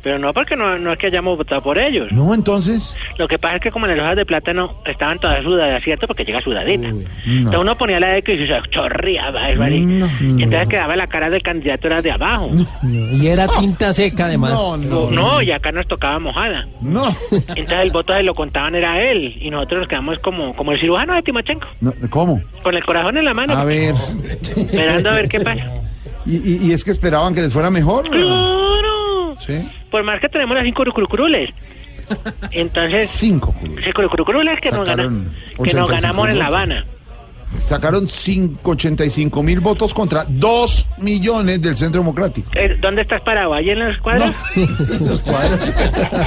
Pero 0.05 0.19
no 0.19 0.35
porque 0.35 0.55
no, 0.55 0.79
no 0.79 0.93
es 0.93 0.99
que 0.99 1.07
hayamos 1.07 1.39
votado 1.39 1.63
por 1.63 1.79
ellos. 1.79 2.13
No, 2.13 2.35
entonces. 2.35 2.95
Lo 3.19 3.27
que 3.27 3.39
pasa 3.39 3.57
es 3.57 3.63
que 3.63 3.71
como 3.71 3.87
en 3.87 3.93
las 3.93 4.01
hojas 4.01 4.17
de 4.17 4.27
plátano 4.27 4.75
estaban 4.85 5.19
todas 5.19 5.43
sudadas, 5.43 5.83
¿cierto? 5.83 6.07
Porque 6.07 6.25
llega 6.27 6.43
sudadita. 6.43 6.89
Entonces 6.89 7.59
uno 7.59 7.75
ponía 7.75 7.99
la 7.99 8.17
eco 8.19 8.31
y 8.33 8.47
se 8.47 8.47
chorreaba, 8.71 9.49
¿es 9.51 9.59
verdad? 9.59 9.75
Y 10.21 10.43
entonces 10.43 10.69
quedaba 10.69 10.95
la 10.95 11.07
cara 11.07 11.31
del 11.31 11.43
candidato 11.43 11.87
era 11.87 12.03
de 12.03 12.13
abajo. 12.13 12.51
Y 12.83 13.27
era 13.27 13.49
tinta 13.49 13.95
seca, 13.95 14.27
además. 14.27 14.53
No, 14.53 14.77
no, 15.11 15.41
y 15.43 15.51
acá 15.51 15.73
nos 15.73 15.89
tocaba 15.89 16.19
mojada. 16.19 16.67
No. 16.83 17.09
Entonces 17.31 17.79
el 17.81 17.91
voto 17.91 18.13
se 18.15 18.23
lo 18.23 18.35
contaban 18.35 18.75
era 18.75 19.03
él 19.03 19.39
y 19.41 19.49
nosotros 19.51 19.81
nos 19.81 19.89
quedamos 19.89 20.19
como, 20.19 20.55
como 20.55 20.73
el 20.73 20.81
cirujano 20.81 21.15
de 21.15 21.23
Timochenko, 21.23 21.67
No, 21.81 21.95
¿Cómo? 22.11 22.43
con 22.63 22.75
el 22.75 22.85
corazón 22.85 23.17
en 23.17 23.25
la 23.25 23.33
mano, 23.33 23.55
A 23.57 23.65
ver. 23.65 23.95
esperando 24.55 25.09
a 25.09 25.15
ver 25.15 25.29
qué 25.31 25.41
pasa. 25.41 25.63
¿Y, 26.27 26.37
y, 26.37 26.67
y 26.69 26.73
es 26.73 26.85
que 26.85 26.91
esperaban 26.91 27.35
que 27.35 27.41
les 27.41 27.53
fuera 27.53 27.71
mejor? 27.71 28.09
¡Claro! 28.09 29.04
Sí. 29.47 29.69
Por 29.91 30.03
más 30.03 30.21
que 30.21 30.29
tenemos 30.29 30.55
las 30.57 30.65
cinco 30.65 30.85
curucurules. 30.93 31.51
Entonces... 32.51 33.11
Cinco. 33.11 33.55
Curucurules 34.11 34.61
que 34.61 34.71
nos, 34.71 34.87
gana- 34.87 35.05
que 35.05 35.09
nos 35.09 35.59
85 35.59 35.87
ganamos 35.87 36.29
en 36.29 36.39
La. 36.39 36.47
Habana. 36.47 36.85
Sacaron 37.69 38.07
585 38.07 39.43
mil 39.43 39.61
votos 39.61 39.95
contra 39.95 40.25
2 40.29 40.87
millones 40.99 41.61
del 41.63 41.77
Centro 41.77 42.01
Democrático. 42.03 42.51
Eh, 42.55 42.77
¿Dónde 42.81 43.03
estás 43.03 43.23
parado? 43.23 43.55
¿Ahí 43.55 43.71
en 43.71 43.79
los 43.79 43.97
cuadros? 43.99 44.35
Los 45.01 45.21
cuadros. 45.23 45.73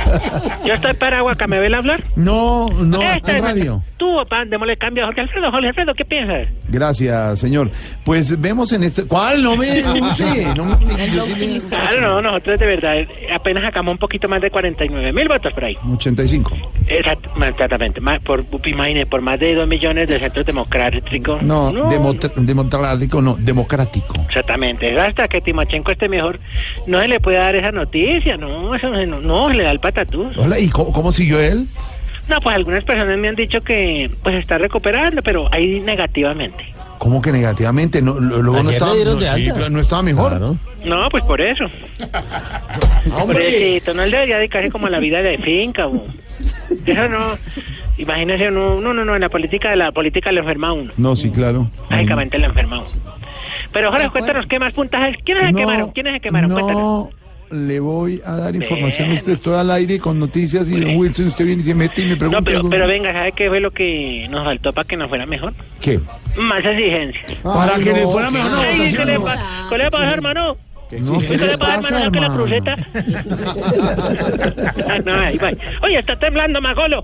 Yo 0.66 0.74
estoy 0.74 0.94
parado 0.94 1.30
acá, 1.30 1.48
¿me 1.48 1.60
ve 1.60 1.70
la 1.70 1.82
flor? 1.82 2.04
No, 2.16 2.70
no, 2.70 3.02
Esta 3.02 3.38
en 3.38 3.44
radio. 3.44 3.84
Tú, 3.98 4.16
papá, 4.16 4.46
démosle 4.46 4.78
cambio 4.78 5.04
a 5.04 5.08
Jorge 5.08 5.22
Alfredo. 5.22 5.52
Jorge 5.52 5.68
Alfredo, 5.70 5.94
¿qué 5.94 6.06
piensas? 6.06 6.48
Gracias, 6.70 7.40
señor. 7.40 7.72
Pues 8.04 8.40
vemos 8.40 8.72
en 8.72 8.84
este. 8.84 9.04
¿Cuál? 9.06 9.44
No 9.44 9.56
me 9.56 9.80
use. 9.80 10.54
No 10.56 10.66
me 10.66 11.08
yo 11.14 11.26
sí 11.26 11.36
le- 11.36 11.60
Claro, 11.70 12.02
no, 12.02 12.22
nosotros 12.22 12.60
de 12.60 12.66
verdad 12.66 12.98
eh, 12.98 13.08
apenas 13.34 13.64
sacamos 13.64 13.92
un 13.94 13.98
poquito 13.98 14.28
más 14.28 14.42
de 14.42 14.50
49 14.50 15.14
mil 15.14 15.28
votos 15.28 15.54
por 15.54 15.66
ahí. 15.66 15.78
85. 15.92 16.52
Exactamente, 16.88 18.02
por, 18.24 18.46
imagine, 18.66 19.06
por 19.06 19.22
más 19.22 19.40
de 19.40 19.54
2 19.54 19.68
millones 19.68 20.08
de 20.08 20.20
centros 20.20 20.46
democráticos. 20.46 21.42
No, 21.42 21.72
demo- 21.90 22.14
democrático, 22.38 23.22
no, 23.22 23.36
democrático. 23.36 24.16
Exactamente, 24.28 25.00
hasta 25.00 25.28
que 25.28 25.42
Timochenko 25.42 25.92
esté 25.92 26.10
mejor, 26.10 26.40
no 26.86 27.00
se 27.02 27.08
le 27.08 27.20
puede 27.20 27.38
dar 27.38 27.56
esa 27.56 27.72
noticia, 27.72 28.38
no, 28.38 28.74
eso 28.76 28.90
no, 28.90 29.06
no, 29.06 29.20
no, 29.20 29.50
se 29.50 29.56
le 29.56 29.64
da 29.64 29.72
el 29.72 29.80
patatús. 29.80 30.38
Hola, 30.38 30.60
¿y 30.60 30.70
cómo, 30.70 30.92
cómo 30.92 31.12
siguió 31.12 31.40
él? 31.40 31.68
No, 32.30 32.42
pues 32.42 32.56
algunas 32.56 32.84
personas 32.84 33.18
me 33.18 33.30
han 33.30 33.36
dicho 33.36 33.62
que 33.62 34.10
pues 34.24 34.36
está 34.36 34.58
recuperando, 34.58 35.22
pero 35.22 35.48
ahí 35.54 35.80
negativamente. 35.80 36.74
¿Cómo 36.98 37.22
que 37.22 37.32
negativamente? 37.32 38.02
No, 38.02 38.20
lo- 38.20 38.42
luego 38.42 38.64
no 38.64 38.70
estaba, 38.72 38.94
no, 38.94 39.20
sí, 39.20 39.44
claro, 39.52 39.70
no 39.70 39.80
estaba 39.80 40.02
mejor. 40.04 40.56
No, 40.84 41.10
pues 41.10 41.24
por 41.24 41.42
eso. 41.42 41.66
Pobrecito, 43.10 43.94
no 43.94 44.04
él 44.04 44.12
debería 44.12 44.38
dedicarse 44.38 44.70
como 44.72 44.88
a 44.88 44.90
la 44.90 45.00
vida 45.00 45.22
de 45.22 45.38
finca. 45.38 45.88
o- 45.88 46.06
Eso 46.86 47.08
no. 47.08 47.38
Imagínese, 47.98 48.52
no, 48.52 48.80
no, 48.80 48.94
no, 48.94 49.04
no, 49.06 49.16
en 49.16 49.22
la 49.22 49.30
política 49.30 49.72
de 49.72 49.76
la 49.76 49.92
política 49.92 50.32
le 50.32 50.40
enferma 50.42 50.68
a 50.70 50.74
uno. 50.74 50.92
No, 50.98 51.16
sí, 51.16 51.32
claro. 51.32 51.70
Básicamente 51.90 52.38
le 52.38 52.46
enferma 52.46 52.80
uno. 52.80 52.88
Pero 53.74 53.92
Jorge, 53.92 54.10
cuéntanos 54.12 54.46
qué 54.46 54.60
más 54.60 54.74
puntajes. 54.74 55.18
¿Quiénes 55.24 55.46
se 55.48 55.52
No, 55.52 55.58
quemaron? 55.60 55.90
¿Quiénes 55.92 56.14
se 56.14 56.20
quemaron? 56.20 56.52
Cuéntanos. 56.52 57.10
Le 57.50 57.80
voy 57.80 58.22
a 58.26 58.34
dar 58.34 58.56
información 58.56 59.12
a 59.12 59.14
usted. 59.14 59.32
Estoy 59.34 59.56
al 59.56 59.72
aire 59.72 60.00
con 60.00 60.20
noticias 60.20 60.68
y 60.70 60.80
don 60.80 60.98
Wilson, 60.98 61.28
usted 61.28 61.46
viene 61.46 61.62
y 61.62 61.66
se 61.66 61.74
mete 61.74 62.02
y 62.02 62.06
me 62.10 62.16
pregunta. 62.18 62.40
No, 62.40 62.44
pero, 62.44 62.58
algo. 62.58 62.70
pero 62.70 62.88
venga, 62.88 63.14
¿sabe 63.14 63.32
qué 63.32 63.48
fue 63.48 63.60
lo 63.62 63.72
que 63.72 64.28
nos 64.30 64.44
faltó 64.44 64.74
para 64.74 64.88
que 64.88 64.98
nos 64.98 65.08
fuera 65.08 65.26
mejor? 65.26 65.54
¿Qué? 65.80 66.00
Más 66.38 66.64
exigencia. 66.66 67.22
Para 67.44 67.76
que 67.76 67.94
le 67.94 68.04
fuera 68.04 68.30
mejor 68.30 68.52
la 68.52 68.60
Ay, 68.62 68.76
¿qué 68.76 68.84
votación. 68.98 69.08
le 69.08 69.20
pa- 69.22 69.68
¿Qué 69.70 69.78
le 69.78 69.92
pasa, 69.92 70.14
hermano? 70.14 70.58
No, 70.90 71.18
¿Qué 71.20 71.38
le 71.38 71.58
pasa, 71.58 71.88
hermano? 71.98 72.12
¿Que 72.12 72.20
la 72.20 72.34
cruceta? 72.34 72.76
Ah, 74.90 75.00
no, 75.06 75.14
ahí 75.20 75.38
va. 75.38 75.52
Oye, 75.84 76.00
está 76.00 76.16
temblando, 76.18 76.62
Magolo. 76.62 77.04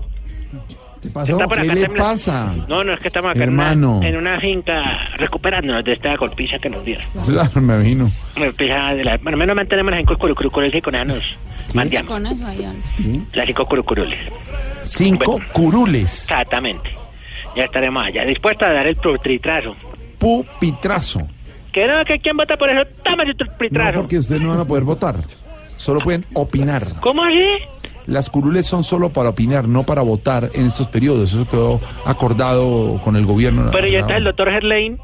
¿Qué 1.04 1.10
pasó? 1.10 1.32
Está 1.32 1.46
por 1.46 1.58
¿Qué 1.60 1.64
acá 1.70 1.74
le 1.74 1.88
pasa? 1.90 2.54
No, 2.66 2.82
no, 2.82 2.94
es 2.94 3.00
que 3.00 3.08
estamos 3.08 3.32
acá 3.32 3.42
Hermano. 3.44 3.96
en 3.96 3.98
una, 3.98 4.08
en 4.08 4.16
una 4.16 4.40
finca 4.40 4.82
recuperándonos 5.18 5.84
de 5.84 5.92
esta 5.92 6.16
golpiza 6.16 6.58
que 6.58 6.70
nos 6.70 6.82
dieron. 6.82 7.04
Claro, 7.26 7.60
me 7.60 7.78
vino. 7.80 8.10
Golpiza 8.34 8.94
de 8.94 9.04
la... 9.04 9.18
Bueno, 9.18 9.36
menos 9.36 9.54
mantenemos 9.54 9.90
las 9.90 10.00
cinco 10.00 10.16
curucurules 10.16 10.74
y 10.74 10.80
con 10.80 10.94
esas 10.94 11.06
nos 11.08 11.36
mandeamos. 11.74 12.10
Con 12.10 12.26
eso, 12.26 12.46
ahí, 12.46 12.66
Las 13.34 13.46
cinco 13.46 13.66
curucurules. 13.66 14.18
Cinco 14.84 15.38
curules. 15.52 16.22
Exactamente. 16.22 16.90
Ya 17.54 17.64
estaremos 17.64 18.04
allá, 18.06 18.24
dispuestos 18.24 18.66
a 18.66 18.72
dar 18.72 18.86
el 18.86 18.96
tritrazo. 19.22 19.76
Pupitrazo. 20.18 21.28
Que 21.70 21.86
no, 21.86 22.02
que 22.06 22.18
quién 22.18 22.36
vota 22.36 22.56
por 22.56 22.70
eso, 22.70 22.82
toma 23.04 23.24
tu 23.24 23.44
No, 23.44 23.52
tritrazo. 23.58 23.98
porque 24.00 24.18
ustedes 24.18 24.40
no 24.40 24.48
van 24.48 24.60
a 24.60 24.64
poder 24.64 24.84
votar. 24.84 25.16
Solo 25.76 26.00
pueden 26.00 26.24
opinar. 26.32 26.82
¿Cómo 27.00 27.22
así? 27.24 27.44
Las 28.06 28.28
curules 28.28 28.66
son 28.66 28.84
solo 28.84 29.10
para 29.10 29.30
opinar, 29.30 29.66
no 29.66 29.82
para 29.84 30.02
votar 30.02 30.50
en 30.54 30.66
estos 30.66 30.86
periodos. 30.88 31.32
Eso 31.32 31.46
quedó 31.48 31.80
acordado 32.04 33.00
con 33.02 33.16
el 33.16 33.24
gobierno. 33.26 33.70
Pero 33.72 33.86
ya 33.86 34.00
está 34.00 34.16
el 34.16 34.24
doctor 34.24 34.48
Herlein. 34.48 34.98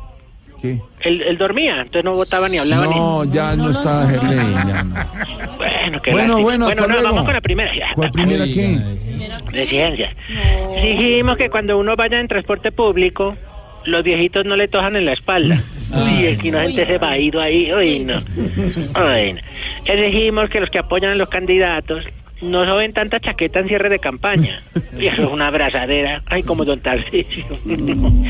¿Qué? 0.61 0.79
Él, 1.01 1.23
él 1.23 1.39
dormía, 1.39 1.77
entonces 1.77 2.05
no 2.05 2.13
votaba 2.13 2.47
ni 2.51 2.59
hablaba 2.59 2.85
No, 2.85 3.25
ya 3.25 3.57
no, 3.57 3.71
está 3.71 4.07
Gerley, 4.07 4.37
ya 4.37 4.83
no. 4.85 4.95
ni. 4.95 5.57
Bueno, 5.57 6.03
que 6.03 6.13
Bueno, 6.13 6.43
bueno, 6.43 6.67
hasta 6.67 6.83
no, 6.83 6.89
luego. 6.89 7.05
vamos 7.05 7.25
con 7.25 7.33
la 7.33 7.41
primera. 7.41 7.75
Ya. 7.75 7.87
¿Cuál 7.95 8.11
primera 8.13 8.45
qué? 8.45 8.79
De. 9.53 10.09
Dijimos 10.83 11.37
que 11.39 11.49
cuando 11.49 11.79
uno 11.79 11.97
vaya 11.97 12.21
en 12.21 12.29
transporte 12.29 12.73
público, 12.73 13.37
los 13.87 14.03
viejitos 14.05 14.45
no 14.45 14.55
le 14.57 14.69
tojan 14.69 14.97
en 14.97 15.07
la 15.07 15.13
espalda. 15.15 15.59
Uy, 15.95 16.27
es 16.27 16.39
que 16.39 16.51
una 16.51 16.63
gente 16.63 16.85
se 16.85 16.99
va 16.99 17.11
a 17.13 17.19
ir 17.19 17.37
ahí. 17.39 17.73
Uy, 17.73 18.01
no. 18.01 18.19
Uy, 18.19 19.33
no. 19.33 19.41
Exigimos 19.87 20.51
que 20.51 20.61
los 20.61 20.69
que 20.69 20.79
apoyan 20.79 21.13
a 21.13 21.15
los 21.15 21.31
candidatos 21.31 22.05
no 22.43 22.65
soben 22.65 22.93
tanta 22.93 23.21
chaqueta 23.21 23.61
en 23.61 23.69
cierre 23.69 23.89
de 23.89 23.99
campaña. 23.99 24.63
Y 24.99 25.07
eso 25.07 25.23
es 25.23 25.29
una 25.31 25.47
abrazadera. 25.47 26.21
Ay, 26.27 26.43
como 26.43 26.65
don 26.65 26.81
Tarcisio. 26.81 27.45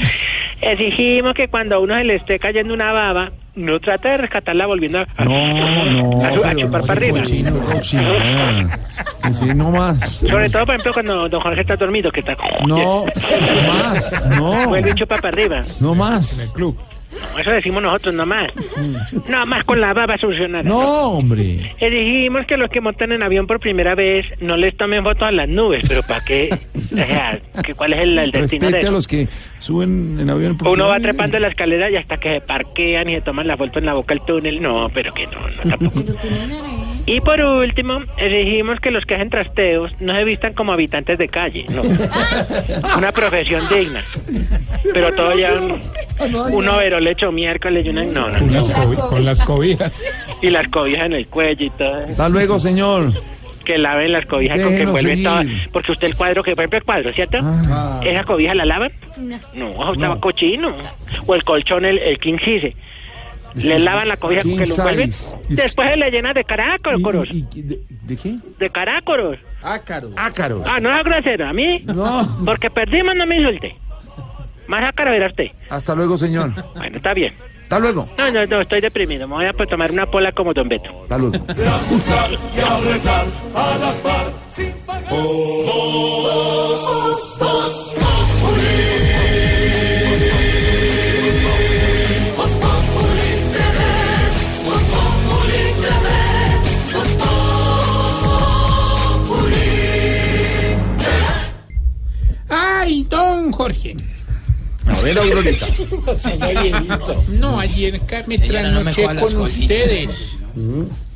Exigimos 0.61 1.35
que 1.35 1.49
cuando 1.49 1.77
a 1.77 1.79
uno 1.79 1.95
se 1.97 2.05
le 2.05 2.15
esté 2.17 2.39
cayendo 2.39 2.75
una 2.75 2.93
baba, 2.93 3.33
no 3.55 3.81
trate 3.81 4.09
de 4.09 4.17
rescatarla 4.19 4.67
volviendo 4.67 4.99
a, 4.99 5.07
a- 5.17 5.25
No, 5.25 6.25
a, 6.25 6.33
chupar 6.35 6.55
no 6.57 6.71
para 6.71 6.85
se 6.85 6.93
arriba. 6.93 7.19
cochino, 7.19 7.61
cochino. 7.67 8.13
Sí, 9.33 9.47
no 9.55 9.71
más. 9.71 9.99
Sobre 10.17 10.51
todo, 10.51 10.67
por 10.67 10.75
ejemplo, 10.75 10.93
cuando 10.93 11.29
don 11.29 11.41
Jorge 11.41 11.63
está 11.63 11.77
dormido, 11.77 12.13
que 12.13 12.21
está... 12.21 12.37
No, 12.67 13.05
no 13.07 13.73
más. 13.73 14.31
No. 14.39 14.69
Vuelve 14.69 14.91
y 14.91 14.95
chupa 14.95 15.17
para 15.17 15.29
arriba. 15.29 15.65
No 15.81 15.95
más. 15.95 16.39
En 16.39 16.47
el 16.47 16.53
club. 16.53 16.79
No, 17.13 17.39
eso 17.39 17.51
decimos 17.51 17.83
nosotros, 17.83 18.15
no 18.15 18.25
más. 18.27 18.51
No 19.29 19.47
más 19.47 19.65
con 19.65 19.81
la 19.81 19.93
baba 19.93 20.17
solucionada. 20.19 20.63
No, 20.63 21.13
hombre. 21.13 21.73
Exigimos 21.79 22.47
que 22.47 22.57
los 22.57 22.71
que 22.71 22.81
montan 22.81 23.13
en 23.13 23.23
avión 23.23 23.47
por 23.47 23.59
primera 23.61 23.95
vez 23.95 24.27
no 24.41 24.57
les 24.57 24.77
tomen 24.77 25.03
fotos 25.03 25.25
a 25.25 25.33
las 25.33 25.49
nubes, 25.49 25.83
pero 25.89 26.03
¿para 26.03 26.25
qué? 26.25 26.57
O 26.93 26.97
sea, 26.97 27.41
¿que 27.65 27.75
¿cuál 27.75 27.93
es 27.95 28.01
el, 28.01 28.19
el 28.19 28.31
destino 28.31 28.67
de 28.67 28.73
Respete 28.73 28.77
a 28.77 28.81
eso? 28.89 28.93
los 28.93 29.07
que 29.09 29.29
suben 29.59 30.19
en 30.21 30.31
avión. 30.31 30.57
por 30.57 30.69
Uno 30.69 30.85
va 30.87 30.95
primera 30.95 30.99
vez. 30.99 31.03
trepando 31.17 31.39
la 31.41 31.49
escalera 31.49 31.91
y 31.91 31.97
hasta 31.97 32.17
que 32.17 32.35
se 32.35 32.41
parquean 32.41 33.09
y 33.09 33.15
se 33.17 33.21
toman 33.23 33.47
la 33.49 33.57
foto 33.57 33.79
en 33.81 33.87
la 33.87 33.95
boca 33.95 34.15
del 34.15 34.25
túnel. 34.25 34.63
No, 34.63 34.89
pero 34.95 35.13
que 35.13 35.27
no, 35.27 35.49
no 35.65 35.71
tampoco. 35.79 36.05
Y 37.07 37.21
por 37.23 37.41
último, 37.41 38.01
exigimos 38.19 38.79
que 38.79 38.91
los 38.91 39.05
que 39.05 39.15
hacen 39.17 39.31
trasteos 39.31 39.93
no 40.01 40.15
se 40.15 40.23
vistan 40.25 40.53
como 40.53 40.73
habitantes 40.73 41.19
de 41.19 41.29
calle, 41.29 41.67
no. 41.75 41.83
Una 42.99 43.11
profesión 43.11 43.69
digna. 43.69 44.05
Pero 44.95 45.13
todo 45.15 45.37
ya 45.37 45.55
un, 45.55 45.81
un 46.55 46.69
overol 46.69 47.00
hecho 47.07 47.31
miércoles 47.33 47.85
y 47.87 47.89
una... 47.91 48.05
No, 48.05 48.29
no, 48.31 48.39
Con 48.39 48.47
no. 48.49 48.53
las, 48.55 48.71
con 49.01 49.25
las 49.25 49.43
cobijas. 49.43 50.03
Y 50.43 50.49
las 50.51 50.69
cobijas 50.69 51.05
en 51.07 51.13
el 51.13 51.27
cuello 51.27 51.67
y 51.67 51.71
todo. 51.71 52.05
Hasta 52.05 52.29
luego, 52.31 52.59
señor. 52.59 53.13
Que 53.65 53.77
laven 53.77 54.11
las 54.13 54.25
cobijas 54.27 54.59
con 54.61 54.71
que 54.71 54.87
seguir. 54.87 55.23
todo. 55.25 55.43
Porque 55.73 55.93
usted 55.93 56.07
el 56.09 56.17
cuadro, 56.17 56.43
que 56.43 56.53
por 56.57 56.61
ejemplo 56.63 56.79
el 56.79 56.85
cuadro, 56.85 57.13
¿cierto? 57.13 57.39
Ah. 57.43 58.01
¿Esa 58.03 58.25
cobija 58.25 58.55
la 58.55 58.65
lavan? 58.65 58.91
No, 59.55 59.71
eso 59.83 59.93
estaba 59.93 60.19
cochino. 60.21 60.75
O 61.27 61.35
el 61.35 61.45
colchón, 61.45 61.85
el, 61.85 61.99
el 61.99 62.19
king 62.19 62.39
size. 62.43 62.75
Le 63.55 63.79
lavan 63.81 64.09
la 64.09 64.17
cobija 64.17 64.43
con 64.43 64.53
que 64.57 64.65
lo 64.67 64.75
size. 64.77 65.37
Después 65.51 65.91
se 65.91 65.97
le 65.97 66.11
llena 66.11 66.33
de 66.33 66.45
carácoros. 66.45 67.03
¿De, 67.03 67.81
de 68.03 68.17
qué? 68.17 68.37
De 68.59 68.71
carácoros. 68.71 69.39
Ácaro. 69.63 70.11
Ácaro. 70.17 70.63
Ah, 70.67 70.81
no 70.81 70.97
es 70.97 71.05
grosero. 71.05 71.47
A 71.49 71.53
mí, 71.53 71.83
No. 71.85 72.27
porque 72.47 72.71
perdimos, 72.71 73.15
no 73.15 73.27
me 73.27 73.37
insulte. 73.37 73.77
Más 74.71 74.89
ácaro 74.89 75.13
era 75.13 75.27
usted. 75.27 75.49
Hasta 75.69 75.97
luego, 75.97 76.17
señor. 76.17 76.53
Bueno, 76.77 76.99
está 76.99 77.13
bien. 77.13 77.35
Hasta 77.63 77.81
luego. 77.81 78.09
No, 78.17 78.31
no, 78.31 78.47
no, 78.47 78.61
estoy 78.61 78.81
deprimido. 78.81 79.27
Me 79.27 79.35
voy 79.35 79.47
a 79.47 79.53
pues, 79.53 79.69
tomar 79.69 79.91
una 79.91 80.07
pola 80.07 80.31
como 80.31 80.55
Don 80.55 80.69
Beto. 80.69 80.91
Hasta 81.03 81.19
luego. 81.19 81.45
a. 81.45 82.31
Ay, 102.49 103.05
don 103.09 103.51
Jorge. 103.53 103.97
A 104.91 105.01
ver, 105.03 105.19
Aurorita. 105.19 105.67
No, 107.29 107.59
ayer 107.59 108.01
me 108.27 108.39
no 108.39 108.47
trasnoché 108.47 109.05
con 109.05 109.41
ustedes. 109.41 110.11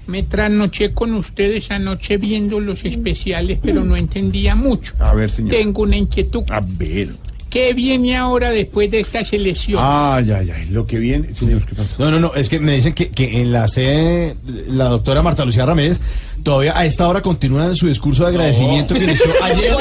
Me 0.07 0.23
trasnoché 0.23 0.93
con 0.93 1.15
ustedes 1.15 1.71
anoche 1.71 2.19
viendo 2.19 2.61
los 2.61 2.85
especiales, 2.85 3.59
pero 3.63 3.85
no 3.85 3.97
entendía 3.97 4.55
mucho. 4.55 4.95
A 4.99 5.15
ver, 5.15 5.31
señor. 5.31 5.51
Tengo 5.51 5.83
una 5.83 5.97
inquietud. 5.97 6.43
A 6.51 6.61
ver. 6.61 7.09
¿Qué 7.49 7.73
viene 7.73 8.17
ahora 8.17 8.51
después 8.51 8.91
de 8.91 8.99
esta 9.01 9.23
selección? 9.23 9.81
Ay, 9.81 10.31
ay, 10.33 10.51
ay. 10.51 10.69
Lo 10.71 10.85
que 10.87 10.99
viene. 10.99 11.33
Señor, 11.33 11.65
¿qué 11.65 11.77
pasó? 11.77 11.97
No, 12.01 12.11
no, 12.11 12.19
no, 12.19 12.35
es 12.35 12.49
que 12.49 12.59
me 12.59 12.75
dicen 12.75 12.95
que, 12.95 13.11
que 13.11 13.41
en 13.41 13.53
la 13.53 13.69
sede, 13.69 14.35
la 14.69 14.87
doctora 14.87 15.23
Marta 15.23 15.45
Lucía 15.45 15.65
Ramírez 15.65 16.01
todavía 16.45 16.79
a 16.79 16.85
esta 16.85 17.09
hora 17.09 17.21
continúa 17.21 17.67
en 17.67 17.75
su 17.75 17.89
discurso 17.89 18.23
de 18.23 18.29
agradecimiento 18.29 18.95
que 18.95 19.03
inició 19.05 19.27
ayer 19.43 19.75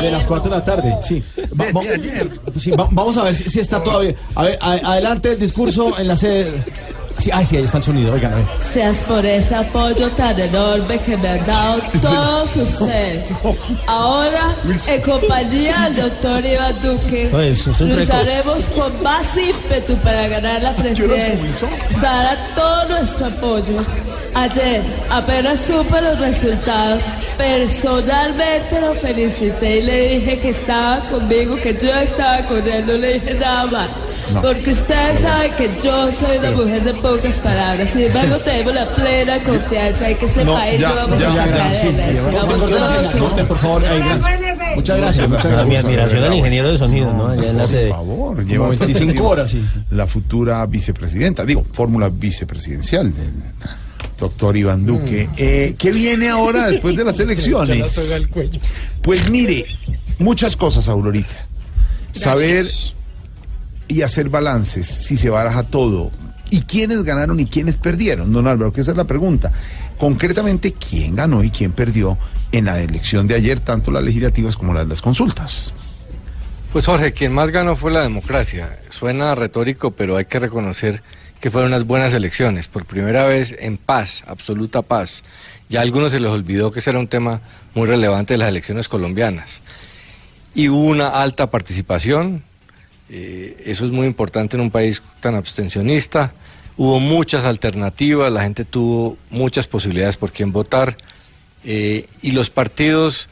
de 0.00 0.10
las 0.10 0.24
4 0.26 0.50
de 0.50 0.56
la 0.58 0.64
tarde. 0.64 0.96
Sí, 1.02 1.22
Va- 1.60 1.64
va- 1.74 1.82
sí, 2.60 2.70
va- 2.70 2.88
vamos 2.92 3.16
a 3.16 3.24
ver 3.24 3.34
si, 3.34 3.44
si 3.50 3.58
está 3.58 3.82
todavía. 3.82 4.14
A 4.36 4.42
ver, 4.44 4.58
a- 4.60 4.72
adelante 4.92 5.32
el 5.32 5.40
discurso 5.40 5.98
en 5.98 6.06
la 6.06 6.14
sede. 6.14 6.52
Sí, 7.18 7.30
ay, 7.32 7.44
sí, 7.44 7.56
ahí 7.56 7.62
está 7.64 7.76
el 7.78 7.84
sonido, 7.84 8.14
oigan, 8.14 8.32
a 8.32 8.36
ver. 8.36 8.44
Gracias 8.46 8.96
por 9.02 9.24
ese 9.24 9.54
apoyo 9.54 10.08
tan 10.12 10.38
enorme 10.40 11.00
que 11.02 11.16
me 11.16 11.28
han 11.28 11.46
dado 11.46 11.80
todos 12.00 12.56
ustedes. 12.56 13.24
Ahora, 13.86 14.56
en 14.86 15.02
compañía 15.02 15.90
del 15.90 15.96
doctor 16.10 16.44
Iván 16.44 16.80
Duque, 16.82 17.28
lucharemos 17.80 18.64
con 18.70 19.02
más 19.02 19.26
ímpetu 19.36 19.94
para 19.98 20.26
ganar 20.28 20.62
la 20.62 20.74
presidencia. 20.74 21.68
Dará 22.00 22.36
todo 22.56 22.88
nuestro 22.88 23.26
apoyo. 23.26 23.84
Ayer, 24.34 24.82
apenas 25.10 25.60
supe 25.60 26.00
los 26.00 26.18
resultados, 26.18 27.02
personalmente 27.36 28.80
lo 28.80 28.94
felicité 28.94 29.78
y 29.78 29.82
le 29.82 30.08
dije 30.14 30.38
que 30.40 30.48
estaba 30.50 31.00
conmigo, 31.08 31.56
que 31.56 31.74
yo 31.74 31.92
estaba 31.94 32.38
con 32.46 32.66
él, 32.66 32.86
no 32.86 32.94
le 32.94 33.14
dije 33.14 33.34
nada 33.34 33.66
más. 33.66 33.90
No. 34.32 34.40
Porque 34.40 34.70
ustedes 34.72 35.20
saben 35.20 35.52
que 35.52 35.68
yo 35.84 36.10
soy 36.12 36.38
una 36.38 36.50
mujer 36.52 36.82
de 36.84 36.94
pocas 36.94 37.34
palabras. 37.36 37.90
Sin 37.90 38.02
embargo, 38.02 38.38
tenemos 38.38 38.74
la 38.74 38.86
plena 38.86 39.38
confianza 39.40 40.04
de 40.06 40.16
que 40.16 40.24
este 40.26 40.44
No, 40.44 40.54
país 40.54 40.80
ya, 40.80 40.88
lo 40.90 40.94
vamos 40.94 41.20
ya, 41.20 41.28
a 41.28 41.32
sacar 41.32 41.60
adelante. 41.60 43.44
por 43.44 43.58
favor, 43.58 43.84
ahí, 43.84 43.98
gracias. 43.98 44.76
Muchas 44.76 44.96
gracias, 44.96 45.28
muchas 45.28 45.44
Mi 45.44 45.50
gracias. 45.50 45.84
admiración 45.84 46.24
al 46.24 46.34
ingeniero 46.34 46.72
de 46.72 46.78
sonido, 46.78 47.12
¿no? 47.12 47.28
Allá 47.28 47.50
en 47.50 47.58
la 47.58 47.64
Por 47.66 47.88
favor, 47.90 48.44
lleva 48.46 48.68
25 48.68 49.12
digo, 49.12 49.28
horas, 49.28 49.50
sí. 49.50 49.62
La 49.90 50.06
futura 50.06 50.64
vicepresidenta, 50.66 51.44
digo, 51.44 51.66
fórmula 51.72 52.08
vicepresidencial 52.08 53.12
del 53.14 53.32
doctor 54.22 54.56
Iván 54.56 54.86
Duque. 54.86 55.28
Eh, 55.36 55.74
¿Qué 55.76 55.90
viene 55.90 56.28
ahora 56.28 56.68
después 56.68 56.96
de 56.96 57.04
las 57.04 57.18
elecciones? 57.26 58.00
Pues 59.02 59.28
mire, 59.28 59.66
muchas 60.18 60.56
cosas, 60.56 60.88
Aurorita. 60.88 61.46
Saber 62.12 62.66
y 63.88 64.02
hacer 64.02 64.28
balances, 64.28 64.86
si 64.86 65.16
se 65.18 65.28
baraja 65.28 65.64
todo. 65.64 66.10
¿Y 66.50 66.62
quiénes 66.62 67.02
ganaron 67.02 67.40
y 67.40 67.46
quiénes 67.46 67.76
perdieron? 67.76 68.32
Don 68.32 68.46
Álvaro, 68.46 68.72
que 68.72 68.82
esa 68.82 68.92
es 68.92 68.96
la 68.96 69.04
pregunta. 69.04 69.50
Concretamente, 69.98 70.72
¿quién 70.74 71.16
ganó 71.16 71.42
y 71.42 71.50
quién 71.50 71.72
perdió 71.72 72.16
en 72.52 72.66
la 72.66 72.80
elección 72.80 73.26
de 73.26 73.34
ayer, 73.34 73.58
tanto 73.58 73.90
las 73.90 74.04
legislativas 74.04 74.56
como 74.56 74.72
las, 74.72 74.86
las 74.86 75.02
consultas? 75.02 75.72
Pues 76.72 76.86
Jorge, 76.86 77.12
quien 77.12 77.32
más 77.32 77.50
ganó 77.50 77.74
fue 77.74 77.90
la 77.90 78.02
democracia. 78.02 78.78
Suena 78.88 79.34
retórico, 79.34 79.90
pero 79.90 80.16
hay 80.16 80.26
que 80.26 80.38
reconocer 80.38 81.02
que 81.42 81.50
fueron 81.50 81.72
unas 81.72 81.84
buenas 81.84 82.14
elecciones. 82.14 82.68
Por 82.68 82.84
primera 82.84 83.26
vez 83.26 83.52
en 83.58 83.76
paz, 83.76 84.22
absoluta 84.28 84.80
paz. 84.80 85.24
Ya 85.68 85.80
a 85.80 85.82
algunos 85.82 86.12
se 86.12 86.20
les 86.20 86.30
olvidó 86.30 86.70
que 86.70 86.78
ese 86.78 86.90
era 86.90 87.00
un 87.00 87.08
tema 87.08 87.40
muy 87.74 87.88
relevante 87.88 88.34
de 88.34 88.38
las 88.38 88.48
elecciones 88.48 88.88
colombianas. 88.88 89.60
Y 90.54 90.68
hubo 90.68 90.84
una 90.84 91.08
alta 91.08 91.50
participación. 91.50 92.44
eh, 93.10 93.60
eso 93.66 93.84
es 93.84 93.90
muy 93.90 94.06
importante 94.06 94.56
en 94.56 94.60
un 94.60 94.70
país 94.70 95.02
tan 95.18 95.34
abstencionista. 95.34 96.32
Hubo 96.76 97.00
muchas 97.00 97.44
alternativas, 97.44 98.32
la 98.32 98.42
gente 98.42 98.64
tuvo 98.64 99.18
muchas 99.28 99.66
posibilidades 99.66 100.16
por 100.16 100.30
quién 100.30 100.52
votar. 100.52 100.96
eh, 101.64 102.06
y 102.22 102.30
los 102.30 102.50
partidos 102.50 103.28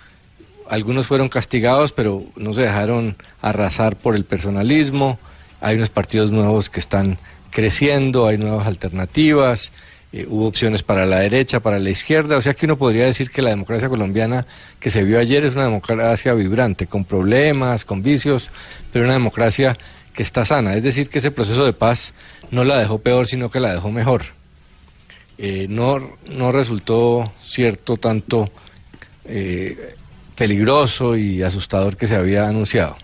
algunos 0.68 1.06
fueron 1.06 1.28
castigados, 1.28 1.92
pero 1.92 2.24
no 2.36 2.52
se 2.52 2.62
dejaron 2.62 3.16
arrasar 3.40 3.96
por 3.96 4.16
el 4.16 4.24
personalismo. 4.24 5.18
Hay 5.60 5.76
unos 5.76 5.90
partidos 5.90 6.30
nuevos 6.32 6.70
que 6.70 6.80
están 6.80 7.18
creciendo, 7.51 8.27
hay 8.27 8.39
nuevas 8.39 8.66
alternativas, 8.66 9.72
eh, 10.12 10.27
hubo 10.28 10.47
opciones 10.47 10.82
para 10.82 11.06
la 11.06 11.18
derecha, 11.18 11.60
para 11.60 11.78
la 11.78 11.90
izquierda. 11.90 12.36
O 12.36 12.43
sea 12.43 12.55
que 12.55 12.66
uno 12.66 12.77
podría 12.77 13.05
decir 13.05 13.31
que 13.31 13.43
la 13.43 13.51
democracia 13.51 13.89
colombiana 13.89 14.47
que 14.78 14.90
se 14.90 15.05
vio 15.05 15.18
ayer 15.18 15.44
es 15.44 15.55
una 15.55 15.64
democracia 15.64 16.35
vibrante, 16.35 16.86
con 16.86 17.05
problemas, 17.05 17.85
con 17.85 18.02
vicios, 18.02 18.51
pero 18.93 19.05
una 19.05 19.14
democracia 19.14 19.77
que 20.12 20.22
está 20.22 20.44
sana. 20.44 20.74
Es 20.74 20.82
decir, 20.82 21.09
que 21.09 21.18
ese 21.18 21.31
proceso 21.31 21.64
de 21.64 21.72
paz 21.72 22.12
no 22.51 22.64
la 22.64 22.78
dejó 22.78 22.98
peor, 22.98 23.27
sino 23.27 23.51
que 23.51 23.60
la 23.60 23.72
dejó 23.72 23.90
mejor. 23.90 24.22
Eh, 25.39 25.66
no, 25.70 26.01
no 26.27 26.52
resultó 26.52 27.32
cierto 27.40 27.97
tanto 27.97 28.51
eh, 29.24 29.94
peligroso 30.36 31.16
y 31.16 31.43
asustador 31.43 31.97
que 31.97 32.06
se 32.06 32.16
había 32.16 32.48
anunciado. 32.48 32.97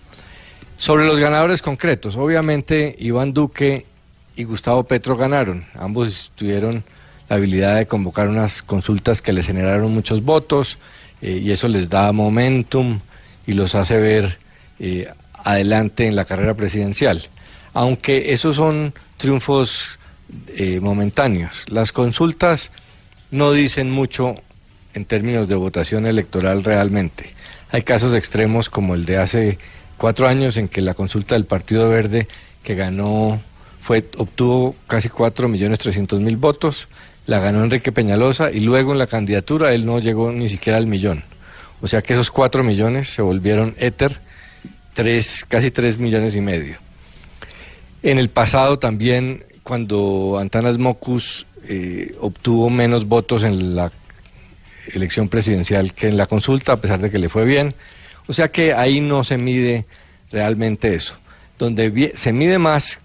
Sobre 0.75 1.05
los 1.05 1.17
ganadores 1.17 1.61
concretos, 1.61 2.15
obviamente 2.15 2.95
Iván 2.99 3.33
Duque 3.33 3.85
y 4.37 4.43
Gustavo 4.43 4.83
Petro 4.83 5.17
ganaron. 5.17 5.65
Ambos 5.73 6.31
tuvieron 6.35 6.83
la 7.27 7.35
habilidad 7.35 7.75
de 7.75 7.87
convocar 7.87 8.29
unas 8.29 8.61
consultas 8.61 9.21
que 9.21 9.33
les 9.33 9.47
generaron 9.47 9.93
muchos 9.93 10.23
votos 10.23 10.77
eh, 11.21 11.41
y 11.43 11.51
eso 11.51 11.67
les 11.67 11.89
da 11.89 12.11
momentum 12.13 12.99
y 13.45 13.53
los 13.53 13.75
hace 13.75 13.97
ver 13.97 14.37
eh, 14.79 15.11
adelante 15.43 16.05
en 16.05 16.15
la 16.15 16.25
carrera 16.25 16.53
presidencial. 16.53 17.27
Aunque 17.73 18.31
esos 18.31 18.55
son 18.55 18.93
triunfos 19.17 19.97
eh, 20.49 20.79
momentáneos. 20.79 21.65
Las 21.67 21.91
consultas 21.91 22.71
no 23.31 23.51
dicen 23.51 23.89
mucho 23.89 24.35
en 24.93 25.05
términos 25.05 25.47
de 25.47 25.55
votación 25.55 26.05
electoral 26.05 26.63
realmente. 26.63 27.33
Hay 27.71 27.81
casos 27.81 28.13
extremos 28.13 28.69
como 28.69 28.93
el 28.93 29.05
de 29.05 29.17
hace 29.17 29.57
cuatro 29.97 30.27
años 30.27 30.57
en 30.57 30.69
que 30.69 30.81
la 30.81 30.93
consulta 30.93 31.35
del 31.35 31.45
Partido 31.45 31.89
Verde 31.89 32.27
que 32.63 32.75
ganó 32.75 33.41
fue 33.87 34.03
obtuvo 34.17 34.75
casi 34.85 35.07
cuatro 35.07 35.47
millones 35.47 35.79
trescientos 35.79 36.19
mil 36.19 36.35
votos, 36.35 36.89
la 37.25 37.39
ganó 37.39 37.63
Enrique 37.63 37.93
Peñalosa 37.93 38.51
y 38.51 38.59
luego 38.59 38.91
en 38.91 38.99
la 38.99 39.07
candidatura 39.07 39.73
él 39.73 39.85
no 39.85 39.99
llegó 39.99 40.33
ni 40.33 40.49
siquiera 40.49 40.77
al 40.77 40.87
millón. 40.87 41.23
O 41.79 41.87
sea 41.87 42.01
que 42.01 42.11
esos 42.11 42.29
cuatro 42.29 42.65
millones 42.65 43.07
se 43.07 43.21
volvieron 43.21 43.75
éter, 43.79 44.19
tres, 44.93 45.45
casi 45.47 45.71
tres 45.71 45.99
millones 45.99 46.35
y 46.35 46.41
medio. 46.41 46.75
En 48.03 48.19
el 48.19 48.29
pasado 48.29 48.77
también, 48.77 49.45
cuando 49.63 50.37
Antanas 50.37 50.77
Mocus 50.77 51.45
eh, 51.69 52.11
obtuvo 52.19 52.69
menos 52.69 53.05
votos 53.05 53.43
en 53.43 53.73
la 53.73 53.89
elección 54.93 55.29
presidencial 55.29 55.93
que 55.93 56.09
en 56.09 56.17
la 56.17 56.25
consulta, 56.25 56.73
a 56.73 56.81
pesar 56.81 56.99
de 56.99 57.09
que 57.09 57.19
le 57.19 57.29
fue 57.29 57.45
bien. 57.45 57.73
O 58.27 58.33
sea 58.33 58.49
que 58.49 58.73
ahí 58.73 58.99
no 58.99 59.23
se 59.23 59.37
mide 59.37 59.85
realmente 60.29 60.93
eso. 60.93 61.15
Donde 61.57 62.11
se 62.15 62.33
mide 62.33 62.57
más 62.57 62.99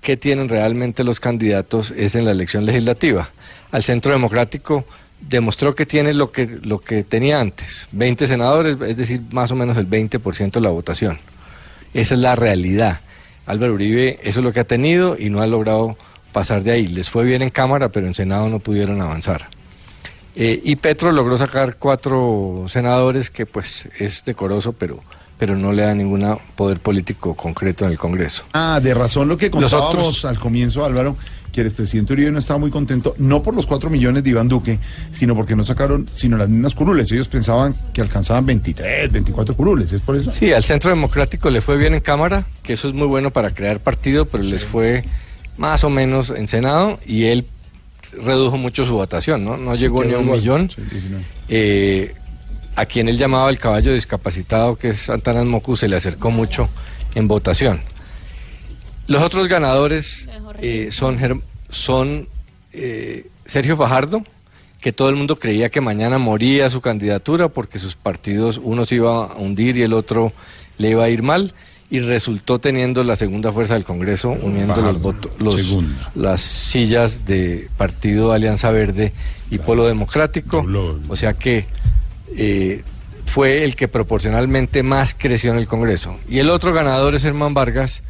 qué 0.00 0.16
tienen 0.16 0.48
realmente 0.48 1.04
los 1.04 1.20
candidatos 1.20 1.92
es 1.96 2.14
en 2.14 2.24
la 2.24 2.32
elección 2.32 2.66
legislativa. 2.66 3.30
Al 3.70 3.82
Centro 3.82 4.12
Democrático 4.12 4.84
demostró 5.20 5.74
que 5.74 5.86
tiene 5.86 6.14
lo 6.14 6.32
que, 6.32 6.46
lo 6.62 6.78
que 6.78 7.04
tenía 7.04 7.40
antes, 7.40 7.88
20 7.92 8.26
senadores, 8.26 8.76
es 8.86 8.96
decir, 8.96 9.20
más 9.30 9.50
o 9.52 9.56
menos 9.56 9.76
el 9.76 9.88
20% 9.88 10.52
de 10.52 10.60
la 10.60 10.70
votación. 10.70 11.18
Esa 11.92 12.14
es 12.14 12.20
la 12.20 12.36
realidad. 12.36 13.00
Álvaro 13.46 13.74
Uribe 13.74 14.18
eso 14.22 14.40
es 14.40 14.44
lo 14.44 14.52
que 14.52 14.60
ha 14.60 14.64
tenido 14.64 15.16
y 15.18 15.28
no 15.28 15.42
ha 15.42 15.46
logrado 15.46 15.96
pasar 16.32 16.62
de 16.62 16.72
ahí. 16.72 16.86
Les 16.86 17.10
fue 17.10 17.24
bien 17.24 17.42
en 17.42 17.50
Cámara, 17.50 17.88
pero 17.88 18.06
en 18.06 18.14
Senado 18.14 18.48
no 18.48 18.60
pudieron 18.60 19.00
avanzar. 19.00 19.48
Eh, 20.36 20.60
y 20.62 20.76
Petro 20.76 21.10
logró 21.10 21.36
sacar 21.36 21.76
cuatro 21.76 22.66
senadores 22.68 23.30
que 23.30 23.46
pues 23.46 23.88
es 23.98 24.24
decoroso, 24.24 24.72
pero, 24.72 25.02
pero 25.40 25.56
no 25.56 25.72
le 25.72 25.82
da 25.82 25.94
ningún 25.94 26.36
poder 26.54 26.78
político 26.78 27.34
concreto 27.34 27.86
en 27.86 27.92
el 27.92 27.98
Congreso. 27.98 28.44
Ah, 28.52 28.78
de 28.80 28.92
razón 28.94 29.26
lo 29.26 29.36
que 29.38 29.50
contábamos 29.50 29.94
otros- 29.94 30.24
al 30.26 30.38
comienzo, 30.38 30.84
Álvaro, 30.84 31.16
que 31.50 31.62
el 31.62 31.66
expresidente 31.68 32.12
Uribe 32.12 32.30
no 32.30 32.38
estaba 32.38 32.58
muy 32.60 32.70
contento, 32.70 33.14
no 33.18 33.42
por 33.42 33.54
los 33.56 33.66
cuatro 33.66 33.88
millones 33.90 34.22
de 34.22 34.30
Iván 34.30 34.46
Duque, 34.48 34.78
sino 35.10 35.34
porque 35.34 35.56
no 35.56 35.64
sacaron 35.64 36.08
sino 36.14 36.36
las 36.36 36.48
mismas 36.48 36.74
curules. 36.74 37.10
Ellos 37.10 37.26
pensaban 37.26 37.74
que 37.94 38.02
alcanzaban 38.02 38.44
23, 38.46 39.10
24 39.10 39.56
curules, 39.56 39.90
¿es 39.92 40.02
por 40.02 40.14
eso? 40.14 40.30
Sí, 40.30 40.52
al 40.52 40.62
Centro 40.62 40.90
Democrático 40.90 41.48
le 41.50 41.60
fue 41.62 41.76
bien 41.78 41.94
en 41.94 42.00
Cámara, 42.00 42.44
que 42.62 42.74
eso 42.74 42.86
es 42.86 42.94
muy 42.94 43.06
bueno 43.08 43.30
para 43.32 43.50
crear 43.52 43.80
partido, 43.80 44.26
pero 44.26 44.44
les 44.44 44.64
fue 44.64 45.04
más 45.56 45.82
o 45.84 45.90
menos 45.90 46.30
en 46.30 46.46
Senado 46.48 47.00
y 47.06 47.24
él 47.24 47.46
redujo 48.22 48.56
mucho 48.58 48.84
su 48.84 48.92
votación, 48.92 49.44
¿no? 49.44 49.56
No 49.56 49.74
llegó 49.74 50.04
ni 50.04 50.12
a 50.14 50.18
un 50.18 50.24
igual. 50.26 50.38
millón. 50.40 50.70
Sí, 50.70 50.82
19. 50.90 51.24
Eh, 51.48 52.14
a 52.80 52.86
quien 52.86 53.10
él 53.10 53.18
llamaba 53.18 53.50
el 53.50 53.58
caballo 53.58 53.92
discapacitado, 53.92 54.76
que 54.76 54.88
es 54.88 55.10
Antanas 55.10 55.44
Mocu, 55.44 55.76
se 55.76 55.86
le 55.86 55.96
acercó 55.96 56.30
mucho 56.30 56.66
en 57.14 57.28
votación. 57.28 57.82
Los 59.06 59.22
otros 59.22 59.48
ganadores 59.48 60.26
eh, 60.62 60.88
son, 60.90 62.26
eh, 62.72 63.26
Sergio 63.44 63.76
Fajardo, 63.76 64.24
que 64.80 64.92
todo 64.92 65.10
el 65.10 65.16
mundo 65.16 65.36
creía 65.36 65.68
que 65.68 65.82
mañana 65.82 66.16
moría 66.16 66.70
su 66.70 66.80
candidatura 66.80 67.48
porque 67.48 67.78
sus 67.78 67.96
partidos, 67.96 68.58
uno 68.62 68.86
se 68.86 68.94
iba 68.94 69.26
a 69.26 69.34
hundir 69.34 69.76
y 69.76 69.82
el 69.82 69.92
otro 69.92 70.32
le 70.78 70.90
iba 70.90 71.04
a 71.04 71.10
ir 71.10 71.22
mal, 71.22 71.52
y 71.90 72.00
resultó 72.00 72.60
teniendo 72.60 73.04
la 73.04 73.14
segunda 73.14 73.52
fuerza 73.52 73.74
del 73.74 73.84
Congreso, 73.84 74.30
uniendo 74.30 74.76
Fajardo, 74.76 74.92
los 74.92 75.02
votos, 75.02 75.32
los, 75.38 75.76
las 76.14 76.40
sillas 76.40 77.26
de 77.26 77.68
Partido 77.76 78.32
Alianza 78.32 78.70
Verde 78.70 79.12
y 79.50 79.58
Polo 79.58 79.86
Democrático. 79.86 80.64
O 81.08 81.16
sea 81.16 81.34
que 81.34 81.66
eh, 82.36 82.82
fue 83.24 83.64
el 83.64 83.76
que 83.76 83.88
proporcionalmente 83.88 84.82
más 84.82 85.14
creció 85.16 85.52
en 85.52 85.58
el 85.58 85.66
Congreso. 85.66 86.16
Y 86.28 86.38
el 86.38 86.50
otro 86.50 86.72
ganador 86.72 87.14
es 87.14 87.24
Herman 87.24 87.54
Vargas, 87.54 88.02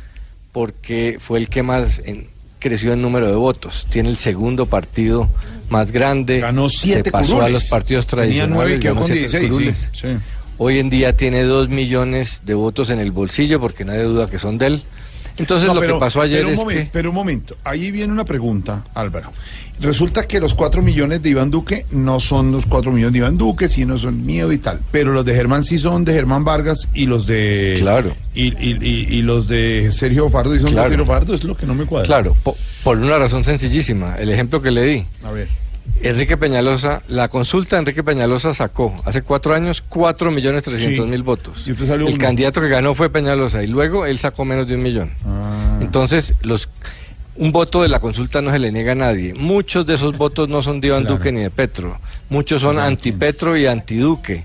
porque 0.52 1.18
fue 1.20 1.38
el 1.38 1.48
que 1.48 1.62
más 1.62 2.00
en- 2.04 2.26
creció 2.58 2.92
en 2.92 3.02
número 3.02 3.28
de 3.28 3.34
votos. 3.34 3.86
Tiene 3.90 4.08
el 4.10 4.16
segundo 4.16 4.66
partido 4.66 5.28
más 5.68 5.92
grande. 5.92 6.40
Ganó 6.40 6.68
siete 6.68 7.04
Se 7.04 7.10
pasó 7.12 7.40
a 7.42 7.48
los 7.48 7.64
partidos 7.66 8.06
tradicionales. 8.06 8.54
nueve 8.54 8.76
y 8.76 8.80
quedó 8.80 8.94
ganó 8.94 9.06
con 9.06 9.12
siete 9.16 9.38
16, 9.38 9.44
sí, 9.44 9.48
curules. 9.50 9.88
sí. 9.92 10.08
Hoy 10.58 10.78
en 10.78 10.90
día 10.90 11.16
tiene 11.16 11.42
dos 11.44 11.68
millones 11.70 12.42
de 12.44 12.52
votos 12.54 12.90
en 12.90 12.98
el 13.00 13.12
bolsillo, 13.12 13.60
porque 13.60 13.84
nadie 13.84 14.02
duda 14.02 14.28
que 14.28 14.38
son 14.38 14.58
de 14.58 14.66
él. 14.66 14.82
Entonces 15.40 15.66
No, 15.68 15.74
lo 15.74 15.80
pero- 15.80 15.94
que 15.94 16.00
pasó 16.00 16.20
ayer 16.22 16.38
pero 16.38 16.46
un 16.48 16.52
es 16.52 16.58
momento, 16.60 16.82
que... 16.84 16.90
Pero 16.92 17.08
un 17.10 17.14
momento, 17.16 17.56
ahí 17.64 17.90
viene 17.90 18.12
una 18.12 18.24
pregunta, 18.24 18.84
Álvaro. 18.94 19.32
Resulta 19.80 20.26
que 20.26 20.40
los 20.40 20.52
cuatro 20.52 20.82
millones 20.82 21.22
de 21.22 21.30
Iván 21.30 21.50
Duque 21.50 21.86
no 21.90 22.20
son 22.20 22.52
los 22.52 22.66
cuatro 22.66 22.92
millones 22.92 23.12
de 23.14 23.18
Iván 23.20 23.38
Duque, 23.38 23.66
sino 23.68 23.96
son 23.96 24.26
mío 24.26 24.52
y 24.52 24.58
tal. 24.58 24.78
Pero 24.92 25.12
los 25.14 25.24
de 25.24 25.34
Germán 25.34 25.64
sí 25.64 25.78
son 25.78 26.04
de 26.04 26.12
Germán 26.12 26.44
Vargas 26.44 26.88
y 26.92 27.06
los 27.06 27.26
de... 27.26 27.76
Claro. 27.80 28.14
Y, 28.34 28.48
y- 28.62 28.76
y- 28.78 29.06
y 29.16 29.22
los 29.22 29.48
de 29.48 29.90
Sergio 29.90 30.28
Fardo 30.28 30.54
y 30.54 30.60
son 30.60 30.72
Claro. 30.72 30.90
de 30.90 30.96
Sergio 30.96 31.06
Fardo, 31.10 31.34
es 31.34 31.44
lo 31.44 31.56
que 31.56 31.64
no 31.64 31.74
me 31.74 31.86
cuadra. 31.86 32.06
Claro, 32.06 32.36
po- 32.42 32.56
por 32.84 32.98
una 32.98 33.18
razón 33.18 33.42
sencillísima. 33.42 34.16
El 34.18 34.28
ejemplo 34.30 34.60
que 34.60 34.70
le 34.70 34.82
di. 34.84 35.04
A 35.24 35.30
ver. 35.30 35.48
Enrique 36.02 36.36
Peñalosa, 36.36 37.02
la 37.08 37.28
consulta 37.28 37.76
de 37.76 37.80
Enrique 37.80 38.02
Peñalosa 38.02 38.54
sacó 38.54 38.94
hace 39.04 39.22
cuatro 39.22 39.54
años 39.54 39.82
cuatro 39.86 40.30
millones 40.30 40.62
trescientos 40.62 41.04
Sí. 41.04 41.10
mil 41.10 41.22
votos. 41.22 41.66
Y 41.68 41.70
El 41.72 42.02
uno. 42.04 42.16
candidato 42.18 42.60
que 42.60 42.68
ganó 42.68 42.94
fue 42.94 43.10
Peñalosa 43.10 43.62
y 43.62 43.66
luego 43.66 44.06
él 44.06 44.18
sacó 44.18 44.44
menos 44.44 44.66
de 44.66 44.76
un 44.76 44.82
millón. 44.82 45.10
Ah. 45.26 45.78
Entonces, 45.80 46.34
los 46.42 46.68
un 47.36 47.52
voto 47.52 47.82
de 47.82 47.88
la 47.88 48.00
consulta 48.00 48.42
no 48.42 48.50
se 48.50 48.58
le 48.58 48.70
niega 48.72 48.92
a 48.92 48.94
nadie. 48.96 49.32
Muchos 49.34 49.86
de 49.86 49.94
esos 49.94 50.16
votos 50.16 50.48
no 50.48 50.62
son 50.62 50.80
de 50.80 50.88
Iván 50.88 51.02
Claro. 51.02 51.16
Duque 51.16 51.32
ni 51.32 51.40
de 51.40 51.50
Petro. 51.50 51.98
Muchos 52.28 52.60
son 52.60 52.78
anti-Petro 52.78 53.56
y 53.56 53.66
anti-Duque. 53.66 54.44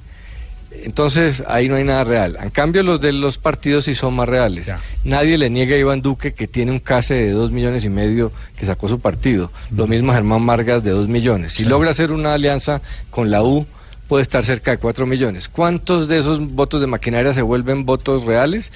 Entonces, 0.84 1.44
ahí 1.48 1.68
no 1.70 1.76
hay 1.76 1.84
nada 1.84 2.04
real. 2.04 2.38
En 2.42 2.50
cambio, 2.50 2.84
los 2.84 3.00
de 3.02 3.12
los 3.12 3.38
partidos 3.38 3.86
sí 3.86 3.96
son 3.96 4.16
más 4.16 4.28
reales. 4.28 4.72
Nadie 5.04 5.38
le 5.38 5.50
niega 5.50 5.76
a 5.76 5.80
Iván 5.80 6.02
Duque 6.02 6.34
que 6.34 6.48
tiene 6.48 6.72
un 6.72 6.80
case 6.80 7.16
de 7.16 7.32
dos 7.32 7.52
millones 7.52 7.86
y 7.86 7.90
medio 7.90 8.32
que 8.56 8.66
sacó 8.66 8.88
su 8.88 9.00
partido. 9.00 9.52
Lo 9.72 9.88
mismo 9.88 10.14
Germán 10.14 10.46
Vargas 10.46 10.84
de 10.84 10.92
dos 10.92 11.08
millones. 11.08 11.54
Si 11.54 11.66
logra 11.66 11.92
hacer 11.92 12.12
una 12.12 12.34
alianza 12.34 12.82
con 13.10 13.32
la 13.32 13.44
U, 13.44 13.66
puede 14.08 14.24
estar 14.24 14.44
cerca 14.44 14.72
de 14.72 14.78
cuatro 14.78 15.06
millones. 15.06 15.50
¿Cuántos 15.50 16.08
de 16.08 16.20
esos 16.20 16.40
votos 16.40 16.82
de 16.82 16.88
maquinaria 16.88 17.34
se 17.34 17.42
vuelven 17.42 17.86
votos 17.86 18.24
reales 18.24 18.72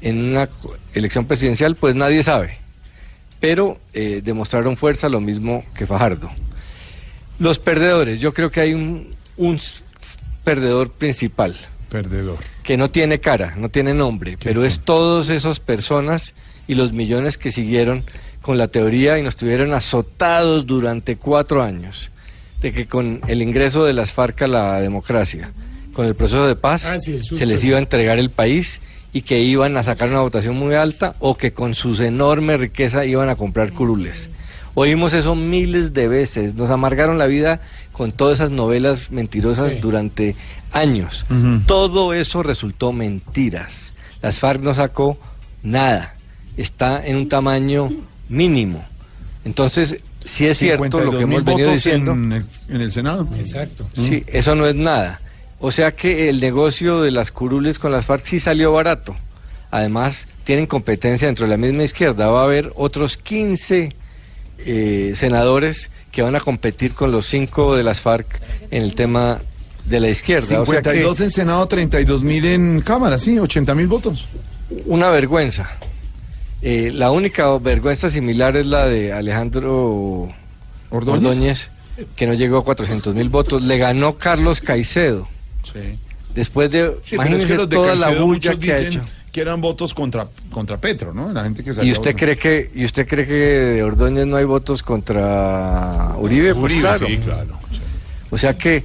en 0.00 0.24
una 0.24 0.48
elección 0.94 1.26
presidencial? 1.26 1.76
Pues 1.76 1.94
nadie 1.94 2.22
sabe. 2.22 2.58
Pero 3.40 3.78
eh, 3.94 4.20
demostraron 4.22 4.76
fuerza 4.76 5.08
lo 5.08 5.20
mismo 5.20 5.64
que 5.74 5.86
Fajardo. 5.86 6.30
Los 7.38 7.58
perdedores, 7.58 8.20
yo 8.20 8.34
creo 8.34 8.50
que 8.50 8.60
hay 8.60 8.74
un, 8.74 9.08
perdedor 10.44 10.90
principal. 10.90 11.56
Perdedor. 11.88 12.38
Que 12.62 12.76
no 12.76 12.90
tiene 12.90 13.20
cara, 13.20 13.54
no 13.56 13.68
tiene 13.68 13.94
nombre, 13.94 14.38
pero 14.42 14.64
es 14.64 14.80
todas 14.80 15.28
esas 15.28 15.58
personas 15.60 16.34
y 16.68 16.74
los 16.74 16.92
millones 16.92 17.36
que 17.36 17.50
siguieron 17.50 18.04
con 18.42 18.58
la 18.58 18.68
teoría 18.68 19.18
y 19.18 19.22
nos 19.22 19.36
tuvieron 19.36 19.74
azotados 19.74 20.66
durante 20.66 21.16
cuatro 21.16 21.62
años 21.62 22.10
de 22.62 22.72
que 22.72 22.86
con 22.86 23.20
el 23.26 23.42
ingreso 23.42 23.84
de 23.84 23.92
las 23.92 24.12
FARC 24.12 24.42
a 24.42 24.46
la 24.46 24.80
democracia, 24.80 25.50
con 25.92 26.06
el 26.06 26.14
proceso 26.14 26.46
de 26.46 26.56
paz, 26.56 26.84
Ah, 26.86 27.00
sí, 27.00 27.20
se 27.22 27.46
les 27.46 27.64
iba 27.64 27.76
a 27.76 27.80
entregar 27.80 28.18
el 28.18 28.30
país 28.30 28.80
y 29.12 29.22
que 29.22 29.40
iban 29.40 29.76
a 29.76 29.82
sacar 29.82 30.08
una 30.08 30.20
votación 30.20 30.56
muy 30.56 30.74
alta 30.74 31.16
o 31.18 31.34
que 31.36 31.52
con 31.52 31.74
su 31.74 32.00
enorme 32.02 32.56
riqueza 32.56 33.04
iban 33.04 33.28
a 33.28 33.34
comprar 33.36 33.72
curules. 33.72 34.30
Oímos 34.74 35.12
eso 35.14 35.34
miles 35.34 35.92
de 35.92 36.08
veces, 36.08 36.54
nos 36.54 36.70
amargaron 36.70 37.18
la 37.18 37.26
vida 37.26 37.60
con 37.92 38.12
todas 38.12 38.38
esas 38.38 38.50
novelas 38.50 39.10
mentirosas 39.10 39.74
Sí. 39.74 39.78
durante 39.80 40.36
años. 40.72 41.26
Todo 41.66 42.14
eso 42.14 42.42
resultó 42.42 42.92
mentiras. 42.92 43.92
Las 44.22 44.38
FARC 44.38 44.60
no 44.62 44.74
sacó 44.74 45.18
nada, 45.62 46.14
está 46.56 47.04
en 47.04 47.16
un 47.16 47.28
tamaño 47.28 47.90
mínimo. 48.28 48.84
Entonces, 49.44 49.96
sí 50.24 50.46
es 50.46 50.58
cierto 50.58 51.00
lo 51.00 51.10
que 51.10 51.18
52.000 51.18 51.22
hemos 51.24 51.44
venido 51.44 51.72
diciendo. 51.72 52.12
En 52.12 52.32
el, 52.32 52.44
en 52.68 52.80
el 52.80 52.92
Senado. 52.92 53.26
Exacto. 53.38 53.88
Sí, 53.94 54.24
eso 54.28 54.54
no 54.54 54.66
es 54.66 54.74
nada. 54.74 55.20
O 55.58 55.70
sea 55.70 55.92
que 55.92 56.28
el 56.28 56.40
negocio 56.40 57.02
de 57.02 57.10
las 57.10 57.32
curules 57.32 57.78
con 57.78 57.92
las 57.92 58.06
FARC 58.06 58.24
sí 58.24 58.38
salió 58.38 58.72
barato. 58.72 59.16
Además, 59.70 60.26
tienen 60.44 60.66
competencia 60.66 61.26
dentro 61.26 61.46
de 61.46 61.50
la 61.50 61.56
misma 61.56 61.82
izquierda. 61.84 62.26
Va 62.28 62.40
a 62.40 62.44
haber 62.44 62.72
otros 62.76 63.16
15 63.16 63.94
eh, 64.66 65.12
senadores 65.14 65.90
que 66.12 66.22
van 66.22 66.36
a 66.36 66.40
competir 66.40 66.94
con 66.94 67.12
los 67.12 67.26
cinco 67.26 67.76
de 67.76 67.84
las 67.84 68.00
FARC 68.00 68.40
en 68.70 68.82
el 68.82 68.94
tema 68.94 69.40
de 69.84 70.00
la 70.00 70.08
izquierda. 70.08 70.60
O 70.60 70.66
sea 70.66 70.82
que 70.82 70.90
52 70.90 71.20
en 71.20 71.30
Senado, 71.30 71.66
32 71.66 72.22
mil 72.22 72.44
en 72.44 72.80
Cámara, 72.80 73.18
sí, 73.18 73.38
80 73.38 73.74
mil 73.74 73.86
votos. 73.86 74.26
una 74.86 75.08
vergüenza. 75.10 75.70
Eh, 76.62 76.90
la 76.92 77.10
única 77.10 77.56
vergüenza 77.58 78.10
similar 78.10 78.56
es 78.56 78.66
la 78.66 78.86
de 78.86 79.12
Alejandro 79.14 80.28
¿Ordóñez? 80.90 81.20
Ordóñez, 81.24 81.70
que 82.16 82.26
no 82.26 82.34
llegó 82.34 82.58
a 82.58 82.64
400 82.64 83.14
mil 83.14 83.28
votos. 83.28 83.62
Le 83.62 83.78
ganó 83.78 84.16
Carlos 84.16 84.60
Caicedo. 84.60 85.28
Sí. 85.64 85.98
Después 86.34 86.70
de, 86.70 86.96
Sí, 87.04 87.16
es 87.16 87.44
que 87.44 87.56
de 87.56 87.66
toda 87.66 87.94
la 87.94 88.10
bulla 88.10 88.56
que 88.56 88.72
ha 88.72 88.78
dicen 88.78 88.92
hecho. 88.92 89.04
Que 89.32 89.40
eran 89.40 89.60
votos 89.60 89.94
contra, 89.94 90.26
contra 90.50 90.78
Petro, 90.80 91.14
¿no? 91.14 91.32
La 91.32 91.44
gente 91.44 91.62
que 91.62 91.72
¿Y 91.84 91.92
usted 91.92 92.16
cree 92.16 92.36
que 92.36 92.70
y 92.74 92.84
usted 92.84 93.06
cree 93.06 93.26
que 93.26 93.32
de 93.34 93.82
Ordóñez 93.84 94.26
no 94.26 94.36
hay 94.36 94.44
votos 94.44 94.82
contra 94.82 96.14
Uribe? 96.18 96.52
Pues 96.54 96.64
Uribe, 96.64 96.80
claro. 96.80 97.06
sí, 97.06 97.18
claro. 97.18 97.58
O 98.30 98.38
sea 98.38 98.56
que 98.56 98.84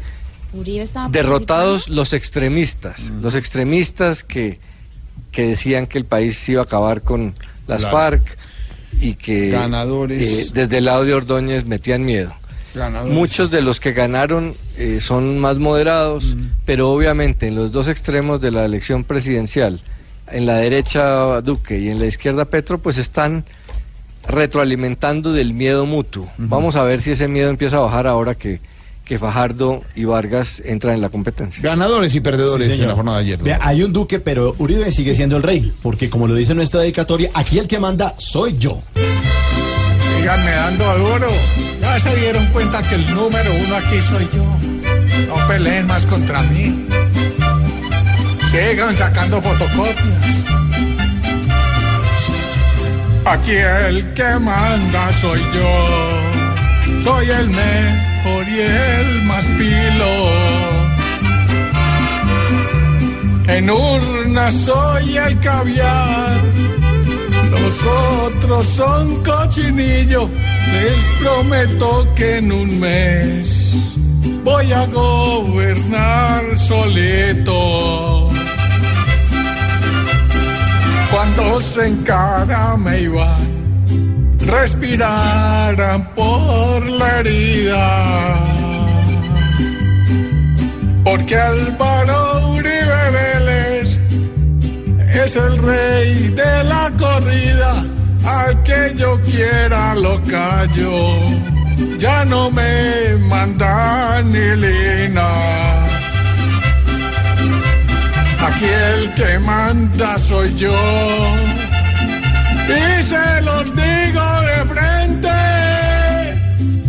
Uribe 0.53 0.85
derrotados 1.09 1.89
los 1.89 2.13
extremistas, 2.13 3.11
los 3.21 3.35
extremistas 3.35 4.23
que, 4.23 4.59
que 5.31 5.47
decían 5.47 5.87
que 5.87 5.97
el 5.97 6.05
país 6.05 6.37
se 6.37 6.53
iba 6.53 6.61
a 6.61 6.65
acabar 6.65 7.01
con 7.01 7.33
las 7.67 7.79
Claro. 7.81 7.97
FARC 7.97 8.37
y 9.01 9.15
que 9.15 9.49
Ganadores. 9.49 10.21
eh, 10.47 10.51
desde 10.53 10.77
el 10.77 10.85
lado 10.85 11.03
de 11.05 11.13
Ordóñez 11.15 11.65
metían 11.65 12.05
miedo. 12.05 12.33
Ganadores. 12.75 13.13
Muchos 13.13 13.49
de 13.51 13.61
los 13.61 13.79
que 13.79 13.93
ganaron 13.93 14.53
eh, 14.77 14.99
son 15.01 15.39
más 15.39 15.57
moderados, 15.57 16.37
pero 16.65 16.91
obviamente 16.91 17.47
en 17.47 17.55
los 17.55 17.71
dos 17.71 17.87
extremos 17.87 18.39
de 18.41 18.51
la 18.51 18.63
elección 18.65 19.03
presidencial, 19.03 19.81
en 20.31 20.45
la 20.45 20.55
derecha 20.57 21.41
Duque 21.41 21.79
y 21.79 21.89
en 21.89 21.99
la 21.99 22.05
izquierda 22.05 22.45
Petro, 22.45 22.77
pues 22.77 22.97
están 22.97 23.43
retroalimentando 24.27 25.31
del 25.33 25.53
miedo 25.53 25.85
mutuo. 25.85 26.27
Vamos 26.37 26.75
a 26.75 26.83
ver 26.83 27.01
si 27.01 27.11
ese 27.11 27.27
miedo 27.27 27.49
empieza 27.49 27.77
a 27.77 27.81
bajar 27.81 28.07
ahora 28.07 28.35
que, 28.35 28.59
que 29.03 29.19
Fajardo 29.19 29.83
y 29.95 30.05
Vargas 30.05 30.61
entran 30.65 30.95
en 30.95 31.01
la 31.01 31.09
competencia. 31.09 31.61
Ganadores 31.61 32.15
y 32.15 32.21
perdedores 32.21 32.75
Sí, 32.75 32.81
en 32.81 32.87
la 32.87 32.95
jornada 32.95 33.17
de 33.19 33.23
ayer. 33.25 33.39
Vea, 33.39 33.59
hay 33.61 33.83
un 33.83 33.93
duque, 33.93 34.19
pero 34.19 34.55
Uribe 34.57 34.91
sigue 34.91 35.13
siendo 35.13 35.37
el 35.37 35.43
rey, 35.43 35.71
porque 35.83 36.09
como 36.09 36.27
lo 36.27 36.33
dice 36.33 36.55
nuestra 36.55 36.81
dedicatoria, 36.81 37.29
aquí 37.33 37.59
el 37.59 37.67
que 37.67 37.79
manda 37.79 38.15
soy 38.17 38.57
yo. 38.57 38.81
Síganme 40.17 40.51
dando 40.51 40.97
duro. 40.97 41.27
Ya 41.81 41.99
se 41.99 42.15
dieron 42.15 42.47
cuenta 42.47 42.81
que 42.81 42.95
el 42.95 43.05
número 43.13 43.51
uno 43.63 43.75
aquí 43.75 44.01
soy 44.01 44.27
yo. 44.33 44.43
No 45.27 45.47
peleen 45.47 45.85
más 45.85 46.05
contra 46.07 46.41
mí. 46.41 46.87
Sigan 48.55 48.95
sacando 48.95 49.41
fotocopias. 49.41 50.43
Aquí 53.25 53.51
el 53.51 54.13
que 54.13 54.39
manda 54.39 55.13
soy 55.15 55.41
yo. 55.53 57.01
Soy 57.01 57.29
el 57.31 57.49
mejor 57.49 58.47
y 58.47 58.59
el 58.61 59.23
más 59.23 59.45
pilo. 59.57 60.13
En 63.47 63.69
urna 63.69 64.49
soy 64.49 65.17
el 65.17 65.37
caviar. 65.41 66.39
Los 67.51 67.83
otros 67.83 68.67
son 68.67 69.21
cochinillo. 69.21 70.29
Les 70.71 71.03
prometo 71.19 72.07
que 72.15 72.37
en 72.37 72.53
un 72.53 72.79
mes 72.79 73.73
voy 74.45 74.71
a 74.71 74.85
gobernar 74.85 76.57
solito. 76.57 78.31
Cuando 81.11 81.61
se 81.61 81.87
encara 81.87 82.75
me 82.77 83.01
iban, 83.01 84.37
respiraran 84.39 86.05
por 86.13 86.85
la 86.85 87.19
herida. 87.19 88.35
Porque 91.03 91.35
Álvaro 91.37 92.49
Uribe 92.49 93.11
Vélez 93.11 94.01
es 95.23 95.35
el 95.35 95.57
rey 95.59 96.29
de 96.29 96.63
la 96.65 96.91
corrida, 96.97 97.83
al 98.25 98.63
que 98.63 98.93
yo 98.95 99.19
quiera 99.21 99.95
lo 99.95 100.21
callo, 100.23 101.19
ya 101.97 102.25
no 102.25 102.51
me 102.51 103.15
manda 103.29 104.21
ni 104.23 104.55
lina. 104.55 105.94
Aquí 108.47 108.65
el 108.65 109.13
que 109.15 109.39
manda 109.39 110.17
soy 110.19 110.53
yo, 110.55 110.71
y 112.67 113.03
se 113.03 113.41
los 113.41 113.65
digo 113.75 114.41
de 114.49 114.57
frente, 114.73 115.37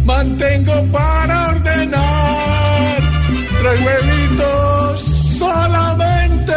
mantengo 0.05 0.85
para 0.93 1.49
ordenar 1.49 3.01
tres 3.59 3.81
huevitos 3.87 5.01
solamente. 5.39 6.53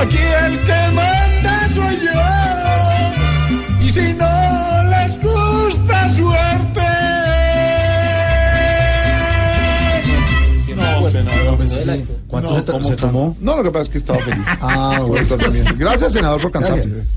Aquí 0.00 0.24
el 0.44 0.54
que 0.68 0.80
manda 0.92 1.68
soy 1.74 1.96
yo. 2.06 3.86
Y 3.86 3.90
si 3.90 4.12
no 4.12 4.34
les 4.92 5.12
gusta 5.22 6.08
suerte. 6.10 6.88
No, 10.76 11.10
senador, 11.10 12.15
¿Cuánto 12.40 12.52
No, 12.52 12.58
se, 12.58 12.72
¿cómo 12.72 12.88
se 12.88 12.96
tomó? 12.96 13.36
No, 13.40 13.56
lo 13.56 13.62
que 13.62 13.70
pasa 13.70 13.82
es 13.84 13.88
que 13.88 13.98
estaba 13.98 14.18
feliz. 14.20 14.44
Ah, 14.60 15.00
bueno. 15.06 15.36
También. 15.36 15.64
Gracias, 15.78 16.12
senador, 16.12 16.40
por 16.40 16.52
cantar. 16.52 16.72
Gracias. 16.74 17.16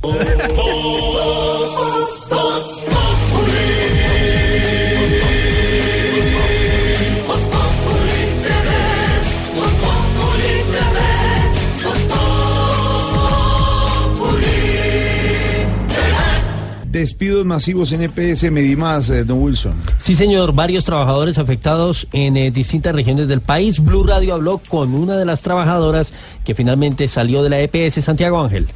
Despidos 17.00 17.46
masivos 17.46 17.94
en 17.94 18.02
EPS 18.02 18.52
Medimás, 18.52 19.10
eh, 19.10 19.24
don 19.24 19.42
Wilson. 19.42 19.72
Sí, 20.02 20.18
señor, 20.18 20.52
varios 20.52 20.84
trabajadores 20.84 21.38
afectados 21.38 22.06
en 22.12 22.36
eh, 22.36 22.52
distintas 22.52 22.94
regiones 22.94 23.30
del 23.30 23.40
país. 23.40 23.80
Blue 23.80 24.04
Radio 24.04 24.34
habló 24.34 24.58
con 24.58 24.94
una 24.94 25.16
de 25.16 25.24
las 25.24 25.42
trabajadoras 25.42 26.12
que 26.44 26.54
finalmente 26.54 27.08
salió 27.08 27.42
de 27.42 27.52
la 27.52 27.62
EPS, 27.62 28.04
Santiago 28.04 28.42
Ángel. 28.42 28.68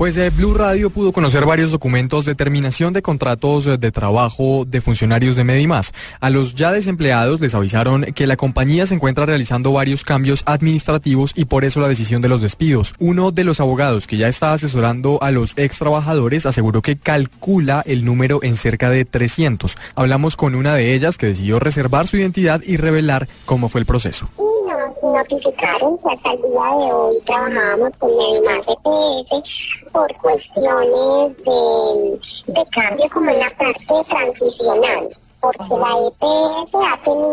Pues 0.00 0.16
eh, 0.16 0.30
Blue 0.30 0.54
Radio 0.54 0.88
pudo 0.88 1.12
conocer 1.12 1.44
varios 1.44 1.72
documentos 1.72 2.24
de 2.24 2.34
terminación 2.34 2.94
de 2.94 3.02
contratos 3.02 3.66
eh, 3.66 3.76
de 3.76 3.92
trabajo 3.92 4.64
de 4.66 4.80
funcionarios 4.80 5.36
de 5.36 5.44
Medimás. 5.44 5.92
A 6.20 6.30
los 6.30 6.54
ya 6.54 6.72
desempleados 6.72 7.38
les 7.38 7.54
avisaron 7.54 8.04
que 8.14 8.26
la 8.26 8.38
compañía 8.38 8.86
se 8.86 8.94
encuentra 8.94 9.26
realizando 9.26 9.72
varios 9.72 10.02
cambios 10.02 10.42
administrativos 10.46 11.34
y 11.36 11.44
por 11.44 11.66
eso 11.66 11.82
la 11.82 11.88
decisión 11.88 12.22
de 12.22 12.30
los 12.30 12.40
despidos. 12.40 12.94
Uno 12.98 13.30
de 13.30 13.44
los 13.44 13.60
abogados 13.60 14.06
que 14.06 14.16
ya 14.16 14.28
está 14.28 14.54
asesorando 14.54 15.22
a 15.22 15.32
los 15.32 15.52
ex 15.58 15.78
trabajadores 15.78 16.46
aseguró 16.46 16.80
que 16.80 16.96
calcula 16.96 17.82
el 17.84 18.06
número 18.06 18.40
en 18.42 18.56
cerca 18.56 18.88
de 18.88 19.04
300. 19.04 19.76
Hablamos 19.96 20.34
con 20.34 20.54
una 20.54 20.74
de 20.74 20.94
ellas 20.94 21.18
que 21.18 21.26
decidió 21.26 21.58
reservar 21.58 22.06
su 22.06 22.16
identidad 22.16 22.62
y 22.66 22.78
revelar 22.78 23.28
cómo 23.44 23.68
fue 23.68 23.82
el 23.82 23.86
proceso. 23.86 24.30
nos 24.38 24.59
notificaron 25.02 25.98
que 25.98 26.10
hasta 26.10 26.32
el 26.32 26.42
día 26.42 26.50
de 26.50 26.92
hoy 26.92 27.20
trabajábamos 27.26 27.90
con 27.98 28.16
Medimás 28.16 28.66
EPS 28.66 29.90
por 29.92 30.16
cuestiones 30.16 31.36
de, 31.44 32.52
de 32.52 32.66
cambio 32.70 33.08
como 33.12 33.30
en 33.30 33.40
la 33.40 33.50
parte 33.56 34.04
transicional. 34.08 35.08
Porque 35.40 35.64
la 35.70 36.06
EPS 36.06 36.74
ha 36.74 37.02
tenido 37.02 37.29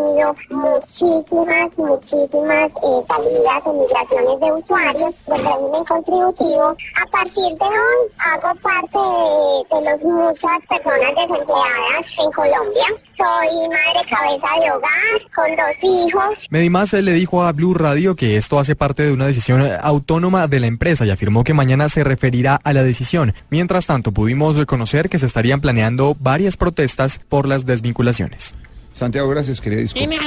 muchísimas, 0.50 1.70
muchísimas 1.76 2.70
eh, 2.70 3.02
salidas 3.08 3.62
o 3.64 3.72
migraciones 3.74 4.40
de 4.40 4.52
usuarios 4.52 5.14
del 5.26 5.44
régimen 5.44 5.84
contributivo. 5.84 6.76
A 6.96 7.06
partir 7.10 7.56
de 7.56 7.64
hoy 7.64 8.00
hago 8.18 8.54
parte 8.60 8.98
de, 8.98 9.76
de 9.76 9.84
las 9.84 10.00
muchas 10.02 10.60
personas 10.68 11.14
desempleadas 11.14 12.06
en 12.18 12.32
Colombia. 12.32 12.86
Soy 13.18 13.68
madre 13.68 14.08
cabeza 14.08 14.48
de 14.60 14.70
hogar 14.70 15.18
con 15.34 15.56
dos 15.56 15.76
hijos. 15.82 16.46
Medimás 16.50 16.94
eh, 16.94 17.02
le 17.02 17.12
dijo 17.12 17.42
a 17.42 17.52
Blue 17.52 17.74
Radio 17.74 18.14
que 18.14 18.36
esto 18.36 18.58
hace 18.60 18.76
parte 18.76 19.02
de 19.02 19.12
una 19.12 19.26
decisión 19.26 19.62
eh, 19.62 19.76
autónoma 19.80 20.46
de 20.46 20.60
la 20.60 20.68
empresa 20.68 21.04
y 21.04 21.10
afirmó 21.10 21.42
que 21.42 21.52
mañana 21.52 21.88
se 21.88 22.04
referirá 22.04 22.60
a 22.62 22.72
la 22.72 22.84
decisión. 22.84 23.34
Mientras 23.50 23.86
tanto, 23.86 24.12
pudimos 24.12 24.56
eh, 24.56 24.66
conocer 24.66 25.08
que 25.08 25.18
se 25.18 25.26
estarían 25.26 25.60
planeando 25.60 26.16
varias 26.20 26.56
protestas 26.56 27.20
por 27.28 27.48
las 27.48 27.66
desvinculaciones. 27.66 28.54
Santiago, 28.98 29.28
gracias. 29.28 29.60
Quería 29.60 29.78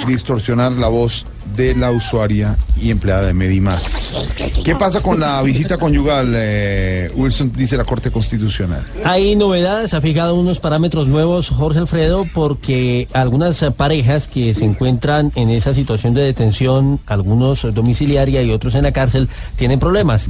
distorsionar 0.08 0.72
la 0.72 0.88
voz 0.88 1.26
de 1.58 1.76
la 1.76 1.92
usuaria 1.92 2.58
y 2.82 2.90
empleada 2.90 3.28
de 3.28 3.34
Medimás. 3.34 4.34
¿Qué 4.64 4.76
pasa 4.76 5.02
con 5.02 5.20
la 5.20 5.42
visita 5.42 5.78
conyugal? 5.78 6.32
eh, 6.34 7.12
Wilson 7.14 7.52
dice 7.54 7.76
la 7.76 7.84
Corte 7.84 8.12
Constitucional. 8.12 8.86
Hay 9.04 9.36
novedades, 9.36 9.94
ha 9.94 10.00
fijado 10.00 10.36
unos 10.36 10.62
parámetros 10.62 11.08
nuevos 11.08 11.50
Jorge 11.50 11.80
Alfredo 11.80 12.26
porque 12.34 13.10
algunas 13.12 13.62
parejas 13.76 14.28
que 14.28 14.54
se 14.54 14.64
encuentran 14.64 15.34
en 15.36 15.50
esa 15.50 15.74
situación 15.74 16.14
de 16.14 16.24
detención, 16.24 17.02
algunos 17.08 17.68
domiciliaria 17.74 18.42
y 18.42 18.52
otros 18.52 18.76
en 18.76 18.84
la 18.84 18.94
cárcel, 18.94 19.28
tienen 19.58 19.80
problemas. 19.80 20.30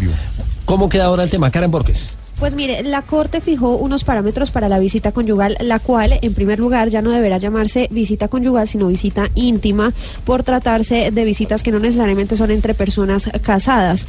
¿Cómo 0.66 0.90
queda 0.90 1.06
ahora 1.06 1.24
el 1.24 1.30
tema? 1.30 1.52
Karen 1.52 1.70
Borges. 1.70 2.21
Pues 2.42 2.56
mire, 2.56 2.82
la 2.82 3.04
Corte 3.04 3.40
fijó 3.40 3.76
unos 3.76 4.04
parámetros 4.04 4.50
para 4.50 4.68
la 4.68 4.80
visita 4.80 5.12
conyugal, 5.12 5.58
la 5.60 5.78
cual, 5.78 6.18
en 6.24 6.34
primer 6.34 6.58
lugar, 6.58 6.90
ya 6.90 7.04
no 7.04 7.12
deberá 7.12 7.38
llamarse 7.38 7.88
visita 7.92 8.30
conyugal, 8.30 8.68
sino 8.68 8.88
visita 8.88 9.30
íntima, 9.36 9.94
por 10.26 10.42
tratarse 10.42 11.12
de 11.12 11.24
visitas 11.24 11.62
que 11.62 11.72
no 11.72 11.78
necesariamente 11.78 12.36
son 12.36 12.50
entre 12.50 12.74
personas 12.74 13.30
casadas. 13.44 14.08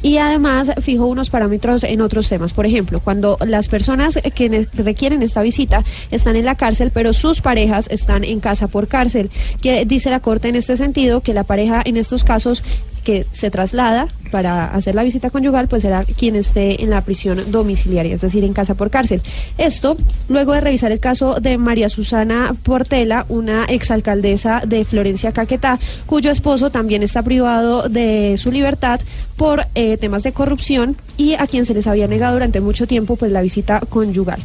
Y 0.00 0.16
además 0.16 0.72
fijó 0.80 1.04
unos 1.04 1.28
parámetros 1.28 1.84
en 1.84 2.00
otros 2.00 2.26
temas. 2.26 2.54
Por 2.54 2.64
ejemplo, 2.64 3.00
cuando 3.00 3.36
las 3.46 3.68
personas 3.68 4.18
que 4.34 4.66
requieren 4.72 5.22
esta 5.22 5.42
visita 5.42 5.84
están 6.10 6.36
en 6.36 6.46
la 6.46 6.54
cárcel, 6.54 6.90
pero 6.90 7.12
sus 7.12 7.42
parejas 7.42 7.88
están 7.90 8.24
en 8.24 8.40
casa 8.40 8.66
por 8.66 8.88
cárcel. 8.88 9.30
Que 9.60 9.84
dice 9.84 10.08
la 10.08 10.20
Corte 10.20 10.48
en 10.48 10.56
este 10.56 10.78
sentido 10.78 11.20
que 11.20 11.34
la 11.34 11.44
pareja 11.44 11.82
en 11.84 11.98
estos 11.98 12.24
casos 12.24 12.62
que 13.04 13.26
se 13.32 13.50
traslada 13.50 14.08
para 14.30 14.66
hacer 14.66 14.96
la 14.96 15.04
visita 15.04 15.30
conyugal, 15.30 15.68
pues 15.68 15.82
será 15.82 16.04
quien 16.04 16.34
esté 16.34 16.82
en 16.82 16.90
la 16.90 17.02
prisión 17.02 17.52
domiciliaria, 17.52 18.14
es 18.14 18.20
decir, 18.20 18.42
en 18.42 18.52
casa 18.52 18.74
por 18.74 18.90
cárcel. 18.90 19.22
Esto, 19.58 19.96
luego 20.28 20.54
de 20.54 20.60
revisar 20.60 20.90
el 20.90 20.98
caso 20.98 21.36
de 21.40 21.56
María 21.56 21.88
Susana 21.88 22.52
Portela, 22.64 23.26
una 23.28 23.64
exalcaldesa 23.66 24.62
de 24.66 24.84
Florencia 24.84 25.30
Caquetá, 25.30 25.78
cuyo 26.06 26.32
esposo 26.32 26.70
también 26.70 27.04
está 27.04 27.22
privado 27.22 27.88
de 27.88 28.36
su 28.38 28.50
libertad 28.50 29.00
por 29.36 29.66
eh, 29.74 29.98
temas 29.98 30.24
de 30.24 30.32
corrupción 30.32 30.96
y 31.16 31.34
a 31.34 31.46
quien 31.46 31.66
se 31.66 31.74
les 31.74 31.86
había 31.86 32.08
negado 32.08 32.34
durante 32.34 32.60
mucho 32.60 32.86
tiempo 32.86 33.16
pues 33.16 33.30
la 33.30 33.42
visita 33.42 33.80
conyugal. 33.88 34.40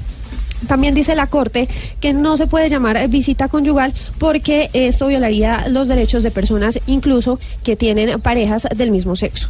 También 0.68 0.94
dice 0.94 1.16
la 1.16 1.28
Corte 1.28 1.68
que 2.00 2.14
no 2.14 2.38
se 2.38 2.48
puede 2.48 2.70
llamar 2.70 2.98
eh, 2.98 3.08
visita 3.08 3.48
conyugal 3.48 3.94
porque 4.18 4.70
esto 4.74 5.08
violaría 5.08 5.68
los 5.68 5.88
derechos 5.88 6.24
de 6.24 6.32
personas 6.32 6.80
incluso 6.88 7.40
que 7.64 7.76
tienen 7.76 8.20
parejas 8.22 8.68
del 8.76 8.92
mismo 8.92 9.16
sexo. 9.16 9.50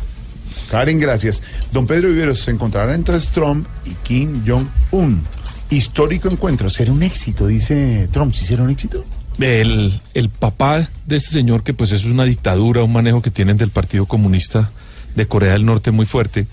Karen, 0.69 0.99
gracias. 0.99 1.41
Don 1.71 1.87
Pedro 1.87 2.09
Viveros 2.09 2.41
se 2.41 2.51
encontrará 2.51 2.93
entre 2.93 3.19
Trump 3.19 3.67
y 3.85 3.91
Kim 4.03 4.43
Jong-un. 4.45 5.23
Histórico 5.71 6.29
encuentro. 6.29 6.69
¿Será 6.69 6.91
un 6.91 7.03
éxito? 7.03 7.47
Dice 7.47 8.07
Trump. 8.11 8.33
¿Sí 8.33 8.45
será 8.45 8.63
un 8.63 8.69
éxito? 8.69 9.03
El, 9.39 9.99
el 10.13 10.29
papá 10.29 10.87
de 11.05 11.15
este 11.15 11.31
señor, 11.31 11.63
que 11.63 11.73
pues 11.73 11.91
es 11.91 12.05
una 12.05 12.25
dictadura, 12.25 12.83
un 12.83 12.91
manejo 12.91 13.21
que 13.21 13.31
tienen 13.31 13.57
del 13.57 13.69
Partido 13.69 14.05
Comunista 14.05 14.71
de 15.15 15.27
Corea 15.27 15.53
del 15.53 15.65
Norte 15.65 15.91
muy 15.91 16.05
fuerte, 16.05 16.47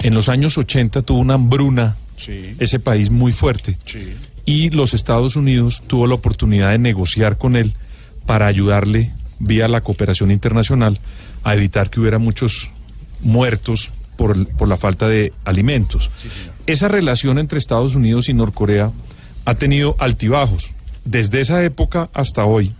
en 0.00 0.14
los 0.14 0.28
años 0.28 0.56
80 0.56 1.02
tuvo 1.02 1.18
una 1.18 1.34
hambruna, 1.34 1.96
ese 2.58 2.80
país 2.80 3.10
muy 3.10 3.32
fuerte, 3.32 3.78
y 4.44 4.70
los 4.70 4.94
Estados 4.94 5.36
Unidos 5.36 5.82
tuvo 5.86 6.06
la 6.06 6.14
oportunidad 6.14 6.70
de 6.70 6.78
negociar 6.78 7.38
con 7.38 7.56
él 7.56 7.74
para 8.26 8.46
ayudarle 8.46 9.12
vía 9.38 9.68
la 9.68 9.82
cooperación 9.82 10.30
internacional 10.30 10.98
a 11.44 11.54
evitar 11.54 11.90
que 11.90 12.00
hubiera 12.00 12.18
muchos 12.18 12.70
muertos 13.20 13.90
por, 14.16 14.46
por 14.56 14.68
la 14.68 14.76
falta 14.76 15.06
de 15.08 15.32
alimentos. 15.44 16.10
Esa 16.66 16.88
relación 16.88 17.38
entre 17.38 17.58
Estados 17.58 17.94
Unidos 17.94 18.28
y 18.28 18.34
Norcorea 18.34 18.92
ha 19.44 19.54
tenido 19.54 19.96
altibajos. 19.98 20.72
Desde 21.04 21.40
esa 21.40 21.64
época 21.64 22.10
hasta 22.12 22.44
hoy, 22.44 22.72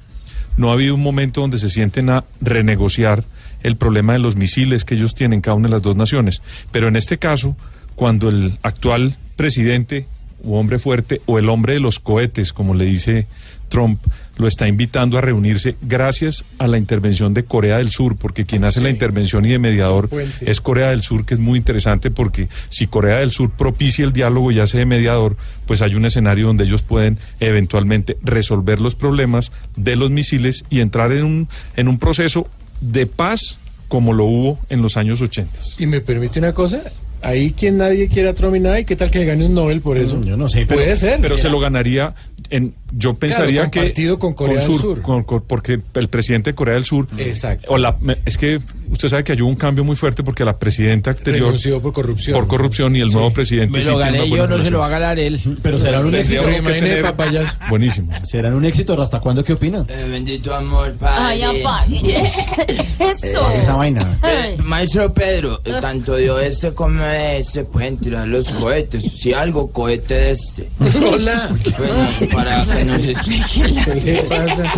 no 0.57 0.71
ha 0.71 0.73
habido 0.73 0.97
un 0.97 1.03
momento 1.03 1.41
donde 1.41 1.59
se 1.59 1.71
sienten 1.71 2.11
a 2.11 2.25
renegociar 2.41 3.25
el 3.63 3.77
problema 3.77 4.13
de 4.13 4.19
los 4.19 4.37
misiles 4.37 4.85
que 4.85 4.95
ellos 4.95 5.15
tienen 5.15 5.41
cada 5.41 5.55
una 5.55 5.69
de 5.69 5.73
las 5.73 5.83
dos 5.83 5.97
naciones. 5.97 6.43
Pero 6.71 6.89
en 6.89 6.97
este 6.97 7.19
caso, 7.19 7.57
cuando 7.99 8.29
el 8.29 8.53
actual 8.63 9.17
presidente 9.35 10.07
o 10.45 10.57
hombre 10.57 10.79
fuerte 10.79 11.21
o 11.27 11.41
el 11.41 11.49
hombre 11.49 11.73
de 11.73 11.81
los 11.81 11.99
cohetes, 11.99 12.53
como 12.53 12.75
le 12.75 12.85
dice 12.85 13.27
Trump, 13.69 14.01
lo 14.37 14.47
está 14.47 14.69
invitando 14.69 15.19
a 15.19 15.21
reunirse 15.21 15.75
gracias 15.83 16.45
a 16.59 16.69
la 16.69 16.79
intervención 16.79 17.35
de 17.35 17.45
Corea 17.45 17.79
del 17.79 17.91
Sur, 17.91 18.17
porque 18.17 18.47
quien 18.47 18.65
hace 18.65 18.81
la 18.81 18.89
intervención 18.89 19.45
y 19.45 19.49
de 19.49 19.59
mediador 19.59 20.09
puente. 20.09 20.49
es 20.49 20.61
Corea 20.61 20.91
del 20.91 21.03
Sur, 21.03 21.27
que 21.27 21.35
es 21.35 21.41
muy 21.41 21.59
interesante 21.59 22.13
porque 22.13 22.49
si 22.69 22.87
Corea 22.87 23.17
del 23.17 23.33
Sur 23.33 23.51
propicia 23.51 24.05
el 24.05 24.13
diálogo 24.13 24.53
y 24.53 24.61
hace 24.61 24.79
de 24.79 24.87
mediador, 24.87 25.37
pues 25.67 25.83
hay 25.83 25.97
un 25.97 26.05
escenario 26.05 26.47
donde 26.47 26.67
ellos 26.67 26.83
pueden 26.83 27.19
eventualmente 27.41 28.17
resolver 28.23 28.81
los 28.81 28.95
problemas 28.95 29.51
de 29.75 29.97
los 29.97 30.13
misiles 30.13 30.65
y 30.71 30.83
entrar 30.83 31.11
en 31.11 31.25
un, 31.25 31.49
en 31.75 31.89
un 31.89 31.99
proceso 31.99 32.47
de 32.81 33.07
paz 33.07 33.59
como 33.89 34.13
lo 34.13 34.25
hubo 34.25 34.61
en 34.69 34.83
los 34.83 34.97
años 34.97 35.21
80. 35.21 35.59
Y 35.79 35.87
me 35.87 36.01
permite 36.01 36.39
una 36.39 36.53
cosa, 36.53 36.81
ahí 37.23 37.53
quien 37.53 37.79
nadie 37.79 38.09
quiera 38.09 38.31
a 38.31 38.35
Trump 38.35 38.57
y 38.57 38.61
nada, 38.61 38.81
y 38.81 38.85
qué 38.85 38.97
tal 38.97 39.11
que 39.11 39.25
gane 39.25 39.47
un 39.47 39.55
Nobel 39.55 39.81
por 39.81 39.99
eso. 39.99 40.21
Yo 40.23 40.37
no 40.37 40.49
sé, 40.49 40.67
Pero- 40.67 40.81
Puede 40.81 40.97
ser. 40.97 41.21
Pero 41.21 41.37
se 41.37 41.49
lo 41.49 41.59
ganaría 41.61 42.15
en 42.51 42.75
yo 42.93 43.15
pensaría 43.15 43.71
que 43.71 43.81
compartido 43.81 44.19
con 44.19 44.35
Corea 44.35 44.59
del 44.59 44.77
Sur. 44.79 45.03
con- 45.03 45.25
con- 45.25 45.43
porque 45.43 45.81
el 45.95 46.09
presidente 46.09 46.51
de 46.51 46.55
Corea 46.55 46.75
del 46.75 46.85
Sur 46.85 47.07
Exacto. 47.19 47.67
o 47.73 47.79
la 47.79 47.97
me- 48.01 48.17
es 48.25 48.37
que 48.39 48.61
usted 48.91 49.09
sabe 49.09 49.25
que 49.25 49.33
hay 49.33 49.41
un 49.43 49.57
cambio 49.57 49.85
muy 49.85 49.95
fuerte 49.97 50.23
porque 50.23 50.45
la 50.45 50.59
presidenta 50.59 51.11
anterior 51.11 51.47
Renunció 51.49 51.81
por 51.83 51.93
corrupción. 51.93 52.35
por 52.39 52.49
corrupción 52.49 52.97
y 52.97 53.01
el 53.01 53.09
nuevo 53.13 53.33
presidente 53.33 53.79
Me 53.79 53.85
lo 53.85 53.99
gané 53.99 54.29
yo, 54.29 54.47
no 54.47 54.63
se 54.63 54.71
lo 54.71 54.79
va 54.79 54.87
a 54.87 54.91
ganar 54.91 55.19
él. 55.19 55.41
Pero 55.63 55.79
será 55.79 56.01
un 56.01 56.15
éxito. 56.15 56.43
que 56.47 57.01
papayas. 57.03 57.59
Buenísimo. 57.69 58.11
¿Serán 58.23 58.55
un 58.55 58.65
éxito? 58.65 59.01
¿Hasta 59.01 59.21
cuándo? 59.21 59.45
¿Qué 59.45 59.53
opina? 59.53 59.85
Eh, 59.89 60.07
bendito 60.11 60.55
amor, 60.55 60.93
padre. 60.95 61.45
Ay, 61.45 61.61
apaguen. 61.63 62.07
Eso. 62.99 63.51
Esa 63.53 63.75
vaina. 63.75 64.19
Eh, 64.25 64.57
maestro 64.63 65.13
Pedro, 65.13 65.61
eh, 65.65 65.73
tanto 65.81 66.15
de 66.15 66.47
este 66.47 66.73
como 66.73 67.03
de 67.03 67.39
este 67.39 67.65
pueden 67.65 67.97
tirar 67.99 68.27
los 68.27 68.49
cohetes. 68.53 69.03
Si 69.17 69.33
algo, 69.33 69.71
cohete 69.71 70.15
de 70.15 70.31
este. 70.33 70.69
Hola. 71.11 71.51
Bueno, 71.79 72.33
para 72.33 72.65
que 72.79 72.85
nos 72.85 73.05
explique 73.05 73.69
la... 73.69 73.85
¿Qué 73.85 74.01
le 74.01 74.23
pasa? 74.25 74.73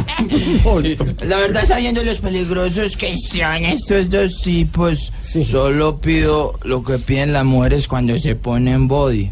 La 1.26 1.38
verdad, 1.38 1.64
sabiendo 1.66 2.02
los 2.02 2.18
peligrosos 2.18 2.96
que 2.96 3.14
son 3.14 3.64
estos 3.64 4.10
dos 4.10 4.40
tipos, 4.42 5.12
solo 5.20 6.00
pido 6.00 6.58
lo 6.64 6.82
que 6.82 6.98
piden 6.98 7.32
las 7.32 7.44
mujeres 7.44 7.88
cuando 7.88 8.18
se 8.18 8.34
ponen 8.36 8.88
body. 8.88 9.30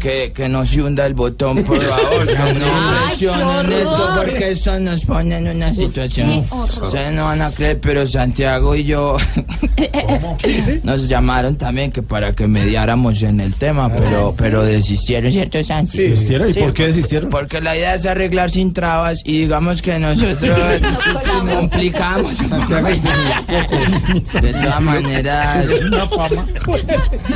Que, 0.00 0.32
que 0.34 0.48
no 0.48 0.64
se 0.64 0.82
hunda 0.82 1.06
el 1.06 1.14
botón, 1.14 1.62
por 1.62 1.80
favor. 1.80 2.26
Que 2.26 2.34
no 2.34 3.06
presionen 3.06 3.46
horror. 3.46 4.24
porque 4.24 4.50
eso 4.50 4.80
nos 4.80 5.04
pone 5.04 5.36
en 5.36 5.48
una 5.48 5.72
situación. 5.72 6.44
Ustedes 6.50 7.12
no 7.12 7.26
van 7.26 7.42
a 7.42 7.50
creer, 7.50 7.78
pero 7.80 8.06
Santiago 8.06 8.74
y 8.74 8.84
yo 8.84 9.16
nos 10.82 11.08
llamaron 11.08 11.56
también 11.56 11.92
que 11.92 12.02
para 12.02 12.32
que 12.34 12.46
mediáramos 12.48 13.22
en 13.22 13.40
el 13.40 13.54
tema, 13.54 13.88
pero, 13.90 14.34
pero 14.36 14.64
desistieron, 14.64 15.30
¿cierto, 15.30 15.62
Santi? 15.62 15.92
Sí, 15.92 16.02
desistieron. 16.02 16.50
¿Y 16.50 16.54
por 16.54 16.72
qué 16.72 16.86
desistieron? 16.88 17.30
Porque 17.30 17.60
la 17.60 17.76
idea 17.76 17.94
es 17.94 18.06
arreglar 18.06 18.50
sin 18.50 18.72
trabas 18.72 19.20
y 19.24 19.40
digamos 19.42 19.82
que 19.82 19.98
nosotros 19.98 20.58
complicamos. 21.54 22.36
Santiago 22.36 22.88
De 22.88 24.52
todas 24.52 24.80
maneras, 24.80 25.66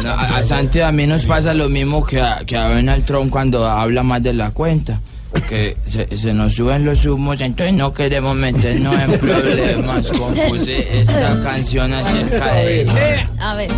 no, 0.02 0.10
a, 0.10 0.38
a 0.38 0.42
Santi 0.42 0.80
a 0.80 0.90
mí 0.92 1.06
nos 1.06 1.24
pasa 1.24 1.54
lo 1.54 1.68
mismo 1.68 2.04
que 2.06 2.20
a, 2.20 2.44
que 2.46 2.56
a 2.56 2.68
Donald 2.68 3.04
Trump 3.04 3.30
cuando 3.30 3.66
habla 3.66 4.02
más 4.02 4.22
de 4.22 4.32
la 4.32 4.50
cuenta. 4.50 5.00
Que 5.48 5.76
se, 5.84 6.16
se 6.16 6.32
nos 6.32 6.54
suben 6.54 6.86
los 6.86 7.04
humos, 7.04 7.38
entonces 7.42 7.74
no 7.74 7.92
queremos 7.92 8.34
meternos 8.34 8.94
en 8.98 9.18
problemas. 9.20 10.10
Compuse 10.12 11.00
esta 11.00 11.42
canción 11.42 11.92
acerca 11.92 12.54
de 12.54 12.80
él. 12.82 12.90
A 13.38 13.54
ver. 13.54 13.68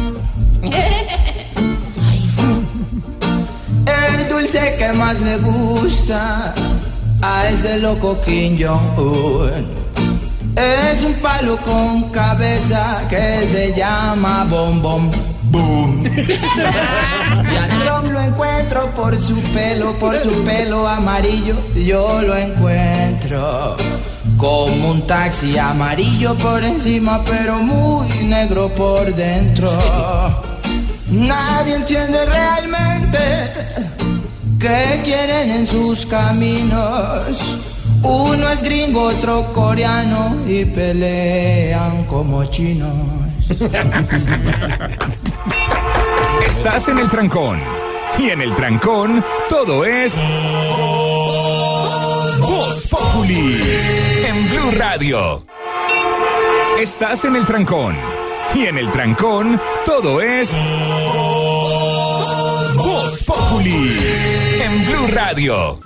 El 3.86 4.28
dulce 4.28 4.76
que 4.78 4.92
más 4.92 5.20
le 5.20 5.36
gusta 5.38 6.55
a 7.22 7.48
ese 7.48 7.78
loco 7.80 8.20
Kim 8.24 8.56
Jong-un 8.62 9.88
es 10.59 11.02
un 11.02 11.14
palo 11.14 11.56
con 11.59 12.10
cabeza 12.10 13.06
que 13.09 13.47
se 13.47 13.72
llama 13.74 14.44
Bom 14.48 14.82
Bom 14.82 15.10
Boom. 15.51 16.02
Y 17.52 17.56
a 17.56 17.68
Trump 17.80 18.12
lo 18.12 18.20
encuentro 18.20 18.90
por 18.90 19.18
su 19.18 19.36
pelo, 19.55 19.93
por 19.98 20.16
su 20.18 20.30
pelo 20.44 20.86
amarillo. 20.86 21.55
Yo 21.74 22.20
lo 22.22 22.36
encuentro 22.36 23.76
como 24.36 24.90
un 24.90 25.06
taxi 25.06 25.56
amarillo 25.56 26.36
por 26.36 26.62
encima, 26.62 27.22
pero 27.24 27.59
muy 27.60 28.09
negro 28.24 28.68
por 28.68 29.14
dentro. 29.14 29.68
Nadie 31.10 31.76
entiende 31.76 32.26
realmente 32.26 33.28
qué 34.59 35.01
quieren 35.05 35.51
en 35.51 35.66
sus 35.66 36.05
caminos. 36.05 37.56
Uno 38.02 38.48
es 38.50 38.62
gringo, 38.62 39.02
otro 39.02 39.52
coreano 39.52 40.36
y 40.46 40.64
pelean 40.64 42.04
como 42.04 42.44
chinos. 42.46 42.92
Estás 46.46 46.88
en 46.88 46.98
el 46.98 47.08
trancón. 47.08 47.58
Y 48.18 48.30
en 48.30 48.42
el 48.42 48.54
trancón, 48.54 49.24
todo 49.48 49.84
es. 49.84 50.16
Voz 52.40 52.86
Populi. 52.88 53.60
En 54.26 54.48
Blue 54.48 54.70
Radio. 54.76 55.44
Estás 56.80 57.24
en 57.24 57.36
el 57.36 57.44
trancón. 57.44 57.96
Y 58.54 58.66
en 58.66 58.78
el 58.78 58.90
trancón, 58.90 59.60
todo 59.84 60.20
es. 60.20 60.56
Voz 62.76 63.22
Populi. 63.24 63.96
En 64.60 64.86
Blue 64.86 65.06
Radio. 65.12 65.80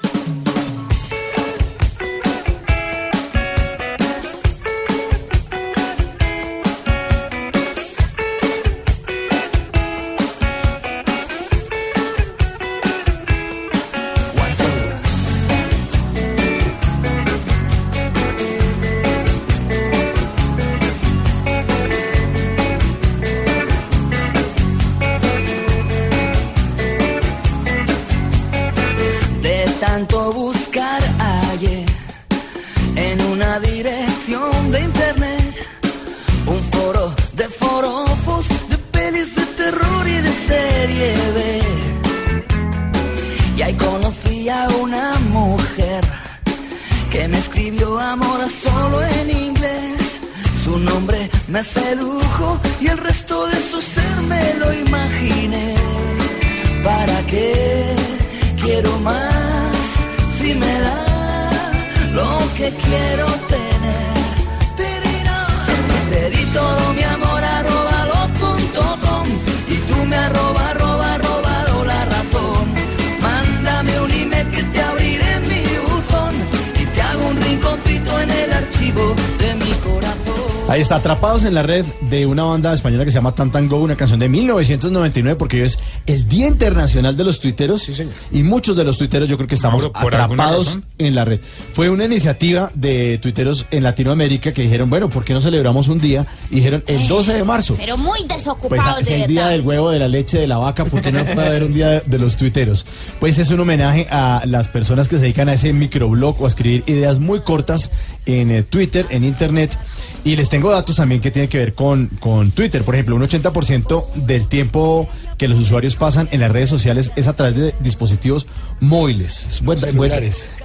En 81.44 81.55
la 81.55 81.62
red 81.62 81.85
de 82.10 82.27
una 82.27 82.44
banda 82.44 82.73
española 82.73 83.05
que 83.05 83.10
se 83.10 83.16
llama 83.16 83.35
Tantango, 83.35 83.78
una 83.78 83.97
canción 83.97 84.20
de 84.20 84.28
1999, 84.28 85.36
porque 85.36 85.59
hoy 85.59 85.66
es 85.66 85.78
el 86.06 86.28
Día 86.28 86.47
Internacional 86.47 87.16
de 87.16 87.24
los 87.24 87.40
Tuiteros. 87.40 87.90
Y 88.31 88.43
muchos 88.43 88.77
de 88.77 88.85
los 88.85 88.98
tuiteros 88.98 89.28
yo 89.28 89.36
creo 89.36 89.48
que 89.48 89.55
estamos 89.55 89.82
Mauro, 89.82 89.93
¿por 89.93 90.14
alguna 90.14 90.44
atrapados? 90.44 90.78
En 91.07 91.15
la 91.15 91.24
red. 91.24 91.41
Fue 91.73 91.91
una 91.91 92.05
iniciativa 92.05 92.70
de 92.74 93.19
tuiteros 93.19 93.66
en 93.70 93.83
Latinoamérica 93.83 94.53
que 94.53 94.62
dijeron, 94.62 94.91
bueno, 94.91 95.09
¿por 95.09 95.24
qué 95.24 95.33
no 95.33 95.41
celebramos 95.41 95.89
un 95.89 95.99
día? 95.99 96.27
Y 96.51 96.57
dijeron, 96.57 96.85
el 96.87 97.09
12 97.09 97.35
de 97.35 97.45
marzo. 97.45 97.77
Pero 97.79 97.97
muy 97.97 98.19
Pues 98.27 98.39
desocupados 98.39 99.03
es 99.03 99.11
el 99.11 99.27
día 99.27 99.49
del 99.49 99.62
huevo, 99.62 99.91
de 99.91 99.99
la 99.99 100.09
leche, 100.09 100.39
de 100.39 100.47
la 100.47 100.59
vaca, 100.59 100.85
¿por 100.85 101.03
qué 101.03 101.12
no 101.12 101.24
puede 101.24 101.47
haber 101.47 101.65
un 101.65 101.74
día 101.74 101.89
de, 101.89 102.01
de 102.07 102.19
los 102.19 102.37
tuiteros? 102.37 102.87
Pues 103.20 103.39
es 103.39 103.51
un 103.51 103.61
homenaje 103.61 104.07
a 104.11 104.43
las 104.47 104.69
personas 104.69 105.09
que 105.09 105.16
se 105.16 105.23
dedican 105.23 105.49
a 105.49 105.55
ese 105.55 105.73
microblog 105.73 106.41
o 106.41 106.45
a 106.45 106.49
escribir 106.49 106.85
ideas 106.87 107.19
muy 107.19 107.41
cortas 107.41 107.91
en 108.27 108.51
eh, 108.51 108.62
Twitter, 108.62 109.07
en 109.11 109.24
Internet. 109.24 109.77
Y 110.24 110.37
les 110.37 110.49
tengo 110.49 110.70
datos 110.70 110.97
también 110.97 111.20
que 111.20 111.31
tienen 111.31 111.49
que 111.49 111.59
ver 111.59 111.74
con, 111.74 112.09
con 112.20 112.53
Twitter. 112.53 112.83
Por 112.83 112.95
ejemplo, 112.95 113.16
un 113.16 113.23
80% 113.23 114.12
del 114.15 114.47
tiempo 114.47 115.09
que 115.37 115.49
los 115.49 115.59
usuarios 115.59 115.97
pasan 115.97 116.29
en 116.31 116.41
las 116.41 116.53
redes 116.53 116.70
sociales 116.70 117.11
es 117.16 117.27
a 117.27 117.35
través 117.35 117.57
de 117.57 117.74
dispositivos 117.81 118.47
móviles. 118.79 119.47
Es, 119.49 119.62
bueno, 119.62 119.87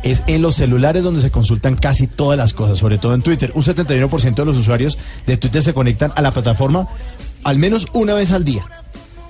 es 0.03 0.23
en 0.27 0.41
los 0.41 0.55
celulares 0.55 1.03
donde 1.03 1.21
se 1.21 1.31
consultan 1.31 1.75
casi 1.75 2.07
todas 2.07 2.37
las 2.37 2.53
cosas, 2.53 2.77
sobre 2.77 2.97
todo 2.97 3.13
en 3.13 3.21
Twitter. 3.21 3.51
Un 3.55 3.63
71% 3.63 4.35
de 4.35 4.45
los 4.45 4.57
usuarios 4.57 4.97
de 5.25 5.37
Twitter 5.37 5.63
se 5.63 5.73
conectan 5.73 6.11
a 6.15 6.21
la 6.21 6.31
plataforma 6.31 6.87
al 7.43 7.57
menos 7.57 7.87
una 7.93 8.13
vez 8.13 8.31
al 8.31 8.43
día. 8.43 8.65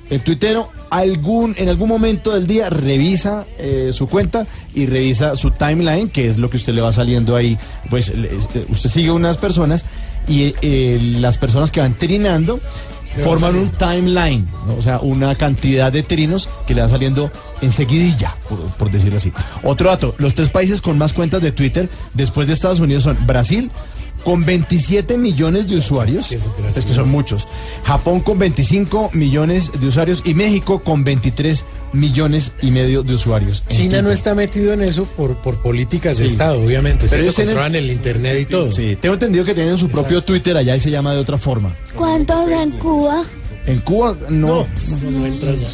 El 0.09 0.21
tuitero 0.21 0.69
algún, 0.89 1.53
en 1.57 1.69
algún 1.69 1.89
momento 1.89 2.33
del 2.33 2.47
día 2.47 2.69
revisa 2.69 3.45
eh, 3.57 3.91
su 3.93 4.07
cuenta 4.07 4.47
y 4.73 4.85
revisa 4.85 5.35
su 5.35 5.51
timeline, 5.51 6.09
que 6.09 6.29
es 6.29 6.37
lo 6.37 6.49
que 6.49 6.57
usted 6.57 6.73
le 6.73 6.81
va 6.81 6.93
saliendo 6.93 7.35
ahí. 7.35 7.57
Pues 7.89 8.09
este, 8.09 8.65
usted 8.69 8.89
sigue 8.89 9.11
unas 9.11 9.37
personas 9.37 9.85
y 10.27 10.55
eh, 10.61 10.99
las 11.19 11.37
personas 11.37 11.71
que 11.71 11.79
van 11.79 11.93
trinando 11.93 12.59
forman 13.23 13.55
un 13.55 13.69
timeline, 13.71 14.47
¿no? 14.65 14.75
o 14.75 14.81
sea, 14.81 14.99
una 14.99 15.35
cantidad 15.35 15.91
de 15.91 16.03
trinos 16.03 16.49
que 16.65 16.73
le 16.73 16.81
va 16.81 16.89
saliendo 16.89 17.31
enseguidilla, 17.61 18.35
por, 18.49 18.59
por 18.59 18.91
decirlo 18.91 19.17
así. 19.17 19.31
Otro 19.63 19.89
dato, 19.89 20.15
los 20.17 20.33
tres 20.33 20.49
países 20.49 20.81
con 20.81 20.97
más 20.97 21.13
cuentas 21.13 21.41
de 21.41 21.51
Twitter 21.51 21.89
después 22.13 22.47
de 22.47 22.53
Estados 22.53 22.79
Unidos 22.79 23.03
son 23.03 23.17
Brasil, 23.25 23.71
con 24.27 24.43
27 24.43 25.17
millones 25.17 25.69
de 25.69 25.77
usuarios, 25.77 26.33
es 26.33 26.49
que 26.85 26.93
son 26.93 27.07
muchos, 27.07 27.47
Japón 27.85 28.19
con 28.19 28.37
25 28.37 29.11
millones 29.13 29.71
de 29.79 29.87
usuarios 29.87 30.21
y 30.25 30.33
México 30.33 30.79
con 30.83 31.05
23 31.05 31.63
millones 31.93 32.51
y 32.61 32.71
medio 32.71 33.03
de 33.03 33.13
usuarios. 33.13 33.63
China 33.69 34.01
no 34.01 34.11
está 34.11 34.35
metido 34.35 34.73
en 34.73 34.81
eso 34.81 35.05
por, 35.05 35.37
por 35.37 35.61
políticas 35.61 36.17
de. 36.17 36.25
Estado, 36.25 36.61
obviamente. 36.61 37.07
Pero 37.09 37.21
ellos 37.23 37.35
tienen- 37.35 37.55
controlan 37.55 37.75
el 37.75 37.89
Internet 37.89 38.37
y 38.41 38.45
todo. 38.47 38.69
Sí, 38.69 38.97
tengo 38.99 39.13
entendido 39.13 39.45
que 39.45 39.53
tienen 39.53 39.77
su 39.77 39.87
propio 39.87 40.21
Twitter 40.21 40.57
allá 40.57 40.75
y 40.75 40.81
se 40.81 40.91
llama 40.91 41.13
de 41.13 41.19
otra 41.19 41.37
forma. 41.37 41.73
¿Cuántos 41.95 42.51
en 42.51 42.71
Cuba? 42.71 43.23
En 43.65 43.79
Cuba 43.79 44.13
no, 44.29 44.67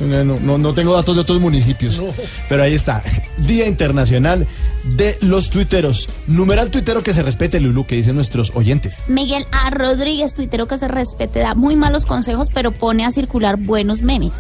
no, 0.02 0.24
no, 0.24 0.40
no, 0.40 0.58
no 0.60 0.74
tengo 0.76 0.94
datos 0.94 1.16
de 1.16 1.22
otros 1.22 1.42
municipios, 1.42 2.00
pero 2.48 2.62
ahí 2.62 2.76
está, 2.76 3.02
Día 3.38 3.66
Internacional 3.66 4.46
de 4.84 5.18
los 5.22 5.50
tuiteros. 5.50 6.10
Numeral 6.28 6.72
tuitero 6.72 7.04
que 7.04 7.14
se 7.14 7.24
respete, 7.24 7.60
Lulu, 7.60 7.86
que 7.86 7.96
dicen 7.96 8.16
nuestros 8.16 8.52
oyentes. 8.56 9.02
Miguel 9.08 9.46
A. 9.52 9.70
Rodríguez, 9.70 10.34
tuitero 10.34 10.68
que 10.68 10.78
se 10.78 10.88
respete, 10.88 11.40
da 11.40 11.56
muy 11.56 11.76
malos 11.76 12.06
consejos, 12.06 12.50
pero 12.54 12.72
pone 12.72 13.06
a 13.06 13.12
circular 13.12 13.58
buenos 13.58 14.02
memes. 14.02 14.34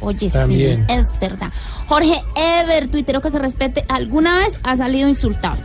Oye, 0.00 0.30
También. 0.30 0.86
sí, 0.88 0.94
es 0.94 1.06
verdad. 1.20 1.50
Jorge 1.86 2.22
Ever, 2.36 2.88
tuitero 2.88 3.20
que 3.20 3.30
se 3.30 3.38
respete, 3.38 3.84
alguna 3.88 4.38
vez 4.38 4.56
ha 4.62 4.76
salido 4.76 5.08
insultado. 5.08 5.58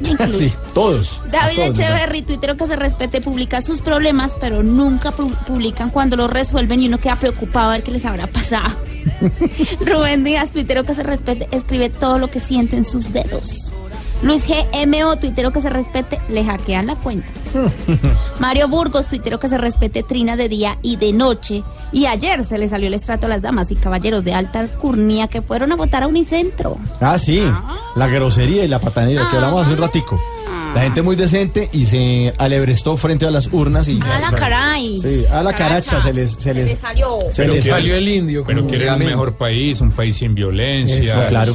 Incluyo. 0.00 0.32
Sí, 0.38 0.52
todos. 0.74 1.20
David 1.30 1.58
Echeverry, 1.60 2.22
tuitero 2.22 2.56
que 2.56 2.66
se 2.66 2.76
respete, 2.76 3.20
publica 3.20 3.60
sus 3.62 3.80
problemas, 3.80 4.36
pero 4.40 4.62
nunca 4.62 5.10
pu- 5.12 5.34
publican 5.44 5.90
cuando 5.90 6.16
los 6.16 6.30
resuelven 6.30 6.82
y 6.82 6.88
uno 6.88 6.98
queda 6.98 7.16
preocupado 7.16 7.70
a 7.70 7.72
ver 7.74 7.82
qué 7.82 7.90
les 7.90 8.04
habrá 8.04 8.26
pasado. 8.26 8.76
Rubén 9.80 10.24
Díaz, 10.24 10.50
tuitero 10.50 10.84
que 10.84 10.94
se 10.94 11.02
respete, 11.02 11.48
escribe 11.50 11.90
todo 11.90 12.18
lo 12.18 12.28
que 12.28 12.40
siente 12.40 12.76
en 12.76 12.84
sus 12.84 13.12
dedos. 13.12 13.74
Luis 14.22 14.44
GMO, 14.46 15.16
tuitero 15.16 15.52
que 15.52 15.60
se 15.60 15.70
respete, 15.70 16.18
le 16.28 16.44
hackean 16.44 16.86
la 16.86 16.96
cuenta. 16.96 17.28
Mario 18.40 18.68
Burgos, 18.68 19.06
tuitero 19.06 19.38
que 19.38 19.48
se 19.48 19.58
respete, 19.58 20.02
trina 20.02 20.36
de 20.36 20.48
día 20.48 20.78
y 20.82 20.96
de 20.96 21.12
noche. 21.12 21.62
Y 21.92 22.06
ayer 22.06 22.44
se 22.44 22.58
le 22.58 22.68
salió 22.68 22.88
el 22.88 22.94
estrato 22.94 23.26
a 23.26 23.28
las 23.28 23.42
damas 23.42 23.70
y 23.70 23.76
caballeros 23.76 24.24
de 24.24 24.34
alta 24.34 24.60
alcurnia 24.60 25.28
que 25.28 25.40
fueron 25.40 25.72
a 25.72 25.76
votar 25.76 26.02
a 26.02 26.08
Unicentro. 26.08 26.78
Ah, 27.00 27.18
sí. 27.18 27.42
La 27.94 28.08
grosería 28.08 28.64
y 28.64 28.68
la 28.68 28.80
patanería 28.80 29.28
que 29.30 29.36
hablamos 29.36 29.62
hace 29.62 29.72
un 29.72 29.78
ratico. 29.78 30.20
La 30.74 30.82
gente 30.82 31.02
muy 31.02 31.16
decente 31.16 31.68
y 31.72 31.86
se 31.86 32.32
alebrestó 32.38 32.96
frente 32.96 33.26
a 33.26 33.30
las 33.30 33.48
urnas 33.52 33.88
y... 33.88 34.00
A 34.00 34.18
la 34.18 34.32
caray. 34.32 34.98
Sí, 34.98 35.24
a 35.32 35.42
la 35.42 35.52
caracha 35.52 36.00
se 36.00 36.12
les... 36.12 36.32
Se 36.32 36.54
les, 36.54 36.78
salió. 36.78 37.18
se 37.30 37.48
les 37.48 37.64
salió 37.64 37.94
el 37.96 38.08
indio, 38.08 38.44
Pero 38.46 38.66
quieren 38.66 38.94
un 38.94 38.98
mejor 39.00 39.36
país, 39.36 39.80
un 39.80 39.90
país 39.90 40.16
sin 40.16 40.34
violencia. 40.34 40.98
Eso, 41.00 41.26
claro. 41.28 41.52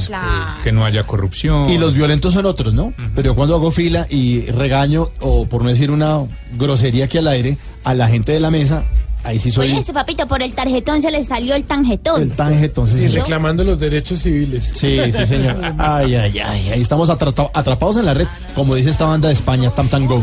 Que 0.64 0.72
no 0.72 0.86
haya 0.86 1.06
corrupción. 1.06 1.70
Y 1.70 1.78
los 1.78 1.94
violentos 1.94 2.34
son 2.34 2.46
otros, 2.46 2.74
¿no? 2.74 2.94
Pero 3.16 3.32
yo 3.32 3.36
cuando 3.36 3.56
hago 3.56 3.72
fila 3.72 4.08
y 4.10 4.46
regaño, 4.46 5.10
o 5.20 5.46
por 5.46 5.64
no 5.64 5.70
decir 5.70 5.92
una 5.92 6.20
grosería 6.58 7.06
aquí 7.06 7.18
al 7.18 7.28
aire, 7.28 7.58
a 7.84 7.94
la 7.94 8.08
gente 8.08 8.32
de 8.32 8.40
la 8.40 8.52
mesa, 8.52 8.84
ahí 9.24 9.40
sí 9.40 9.52
soy 9.52 9.72
Oye, 9.72 9.80
ese 9.80 9.94
papito, 9.94 10.28
por 10.28 10.42
el 10.42 10.54
tarjetón 10.54 11.02
se 11.02 11.10
le 11.12 11.24
salió 11.24 11.56
el 11.56 11.64
tanjetón. 11.64 12.22
el 12.24 12.32
tanje, 12.32 12.66
entonces... 12.66 12.98
Sí, 12.98 13.04
sí. 13.10 13.16
reclamando 13.18 13.64
los 13.64 13.80
derechos 13.80 14.20
civiles. 14.20 14.66
Sí, 14.76 15.00
sí, 15.12 15.28
señor. 15.28 15.58
Ay, 15.78 16.16
ay, 16.16 16.40
ay. 16.40 16.70
Ahí 16.70 16.82
estamos 16.82 17.10
atrapados 17.10 17.98
en 17.98 18.06
la 18.06 18.14
red, 18.14 18.28
como 18.56 18.76
dice 18.76 18.90
esta 18.90 19.06
banda 19.06 19.28
de 19.30 19.34
España, 19.34 19.70
Tam 19.72 19.88
Tam 19.88 20.06
Go. 20.08 20.22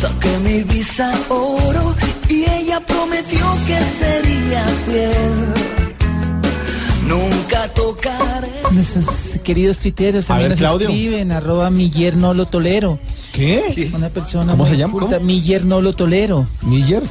Saqué 0.00 0.38
mi 0.44 0.62
visa 0.64 1.10
oro 1.30 1.94
y 2.28 2.44
ella 2.50 2.80
prometió 2.80 3.40
que 3.66 3.78
sería 3.98 4.64
fiel. 4.86 5.76
Nunca 7.06 7.68
tocaré. 7.68 8.48
Nuestros 8.72 9.38
queridos 9.44 9.78
tuiteros 9.78 10.24
A 10.24 10.28
también 10.28 10.50
ver, 10.50 10.50
nos 10.50 10.58
Claudio. 10.58 10.88
escriben, 10.88 11.32
arroba 11.32 11.70
mi 11.70 11.88
yerno 11.88 12.34
lo 12.34 12.46
tolero. 12.46 12.98
¿Qué? 13.32 13.90
Una 13.94 14.08
persona 14.08 14.52
¿Cómo 14.52 14.66
se 14.66 14.76
llama? 14.76 14.98
¿Cómo? 14.98 15.20
Mi 15.20 15.40
yerno 15.40 15.80
lo 15.80 15.92
tolero. 15.94 16.46
¿Miller? 16.62 17.02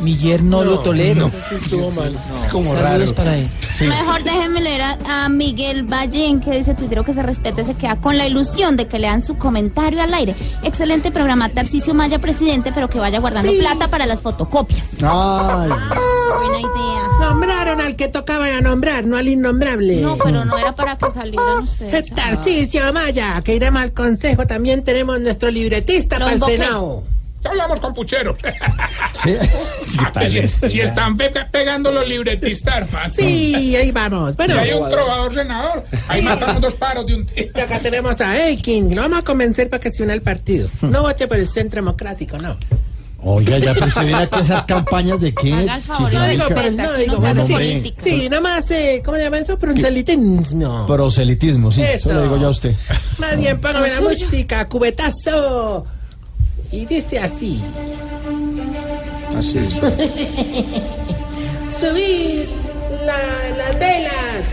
Mi 0.00 0.16
yerno 0.16 0.64
lo 0.64 0.78
tolero. 0.80 1.26
Eso 1.26 1.36
sí 1.42 1.54
estuvo 1.56 1.90
mal. 1.92 2.16
Como 2.50 2.72
Saludos 2.72 2.82
raro. 2.82 3.14
para 3.14 3.36
él. 3.36 3.48
Mejor 3.80 4.22
déjenme 4.24 4.60
leer 4.60 4.82
a, 4.82 5.24
a 5.24 5.28
Miguel 5.28 5.84
Ballén, 5.84 6.40
que 6.40 6.50
dice 6.50 6.74
tuitero 6.74 7.04
que 7.04 7.14
se 7.14 7.22
respete, 7.22 7.64
se 7.64 7.74
queda 7.74 7.96
con 7.96 8.16
la 8.16 8.26
ilusión 8.26 8.76
de 8.76 8.86
que 8.86 8.98
lean 8.98 9.22
su 9.22 9.36
comentario 9.36 10.02
al 10.02 10.12
aire. 10.14 10.34
Excelente 10.62 11.10
programa, 11.10 11.48
Tarcicio 11.50 11.94
Maya, 11.94 12.18
presidente, 12.18 12.72
pero 12.74 12.88
que 12.88 12.98
vaya 12.98 13.20
guardando 13.20 13.52
plata 13.58 13.88
para 13.88 14.06
las 14.06 14.20
fotocopias. 14.20 14.94
Ay. 15.02 15.68
Buena 15.68 16.60
idea. 16.60 17.02
Nombraron 17.20 17.80
al 17.80 17.96
que 17.96 18.08
tocaba 18.08 18.60
nombrar, 18.60 19.04
no 19.04 19.16
al 19.16 19.28
innombrable. 19.28 20.00
No, 20.00 20.16
pero 20.16 20.44
no 20.44 20.56
era 20.56 20.74
para 20.74 20.96
que 20.96 21.10
salieran 21.10 21.64
ustedes. 21.64 22.10
Tarcisio 22.10 22.92
Maya, 22.92 23.40
que 23.42 23.54
iremos 23.54 23.82
al 23.82 23.92
consejo. 23.92 24.46
También 24.46 24.82
tenemos 24.82 25.20
nuestro 25.20 25.50
libretista 25.50 26.18
para 26.18 26.32
el. 26.32 26.42
Senado. 26.42 27.04
Ya 27.42 27.50
hablamos 27.50 27.80
con 27.80 27.92
pucheros. 27.94 28.36
Sí. 29.22 29.34
Ah, 29.98 30.10
pues, 30.12 30.32
si, 30.62 30.70
si 30.70 30.80
están 30.80 31.16
pe- 31.16 31.30
pegando 31.50 31.92
los 31.92 32.08
libretistas, 32.08 32.76
hermano. 32.78 33.12
Sí, 33.14 33.76
ahí 33.76 33.92
vamos. 33.92 34.36
Bueno, 34.36 34.56
Y 34.56 34.58
hay 34.58 34.72
un 34.72 34.88
trovador 34.88 35.34
senador. 35.34 35.84
Ahí 36.08 36.22
matamos 36.22 36.60
dos 36.60 36.74
paros 36.74 37.06
de 37.06 37.14
un 37.14 37.26
tiro. 37.26 37.50
y 37.56 37.60
acá 37.60 37.78
tenemos 37.78 38.20
a 38.20 38.48
Elkin. 38.48 38.94
Lo 38.96 39.02
vamos 39.02 39.18
a 39.18 39.22
convencer 39.22 39.68
para 39.68 39.80
que 39.80 39.90
se 39.92 40.02
una 40.02 40.14
al 40.14 40.22
partido. 40.22 40.68
No 40.80 41.02
vote 41.02 41.28
por 41.28 41.36
el 41.36 41.46
Centro 41.48 41.80
Democrático, 41.82 42.38
no. 42.38 42.56
Oiga, 43.24 43.58
ya, 43.58 43.74
pero 43.74 43.86
usted 43.86 44.00
viene 44.02 44.22
aquí 44.22 44.38
a 44.38 44.40
hacer 44.42 44.64
campañas 44.66 45.20
de 45.20 45.32
qué, 45.32 45.52
Haga 45.52 45.76
el 45.76 45.82
favor, 45.82 46.12
No 46.12 46.26
digo, 46.26 46.44
pero 46.48 46.70
no 46.72 46.92
digo, 46.94 47.34
no 47.34 47.46
sí. 47.46 47.94
Sí, 48.02 48.28
nada 48.28 48.42
más, 48.42 48.68
eh, 48.72 49.00
¿cómo 49.04 49.16
se 49.16 49.22
llama 49.22 49.38
eso? 49.38 49.56
Proselitismo. 49.58 50.86
Proselitismo, 50.86 51.70
sí, 51.70 51.82
eso. 51.82 52.10
Eso. 52.10 52.14
le 52.14 52.22
digo 52.22 52.36
ya 52.38 52.46
a 52.46 52.50
usted. 52.50 52.74
Más 53.18 53.38
bien, 53.38 53.60
póngame 53.60 53.90
la 53.90 54.00
Lo 54.00 54.08
música, 54.08 54.66
cubetazo. 54.68 55.86
Y 56.72 56.86
dice 56.86 57.18
así. 57.18 57.62
Así 59.38 59.58
es. 59.58 59.74
Subir 61.78 62.48
la- 63.06 63.56
las 63.58 63.78
velas. 63.78 64.44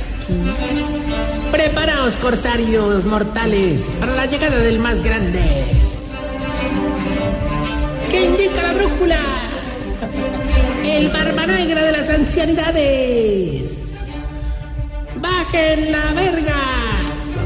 Preparaos, 1.51 2.13
corsarios 2.15 3.03
mortales, 3.05 3.81
para 3.99 4.13
la 4.15 4.25
llegada 4.27 4.59
del 4.59 4.77
más 4.79 5.01
grande. 5.01 5.39
¿Qué 8.11 8.25
indica 8.25 8.61
la 8.61 8.73
brújula? 8.73 9.19
El 10.85 11.09
barba 11.09 11.47
negra 11.47 11.81
de 11.83 11.91
las 11.91 12.09
ancianidades. 12.09 13.63
Bajen 15.15 15.91
la 15.91 16.13
verga. 16.13 16.98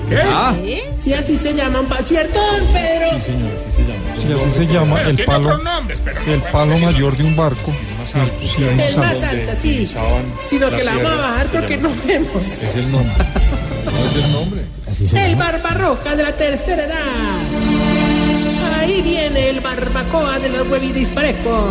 ¿Qué? 0.10 0.92
Si 1.02 1.14
así 1.14 1.38
se 1.38 1.54
llama 1.54 1.82
un 1.82 1.88
paciertón, 1.88 2.66
Pedro. 2.74 3.08
Sí, 3.26 4.34
así 4.34 4.50
se 4.50 4.66
llama 4.68 5.02
el 5.02 5.16
Tiene 5.16 5.26
palo, 5.26 5.50
otros 5.50 5.64
nombres, 5.64 6.02
pero 6.04 6.22
no 6.26 6.34
el 6.34 6.42
palo 6.44 6.78
mayor 6.78 7.18
de 7.18 7.24
un 7.24 7.36
barco. 7.36 7.72
Sí, 8.06 8.48
sí, 8.56 8.64
El 8.64 8.98
más 8.98 9.14
alto, 9.24 9.52
sí. 9.62 9.88
Sino 10.48 10.70
que 10.70 10.84
la 10.84 10.96
vamos 10.96 11.12
a 11.12 11.16
bajar 11.16 11.48
porque 11.48 11.78
no 11.78 11.90
vemos. 12.06 12.44
Es 12.62 12.76
el 12.76 12.92
nombre. 12.92 13.26
No 13.86 14.06
es 14.08 14.16
el 14.16 14.32
nombre. 14.32 14.62
Así 14.92 15.08
se 15.08 15.24
El 15.26 15.32
llama. 15.32 15.52
barbarroja 15.52 16.16
de 16.16 16.24
la 16.24 16.32
tercera 16.34 16.84
edad. 16.86 18.78
Ahí 18.80 19.02
viene 19.02 19.50
el 19.50 19.60
barbacoa 19.62 20.40
de 20.40 20.50
los 20.50 20.68
huevidisparejos. 20.68 21.66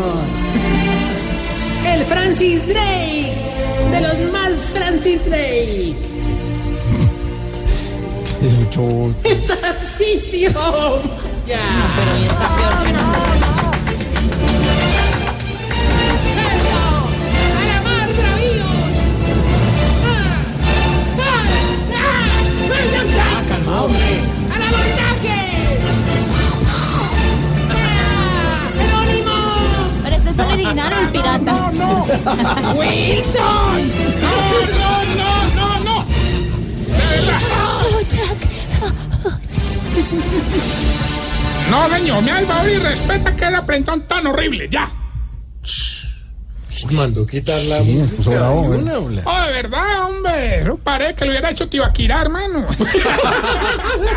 El 1.86 2.02
Francis 2.04 2.66
Drake. 2.66 3.34
De 3.90 4.00
los 4.00 4.18
más 4.32 4.52
Francis 4.72 5.24
Drake. 5.26 5.96
Mucho- 8.76 9.14
Tarcisio. 9.46 10.48
Ya. 11.46 11.58
Pero 11.96 12.12
hoy 12.12 12.24
está 12.26 12.56
peor 12.56 12.82
que 12.82 12.92
no. 12.92 13.12
Pero 30.02 30.16
el 30.44 30.52
original 30.52 30.92
o 30.92 30.98
el 31.00 31.08
pirata. 31.10 31.70
¡Wilson! 32.74 33.92
¡No, 34.20 34.34
no, 34.78 35.04
no, 35.16 35.30
no, 35.54 35.80
no! 35.84 36.04
De 36.86 37.20
verdad. 37.20 38.51
No, 41.70 41.88
señor, 41.90 42.22
me 42.22 42.30
al 42.30 42.46
favor 42.46 42.68
y 42.70 42.76
respeta 42.76 43.34
que 43.36 43.44
era 43.44 43.64
prentón 43.64 44.02
tan 44.02 44.26
horrible, 44.26 44.68
ya. 44.70 44.90
Mandó 46.90 47.24
quitar 47.26 47.60
la 47.62 47.78
Sí, 47.80 48.02
bravo, 48.26 48.74
¿eh? 48.74 48.82
Oh, 49.24 49.40
de 49.42 49.52
verdad, 49.52 50.04
hombre. 50.04 50.64
No 50.64 50.76
parece 50.78 51.14
que 51.14 51.24
lo 51.26 51.30
hubiera 51.30 51.50
hecho 51.50 51.68
Tibaquirá, 51.68 52.22
hermano. 52.22 52.66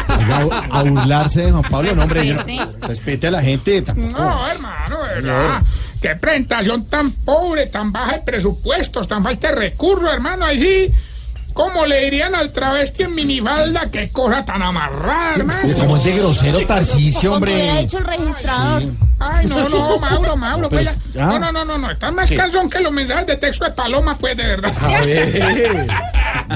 Oiga, 0.10 0.48
A, 0.72 0.80
a 0.80 0.84
burlarse 0.84 1.46
de 1.46 1.52
Juan 1.52 1.64
Pablo, 1.70 1.94
no, 1.96 2.04
hombre. 2.04 2.28
yo 2.28 2.38
Respete. 2.82 3.28
a 3.28 3.32
la 3.32 3.42
gente 3.44 3.82
tampoco. 3.84 4.20
No, 4.22 4.48
hermano, 4.48 5.04
de 5.04 5.14
verdad. 5.22 5.62
Qué 6.02 6.16
presentación 6.16 6.86
tan 6.88 7.12
pobre, 7.12 7.68
tan 7.68 7.92
baja 7.92 8.14
de 8.14 8.20
presupuestos, 8.22 9.08
tan 9.08 9.24
falta 9.24 9.50
de 9.50 9.56
recursos, 9.56 10.12
hermano. 10.12 10.46
Ahí 10.46 10.60
sí, 10.60 10.92
como 11.56 11.86
le 11.86 12.02
dirían 12.04 12.36
al 12.36 12.52
travesti 12.52 13.04
en 13.04 13.16
minifalda, 13.16 13.90
qué 13.90 14.10
cosa 14.10 14.44
tan 14.44 14.62
amarrada, 14.62 15.36
hermano. 15.38 15.74
Como 15.78 15.96
es 15.96 16.04
de 16.04 16.18
grosero 16.18 16.66
Tarcicio, 16.66 17.32
Como 17.32 17.46
hubiera 17.46 17.64
hombre. 17.70 17.82
dicho 17.82 17.98
el 17.98 18.04
registrador. 18.04 18.82
Sí. 18.82 18.92
Ay, 19.18 19.46
no, 19.48 19.70
no, 19.70 20.00
Mauro, 20.02 20.36
Mauro. 20.36 20.70
Pues, 20.70 20.90
pues, 20.90 21.14
ya. 21.14 21.28
no, 21.28 21.40
no, 21.40 21.52
no, 21.54 21.64
no, 21.64 21.78
no. 21.78 21.90
Está 21.92 22.12
más 22.12 22.28
Sí. 22.28 22.36
cansón 22.36 22.70
que 22.70 22.82
los 22.82 22.92
mensajes 22.92 23.26
de 23.28 23.38
texto 23.38 23.64
de 23.64 23.72
Paloma, 23.72 24.18
pues, 24.18 24.36
de 24.36 24.44
verdad. 24.46 24.74
A 24.82 24.88
ver. 25.02 25.88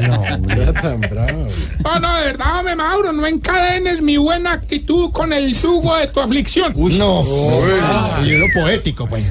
No, 0.01 0.21
hombre. 0.21 0.65
No 0.65 0.73
tan 0.73 0.99
bravo. 1.01 1.47
No, 1.83 1.99
no, 1.99 2.15
de 2.17 2.25
verdad, 2.25 2.57
hombre, 2.59 2.75
Mauro. 2.75 3.11
No 3.13 3.25
encadenes 3.25 4.01
mi 4.01 4.17
buena 4.17 4.51
actitud 4.53 5.11
con 5.11 5.31
el 5.33 5.53
yugo 5.57 5.95
de 5.95 6.07
tu 6.07 6.19
aflicción. 6.19 6.73
No. 6.75 7.23
Ah, 7.81 8.19
y 8.23 8.31
lo 8.31 8.45
poético, 8.53 9.07
pues. 9.07 9.23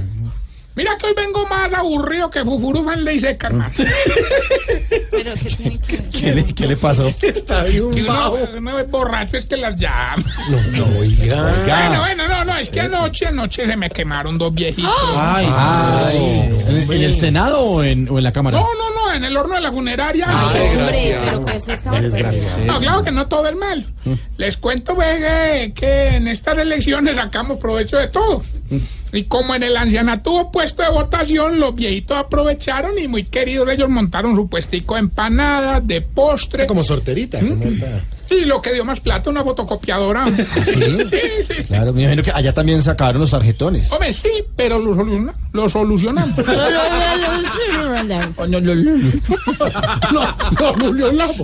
Mira 0.79 0.97
que 0.97 1.07
hoy 1.07 1.13
vengo 1.17 1.45
más 1.47 1.73
aburrido 1.75 2.31
que 2.31 2.45
Fufurufa 2.45 2.95
en 2.95 3.05
Ley 3.05 3.19
Seca, 3.19 3.49
hermano. 3.49 3.75
Pero 5.11 5.31
¿qué 5.43 5.49
tiene 5.57 5.79
que? 5.81 5.99
¿Qué 6.17 6.35
le, 6.37 6.45
qué 6.55 6.67
le 6.69 6.77
pasó? 6.77 7.09
Está 7.21 7.65
bien 7.65 8.07
bajo. 8.07 8.39
es 8.39 8.89
borracho, 8.89 9.39
es 9.39 9.47
que 9.47 9.57
las 9.57 9.75
llama. 9.75 10.23
No, 10.49 10.61
no, 10.79 11.01
oiga. 11.01 11.65
Bueno, 11.65 11.99
bueno, 11.99 12.29
no, 12.29 12.45
no, 12.45 12.57
es 12.59 12.71
que 12.71 12.81
anoche, 12.83 13.27
anoche 13.27 13.67
se 13.67 13.77
me 13.77 13.91
quemaron 13.91 14.39
dos 14.39 14.55
viejitos. 14.55 14.89
Ay, 15.17 15.47
¿En, 16.15 16.93
en 16.93 17.03
el 17.03 17.17
Senado 17.17 17.61
o 17.61 17.83
en, 17.83 18.09
o 18.09 18.19
en 18.19 18.23
la 18.23 18.33
Cámara? 18.33 18.61
No, 18.61 18.67
no, 18.75 18.95
no, 18.95 19.13
en 19.13 19.25
el 19.25 19.37
horno 19.37 19.57
de 19.57 19.63
la 19.63 19.73
funeraria. 19.73 20.29
Hombre, 20.29 21.19
pero 21.25 21.45
que 21.45 21.57
es 21.57 21.67
esta 21.67 21.91
desgracia. 21.91 22.57
No, 22.59 22.79
claro 22.79 23.03
que 23.03 23.11
no 23.11 23.27
todo 23.27 23.49
es 23.49 23.57
malo. 23.57 23.83
Les 24.37 24.57
cuento 24.57 24.95
pues, 24.95 25.19
que, 25.19 25.73
que 25.75 26.07
en 26.15 26.29
estas 26.29 26.57
elecciones 26.57 27.17
sacamos 27.17 27.59
provecho 27.59 27.97
de 27.97 28.07
todo. 28.07 28.45
Y 29.13 29.25
como 29.25 29.55
en 29.55 29.63
el 29.63 29.77
ancianato 29.77 30.33
hubo 30.33 30.53
puesto 30.53 30.83
de 30.83 30.91
votación, 30.91 31.59
los 31.59 31.75
viejitos 31.75 32.17
aprovecharon 32.17 32.99
y 32.99 33.09
muy 33.09 33.25
queridos 33.25 33.69
ellos 33.69 33.89
montaron 33.89 34.35
su 34.35 34.49
puestico 34.49 34.95
de 34.95 35.01
empanadas, 35.01 35.87
de 35.87 36.01
postre. 36.01 36.67
Como 36.67 36.85
sorterita. 36.85 37.41
como 37.41 37.57
Y 38.31 38.45
lo 38.45 38.61
que 38.61 38.73
dio 38.75 38.85
más 38.85 39.01
plata, 39.01 39.31
una 39.31 39.43
fotocopiadora. 39.43 40.25
¿Sí? 40.27 40.73
Sí, 41.09 41.21
sí. 41.47 41.65
Claro, 41.67 41.93
me 41.93 42.03
imagino 42.03 42.23
que 42.23 42.31
allá 42.33 42.53
también 42.53 42.83
sacaron 42.83 43.21
los 43.21 43.31
tarjetones. 43.31 43.91
Hombre, 43.91 44.13
sí, 44.13 44.29
pero 44.57 44.79
lo, 44.79 44.95
solu- 44.95 45.33
lo 45.53 45.69
solucionamos. 45.69 46.37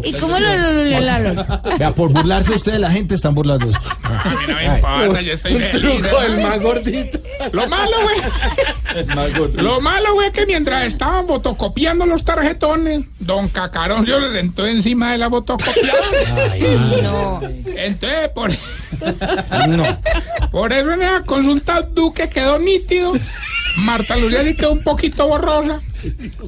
¿Y 0.05 0.12
cómo 0.15 0.39
lo 0.39 0.73
lo 0.73 1.01
Lalo? 1.01 1.47
Vea, 1.78 1.94
por 1.94 2.12
burlarse 2.12 2.52
usted 2.52 2.73
de 2.74 2.78
la 2.78 2.90
gente, 2.90 3.15
están 3.15 3.35
burlando 3.35 3.66
usted. 3.69 3.89
A 4.02 4.31
mí 4.31 4.36
no 4.48 4.55
me 4.55 4.65
importa, 4.65 5.20
yo 5.20 5.32
estoy 5.32 5.55
Un 5.55 5.61
feliz, 5.62 6.01
truco 6.02 6.20
del 6.20 6.40
más 6.40 6.61
gordito. 6.61 7.19
Lo 7.52 7.66
malo, 7.69 7.93
güey. 8.02 9.52
Lo 9.55 9.81
malo, 9.81 10.15
güey, 10.15 10.31
que 10.32 10.47
mientras 10.47 10.86
estaban 10.86 11.27
fotocopiando 11.27 12.06
los 12.06 12.24
tarjetones, 12.24 13.05
don 13.19 13.48
Cacarón 13.48 14.05
yo 14.06 14.19
le 14.20 14.28
rentó 14.28 14.66
encima 14.66 15.12
de 15.12 15.19
la 15.19 15.31
fotocopiadora. 15.31 16.56
No. 17.03 17.41
Entonces, 17.77 18.29
por, 18.31 18.51
por 20.51 20.73
eso 20.73 20.93
en 20.93 21.03
esa 21.03 21.23
consulta 21.23 21.83
Duque 21.83 22.29
quedó 22.29 22.59
nítido. 22.59 23.13
Marta 23.77 24.15
sí 24.15 24.55
quedó 24.55 24.73
un 24.73 24.83
poquito 24.83 25.27
borrosa. 25.27 25.81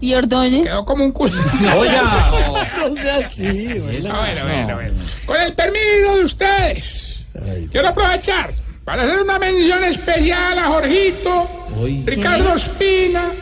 ¿Y 0.00 0.14
Ordóñez? 0.14 0.64
Quedó 0.64 0.84
como 0.84 1.04
un 1.04 1.12
culo. 1.12 1.32
Oiga. 1.76 2.30
No 2.78 2.94
sea 2.94 3.16
así. 3.16 3.82
Ah, 4.08 4.18
bueno, 4.20 4.44
bueno, 4.44 4.74
bueno. 4.74 4.92
Con 5.24 5.40
el 5.40 5.54
permiso 5.54 6.16
de 6.18 6.24
ustedes, 6.24 7.24
quiero 7.70 7.88
aprovechar 7.88 8.50
para 8.84 9.02
hacer 9.02 9.18
una 9.18 9.38
mención 9.38 9.82
especial 9.84 10.58
a 10.58 10.66
Jorgito, 10.68 11.66
Ricardo 12.04 12.54
Espina, 12.54 13.32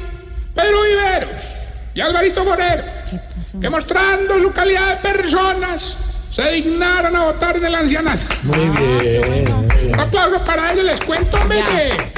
Pedro 0.54 0.82
Viveros 0.82 1.44
y 1.94 2.00
Alvarito 2.00 2.44
Forero, 2.44 2.84
que 3.60 3.68
mostrando 3.68 4.40
su 4.40 4.50
calidad 4.52 4.96
de 4.96 5.12
personas 5.12 5.96
se 6.34 6.50
dignaron 6.50 7.14
a 7.14 7.24
votar 7.26 7.56
en 7.56 7.64
el 7.64 7.74
ancianato. 7.76 8.24
Muy 8.42 8.68
bien. 8.70 9.54
Un 9.92 10.00
aplauso 10.00 10.42
para 10.42 10.72
ellos, 10.72 10.84
les 10.84 11.00
cuento, 11.00 11.36
hombre, 11.36 11.62
que 11.62 12.13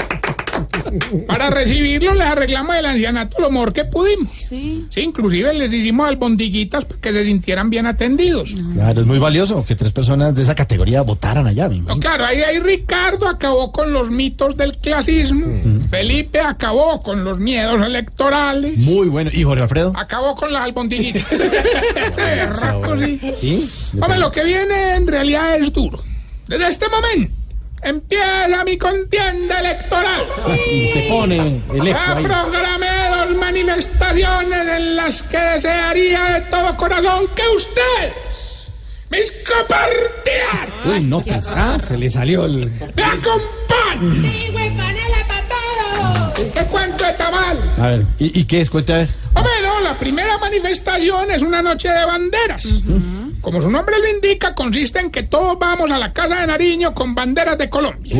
para 1.26 1.50
recibirlo 1.50 2.14
les 2.14 2.24
arreglamos 2.26 2.76
el 2.76 2.86
ancianato 2.86 3.40
lo 3.40 3.50
mejor 3.50 3.72
que 3.72 3.84
pudimos. 3.84 4.28
Sí. 4.38 4.86
Sí, 4.90 5.00
inclusive 5.00 5.52
les 5.54 5.72
hicimos 5.72 6.08
albondiguitas 6.08 6.84
para 6.84 7.00
que 7.00 7.12
se 7.12 7.24
sintieran 7.24 7.70
bien 7.70 7.86
atendidos. 7.86 8.54
Claro, 8.74 9.00
es 9.00 9.06
muy 9.06 9.18
valioso 9.18 9.64
que 9.64 9.74
tres 9.74 9.92
personas 9.92 10.34
de 10.34 10.42
esa 10.42 10.54
categoría 10.54 11.02
votaran 11.02 11.46
allá, 11.46 11.68
mi 11.68 11.80
No, 11.80 11.98
claro, 11.98 12.24
ahí, 12.24 12.40
ahí 12.40 12.58
Ricardo 12.58 13.28
acabó 13.28 13.72
con 13.72 13.92
los 13.92 14.10
mitos 14.10 14.56
del 14.56 14.76
clasismo, 14.78 15.46
Felipe 15.90 16.40
acabó 16.40 17.02
con 17.02 17.24
los 17.24 17.38
miedos 17.38 17.80
electorales, 17.82 18.76
Muy 18.78 19.08
bueno. 19.08 19.30
¿Y 19.32 19.42
Jorge 19.42 19.62
Alfredo? 19.62 19.92
acabó 19.96 20.34
con 20.34 20.52
las 20.52 20.62
albondiguitas. 20.62 21.24
Ese 21.32 23.20
sí. 23.36 23.68
¿Sí? 23.70 23.98
Hombre, 24.00 24.18
lo 24.18 24.30
que 24.30 24.44
viene 24.44 24.96
en 24.96 25.06
realidad 25.06 25.56
es 25.56 25.72
duro. 25.72 26.02
Desde 26.46 26.68
este 26.68 26.86
momento 26.88 27.45
empieza 27.82 28.64
mi 28.64 28.76
contienda 28.78 29.60
electoral. 29.60 30.24
Y 30.70 30.86
se 30.88 31.00
pone 31.08 31.36
el 31.72 31.88
eco 31.88 31.98
Ya 31.98 32.12
ahí. 32.16 32.24
programé 32.24 33.08
dos 33.16 33.36
manifestaciones 33.36 34.68
en 34.68 34.96
las 34.96 35.22
que 35.22 35.38
desearía 35.38 36.24
de 36.24 36.40
todo 36.42 36.76
corazón 36.76 37.26
que 37.34 37.42
ustedes, 37.56 38.12
mis 39.10 39.30
copartianos, 39.46 40.86
Uy, 40.86 41.04
no, 41.04 41.20
pues, 41.20 41.48
ah, 41.48 41.78
se 41.82 41.96
le 41.96 42.10
salió 42.10 42.44
el... 42.46 42.70
me 42.94 43.04
acompañen. 43.04 44.22
¿Qué 46.54 46.62
cuento 46.64 47.04
de 47.04 47.12
tamal? 47.14 47.58
A 47.78 47.86
ver, 47.88 48.06
¿y, 48.18 48.40
y 48.40 48.44
qué 48.44 48.60
es? 48.60 48.68
Cuenta 48.70 48.94
a 48.94 48.98
ver. 48.98 49.08
Hombre, 49.34 49.52
no, 49.62 49.80
la 49.80 49.98
primera 49.98 50.36
manifestación 50.38 51.30
es 51.30 51.42
una 51.42 51.62
noche 51.62 51.88
de 51.88 52.04
banderas. 52.04 52.66
Como 53.46 53.62
su 53.62 53.70
nombre 53.70 53.96
lo 54.00 54.08
indica, 54.08 54.56
consiste 54.56 54.98
en 54.98 55.08
que 55.08 55.22
todos 55.22 55.56
vamos 55.56 55.88
a 55.92 55.98
la 55.98 56.12
Casa 56.12 56.40
de 56.40 56.48
Nariño 56.48 56.92
con 56.92 57.14
banderas 57.14 57.56
de 57.56 57.70
Colombia. 57.70 58.16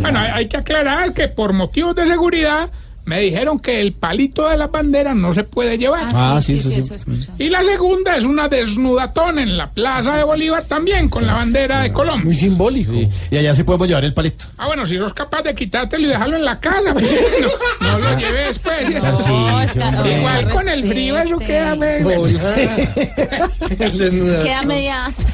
Bueno, 0.00 0.18
hay, 0.18 0.30
hay 0.32 0.48
que 0.48 0.56
aclarar 0.56 1.12
que 1.12 1.28
por 1.28 1.52
motivos 1.52 1.94
de 1.94 2.06
seguridad 2.06 2.70
me 3.06 3.20
dijeron 3.20 3.58
que 3.58 3.80
el 3.80 3.92
palito 3.92 4.48
de 4.48 4.56
las 4.56 4.70
banderas 4.70 5.14
no 5.14 5.34
se 5.34 5.44
puede 5.44 5.76
llevar. 5.78 6.08
Ah, 6.14 6.40
sí, 6.42 6.58
sí, 6.60 6.72
sí. 6.72 6.80
eso. 6.80 6.94
Y 7.38 7.48
la 7.50 7.62
segunda 7.64 8.16
es 8.16 8.24
una 8.24 8.48
desnudatón 8.48 9.38
en 9.38 9.56
la 9.56 9.70
Plaza 9.70 10.16
de 10.16 10.24
Bolívar 10.24 10.64
también 10.64 11.08
con 11.08 11.26
la 11.26 11.34
bandera 11.34 11.82
de 11.82 11.92
Colombia. 11.92 12.24
Muy 12.24 12.34
simbólico. 12.34 12.92
Y 13.30 13.36
allá 13.36 13.54
sí 13.54 13.62
podemos 13.62 13.88
llevar 13.88 14.04
el 14.04 14.14
palito. 14.14 14.46
Ah, 14.56 14.66
bueno, 14.68 14.86
si 14.86 14.96
sos 14.96 15.12
capaz 15.12 15.42
de 15.42 15.54
quitártelo 15.54 16.06
y 16.06 16.08
dejarlo 16.10 16.36
en 16.36 16.44
la 16.44 16.58
casa, 16.60 16.80
no, 17.82 17.88
no 17.88 17.98
lo 17.98 18.18
lleves 18.18 18.48
después. 18.48 18.90
No, 19.28 19.60
está- 19.60 20.08
Igual 20.18 20.48
con 20.48 20.68
el 20.68 20.86
frío 20.86 21.18
eso 21.18 21.38
queda... 21.38 21.74
me- 21.74 22.04
Oiga. 22.04 22.54
El 23.78 23.98
desnudador. 23.98 24.44
Queda 24.44 24.62
media 24.62 25.06
asta. 25.06 25.24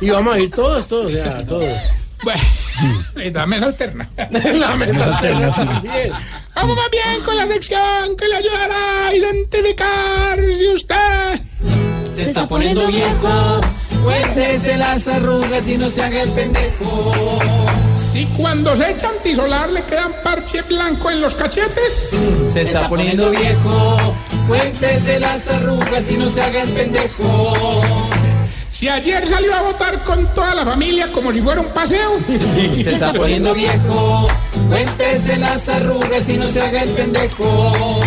Y 0.00 0.10
vamos 0.10 0.34
a 0.34 0.38
ir 0.38 0.50
todos, 0.50 0.86
todos, 0.86 1.12
ya, 1.12 1.44
todos. 1.44 1.72
Bueno, 2.24 2.42
y 3.16 3.30
la 3.30 3.46
mesa 3.46 3.66
alterna. 3.66 4.08
La 4.16 4.76
mesa 4.76 5.16
alterna 5.16 5.50
también. 5.50 6.12
Vamos 6.54 6.76
más 6.76 6.90
bien 6.90 7.22
con 7.24 7.36
la 7.36 7.46
sección 7.48 8.16
que 8.16 8.28
le 8.28 8.36
ayudará 8.36 9.06
a 9.08 9.14
identificar 9.14 10.38
si 10.38 10.68
usted... 10.68 11.40
Se 12.14 12.22
está 12.22 12.48
poniendo 12.48 12.86
viejo. 12.86 13.60
Cuéntese 14.04 14.76
las 14.76 15.08
arrugas 15.08 15.66
y 15.66 15.78
no 15.78 15.88
se 15.90 16.02
haga 16.02 16.22
el 16.22 16.30
pendejo. 16.30 17.12
Si 17.96 18.26
cuando 18.36 18.76
se 18.76 18.90
echa 18.90 19.08
antisolar 19.08 19.70
le 19.70 19.82
quedan 19.84 20.12
parche 20.22 20.62
blanco 20.62 21.10
en 21.10 21.20
los 21.20 21.34
cachetes... 21.34 22.14
Se 22.52 22.62
está 22.62 22.88
poniendo 22.88 23.30
viejo. 23.30 24.16
Cuéntese 24.46 25.18
las 25.18 25.48
arrugas 25.48 26.08
y 26.10 26.16
no 26.16 26.28
se 26.28 26.40
haga 26.40 26.62
el 26.62 26.68
pendejo. 26.70 27.52
Si 28.74 28.88
ayer 28.88 29.28
salió 29.28 29.54
a 29.54 29.62
votar 29.62 30.02
con 30.02 30.26
toda 30.34 30.52
la 30.52 30.64
familia 30.64 31.12
como 31.12 31.32
si 31.32 31.40
fuera 31.40 31.60
un 31.60 31.68
paseo... 31.68 32.18
Se 32.28 32.94
está 32.94 33.12
poniendo 33.12 33.54
viejo. 33.54 34.26
Cuéntese 34.68 35.36
las 35.36 35.68
arrugas 35.68 36.28
y 36.28 36.36
no 36.36 36.48
se 36.48 36.60
haga 36.60 36.82
el 36.82 36.90
pendejo. 36.90 38.00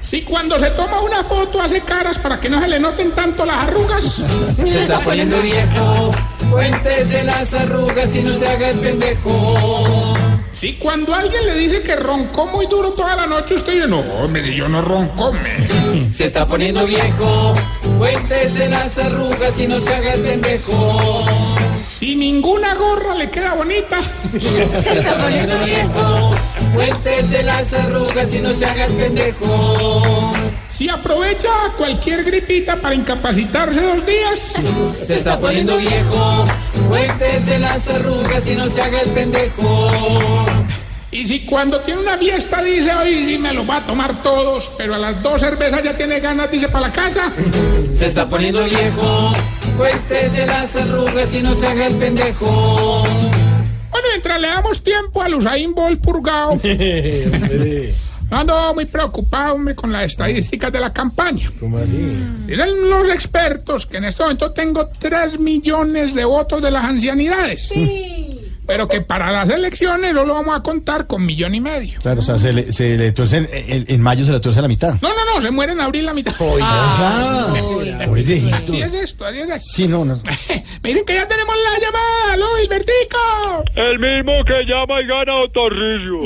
Si 0.00 0.22
cuando 0.22 0.58
se 0.58 0.70
toma 0.70 1.02
una 1.02 1.22
foto 1.22 1.60
hace 1.60 1.82
caras 1.82 2.18
para 2.18 2.40
que 2.40 2.48
no 2.48 2.58
se 2.62 2.68
le 2.68 2.80
noten 2.80 3.10
tanto 3.12 3.44
las 3.44 3.56
arrugas... 3.56 4.22
Se 4.64 4.82
está 4.82 5.00
poniendo 5.00 5.38
viejo. 5.42 6.10
Cuéntese 6.50 7.22
las 7.22 7.52
arrugas 7.52 8.14
y 8.14 8.22
no 8.22 8.32
se 8.32 8.48
haga 8.48 8.70
el 8.70 8.78
pendejo. 8.78 10.14
Si 10.60 10.74
cuando 10.74 11.14
alguien 11.14 11.46
le 11.46 11.54
dice 11.54 11.80
que 11.80 11.96
roncó 11.96 12.46
muy 12.46 12.66
duro 12.66 12.90
toda 12.90 13.16
la 13.16 13.26
noche, 13.26 13.54
usted 13.54 13.72
dice, 13.72 13.86
no, 13.86 14.00
hombre, 14.00 14.44
si 14.44 14.54
yo 14.54 14.68
no 14.68 14.82
ronco, 14.82 15.32
me... 15.32 16.10
Se 16.12 16.26
está 16.26 16.46
poniendo 16.46 16.84
viejo. 16.84 17.54
Cuéntese 17.96 18.68
las 18.68 18.98
arrugas 18.98 19.58
y 19.58 19.66
no 19.66 19.80
se 19.80 19.94
haga 19.94 20.12
el 20.12 20.20
pendejo. 20.20 21.24
Si 21.82 22.14
ninguna 22.14 22.74
gorra 22.74 23.14
le 23.14 23.30
queda 23.30 23.54
bonita... 23.54 24.02
Se 24.38 24.98
está 24.98 25.16
poniendo 25.16 25.64
viejo. 25.64 26.30
Cuéntese 26.74 27.42
las 27.42 27.72
arrugas 27.72 28.34
y 28.34 28.40
no 28.40 28.52
se 28.52 28.66
haga 28.66 28.84
el 28.84 28.92
pendejo. 28.92 30.32
Si 30.80 30.88
aprovecha 30.88 31.50
cualquier 31.76 32.24
gripita 32.24 32.74
para 32.80 32.94
incapacitarse 32.94 33.82
dos 33.82 34.06
días... 34.06 34.54
Se 35.06 35.16
está 35.16 35.38
poniendo 35.38 35.76
viejo. 35.76 36.46
Cuéntese 36.88 37.58
las 37.58 37.86
arrugas 37.86 38.46
y 38.46 38.56
no 38.56 38.66
se 38.70 38.80
haga 38.80 39.02
el 39.02 39.10
pendejo. 39.10 39.90
Y 41.10 41.26
si 41.26 41.40
cuando 41.44 41.80
tiene 41.80 42.00
una 42.00 42.16
fiesta 42.16 42.62
dice, 42.62 42.94
hoy 42.94 43.26
sí 43.26 43.36
me 43.36 43.52
lo 43.52 43.66
va 43.66 43.76
a 43.76 43.86
tomar 43.86 44.22
todos, 44.22 44.72
pero 44.78 44.94
a 44.94 44.98
las 44.98 45.22
dos 45.22 45.42
cervezas 45.42 45.82
ya 45.82 45.94
tiene 45.94 46.18
ganas, 46.18 46.50
dice, 46.50 46.66
para 46.68 46.86
la 46.86 46.92
casa... 46.94 47.30
Se 47.94 48.06
está 48.06 48.26
poniendo 48.26 48.64
viejo. 48.64 49.32
Cuéntese 49.76 50.46
las 50.46 50.74
arrugas 50.76 51.34
y 51.34 51.42
no 51.42 51.54
se 51.56 51.66
haga 51.66 51.88
el 51.88 51.94
pendejo. 51.96 53.02
Bueno, 53.90 54.08
mientras 54.12 54.40
le 54.40 54.48
damos 54.48 54.82
tiempo 54.82 55.20
al 55.20 55.34
Usain 55.34 55.74
Bolt 55.74 56.00
purgado... 56.00 56.58
Ando 58.30 58.74
muy 58.74 58.84
preocupado, 58.84 59.54
hombre, 59.54 59.74
con 59.74 59.90
las 59.92 60.04
estadísticas 60.04 60.72
de 60.72 60.80
la 60.80 60.92
campaña. 60.92 61.50
¿Cómo 61.58 61.78
así? 61.78 61.96
Dicen 62.46 62.88
los 62.88 63.08
expertos 63.08 63.86
que 63.86 63.96
en 63.96 64.04
este 64.04 64.22
momento 64.22 64.52
tengo 64.52 64.88
3 64.98 65.38
millones 65.38 66.14
de 66.14 66.24
votos 66.24 66.62
de 66.62 66.70
las 66.70 66.84
ancianidades. 66.84 67.70
Pero 68.70 68.88
que 68.88 69.00
para 69.00 69.32
las 69.32 69.50
elecciones 69.50 70.14
no 70.14 70.24
lo 70.24 70.34
vamos 70.34 70.56
a 70.56 70.62
contar 70.62 71.06
con 71.06 71.26
millón 71.26 71.54
y 71.54 71.60
medio. 71.60 71.98
Claro, 72.00 72.20
o 72.20 72.24
sea, 72.24 72.38
se 72.38 72.52
le, 72.52 72.72
se 72.72 72.96
le 72.96 73.12
tuerce, 73.12 73.48
en, 73.52 73.84
en 73.88 74.00
mayo 74.00 74.24
se 74.24 74.32
le 74.32 74.40
tuerce 74.40 74.62
la 74.62 74.68
mitad. 74.68 74.94
No, 75.02 75.08
no, 75.08 75.24
no, 75.34 75.42
se 75.42 75.50
muere 75.50 75.72
en 75.72 75.80
abril 75.80 76.06
la 76.06 76.14
mitad. 76.14 76.34
Ah, 76.60 77.54
sí, 77.58 77.72
Oye, 78.08 78.22
viejito. 78.22 78.56
Así 78.56 78.82
es 78.82 78.94
esto, 78.94 79.24
así 79.24 79.38
es 79.40 79.48
esto. 79.50 79.68
Sí, 79.72 79.88
no, 79.88 80.04
no. 80.04 80.20
Miren 80.82 81.04
que 81.04 81.14
ya 81.14 81.26
tenemos 81.26 81.54
la 81.56 81.80
llamada, 81.80 82.32
¿aló, 82.32 82.46
Hilbertico? 82.62 83.64
El 83.74 83.98
mismo 83.98 84.44
que 84.44 84.64
llama 84.64 85.00
y 85.00 85.06
gana 85.06 85.34
Otorrillo. 85.36 86.20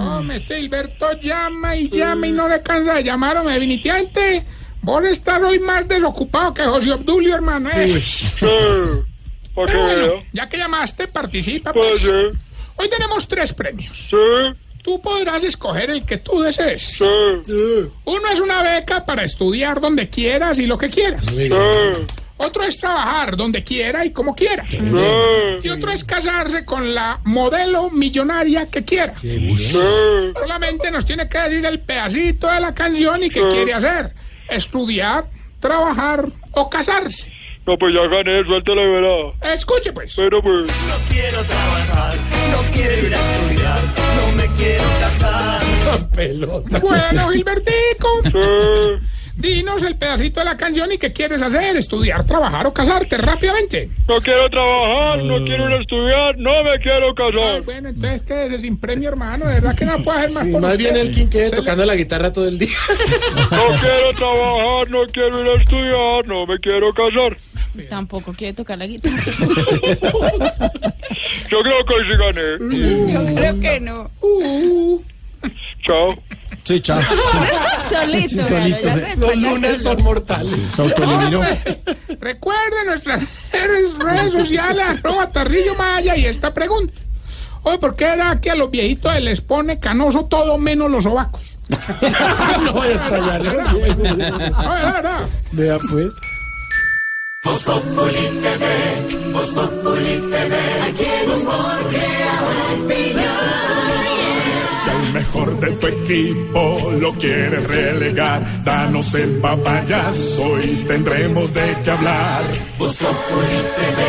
Hombre, 0.00 0.36
este 0.36 0.60
Hilberto 0.60 1.12
llama 1.20 1.76
y 1.76 1.88
llama 1.88 2.26
y 2.26 2.32
no 2.32 2.48
le 2.48 2.62
cansa 2.62 2.94
de 2.94 3.04
llamar, 3.04 3.36
hombre, 3.36 3.54
definitivamente. 3.54 4.44
Vos 4.82 5.04
estar 5.04 5.42
hoy 5.44 5.58
más 5.58 5.86
desocupado 5.86 6.54
que 6.54 6.62
José 6.62 6.92
Obdulio, 6.92 7.34
hermano. 7.34 7.68
¿eh? 7.70 8.00
Sí, 8.02 8.40
que 8.40 9.09
Pero 9.66 9.82
bueno, 9.82 10.12
ya 10.32 10.48
que 10.48 10.58
llamaste, 10.58 11.08
participa, 11.08 11.72
Pues. 11.72 12.02
Hoy 12.76 12.88
tenemos 12.88 13.28
tres 13.28 13.52
premios. 13.52 14.08
Sí. 14.08 14.16
Tú 14.82 15.00
podrás 15.02 15.44
escoger 15.44 15.90
el 15.90 16.06
que 16.06 16.16
tú 16.16 16.40
desees. 16.40 16.82
Sí. 16.96 17.04
Uno 18.06 18.28
es 18.32 18.40
una 18.40 18.62
beca 18.62 19.04
para 19.04 19.24
estudiar 19.24 19.80
donde 19.80 20.08
quieras 20.08 20.58
y 20.58 20.66
lo 20.66 20.78
que 20.78 20.88
quieras. 20.88 21.26
Sí. 21.26 21.50
Otro 22.38 22.64
es 22.64 22.78
trabajar 22.78 23.36
donde 23.36 23.62
quiera 23.62 24.02
y 24.06 24.12
como 24.12 24.34
quiera. 24.34 24.64
Y 25.62 25.68
otro 25.68 25.90
es 25.92 26.02
casarse 26.04 26.64
con 26.64 26.94
la 26.94 27.20
modelo 27.24 27.90
millonaria 27.90 28.64
que 28.70 28.82
quiera. 28.82 29.12
Solamente 30.34 30.90
nos 30.90 31.04
tiene 31.04 31.28
que 31.28 31.38
decir 31.38 31.66
el 31.66 31.80
pedacito 31.80 32.46
de 32.50 32.60
la 32.60 32.74
canción 32.74 33.22
y 33.22 33.28
qué 33.28 33.46
quiere 33.48 33.74
hacer. 33.74 34.14
Estudiar, 34.48 35.26
trabajar 35.60 36.24
o 36.52 36.70
casarse. 36.70 37.30
No, 37.70 37.78
pues 37.78 37.94
ya 37.94 38.04
gané, 38.08 38.42
suéltela 38.44 38.82
y 38.82 38.86
verá. 38.88 39.54
Escuche 39.54 39.92
pues. 39.92 40.14
Pero 40.16 40.42
pues. 40.42 40.66
No 40.66 40.94
quiero 41.08 41.40
trabajar, 41.44 42.16
no 42.50 42.74
quiero 42.74 43.06
ir 43.06 43.14
a 43.14 43.20
estudiar, 43.20 43.80
no 44.16 44.32
me 44.32 44.46
quiero 44.56 44.84
casar. 44.98 45.62
Pelota. 46.16 46.80
Bueno, 46.80 47.28
Gilbertico. 47.28 48.22
Dinos 49.40 49.82
el 49.82 49.96
pedacito 49.96 50.40
de 50.40 50.44
la 50.46 50.56
canción 50.56 50.92
y 50.92 50.98
qué 50.98 51.12
quieres 51.12 51.40
hacer, 51.40 51.76
estudiar, 51.76 52.24
trabajar 52.24 52.66
o 52.66 52.72
casarte 52.74 53.16
rápidamente. 53.16 53.90
No 54.06 54.20
quiero 54.20 54.48
trabajar, 54.50 55.22
no 55.24 55.36
quiero 55.44 55.68
ir 55.70 55.76
a 55.76 55.80
estudiar, 55.80 56.38
no 56.38 56.62
me 56.62 56.78
quiero 56.80 57.14
casar. 57.14 57.62
Bueno, 57.62 57.88
entonces 57.88 58.22
quédese 58.22 58.60
sin 58.62 58.76
premio, 58.78 59.08
hermano. 59.08 59.46
De 59.46 59.54
verdad 59.54 59.74
que 59.74 59.84
no 59.86 60.02
puedo 60.02 60.18
hacer 60.18 60.32
más 60.32 60.42
Sí, 60.44 60.50
más 60.58 60.76
bien 60.76 60.96
el 60.96 61.10
quien 61.10 61.30
quede 61.30 61.48
Se 61.48 61.56
le- 61.56 61.62
tocando 61.62 61.84
la 61.86 61.94
guitarra 61.96 62.32
todo 62.32 62.46
el 62.48 62.58
día. 62.58 62.76
No 63.50 63.66
quiero 63.80 64.12
trabajar, 64.16 64.90
no 64.90 65.06
quiero 65.12 65.40
ir 65.40 65.46
a 65.46 65.62
estudiar, 65.62 66.26
no 66.26 66.46
me 66.46 66.58
quiero 66.58 66.92
casar. 66.92 67.36
Tampoco 67.88 68.32
quiere 68.34 68.52
tocar 68.52 68.76
la 68.78 68.86
guitarra. 68.86 69.22
Yo 71.50 71.62
creo 71.62 71.84
que 71.84 71.94
hoy 71.94 72.04
sí 72.08 72.16
gané. 72.16 73.12
Yo 73.12 73.34
creo 73.34 73.60
que 73.60 73.80
no. 73.80 74.10
Chao. 75.82 76.14
Sí, 76.64 76.80
chao. 76.80 77.00
Solito, 77.90 78.28
Sí, 78.28 78.34
claro, 78.36 78.48
solito, 78.48 78.92
sí. 78.92 79.00
se 79.00 79.16
Los 79.16 79.36
lunes 79.36 79.82
son 79.82 80.02
mortales. 80.02 80.66
Se 80.66 80.82
autoeliminó. 80.82 81.42
Recuerden 82.20 82.86
nuestras 82.86 83.22
redes 83.98 84.32
sociales, 84.32 84.84
arroba 84.86 85.28
Tarrillo 85.28 85.74
Maya 85.74 86.16
y 86.16 86.26
esta 86.26 86.54
pregunta. 86.54 86.94
Oye, 87.62 87.78
¿por 87.78 87.94
qué 87.94 88.04
era 88.04 88.40
que 88.40 88.50
a 88.50 88.54
los 88.54 88.70
viejitos 88.70 89.12
se 89.12 89.20
les 89.20 89.40
pone 89.40 89.78
canoso 89.78 90.24
todo 90.26 90.56
menos 90.56 90.90
los 90.90 91.04
sobacos? 91.04 91.58
no 92.64 92.72
voy 92.72 92.88
a 92.88 92.92
estallar. 92.92 93.42
No, 93.44 93.78
de 93.78 93.94
verdad. 93.94 95.20
Vea 95.52 95.78
pues. 95.78 96.10
Voz 97.44 97.62
Populi 97.64 98.40
TV, 98.42 99.32
Voz 99.32 99.50
Populi 99.50 100.20
TV, 100.30 100.56
aquí 100.88 101.04
en 101.04 101.30
Si 104.82 104.90
al 104.90 105.12
mejor 105.12 105.60
de 105.60 105.72
tu 105.72 105.86
equipo 105.86 106.92
lo 106.98 107.12
quieres 107.12 107.66
relegar, 107.66 108.64
danos 108.64 109.14
el 109.14 109.38
papayazo 109.38 110.58
y 110.60 110.84
tendremos 110.88 111.52
de 111.52 111.76
qué 111.84 111.90
hablar. 111.90 112.42
Voz 112.78 112.96
Populi 112.96 113.60
TV, 113.76 114.00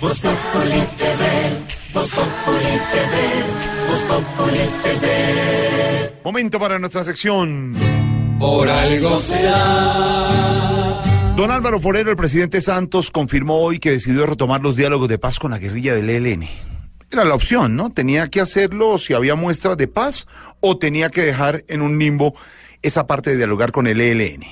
Voz 0.00 0.20
Populi 0.20 0.82
TV, 0.98 1.22
Voz 1.94 2.10
Populi 2.10 2.78
TV, 2.92 3.62
Populi 4.08 4.58
TV. 4.82 6.20
Momento 6.24 6.58
para 6.58 6.78
nuestra 6.78 7.04
sección. 7.04 7.74
Por 8.38 8.68
algo 8.68 9.18
será. 9.18 11.02
Don 11.36 11.50
Álvaro 11.50 11.80
Forero, 11.80 12.10
el 12.10 12.16
presidente 12.16 12.60
Santos, 12.60 13.10
confirmó 13.10 13.60
hoy 13.60 13.78
que 13.78 13.92
decidió 13.92 14.26
retomar 14.26 14.60
los 14.60 14.76
diálogos 14.76 15.08
de 15.08 15.18
paz 15.18 15.38
con 15.38 15.52
la 15.52 15.58
guerrilla 15.58 15.94
del 15.94 16.10
ELN. 16.10 16.71
Era 17.12 17.24
la 17.24 17.34
opción, 17.34 17.76
¿no? 17.76 17.90
Tenía 17.90 18.28
que 18.28 18.40
hacerlo 18.40 18.96
si 18.96 19.12
había 19.12 19.34
muestras 19.34 19.76
de 19.76 19.86
paz 19.86 20.26
o 20.60 20.78
tenía 20.78 21.10
que 21.10 21.20
dejar 21.20 21.62
en 21.68 21.82
un 21.82 21.98
limbo 21.98 22.34
esa 22.80 23.06
parte 23.06 23.30
de 23.30 23.36
dialogar 23.36 23.70
con 23.70 23.86
el 23.86 24.00
ELN. 24.00 24.44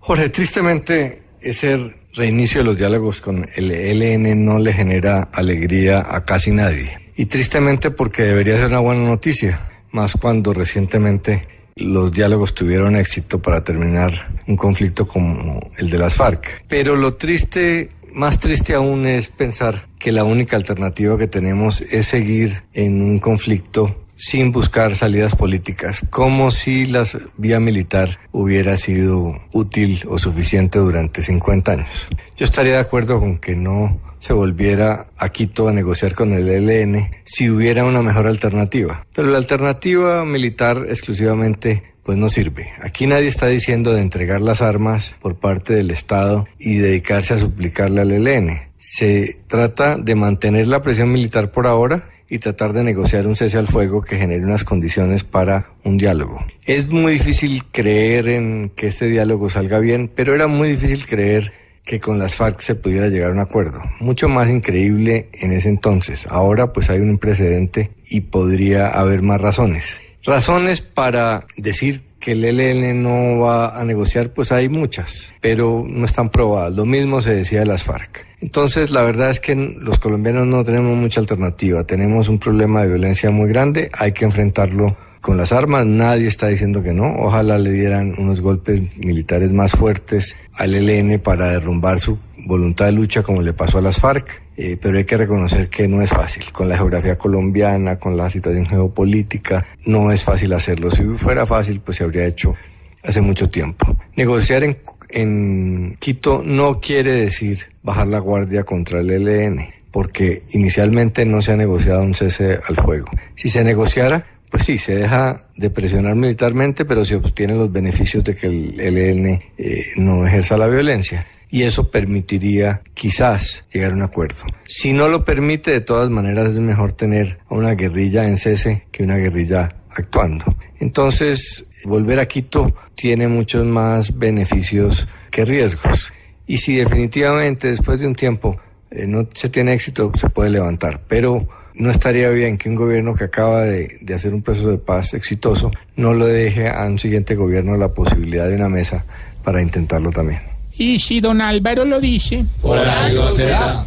Jorge, 0.00 0.30
tristemente 0.30 1.22
ese 1.42 1.94
reinicio 2.14 2.62
de 2.62 2.64
los 2.64 2.78
diálogos 2.78 3.20
con 3.20 3.46
el 3.54 3.70
ELN 3.70 4.44
no 4.46 4.58
le 4.58 4.72
genera 4.72 5.28
alegría 5.30 6.06
a 6.08 6.24
casi 6.24 6.52
nadie. 6.52 6.98
Y 7.16 7.26
tristemente 7.26 7.90
porque 7.90 8.22
debería 8.22 8.56
ser 8.56 8.68
una 8.68 8.80
buena 8.80 9.04
noticia, 9.04 9.60
más 9.92 10.14
cuando 10.14 10.54
recientemente 10.54 11.42
los 11.76 12.10
diálogos 12.10 12.54
tuvieron 12.54 12.96
éxito 12.96 13.42
para 13.42 13.62
terminar 13.62 14.40
un 14.46 14.56
conflicto 14.56 15.06
como 15.06 15.60
el 15.76 15.90
de 15.90 15.98
las 15.98 16.14
FARC. 16.14 16.64
Pero 16.66 16.96
lo 16.96 17.16
triste, 17.16 17.90
más 18.16 18.40
triste 18.40 18.74
aún 18.74 19.06
es 19.06 19.28
pensar 19.28 19.88
que 19.98 20.10
la 20.10 20.24
única 20.24 20.56
alternativa 20.56 21.18
que 21.18 21.28
tenemos 21.28 21.82
es 21.82 22.06
seguir 22.06 22.64
en 22.72 23.02
un 23.02 23.18
conflicto 23.18 24.06
sin 24.14 24.50
buscar 24.50 24.96
salidas 24.96 25.36
políticas, 25.36 26.04
como 26.08 26.50
si 26.50 26.86
la 26.86 27.04
vía 27.36 27.60
militar 27.60 28.18
hubiera 28.32 28.78
sido 28.78 29.38
útil 29.52 30.02
o 30.08 30.18
suficiente 30.18 30.78
durante 30.78 31.20
50 31.20 31.72
años. 31.72 32.08
Yo 32.36 32.46
estaría 32.46 32.72
de 32.72 32.80
acuerdo 32.80 33.20
con 33.20 33.36
que 33.36 33.54
no 33.54 34.00
se 34.18 34.32
volviera 34.32 35.08
a 35.18 35.28
Quito 35.28 35.68
a 35.68 35.72
negociar 35.72 36.14
con 36.14 36.32
el 36.32 36.48
ELN 36.48 37.10
si 37.24 37.50
hubiera 37.50 37.84
una 37.84 38.00
mejor 38.00 38.26
alternativa. 38.26 39.06
Pero 39.14 39.28
la 39.28 39.36
alternativa 39.36 40.24
militar 40.24 40.86
exclusivamente 40.88 41.95
pues 42.06 42.16
no 42.16 42.28
sirve. 42.28 42.68
Aquí 42.80 43.08
nadie 43.08 43.26
está 43.26 43.48
diciendo 43.48 43.92
de 43.92 44.00
entregar 44.00 44.40
las 44.40 44.62
armas 44.62 45.16
por 45.20 45.34
parte 45.34 45.74
del 45.74 45.90
Estado 45.90 46.46
y 46.56 46.76
dedicarse 46.76 47.34
a 47.34 47.38
suplicarle 47.38 48.00
al 48.00 48.12
ELN. 48.12 48.60
Se 48.78 49.40
trata 49.48 49.96
de 49.98 50.14
mantener 50.14 50.68
la 50.68 50.80
presión 50.80 51.10
militar 51.10 51.50
por 51.50 51.66
ahora 51.66 52.08
y 52.28 52.38
tratar 52.38 52.72
de 52.72 52.84
negociar 52.84 53.26
un 53.26 53.34
cese 53.34 53.58
al 53.58 53.66
fuego 53.66 54.02
que 54.02 54.16
genere 54.16 54.44
unas 54.44 54.62
condiciones 54.62 55.24
para 55.24 55.72
un 55.82 55.96
diálogo. 55.96 56.46
Es 56.64 56.88
muy 56.88 57.14
difícil 57.14 57.64
creer 57.72 58.28
en 58.28 58.70
que 58.70 58.86
este 58.86 59.06
diálogo 59.06 59.48
salga 59.48 59.80
bien, 59.80 60.08
pero 60.14 60.32
era 60.32 60.46
muy 60.46 60.70
difícil 60.70 61.06
creer 61.06 61.52
que 61.84 61.98
con 61.98 62.20
las 62.20 62.36
FARC 62.36 62.60
se 62.60 62.76
pudiera 62.76 63.08
llegar 63.08 63.30
a 63.30 63.32
un 63.32 63.40
acuerdo. 63.40 63.80
Mucho 63.98 64.28
más 64.28 64.48
increíble 64.48 65.28
en 65.32 65.52
ese 65.52 65.70
entonces. 65.70 66.24
Ahora 66.28 66.72
pues 66.72 66.88
hay 66.88 67.00
un 67.00 67.18
precedente 67.18 67.90
y 68.08 68.20
podría 68.20 68.88
haber 68.88 69.22
más 69.22 69.40
razones. 69.40 70.00
Razones 70.26 70.82
para 70.82 71.46
decir 71.56 72.02
que 72.18 72.32
el 72.32 72.44
ELN 72.44 73.00
no 73.00 73.38
va 73.38 73.78
a 73.78 73.84
negociar, 73.84 74.30
pues 74.30 74.50
hay 74.50 74.68
muchas, 74.68 75.32
pero 75.40 75.84
no 75.86 76.04
están 76.04 76.30
probadas. 76.30 76.72
Lo 76.72 76.84
mismo 76.84 77.22
se 77.22 77.32
decía 77.32 77.60
de 77.60 77.66
las 77.66 77.84
FARC. 77.84 78.26
Entonces, 78.40 78.90
la 78.90 79.02
verdad 79.02 79.30
es 79.30 79.38
que 79.38 79.54
los 79.54 80.00
colombianos 80.00 80.46
no 80.48 80.64
tenemos 80.64 80.96
mucha 80.96 81.20
alternativa. 81.20 81.84
Tenemos 81.84 82.28
un 82.28 82.40
problema 82.40 82.82
de 82.82 82.88
violencia 82.88 83.30
muy 83.30 83.48
grande, 83.48 83.88
hay 83.92 84.10
que 84.10 84.24
enfrentarlo 84.24 84.96
con 85.20 85.36
las 85.36 85.52
armas. 85.52 85.86
Nadie 85.86 86.26
está 86.26 86.48
diciendo 86.48 86.82
que 86.82 86.92
no. 86.92 87.14
Ojalá 87.18 87.58
le 87.58 87.70
dieran 87.70 88.14
unos 88.18 88.40
golpes 88.40 88.80
militares 88.96 89.52
más 89.52 89.72
fuertes 89.72 90.36
al 90.54 90.74
ELN 90.74 91.20
para 91.20 91.48
derrumbar 91.48 92.00
su 92.00 92.18
voluntad 92.46 92.86
de 92.86 92.92
lucha 92.92 93.22
como 93.22 93.42
le 93.42 93.52
pasó 93.52 93.78
a 93.78 93.82
las 93.82 93.98
FARC, 93.98 94.42
eh, 94.56 94.78
pero 94.80 94.96
hay 94.96 95.04
que 95.04 95.16
reconocer 95.16 95.68
que 95.68 95.88
no 95.88 96.00
es 96.00 96.10
fácil. 96.10 96.44
Con 96.52 96.68
la 96.68 96.76
geografía 96.76 97.18
colombiana, 97.18 97.98
con 97.98 98.16
la 98.16 98.30
situación 98.30 98.66
geopolítica, 98.66 99.66
no 99.84 100.12
es 100.12 100.24
fácil 100.24 100.52
hacerlo. 100.52 100.90
Si 100.90 101.02
fuera 101.04 101.44
fácil, 101.44 101.80
pues 101.80 101.98
se 101.98 102.04
habría 102.04 102.24
hecho 102.24 102.54
hace 103.02 103.20
mucho 103.20 103.48
tiempo. 103.50 103.96
Negociar 104.16 104.64
en, 104.64 104.78
en 105.10 105.96
Quito 105.98 106.42
no 106.44 106.80
quiere 106.80 107.12
decir 107.12 107.58
bajar 107.82 108.06
la 108.06 108.20
guardia 108.20 108.64
contra 108.64 109.00
el 109.00 109.10
ELN, 109.10 109.66
porque 109.90 110.42
inicialmente 110.52 111.24
no 111.24 111.40
se 111.40 111.52
ha 111.52 111.56
negociado 111.56 112.02
un 112.02 112.14
cese 112.14 112.58
al 112.68 112.76
fuego. 112.76 113.08
Si 113.34 113.48
se 113.48 113.64
negociara, 113.64 114.24
pues 114.50 114.64
sí, 114.64 114.78
se 114.78 114.94
deja 114.94 115.48
de 115.56 115.70
presionar 115.70 116.14
militarmente, 116.14 116.84
pero 116.84 117.04
se 117.04 117.16
obtienen 117.16 117.58
los 117.58 117.72
beneficios 117.72 118.22
de 118.22 118.34
que 118.34 118.46
el 118.46 118.80
ELN 118.80 119.42
eh, 119.58 119.86
no 119.96 120.26
ejerza 120.26 120.56
la 120.56 120.66
violencia. 120.66 121.24
Y 121.50 121.62
eso 121.62 121.90
permitiría 121.90 122.82
quizás 122.94 123.64
llegar 123.72 123.92
a 123.92 123.94
un 123.94 124.02
acuerdo. 124.02 124.42
Si 124.64 124.92
no 124.92 125.08
lo 125.08 125.24
permite, 125.24 125.70
de 125.70 125.80
todas 125.80 126.10
maneras 126.10 126.54
es 126.54 126.60
mejor 126.60 126.92
tener 126.92 127.38
a 127.48 127.54
una 127.54 127.74
guerrilla 127.74 128.26
en 128.26 128.36
cese 128.36 128.86
que 128.90 129.04
una 129.04 129.16
guerrilla 129.16 129.68
actuando. 129.90 130.44
Entonces, 130.80 131.66
volver 131.84 132.20
a 132.20 132.26
Quito 132.26 132.74
tiene 132.94 133.28
muchos 133.28 133.64
más 133.64 134.18
beneficios 134.18 135.08
que 135.30 135.44
riesgos. 135.44 136.12
Y 136.46 136.58
si 136.58 136.76
definitivamente 136.76 137.68
después 137.68 138.00
de 138.00 138.06
un 138.06 138.14
tiempo 138.14 138.58
eh, 138.90 139.06
no 139.06 139.26
se 139.32 139.48
tiene 139.48 139.74
éxito, 139.74 140.12
se 140.14 140.28
puede 140.28 140.50
levantar. 140.50 141.00
Pero 141.08 141.46
No 141.78 141.90
estaría 141.90 142.30
bien 142.30 142.56
que 142.56 142.70
un 142.70 142.74
gobierno 142.74 143.14
que 143.14 143.24
acaba 143.24 143.62
de, 143.64 143.98
de 144.00 144.14
hacer 144.14 144.32
un 144.32 144.40
proceso 144.40 144.70
de 144.70 144.78
paz 144.78 145.12
exitoso 145.12 145.70
no 145.94 146.14
le 146.14 146.26
deje 146.26 146.70
a 146.70 146.86
un 146.86 146.98
siguiente 146.98 147.34
gobierno 147.34 147.76
la 147.76 147.92
posibilidad 147.92 148.48
de 148.48 148.54
una 148.54 148.70
mesa 148.70 149.04
para 149.44 149.60
intentarlo 149.60 150.10
también. 150.10 150.55
Y 150.78 150.98
si 150.98 151.20
don 151.20 151.40
Álvaro 151.40 151.84
lo 151.84 152.00
dice. 152.00 152.44
Por 152.60 152.78
algo 152.78 153.30
será. 153.30 153.86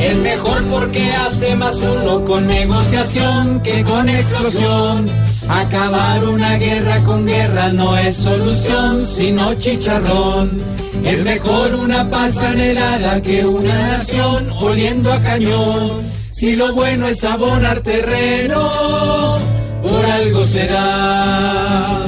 Es 0.00 0.18
mejor 0.18 0.64
porque 0.64 1.12
hace 1.12 1.54
más 1.54 1.76
uno 1.76 2.24
con 2.24 2.46
negociación 2.48 3.60
que 3.60 3.84
con 3.84 4.08
explosión. 4.08 5.06
Acabar 5.48 6.24
una 6.24 6.56
guerra 6.56 7.02
con 7.04 7.26
guerra 7.26 7.72
no 7.72 7.96
es 7.96 8.16
solución, 8.16 9.06
sino 9.06 9.54
chicharrón. 9.54 10.58
Es 11.04 11.22
mejor 11.22 11.74
una 11.74 12.08
paz 12.10 12.36
anhelada 12.38 13.20
que 13.22 13.44
una 13.44 13.98
nación 13.98 14.50
oliendo 14.50 15.12
a 15.12 15.20
cañón. 15.22 16.02
Si 16.30 16.56
lo 16.56 16.72
bueno 16.74 17.06
es 17.06 17.22
abonar 17.22 17.80
terreno, 17.80 19.38
por 19.82 20.04
algo 20.04 20.44
será, 20.46 22.00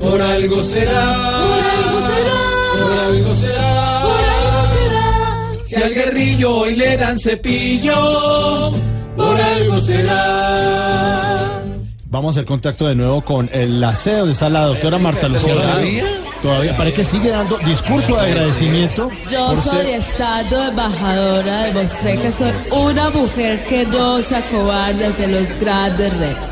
por 0.00 0.20
algo 0.20 0.62
será, 0.62 1.04
por 1.16 1.62
algo 1.64 2.00
será, 2.00 2.38
por 2.72 2.92
algo 2.98 3.34
será, 3.34 4.00
por 4.02 4.20
algo 4.20 4.62
será. 4.72 5.64
Si 5.66 5.82
al 5.82 5.94
guerrillo 5.94 6.56
hoy 6.58 6.74
le 6.76 6.96
dan 6.96 7.18
cepillo, 7.18 8.72
por 9.16 9.40
algo 9.40 9.78
será. 9.80 11.62
Vamos 12.10 12.28
a 12.36 12.40
hacer 12.40 12.46
contacto 12.46 12.86
de 12.88 12.94
nuevo 12.94 13.22
con 13.22 13.50
el 13.52 13.84
sede 13.94 14.18
donde 14.18 14.32
está 14.32 14.48
la 14.48 14.64
doctora 14.64 14.96
Marta 14.98 15.28
Lucía. 15.28 15.52
¿Todavía? 15.54 16.04
Todavía, 16.42 16.76
parece 16.76 16.96
que 16.96 17.04
sigue 17.04 17.28
dando 17.30 17.58
discurso 17.58 18.14
de 18.16 18.22
agradecimiento. 18.22 19.10
Yo 19.30 19.56
soy 19.60 19.80
ser- 19.82 19.90
estado 20.00 20.68
embajadora, 20.68 21.64
demostré 21.64 22.16
que 22.18 22.32
soy 22.32 22.52
una 22.70 23.10
mujer 23.10 23.64
que 23.64 23.84
no 23.84 24.22
se 24.22 24.36
acobarda 24.36 25.06
ante 25.08 25.26
los 25.26 25.48
grandes 25.60 26.16
retos. 26.18 26.48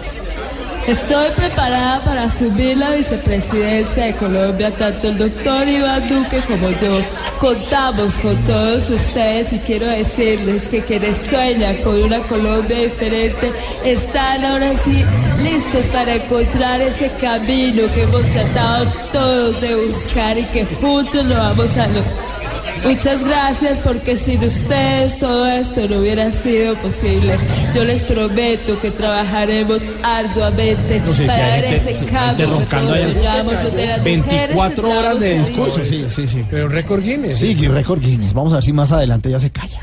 Estoy 0.86 1.30
preparada 1.34 2.00
para 2.04 2.22
asumir 2.24 2.76
la 2.78 2.90
vicepresidencia 2.90 4.04
de 4.04 4.16
Colombia, 4.16 4.70
tanto 4.70 5.08
el 5.08 5.18
doctor 5.18 5.68
Iván 5.68 6.06
Duque 6.06 6.40
como 6.42 6.70
yo. 6.70 7.00
Contamos 7.40 8.16
con 8.18 8.36
todos 8.44 8.88
ustedes 8.88 9.52
y 9.52 9.58
quiero 9.58 9.88
decirles 9.88 10.68
que 10.68 10.80
quienes 10.82 11.18
sueñan 11.18 11.76
con 11.78 12.00
una 12.00 12.20
Colombia 12.28 12.78
diferente 12.78 13.52
están 13.84 14.44
ahora 14.44 14.74
sí 14.84 15.04
listos 15.42 15.90
para 15.90 16.14
encontrar 16.14 16.80
ese 16.80 17.10
camino 17.20 17.92
que 17.92 18.02
hemos 18.02 18.22
tratado 18.22 18.86
todos 19.10 19.60
de 19.60 19.74
buscar 19.74 20.38
y 20.38 20.44
que 20.44 20.64
juntos 20.66 21.26
lo 21.26 21.36
vamos 21.36 21.76
a 21.76 21.88
lograr. 21.88 22.35
Muchas 22.84 23.24
gracias 23.24 23.78
porque 23.80 24.16
sin 24.16 24.42
ustedes 24.44 25.18
todo 25.18 25.46
esto 25.46 25.88
no 25.88 25.98
hubiera 26.00 26.30
sido 26.32 26.74
posible. 26.76 27.36
Yo 27.74 27.84
les 27.84 28.04
prometo 28.04 28.78
que 28.80 28.90
trabajaremos 28.90 29.82
arduamente 30.02 31.00
No 31.00 31.14
sé, 31.14 31.22
que 31.22 31.26
para 31.26 31.48
dar 31.48 31.64
ese 31.64 32.04
cambio 32.06 32.48
que 32.48 32.54
roncando 32.54 32.92
todos 32.92 33.04
ahí. 33.04 33.14
soñamos, 33.14 33.62
donde 33.62 33.86
las 33.86 34.04
24 34.04 34.82
mujeres 34.82 34.98
horas 34.98 35.20
de 35.20 35.38
discurso. 35.38 35.84
Sí, 35.84 36.04
sí, 36.08 36.28
sí. 36.28 36.44
Pero 36.50 36.68
récord 36.68 37.02
Guinness. 37.02 37.38
Sí, 37.38 37.56
y 37.58 37.68
récord 37.68 38.00
Guinness. 38.00 38.34
Vamos 38.34 38.52
a 38.52 38.56
ver 38.56 38.64
si 38.64 38.72
más 38.72 38.92
adelante 38.92 39.30
ya 39.30 39.40
se 39.40 39.50
calla. 39.50 39.80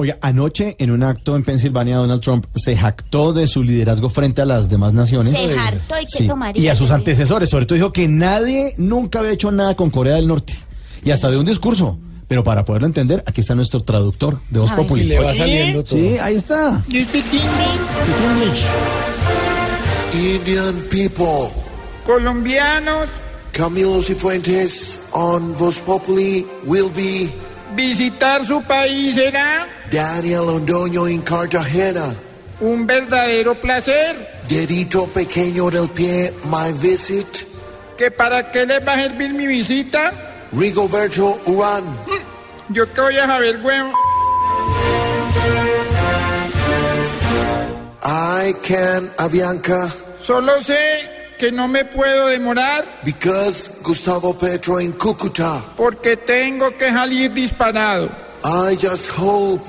Oiga, 0.00 0.16
anoche 0.22 0.76
en 0.78 0.92
un 0.92 1.02
acto 1.02 1.36
en 1.36 1.44
Pensilvania, 1.44 1.96
Donald 1.96 2.22
Trump 2.22 2.46
se 2.54 2.74
jactó 2.74 3.34
de 3.34 3.46
su 3.46 3.62
liderazgo 3.62 4.08
frente 4.08 4.40
a 4.40 4.46
las 4.46 4.70
demás 4.70 4.94
naciones. 4.94 5.34
Se 5.34 5.52
hartó 5.52 6.00
y 6.00 6.06
que 6.06 6.18
Sí, 6.20 6.26
tomaría. 6.26 6.62
Y 6.62 6.68
a 6.68 6.74
sus 6.74 6.90
antecesores, 6.90 7.50
sobre 7.50 7.66
todo 7.66 7.74
dijo 7.74 7.92
que 7.92 8.08
nadie 8.08 8.72
nunca 8.78 9.18
había 9.18 9.32
hecho 9.32 9.50
nada 9.50 9.76
con 9.76 9.90
Corea 9.90 10.14
del 10.14 10.26
Norte. 10.26 10.54
Y 11.04 11.10
hasta 11.10 11.30
de 11.30 11.36
un 11.36 11.44
discurso. 11.44 11.98
Pero 12.28 12.42
para 12.42 12.64
poderlo 12.64 12.86
entender, 12.86 13.22
aquí 13.26 13.42
está 13.42 13.54
nuestro 13.54 13.82
traductor 13.82 14.40
de 14.48 14.60
Voz. 14.60 14.72
Populi. 14.72 15.02
Y 15.02 15.08
le 15.08 15.18
va 15.18 15.34
saliendo 15.34 15.84
todo. 15.84 15.98
Sí, 15.98 16.16
ahí 16.16 16.36
está. 16.36 16.82
Indian 20.14 20.74
people. 20.88 21.50
Colombianos, 22.06 23.10
Camilo 23.52 24.00
Cifuentes 24.00 24.98
on 25.12 25.54
Voz 25.58 25.78
Populi 25.80 26.46
will 26.64 26.88
be 26.96 27.30
visitar 27.74 28.44
su 28.44 28.62
país 28.62 29.14
será 29.14 29.66
Daniel 29.90 30.46
Londoño 30.46 31.06
en 31.08 31.20
Cartagena. 31.22 32.14
un 32.60 32.86
verdadero 32.86 33.54
placer. 33.54 34.40
Dedito 34.48 35.06
pequeño 35.06 35.70
del 35.70 35.88
pie, 35.88 36.32
my 36.44 36.72
visit. 36.74 37.26
¿Que 37.96 38.10
para 38.10 38.50
qué 38.50 38.66
les 38.66 38.86
va 38.86 38.92
a 38.94 38.96
servir 38.96 39.32
mi 39.32 39.46
visita? 39.46 40.12
Rigoberto 40.52 41.40
Urán. 41.46 41.84
Yo 42.68 42.92
que 42.92 43.00
voy 43.00 43.16
a 43.18 43.26
saber, 43.26 43.60
huevo. 43.62 43.92
I 48.02 48.54
can 48.66 49.10
Avianca 49.18 49.88
Solo 50.18 50.60
sé 50.60 51.19
que 51.40 51.50
no 51.50 51.66
me 51.66 51.84
puedo 51.86 52.26
demorar 52.28 53.00
because 53.04 53.70
Gustavo 53.82 54.34
Petro 54.34 54.78
en 54.78 54.92
Cúcuta. 54.92 55.62
porque 55.76 56.16
tengo 56.16 56.70
que 56.76 56.90
salir 56.90 57.32
disparado. 57.32 58.10
I 58.44 58.76
just 58.76 59.08
hope 59.18 59.66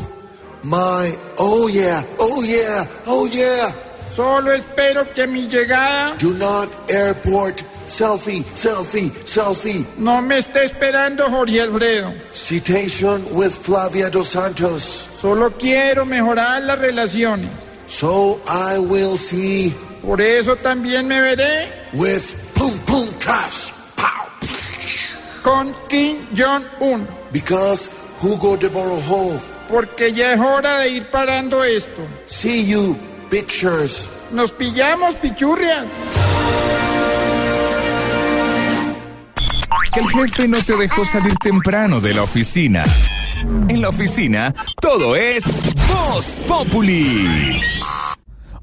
my 0.63 1.15
oh 1.39 1.67
yeah, 1.69 2.03
oh 2.19 2.43
yeah, 2.43 2.85
oh 3.07 3.25
yeah. 3.27 3.71
Solo 4.13 4.51
espero 4.51 5.05
que 5.13 5.25
mi 5.25 5.47
llegada 5.47 6.17
Do 6.19 6.33
not 6.33 6.67
airport 6.89 7.63
selfie, 7.87 8.43
selfie, 8.53 9.09
selfie. 9.25 9.85
no 9.97 10.21
me 10.21 10.37
esté 10.39 10.65
esperando 10.65 11.29
Jorge 11.29 11.61
Alfredo. 11.61 12.13
Citation 12.33 13.23
with 13.33 13.51
Flavia 13.53 14.09
dos 14.09 14.27
Santos. 14.27 15.07
Solo 15.15 15.51
quiero 15.57 16.05
mejorar 16.05 16.61
las 16.63 16.79
relaciones. 16.79 17.49
So 17.87 18.39
I 18.47 18.77
will 18.79 19.17
see 19.17 19.73
Por 20.01 20.19
eso 20.21 20.55
también 20.55 21.07
me 21.07 21.21
veré 21.21 21.69
with 21.93 22.23
boom 22.55 22.73
boom 22.87 23.07
cash 23.19 23.71
con 25.41 25.73
Kim 25.87 26.17
Jong-un. 26.35 27.07
because 27.31 27.89
Hugo 28.21 28.57
de 28.57 28.67
Borojo. 28.67 29.31
Porque 29.67 30.11
ya 30.11 30.33
es 30.33 30.39
hora 30.39 30.79
de 30.79 30.89
ir 30.89 31.05
parando 31.07 31.63
esto. 31.63 32.01
See 32.25 32.65
you, 32.65 32.95
pictures. 33.29 34.07
Nos 34.31 34.51
pillamos, 34.51 35.15
pichurrias. 35.15 35.85
Que 39.93 39.99
el 39.99 40.07
jefe 40.09 40.47
no 40.47 40.61
te 40.63 40.75
dejó 40.77 41.03
salir 41.03 41.35
temprano 41.37 41.99
de 41.99 42.13
la 42.13 42.23
oficina. 42.23 42.83
En 43.67 43.81
la 43.81 43.89
oficina, 43.89 44.53
todo 44.79 45.15
es 45.15 45.45
Voz 45.87 46.39
Populi. 46.47 47.61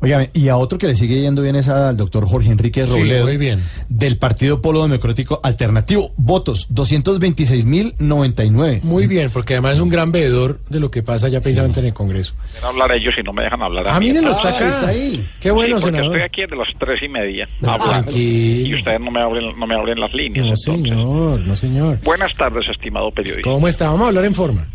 Oiga, 0.01 0.29
y 0.33 0.47
a 0.49 0.57
otro 0.57 0.79
que 0.79 0.87
le 0.87 0.95
sigue 0.95 1.21
yendo 1.21 1.43
bien 1.43 1.57
es 1.57 1.69
al 1.69 1.97
doctor 1.97 2.25
Jorge 2.29 2.53
Enrique 2.53 2.87
Sí, 2.87 3.01
Robledo. 3.01 3.27
muy 3.27 3.37
bien. 3.37 3.61
Del 3.89 4.17
Partido 4.17 4.63
Polo 4.63 4.83
Democrático 4.83 5.41
Alternativo. 5.43 6.13
Votos, 6.17 6.69
226.099. 6.73 8.83
Muy 8.85 9.07
bien, 9.07 9.31
porque 9.31 9.55
además 9.55 9.75
es 9.75 9.81
un 9.81 9.89
gran 9.89 10.13
veedor 10.13 10.61
de 10.69 10.81
lo 10.81 10.91
que 10.91 11.03
pasa 11.03 11.29
ya 11.29 11.41
precisamente 11.41 11.81
en 11.81 11.87
el 11.87 11.95
Congreso. 11.95 12.35
Quiero 12.53 12.69
hablar 12.69 12.93
ellos 12.93 13.15
y 13.19 13.23
no 13.23 13.33
me 13.33 13.43
dejan 13.43 13.63
hablar 13.63 13.89
a 13.89 13.97
Ah, 13.97 14.01
mí. 14.01 14.07
mírenlo, 14.09 14.31
está 14.31 14.51
acá. 14.51 14.69
está 14.69 14.89
ahí. 14.89 15.29
Qué 15.41 15.51
bueno, 15.51 15.77
Sí, 15.79 15.83
porque 15.83 15.97
senador. 15.97 16.17
estoy 16.17 16.27
aquí 16.27 16.41
desde 16.43 16.57
las 16.57 16.69
tres 16.79 17.03
y 17.03 17.09
media 17.09 17.49
Ah, 17.67 17.79
hablando. 17.81 18.13
Y 18.15 18.75
ustedes 18.75 19.01
no 19.01 19.11
me 19.11 19.21
abren, 19.21 19.59
no 19.59 19.67
me 19.67 19.75
abren 19.75 20.01
las 20.01 20.13
líneas. 20.15 20.47
No, 20.47 20.53
entonces. 20.55 20.75
señor, 20.75 21.41
no, 21.41 21.57
señor. 21.57 21.99
Buenas 22.05 22.35
tardes, 22.37 22.69
estimado 22.69 23.11
periodista. 23.11 23.51
¿Cómo 23.51 23.67
está? 23.69 23.87
Vamos 23.91 24.05
a 24.05 24.09
hablar 24.09 24.25
en 24.25 24.35
forma. 24.35 24.67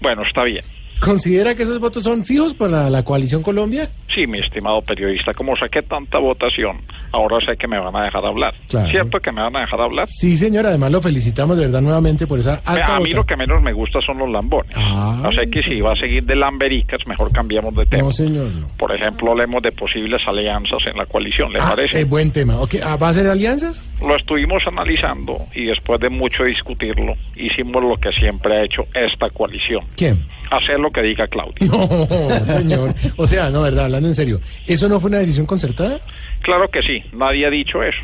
Bueno, 0.00 0.22
está 0.26 0.44
bien. 0.44 0.64
¿Considera 1.00 1.54
que 1.54 1.62
esos 1.64 1.78
votos 1.78 2.02
son 2.04 2.24
fijos 2.24 2.54
para 2.54 2.88
la 2.90 3.04
coalición 3.04 3.42
Colombia? 3.42 3.88
Sí, 4.14 4.26
mi 4.26 4.38
estimado 4.38 4.80
periodista, 4.82 5.34
como 5.34 5.56
saqué 5.56 5.82
tanta 5.82 6.18
votación, 6.18 6.78
ahora 7.12 7.38
sé 7.44 7.56
que 7.56 7.68
me 7.68 7.78
van 7.78 7.94
a 7.94 8.04
dejar 8.04 8.24
hablar. 8.24 8.54
Claro. 8.68 8.88
¿Cierto 8.90 9.20
que 9.20 9.30
me 9.30 9.42
van 9.42 9.54
a 9.56 9.60
dejar 9.60 9.80
hablar? 9.80 10.06
Sí, 10.08 10.36
señor. 10.36 10.64
Además 10.66 10.90
lo 10.90 11.02
felicitamos 11.02 11.58
de 11.58 11.66
verdad 11.66 11.80
nuevamente 11.82 12.26
por 12.26 12.38
esa 12.38 12.54
alta 12.64 12.96
a 12.96 13.00
mí 13.00 13.10
lo 13.10 13.18
votación. 13.20 13.26
que 13.26 13.36
menos 13.36 13.62
me 13.62 13.72
gusta 13.72 14.00
son 14.00 14.18
los 14.18 14.30
lambones. 14.30 14.72
Ah. 14.74 15.22
o 15.28 15.32
sea 15.32 15.44
que 15.46 15.62
si 15.62 15.80
va 15.80 15.92
a 15.92 15.96
seguir 15.96 16.24
de 16.24 16.34
lambericas, 16.36 17.06
mejor 17.06 17.30
cambiamos 17.30 17.74
de 17.76 17.84
tema. 17.86 18.04
No, 18.04 18.10
señor, 18.12 18.52
no. 18.54 18.68
Por 18.78 18.92
ejemplo, 18.94 19.32
hablemos 19.32 19.62
de 19.62 19.72
posibles 19.72 20.26
alianzas 20.26 20.78
en 20.86 20.96
la 20.96 21.06
coalición, 21.06 21.52
¿le 21.52 21.60
Ah, 21.60 21.70
parece? 21.70 22.00
eh, 22.00 22.04
buen 22.04 22.30
tema. 22.32 22.56
Ok, 22.60 22.76
ah, 22.84 22.96
¿Va 22.96 23.10
a 23.10 23.12
ser 23.12 23.26
alianzas? 23.28 23.82
Lo 24.00 24.16
estuvimos 24.16 24.62
analizando 24.66 25.44
y 25.54 25.64
después 25.66 26.00
de 26.00 26.08
mucho 26.08 26.44
discutirlo, 26.44 27.14
hicimos 27.36 27.82
lo 27.82 27.96
que 27.98 28.12
siempre 28.12 28.56
ha 28.56 28.64
hecho 28.64 28.82
esta 28.94 29.28
coalición. 29.30 29.84
¿Quién? 29.96 30.24
Hacer 30.50 30.78
lo 30.86 30.92
que 30.92 31.02
diga 31.02 31.26
Claudia. 31.28 31.66
No, 31.66 32.06
señor. 32.46 32.94
O 33.16 33.26
sea, 33.26 33.50
no, 33.50 33.62
verdad, 33.62 33.84
hablando 33.86 34.08
en 34.08 34.14
serio. 34.14 34.40
¿Eso 34.66 34.88
no 34.88 34.98
fue 35.00 35.08
una 35.10 35.18
decisión 35.18 35.46
concertada? 35.46 35.98
Claro 36.42 36.68
que 36.70 36.82
sí, 36.82 37.02
nadie 37.12 37.46
ha 37.46 37.50
dicho 37.50 37.82
eso. 37.82 37.98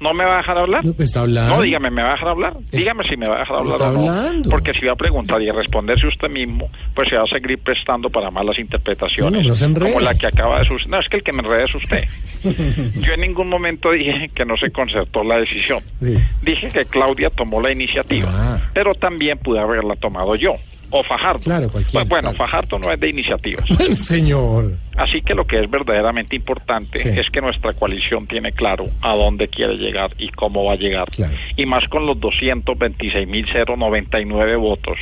¿No 0.00 0.12
me 0.12 0.24
va 0.24 0.34
a 0.34 0.36
dejar 0.38 0.58
hablar? 0.58 0.84
No, 0.84 0.92
pues 0.92 1.08
está 1.08 1.20
hablando. 1.20 1.54
No, 1.56 1.62
dígame, 1.62 1.88
¿me 1.88 2.02
va 2.02 2.10
a 2.10 2.12
dejar 2.12 2.28
hablar? 2.28 2.54
Dígame 2.72 3.04
si 3.08 3.16
me 3.16 3.28
va 3.28 3.36
a 3.36 3.38
dejar 3.38 3.56
hablar 3.58 3.74
Está 3.76 3.90
o 3.90 3.92
no. 3.92 4.00
hablando. 4.00 4.50
Porque 4.50 4.74
si 4.74 4.84
va 4.84 4.92
a 4.92 4.96
preguntar 4.96 5.40
y 5.40 5.48
a 5.48 5.52
responderse 5.52 6.06
usted 6.08 6.28
mismo, 6.28 6.68
pues 6.94 7.08
se 7.08 7.16
va 7.16 7.22
a 7.22 7.26
seguir 7.26 7.58
prestando 7.58 8.10
para 8.10 8.30
malas 8.30 8.58
interpretaciones. 8.58 9.32
Bueno, 9.34 9.48
no 9.50 9.54
se 9.56 9.64
enrede. 9.64 9.92
como 9.92 10.04
la 10.04 10.14
que 10.16 10.26
acaba 10.26 10.58
de 10.58 10.66
suceder. 10.66 10.90
No, 10.90 10.98
es 11.00 11.08
que 11.08 11.16
el 11.18 11.22
que 11.22 11.32
me 11.32 11.42
enrede 11.42 11.64
es 11.64 11.74
usted. 11.74 12.04
Yo 13.00 13.12
en 13.14 13.20
ningún 13.20 13.48
momento 13.48 13.92
dije 13.92 14.28
que 14.34 14.44
no 14.44 14.56
se 14.56 14.70
concertó 14.72 15.22
la 15.24 15.38
decisión. 15.38 15.80
Sí. 16.02 16.18
Dije 16.42 16.68
que 16.68 16.84
Claudia 16.86 17.30
tomó 17.30 17.62
la 17.62 17.70
iniciativa, 17.72 18.28
Ah. 18.34 18.60
pero 18.74 18.94
también 18.94 19.38
pude 19.38 19.60
haberla 19.60 19.94
tomado 19.96 20.34
yo. 20.34 20.56
O 20.96 21.02
Fajardo. 21.02 21.40
Claro, 21.40 21.68
cualquiera, 21.70 22.04
bueno, 22.04 22.30
claro. 22.30 22.38
Fajardo 22.38 22.78
no 22.78 22.92
es 22.92 23.00
de 23.00 23.08
iniciativas. 23.08 23.64
Señor. 24.00 24.74
Así 24.96 25.22
que 25.22 25.34
lo 25.34 25.44
que 25.44 25.58
es 25.60 25.68
verdaderamente 25.68 26.36
importante 26.36 26.98
Sí. 27.00 27.08
es 27.08 27.28
que 27.30 27.40
nuestra 27.40 27.72
coalición 27.72 28.28
tiene 28.28 28.52
claro 28.52 28.86
a 29.02 29.16
dónde 29.16 29.48
quiere 29.48 29.74
llegar 29.74 30.12
y 30.18 30.28
cómo 30.28 30.66
va 30.66 30.74
a 30.74 30.76
llegar. 30.76 31.08
Y 31.56 31.66
más 31.66 31.88
con 31.88 32.06
los 32.06 32.16
226.099 32.18 34.56
votos 34.58 34.96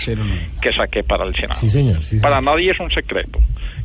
que 0.62 0.72
saqué 0.72 1.02
para 1.04 1.24
el 1.24 1.34
Senado. 1.34 1.54
Sí, 1.60 1.68
señor. 1.68 2.02
Sí, 2.04 2.20
Para 2.20 2.40
nadie 2.40 2.70
es 2.70 2.80
un 2.80 2.90
secreto 2.90 3.38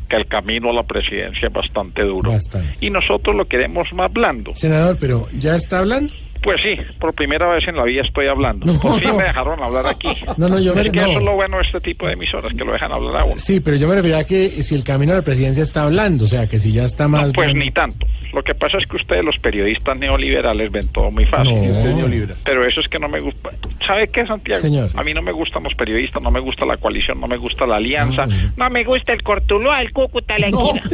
que 0.08 0.16
el 0.16 0.26
camino 0.26 0.70
a 0.70 0.72
la 0.72 0.84
presidencia 0.84 1.48
es 1.48 1.52
bastante 1.52 2.02
duro. 2.02 2.32
Bastante. 2.32 2.74
Y 2.84 2.88
nosotros 2.90 3.36
lo 3.36 3.44
queremos 3.46 3.92
más 3.92 4.10
blando. 4.10 4.56
Senador, 4.56 4.96
pero 4.98 5.28
¿ya 5.32 5.54
está 5.56 5.80
hablando? 5.80 6.14
Pues 6.42 6.60
sí, 6.62 6.76
por 7.00 7.12
primera 7.14 7.48
vez 7.48 7.66
en 7.68 7.76
la 7.76 7.84
vida 7.84 8.02
estoy 8.02 8.26
hablando. 8.26 8.66
No. 8.66 8.78
Por 8.80 9.00
fin 9.00 9.16
me 9.16 9.24
dejaron 9.24 9.62
hablar 9.62 9.86
aquí. 9.86 10.08
No, 10.36 10.48
no, 10.48 10.58
yo 10.60 10.74
me- 10.74 10.82
Es 10.82 10.90
que 10.90 11.00
no. 11.00 11.06
eso 11.06 11.18
es 11.18 11.24
lo 11.24 11.34
bueno 11.34 11.56
de 11.58 11.62
este 11.64 11.80
tipo 11.80 12.06
de 12.06 12.12
emisoras, 12.14 12.52
que 12.56 12.64
lo 12.64 12.72
dejan 12.72 12.92
hablar 12.92 13.22
a 13.22 13.24
uno. 13.24 13.34
Sí, 13.38 13.60
pero 13.60 13.76
yo 13.76 13.88
me 13.88 13.94
refería 13.96 14.18
a 14.18 14.24
que 14.24 14.48
si 14.62 14.74
el 14.74 14.84
camino 14.84 15.12
a 15.12 15.16
la 15.16 15.22
presidencia 15.22 15.62
está 15.62 15.82
hablando, 15.84 16.24
o 16.24 16.28
sea, 16.28 16.46
que 16.48 16.58
si 16.58 16.72
ya 16.72 16.84
está 16.84 17.08
más... 17.08 17.32
Pues 17.34 17.54
ni 17.54 17.70
tanto. 17.70 18.06
Lo 18.32 18.42
que 18.44 18.54
pasa 18.54 18.76
es 18.78 18.86
que 18.86 18.96
ustedes, 18.96 19.24
los 19.24 19.38
periodistas 19.38 19.96
neoliberales, 19.98 20.70
ven 20.70 20.86
todo 20.88 21.10
muy 21.10 21.24
fácil. 21.24 21.54
No. 21.54 21.60
Sí, 21.60 21.70
usted 21.70 21.90
es 21.90 21.96
neoliberal. 21.96 22.36
Pero 22.44 22.64
eso 22.66 22.80
es 22.80 22.88
que 22.88 22.98
no 22.98 23.08
me 23.08 23.20
gusta. 23.20 23.50
¿Sabe 23.86 24.06
qué, 24.08 24.26
Santiago? 24.26 24.60
Señor. 24.60 24.90
A 24.94 25.02
mí 25.02 25.14
no 25.14 25.22
me 25.22 25.32
gustan 25.32 25.62
los 25.62 25.74
periodistas, 25.74 26.22
no 26.22 26.30
me 26.30 26.40
gusta 26.40 26.66
la 26.66 26.76
coalición, 26.76 27.20
no 27.20 27.26
me 27.26 27.36
gusta 27.38 27.66
la 27.66 27.76
alianza. 27.76 28.26
No 28.56 28.68
me 28.70 28.84
gusta 28.84 29.12
el 29.14 29.22
cortuluá, 29.22 29.80
el 29.80 29.92
cúcuta, 29.92 30.38
la. 30.38 30.48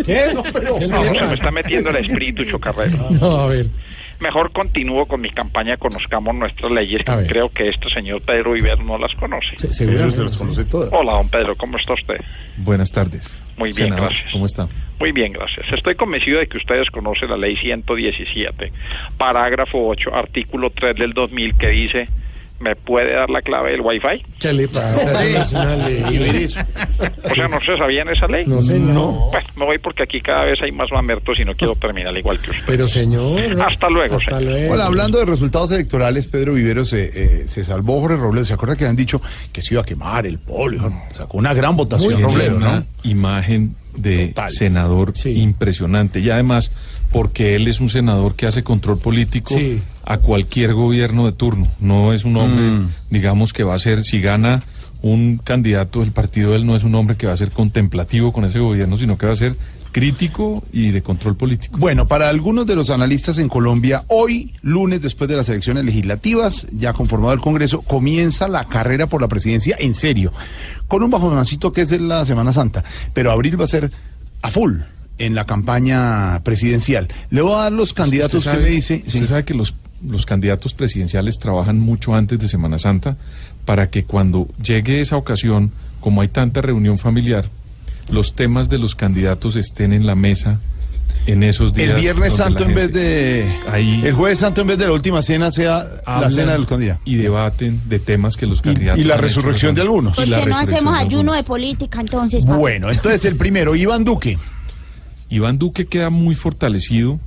¿Qué? 0.07 0.21
No, 0.35 0.43
pero... 0.53 0.79
No, 0.89 1.03
se 1.05 1.27
me 1.27 1.35
está 1.35 1.51
metiendo 1.51 1.91
el 1.91 1.97
espíritu 1.97 2.45
chocarrero. 2.45 3.09
No, 3.11 3.41
a 3.41 3.47
ver. 3.49 3.67
Mejor 4.25 4.53
continúo 4.53 5.05
con 5.05 5.21
mi 5.21 5.29
campaña 5.29 5.77
Conozcamos 5.77 6.35
Nuestras 6.35 6.73
Leyes, 6.73 7.03
A 7.03 7.05
que 7.05 7.17
ver. 7.21 7.27
creo 7.29 7.49
que 7.51 7.69
este 7.69 7.91
señor 7.91 8.23
Pedro 8.23 8.53
Viver 8.53 8.79
no 8.83 8.97
las 8.97 9.15
conoce. 9.17 9.59
Se- 9.59 9.75
seguramente. 9.75 10.23
Las 10.23 10.37
conoce 10.39 10.65
todas. 10.65 10.89
Hola, 10.93 11.13
don 11.13 11.29
Pedro, 11.29 11.55
¿cómo 11.57 11.77
está 11.77 11.93
usted? 11.93 12.19
Buenas 12.57 12.91
tardes. 12.91 13.39
Muy 13.59 13.69
bien, 13.73 13.89
Senador, 13.91 14.07
gracias. 14.09 14.33
¿Cómo 14.33 14.47
está? 14.47 14.67
Muy 14.99 15.13
bien, 15.13 15.33
gracias. 15.35 15.67
Estoy 15.71 15.95
convencido 15.95 16.39
de 16.39 16.47
que 16.47 16.57
ustedes 16.57 16.89
conocen 16.91 17.29
la 17.29 17.37
ley 17.37 17.55
117, 17.57 18.73
parágrafo 19.19 19.87
8, 19.89 20.15
artículo 20.15 20.71
3 20.71 20.97
del 20.97 21.13
2000, 21.13 21.55
que 21.57 21.69
dice, 21.69 22.09
¿me 22.65 22.75
puede 22.77 23.13
dar 23.15 23.29
la 23.31 23.43
clave 23.43 23.73
del 23.73 23.83
Wi-Fi? 23.83 24.25
¿Qué 24.41 24.53
le 24.53 24.67
pasa? 24.69 25.25
Eso 25.25 25.63
no 25.63 25.71
es 25.71 25.77
una 25.77 25.77
ley. 25.89 26.47
O 27.31 27.35
sea, 27.35 27.49
¿no 27.49 27.61
se 27.61 27.77
sabían 27.77 28.09
esa 28.09 28.27
ley? 28.27 28.45
No, 28.47 28.63
señor. 28.63 28.95
Bueno, 28.95 29.31
me 29.57 29.65
voy 29.67 29.79
porque 29.79 30.03
aquí 30.05 30.21
cada 30.21 30.45
vez 30.45 30.61
hay 30.63 30.73
más 30.73 30.91
mamertos 30.91 31.39
y 31.39 31.45
no 31.45 31.55
quiero 31.55 31.75
terminar 31.77 32.17
igual 32.17 32.41
que 32.41 32.51
usted. 32.51 32.65
Pero 32.67 32.87
señor... 32.87 33.41
no. 33.57 33.65
Hasta 33.65 33.89
luego, 33.91 34.17
Hasta 34.17 34.39
señor. 34.39 34.53
luego. 34.53 34.75
Hola, 34.75 34.87
hablando 34.87 35.19
de 35.19 35.27
resultados 35.27 35.71
electorales, 35.73 36.27
Pedro 36.27 36.55
Vivero 36.55 36.85
se, 36.85 37.11
eh, 37.43 37.49
se 37.49 37.63
salvó 37.65 38.01
Jorge 38.01 38.17
Robledo. 38.17 38.45
¿Se 38.47 38.55
acuerda 38.55 38.77
que 38.77 38.87
han 38.87 38.97
dicho 38.97 39.21
que 39.53 39.61
se 39.63 39.75
iba 39.75 39.83
a 39.83 39.85
quemar 39.87 40.27
el 40.27 40.39
polio? 40.39 40.93
Sacó 41.13 41.39
una 41.39 41.53
gran 41.55 41.77
votación 41.77 42.21
Robledo, 42.23 42.57
una 42.57 42.77
¿no? 42.81 42.87
imagen 43.05 43.77
de 43.97 44.29
Total. 44.29 44.51
senador 44.51 45.13
impresionante. 45.25 46.21
Y 46.21 46.31
además, 46.31 46.71
porque 47.13 47.55
él 47.57 47.69
es 47.69 47.81
un 47.81 47.89
senador 47.91 48.35
que 48.35 48.47
hace 48.47 48.65
control 48.65 48.99
político 48.99 49.55
Sí. 49.55 49.81
A 50.07 50.19
cualquier 50.19 50.75
gobierno 50.75 51.27
de 51.27 51.33
turno. 51.33 51.69
No 51.81 52.13
es 52.13 52.25
un 52.25 52.37
hombre, 52.37 52.63
Mm. 52.71 52.89
digamos, 53.11 53.53
que 53.53 53.65
va 53.65 53.75
a 53.75 53.79
ser, 53.79 54.05
si 54.05 54.21
gana 54.21 54.63
un 55.03 55.39
candidato 55.39 56.01
del 56.01 56.13
partido, 56.13 56.55
él 56.55 56.65
no 56.67 56.77
es 56.77 56.85
un 56.85 56.95
hombre 56.95 57.17
que 57.17 57.27
va 57.27 57.33
a 57.35 57.37
ser 57.37 57.51
contemplativo 57.51 58.33
con 58.33 58.45
ese 58.45 58.59
gobierno, 58.59 58.97
sino 58.97 59.19
que 59.19 59.27
va 59.27 59.33
a 59.33 59.37
ser 59.37 59.57
crítico 59.93 60.65
y 60.73 60.91
de 60.91 61.03
control 61.03 61.37
político. 61.37 61.79
Bueno, 61.79 62.09
para 62.09 62.29
algunos 62.29 62.67
de 62.67 62.75
los 62.75 62.91
analistas 62.91 63.39
en 63.39 63.49
Colombia, 63.49 64.03
hoy, 64.09 64.53
lunes, 64.63 65.01
después 65.03 65.31
de 65.31 65.37
las 65.37 65.49
elecciones 65.49 65.85
legislativas, 65.85 66.67
ya 66.73 66.93
conformado 66.93 67.33
el 67.33 67.41
Congreso, 67.41 67.83
comienza 67.83 68.49
la 68.49 68.65
carrera 68.65 69.07
por 69.07 69.21
la 69.23 69.29
presidencia 69.29 69.77
en 69.79 69.95
serio, 69.95 70.33
con 70.89 71.03
un 71.05 71.11
bajoncito 71.11 71.73
que 71.73 71.83
es 71.83 71.93
en 71.93 72.09
la 72.09 72.25
Semana 72.25 72.53
Santa, 72.53 72.83
pero 73.13 73.31
abril 73.31 73.61
va 73.61 73.65
a 73.65 73.69
ser 73.69 73.93
a 74.43 74.51
full 74.51 74.79
en 75.19 75.35
la 75.37 75.47
campaña 75.47 76.41
presidencial. 76.43 77.07
Le 77.31 77.43
voy 77.43 77.53
a 77.55 77.59
dar 77.65 77.73
los 77.73 77.93
candidatos 77.93 78.49
que 78.49 78.57
me 78.57 78.71
dice. 78.71 79.03
Usted 79.07 79.29
sabe 79.29 79.45
que 79.45 79.55
los, 79.55 79.75
los 80.09 80.27
candidatos 80.27 80.75
presidenciales 80.75 81.39
trabajan 81.39 81.79
mucho 81.81 82.15
antes 82.15 82.39
de 82.39 82.49
Semana 82.49 82.79
Santa 82.79 83.17
para 83.65 83.89
que 83.91 84.05
cuando 84.05 84.49
llegue 84.63 85.01
esa 85.01 85.17
ocasión, 85.17 85.73
como 86.01 86.21
hay 86.21 86.29
tanta 86.29 86.61
reunión 86.61 86.99
familiar, 86.99 87.47
los 88.11 88.35
temas 88.35 88.69
de 88.69 88.79
los 88.79 88.95
candidatos 88.95 89.57
estén 89.57 89.93
en 89.93 90.07
la 90.07 90.15
mesa 90.15 90.61
en 91.27 91.43
esos 91.43 91.73
días. 91.73 91.91
El 91.91 92.01
Viernes 92.03 92.35
Santo 92.35 92.65
en 92.65 92.75
vez 92.75 92.93
de. 92.93 93.51
Ahí- 93.71 94.03
El 94.05 94.13
Jueves 94.13 94.39
Santo 94.41 94.61
en 94.61 94.67
vez 94.67 94.77
de 94.79 94.85
la 94.87 94.93
última 94.93 95.23
cena 95.23 95.51
sea 95.51 95.87
la 96.07 96.31
cena 96.31 96.53
del 96.53 96.67
candidato. 96.67 97.01
Y 97.07 97.17
debaten 97.17 97.81
de 97.89 97.99
temas 97.99 98.37
que 98.37 98.47
los 98.47 98.61
candidatos. 98.61 99.01
y 99.03 99.05
la 99.05 99.17
resurrección 99.17 99.75
de 99.75 99.81
algunos. 99.83 100.17
¿Por 100.17 100.25
qué 100.27 100.45
no 100.47 100.57
hacemos 100.59 100.93
de 100.93 100.99
ayuno 100.99 101.33
de 101.33 101.43
política 101.45 102.01
entonces? 102.03 102.45
Bueno, 102.45 102.91
entonces 102.91 103.25
el 103.25 103.37
primero, 103.37 103.75
Iván 103.75 104.05
Duque. 104.05 104.39
Iván 105.31 105.59
Duque 105.59 105.87
queda 105.87 106.11
muy 106.11 106.35
fortalecido 106.35 107.19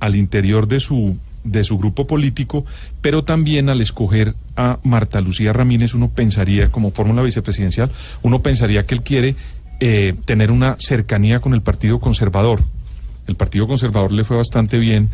al 0.00 0.16
interior 0.16 0.66
de 0.66 0.80
su 0.80 1.16
de 1.44 1.62
su 1.64 1.78
grupo 1.78 2.06
político, 2.06 2.64
pero 3.00 3.22
también 3.24 3.68
al 3.68 3.80
escoger 3.80 4.34
a 4.56 4.78
Marta 4.82 5.20
Lucía 5.20 5.52
Ramírez, 5.52 5.94
uno 5.94 6.08
pensaría, 6.10 6.70
como 6.70 6.90
fórmula 6.90 7.22
vicepresidencial, 7.22 7.90
uno 8.22 8.40
pensaría 8.40 8.86
que 8.86 8.94
él 8.94 9.02
quiere 9.02 9.36
eh, 9.80 10.14
tener 10.24 10.50
una 10.50 10.76
cercanía 10.78 11.40
con 11.40 11.52
el 11.54 11.60
Partido 11.60 12.00
Conservador. 12.00 12.62
El 13.26 13.36
Partido 13.36 13.66
Conservador 13.66 14.12
le 14.12 14.22
fue 14.24 14.36
bastante 14.36 14.78
bien 14.78 15.08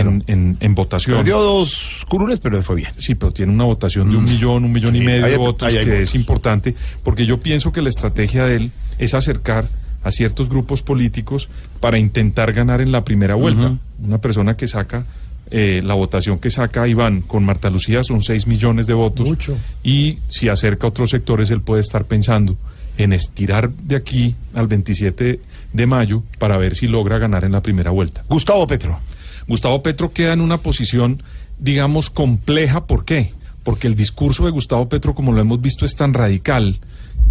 en, 0.00 0.24
en- 0.28 0.56
en 0.60 0.74
votación. 0.76 1.16
Perdió 1.16 1.40
dos 1.40 2.04
curules, 2.08 2.38
pero 2.38 2.56
le 2.56 2.62
fue 2.62 2.76
bien. 2.76 2.90
Sí, 2.98 3.14
pero 3.16 3.32
tiene 3.32 3.52
una 3.52 3.64
votación 3.64 4.08
de 4.10 4.16
un 4.16 4.24
millón, 4.24 4.64
un 4.64 4.72
millón 4.72 4.94
y 4.94 5.00
medio 5.00 5.26
de 5.26 5.36
votos, 5.36 5.68
hay 5.68 5.74
que 5.84 5.90
votos. 5.90 5.98
es 6.02 6.14
importante, 6.14 6.74
porque 7.02 7.26
yo 7.26 7.40
pienso 7.40 7.72
que 7.72 7.82
la 7.82 7.88
estrategia 7.88 8.44
de 8.44 8.56
él 8.56 8.70
es 8.98 9.14
acercar 9.14 9.66
a 10.04 10.12
ciertos 10.12 10.48
grupos 10.48 10.82
políticos 10.82 11.48
para 11.80 11.98
intentar 11.98 12.52
ganar 12.52 12.80
en 12.80 12.92
la 12.92 13.02
primera 13.04 13.34
vuelta. 13.34 13.76
Una 14.00 14.18
persona 14.18 14.56
que 14.56 14.68
saca, 14.68 15.04
eh, 15.50 15.80
la 15.84 15.94
votación 15.94 16.38
que 16.38 16.50
saca 16.50 16.88
Iván 16.88 17.20
con 17.20 17.44
Marta 17.44 17.70
Lucía 17.70 18.02
son 18.02 18.22
6 18.22 18.46
millones 18.46 18.86
de 18.86 18.94
votos. 18.94 19.26
Mucho. 19.26 19.56
Y 19.84 20.18
si 20.28 20.48
acerca 20.48 20.86
a 20.86 20.90
otros 20.90 21.10
sectores, 21.10 21.50
él 21.50 21.60
puede 21.60 21.82
estar 21.82 22.04
pensando 22.04 22.56
en 22.98 23.12
estirar 23.12 23.70
de 23.70 23.96
aquí 23.96 24.34
al 24.54 24.66
27 24.66 25.40
de 25.72 25.86
mayo 25.86 26.22
para 26.38 26.56
ver 26.56 26.74
si 26.74 26.88
logra 26.88 27.18
ganar 27.18 27.44
en 27.44 27.52
la 27.52 27.62
primera 27.62 27.90
vuelta. 27.90 28.24
Gustavo 28.28 28.66
Petro. 28.66 28.98
Gustavo 29.46 29.82
Petro 29.82 30.12
queda 30.12 30.32
en 30.32 30.40
una 30.40 30.58
posición, 30.58 31.22
digamos, 31.58 32.10
compleja. 32.10 32.86
¿Por 32.86 33.04
qué? 33.04 33.34
Porque 33.62 33.86
el 33.86 33.94
discurso 33.94 34.44
de 34.44 34.50
Gustavo 34.50 34.88
Petro, 34.88 35.14
como 35.14 35.32
lo 35.32 35.40
hemos 35.40 35.60
visto, 35.60 35.84
es 35.84 35.94
tan 35.94 36.14
radical 36.14 36.78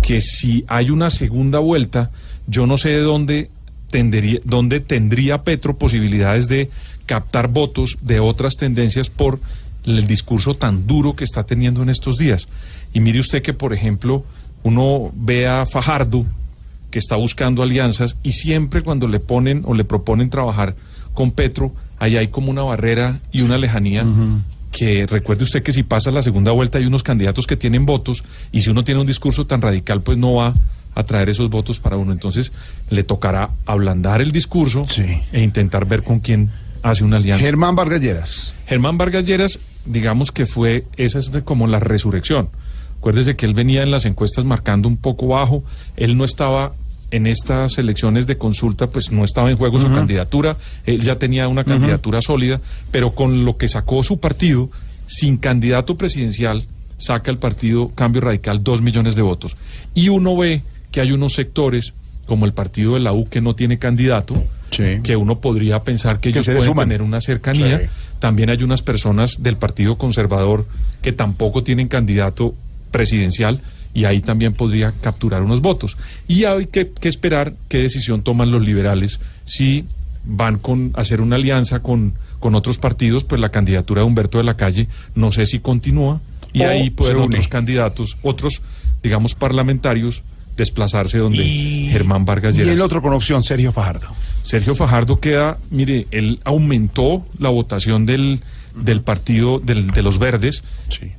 que 0.01 0.21
si 0.21 0.63
hay 0.67 0.89
una 0.89 1.09
segunda 1.09 1.59
vuelta, 1.59 2.11
yo 2.47 2.65
no 2.65 2.77
sé 2.77 2.89
de 2.89 3.01
dónde 3.01 3.49
tendería, 3.89 4.39
dónde 4.43 4.79
tendría 4.79 5.43
Petro 5.43 5.77
posibilidades 5.77 6.47
de 6.47 6.69
captar 7.05 7.47
votos 7.47 7.97
de 8.01 8.19
otras 8.19 8.55
tendencias 8.55 9.09
por 9.09 9.39
el 9.85 10.07
discurso 10.07 10.55
tan 10.55 10.87
duro 10.87 11.15
que 11.15 11.23
está 11.23 11.45
teniendo 11.45 11.83
en 11.83 11.89
estos 11.89 12.17
días. 12.17 12.47
Y 12.93 12.99
mire 12.99 13.19
usted 13.19 13.41
que, 13.41 13.53
por 13.53 13.73
ejemplo, 13.73 14.23
uno 14.63 15.11
ve 15.13 15.47
a 15.47 15.65
Fajardo, 15.65 16.25
que 16.89 16.99
está 16.99 17.15
buscando 17.15 17.61
alianzas 17.61 18.15
y 18.23 18.31
siempre 18.31 18.81
cuando 18.81 19.07
le 19.07 19.19
ponen 19.19 19.63
o 19.65 19.73
le 19.73 19.83
proponen 19.83 20.29
trabajar 20.29 20.75
con 21.13 21.31
Petro, 21.31 21.73
ahí 21.99 22.17
hay 22.17 22.29
como 22.29 22.49
una 22.49 22.63
barrera 22.63 23.19
y 23.31 23.41
una 23.41 23.57
lejanía 23.57 24.05
que 24.71 25.05
recuerde 25.07 25.43
usted 25.43 25.63
que 25.63 25.71
si 25.71 25.83
pasa 25.83 26.11
la 26.11 26.21
segunda 26.21 26.51
vuelta 26.51 26.77
hay 26.77 26.85
unos 26.85 27.03
candidatos 27.03 27.47
que 27.47 27.55
tienen 27.55 27.85
votos 27.85 28.23
y 28.51 28.61
si 28.61 28.69
uno 28.69 28.83
tiene 28.83 28.99
un 29.01 29.07
discurso 29.07 29.45
tan 29.45 29.61
radical 29.61 30.01
pues 30.01 30.17
no 30.17 30.33
va 30.35 30.53
a 30.95 31.03
traer 31.03 31.29
esos 31.29 31.49
votos 31.49 31.79
para 31.79 31.97
uno. 31.97 32.11
Entonces 32.11 32.51
le 32.89 33.03
tocará 33.03 33.51
ablandar 33.65 34.21
el 34.21 34.31
discurso 34.31 34.85
e 35.31 35.41
intentar 35.41 35.85
ver 35.85 36.03
con 36.03 36.19
quién 36.19 36.49
hace 36.85 37.03
una 37.03 37.17
alianza. 37.17 37.43
Germán 37.43 37.75
Vargas 37.75 37.99
Lleras. 37.99 38.53
Germán 38.67 38.97
Vargas 38.97 39.25
Lleras, 39.25 39.59
digamos 39.85 40.31
que 40.31 40.45
fue, 40.45 40.85
esa 40.97 41.17
es 41.17 41.31
como 41.43 41.65
la 41.65 41.79
resurrección. 41.79 42.49
Acuérdese 42.99 43.35
que 43.35 43.47
él 43.47 43.55
venía 43.55 43.81
en 43.81 43.89
las 43.89 44.05
encuestas 44.05 44.45
marcando 44.45 44.87
un 44.87 44.97
poco 44.97 45.27
bajo, 45.27 45.63
él 45.95 46.15
no 46.15 46.23
estaba 46.23 46.73
en 47.09 47.25
estas 47.27 47.79
elecciones 47.79 48.27
de 48.27 48.37
consulta, 48.37 48.87
pues 48.87 49.11
no 49.11 49.23
estaba 49.23 49.49
en 49.49 49.57
juego 49.57 49.79
su 49.79 49.91
candidatura, 49.91 50.57
él 50.85 51.01
ya 51.01 51.17
tenía 51.17 51.47
una 51.47 51.63
candidatura 51.63 52.21
sólida, 52.21 52.61
pero 52.91 53.11
con 53.15 53.45
lo 53.45 53.57
que 53.57 53.67
sacó 53.67 54.03
su 54.03 54.19
partido, 54.19 54.69
sin 55.07 55.37
candidato 55.37 55.97
presidencial, 55.97 56.67
saca 56.97 57.31
el 57.31 57.37
partido 57.37 57.89
Cambio 57.89 58.21
Radical 58.21 58.63
dos 58.63 58.81
millones 58.81 59.15
de 59.15 59.21
votos. 59.23 59.57
Y 59.93 60.09
uno 60.09 60.35
ve 60.37 60.61
que 60.91 61.01
hay 61.01 61.11
unos 61.11 61.33
sectores, 61.33 61.93
como 62.25 62.45
el 62.45 62.53
partido 62.53 62.95
de 62.95 62.99
la 62.99 63.13
U, 63.13 63.27
que 63.29 63.41
no 63.41 63.55
tiene 63.55 63.77
candidato, 63.77 64.43
que 65.03 65.15
uno 65.15 65.39
podría 65.39 65.83
pensar 65.83 66.19
que 66.19 66.31
Que 66.31 66.39
ellos 66.39 66.47
pueden 66.47 66.75
tener 66.75 67.01
una 67.01 67.21
cercanía. 67.21 67.79
Sí. 67.79 67.85
También 68.19 68.49
hay 68.49 68.63
unas 68.63 68.81
personas 68.81 69.41
del 69.41 69.57
Partido 69.57 69.97
Conservador 69.97 70.65
que 71.01 71.11
tampoco 71.11 71.63
tienen 71.63 71.87
candidato 71.87 72.55
presidencial 72.91 73.61
y 73.93 74.05
ahí 74.05 74.21
también 74.21 74.53
podría 74.53 74.91
capturar 74.91 75.41
unos 75.41 75.61
votos. 75.61 75.97
Y 76.27 76.43
hay 76.43 76.67
que, 76.67 76.89
que 76.91 77.07
esperar 77.07 77.53
qué 77.69 77.79
decisión 77.79 78.21
toman 78.21 78.51
los 78.51 78.65
liberales 78.65 79.19
si 79.45 79.85
van 80.25 80.57
con 80.57 80.91
hacer 80.95 81.21
una 81.21 81.35
alianza 81.35 81.81
con, 81.81 82.13
con 82.39 82.55
otros 82.55 82.77
partidos, 82.77 83.23
pues 83.23 83.39
la 83.39 83.49
candidatura 83.49 84.01
de 84.01 84.07
Humberto 84.07 84.37
de 84.39 84.43
la 84.43 84.57
Calle 84.57 84.87
no 85.13 85.31
sé 85.31 85.45
si 85.45 85.59
continúa 85.59 86.21
y 86.51 86.61
O 86.61 86.69
ahí 86.69 86.89
pueden 86.89 87.17
otros 87.17 87.47
candidatos, 87.47 88.17
otros, 88.21 88.61
digamos, 89.03 89.35
parlamentarios 89.35 90.23
desplazarse 90.57 91.17
donde 91.17 91.43
Germán 91.91 92.25
Vargas 92.25 92.55
Y 92.55 92.59
Lleras. 92.59 92.73
el 92.75 92.81
otro 92.81 93.01
con 93.01 93.13
opción, 93.13 93.43
Sergio 93.43 93.71
Fajardo. 93.71 94.07
Sergio 94.43 94.75
Fajardo 94.75 95.19
queda, 95.19 95.57
mire, 95.71 96.07
él 96.11 96.39
aumentó 96.43 97.25
la 97.39 97.49
votación 97.49 98.05
del, 98.05 98.41
del 98.75 99.01
partido 99.01 99.59
del- 99.59 99.87
de 99.91 100.01
los 100.01 100.19
verdes 100.19 100.63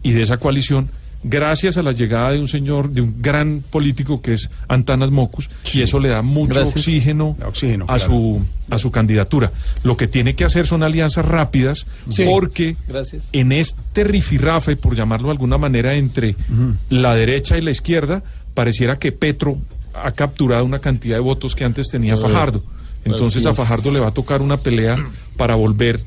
y 0.03 0.13
de 0.13 0.23
esa 0.23 0.37
coalición 0.39 0.89
gracias 1.29 1.77
a 1.77 1.83
la 1.83 1.91
llegada 1.91 2.31
de 2.31 2.39
un 2.39 2.47
señor, 2.47 2.91
de 2.91 3.01
un 3.01 3.21
gran 3.21 3.65
político 3.71 4.23
que 4.23 4.35
es 4.35 4.49
Antanas 4.69 5.11
Mocus, 5.11 5.51
y 5.75 5.83
eso 5.83 5.99
le 5.99 6.11
da 6.11 6.23
mucho 6.23 6.55
Gracias. 6.61 6.77
oxígeno, 6.77 7.37
Oxígeno, 7.45 7.85
a, 7.89 7.97
claro. 7.97 8.05
su, 8.05 8.43
a 8.71 8.79
su 8.79 8.93
candidatura. 8.93 9.51
Lo 9.83 9.97
que 9.97 10.07
tiene 10.07 10.37
que 10.37 10.45
hacer 10.45 10.69
son 10.69 10.85
alianzas 10.85 11.25
rápidas, 11.25 11.87
Sí. 12.11 12.25
porque 12.25 12.77
Gracias. 12.87 13.31
en 13.33 13.51
este 13.51 14.05
rifirrafe, 14.05 14.77
por 14.77 14.95
llamarlo 14.95 15.29
de 15.29 15.33
alguna 15.33 15.59
manera, 15.59 15.95
entre 15.95 16.37
la 16.91 17.15
derecha 17.17 17.59
y 17.59 17.63
la 17.63 17.73
izquierda, 17.73 18.23
pareciera 18.57 18.99
que 18.99 19.13
Petro 19.13 19.59
ha 19.95 20.11
capturado 20.13 20.65
una 20.65 20.79
cantidad 20.81 21.17
de 21.17 21.21
votos 21.21 21.55
que 21.55 21.65
antes 21.65 21.89
tenía 21.89 22.15
Ah, 22.15 22.17
Fajardo. 22.17 22.63
Entonces 23.05 23.45
a. 23.47 23.55
Fajardo 23.55 23.93
le 23.93 24.01
va 24.01 24.09
a 24.09 24.11
tocar 24.11 24.41
una 24.43 24.57
pelea 24.57 24.97
para 25.37 25.55
volver, 25.55 26.01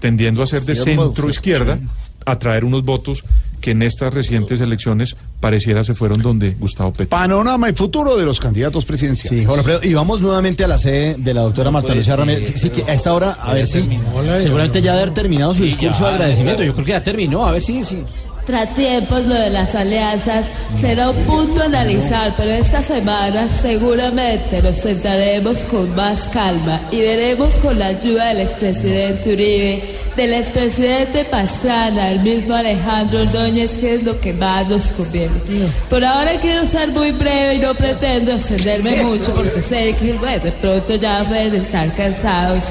tendiendo 0.00 0.42
a 0.42 0.46
ser 0.46 0.62
de 0.62 0.74
centro 0.74 1.28
izquierda, 1.28 1.78
a 2.26 2.38
traer 2.38 2.64
unos 2.64 2.82
votos 2.84 3.22
que 3.60 3.72
en 3.72 3.82
estas 3.82 4.12
recientes 4.12 4.60
elecciones 4.60 5.14
pareciera 5.38 5.84
se 5.84 5.94
fueron 5.94 6.20
donde 6.20 6.54
Gustavo 6.54 6.92
Petro. 6.92 7.10
Panorama 7.16 7.68
y 7.70 7.74
futuro 7.74 8.16
de 8.16 8.24
los 8.24 8.40
candidatos 8.40 8.84
presidenciales. 8.84 9.44
Sí, 9.46 9.52
Alfredo, 9.52 9.80
y 9.84 9.94
vamos 9.94 10.20
nuevamente 10.20 10.64
a 10.64 10.68
la 10.68 10.78
sede 10.78 11.14
de 11.18 11.34
la 11.34 11.42
doctora 11.42 11.70
Marta 11.70 11.94
Lucía 11.94 12.16
Ramírez. 12.16 12.54
Sí, 12.56 12.70
que 12.70 12.82
a 12.82 12.94
esta 12.94 13.12
hora, 13.12 13.32
a 13.32 13.52
ver 13.54 13.66
si. 13.66 13.82
terminó 13.82 14.38
Seguramente 14.38 14.82
ya 14.82 14.94
haber 14.94 15.14
terminado 15.14 15.52
su 15.52 15.58
Sí, 15.62 15.68
discurso 15.68 16.00
ya, 16.00 16.08
de 16.08 16.14
agradecimiento. 16.14 16.64
Yo 16.64 16.72
creo 16.72 16.86
que 16.86 16.92
ya 16.92 17.04
terminó. 17.04 17.46
A 17.46 17.52
ver 17.52 17.62
si. 17.62 17.84
sí. 17.84 18.02
Tiempos 18.74 19.24
lo 19.26 19.34
de 19.34 19.50
las 19.50 19.74
alianzas 19.74 20.46
será 20.80 21.10
un 21.10 21.24
punto 21.24 21.62
a 21.62 21.66
analizar, 21.66 22.34
pero 22.36 22.50
esta 22.50 22.82
semana 22.82 23.48
seguramente 23.48 24.60
nos 24.60 24.78
sentaremos 24.78 25.60
con 25.64 25.94
más 25.94 26.28
calma 26.28 26.80
y 26.90 27.00
veremos 27.00 27.54
con 27.56 27.78
la 27.78 27.86
ayuda 27.86 28.28
del 28.28 28.40
expresidente 28.40 29.32
Uribe, 29.32 29.96
del 30.16 30.34
expresidente 30.34 31.24
Pastrana, 31.24 32.10
el 32.10 32.20
mismo 32.20 32.54
Alejandro 32.54 33.20
Ordóñez, 33.20 33.76
qué 33.76 33.94
es 33.94 34.02
lo 34.02 34.18
que 34.20 34.32
más 34.32 34.68
nos 34.68 34.86
conviene. 34.88 35.34
Por 35.88 36.04
ahora 36.04 36.38
quiero 36.40 36.66
ser 36.66 36.88
muy 36.88 37.12
breve 37.12 37.54
y 37.54 37.58
no 37.60 37.74
pretendo 37.74 38.32
extenderme 38.32 39.02
mucho 39.04 39.32
porque 39.34 39.62
sé 39.62 39.94
que 40.00 40.14
bueno, 40.14 40.42
de 40.42 40.52
pronto 40.52 40.96
ya 40.96 41.24
pueden 41.28 41.54
estar 41.54 41.94
cansados. 41.94 42.64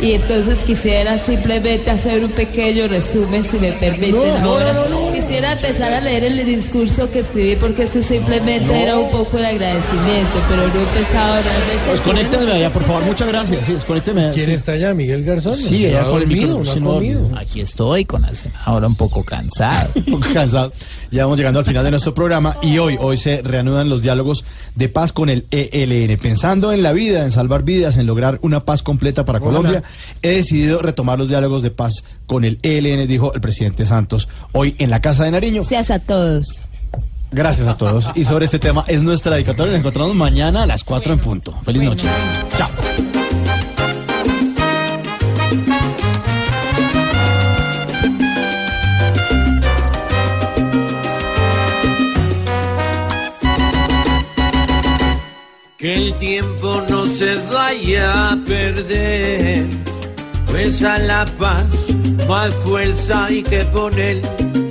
Y 0.00 0.12
entonces 0.12 0.60
quisiera 0.60 1.16
simplemente 1.16 1.90
hacer 1.90 2.24
un 2.24 2.30
pequeño 2.32 2.88
resumen 2.88 3.42
si 3.42 3.56
me 3.58 3.72
permiten 3.72 4.42
no, 4.42 5.13
Quisiera 5.14 5.52
empezar 5.52 5.92
a 5.94 6.00
leer 6.00 6.24
el 6.24 6.44
discurso 6.44 7.08
que 7.10 7.20
escribí 7.20 7.54
porque 7.56 7.84
esto 7.84 8.02
simplemente 8.02 8.66
No. 8.66 8.74
era 8.74 8.98
un 8.98 9.10
poco 9.10 9.38
el 9.38 9.44
agradecimiento, 9.44 10.42
pero 10.48 10.66
no 10.66 10.74
he 10.74 10.82
empezado 10.82 11.42
realmente. 11.42 11.90
Desconécteme 11.90 12.52
allá, 12.52 12.72
por 12.72 12.82
favor. 12.82 13.04
Muchas 13.04 13.28
gracias. 13.28 13.64
Sí, 13.66 13.72
desconécteme. 13.74 14.32
¿Quién 14.34 14.46
sí. 14.46 14.52
está 14.52 14.72
allá? 14.72 14.92
¿Miguel 14.92 15.24
Garzón? 15.24 15.54
Sí, 15.54 15.86
ha 15.94 16.02
con 16.04 16.22
el 16.22 16.26
micrófono. 16.28 17.00
Aquí 17.38 17.60
estoy 17.60 18.04
con 18.04 18.22
la 18.22 18.34
senadora 18.34 18.86
un 18.88 18.96
poco 18.96 19.24
cansado. 19.24 19.90
un 19.94 20.04
poco 20.04 20.26
cansados. 20.34 20.72
Ya 21.12 21.22
vamos 21.24 21.38
llegando 21.38 21.60
al 21.60 21.64
final 21.64 21.84
de 21.84 21.90
nuestro 21.92 22.12
programa 22.12 22.56
y 22.60 22.78
hoy, 22.78 22.98
hoy 23.00 23.16
se 23.16 23.40
reanudan 23.40 23.88
los 23.88 24.02
diálogos 24.02 24.44
de 24.74 24.88
paz 24.88 25.12
con 25.12 25.28
el 25.28 25.46
ELN. 25.52 26.18
Pensando 26.18 26.72
en 26.72 26.82
la 26.82 26.92
vida, 26.92 27.22
en 27.22 27.30
salvar 27.30 27.62
vidas, 27.62 27.96
en 27.98 28.06
lograr 28.06 28.40
una 28.42 28.64
paz 28.64 28.82
completa 28.82 29.24
para 29.24 29.38
Hola. 29.38 29.46
Colombia, 29.46 29.82
he 30.22 30.30
decidido 30.30 30.80
retomar 30.82 31.18
los 31.18 31.28
diálogos 31.28 31.62
de 31.62 31.70
paz 31.70 32.04
con 32.26 32.44
el 32.44 32.58
ELN, 32.62 33.06
dijo 33.06 33.32
el 33.34 33.40
presidente 33.40 33.86
Santos 33.86 34.28
hoy 34.52 34.74
en 34.78 34.90
la 34.90 35.00
Casa 35.04 35.24
de 35.24 35.32
Nariño. 35.32 35.60
Gracias 35.60 35.90
a 35.90 35.98
todos. 35.98 36.62
Gracias 37.30 37.68
a 37.68 37.76
todos. 37.76 38.10
Y 38.14 38.24
sobre 38.24 38.46
este 38.46 38.58
tema 38.58 38.86
es 38.88 39.02
nuestra 39.02 39.34
dedicatoria. 39.34 39.72
Nos 39.72 39.80
encontramos 39.80 40.14
mañana 40.14 40.62
a 40.62 40.66
las 40.66 40.82
4 40.82 41.12
en 41.12 41.18
punto. 41.18 41.52
Feliz 41.62 41.82
noche. 41.82 42.08
Chao. 42.56 42.70
Que 55.76 55.96
el 55.96 56.14
tiempo 56.14 56.82
no 56.88 57.04
se 57.04 57.34
vaya 57.52 58.30
a 58.30 58.36
perder, 58.46 59.66
pues 60.46 60.82
a 60.82 60.96
la 60.96 61.26
paz 61.38 61.66
más 62.26 62.54
fuerza 62.64 63.26
hay 63.26 63.42
que 63.42 63.66
poner. 63.66 64.63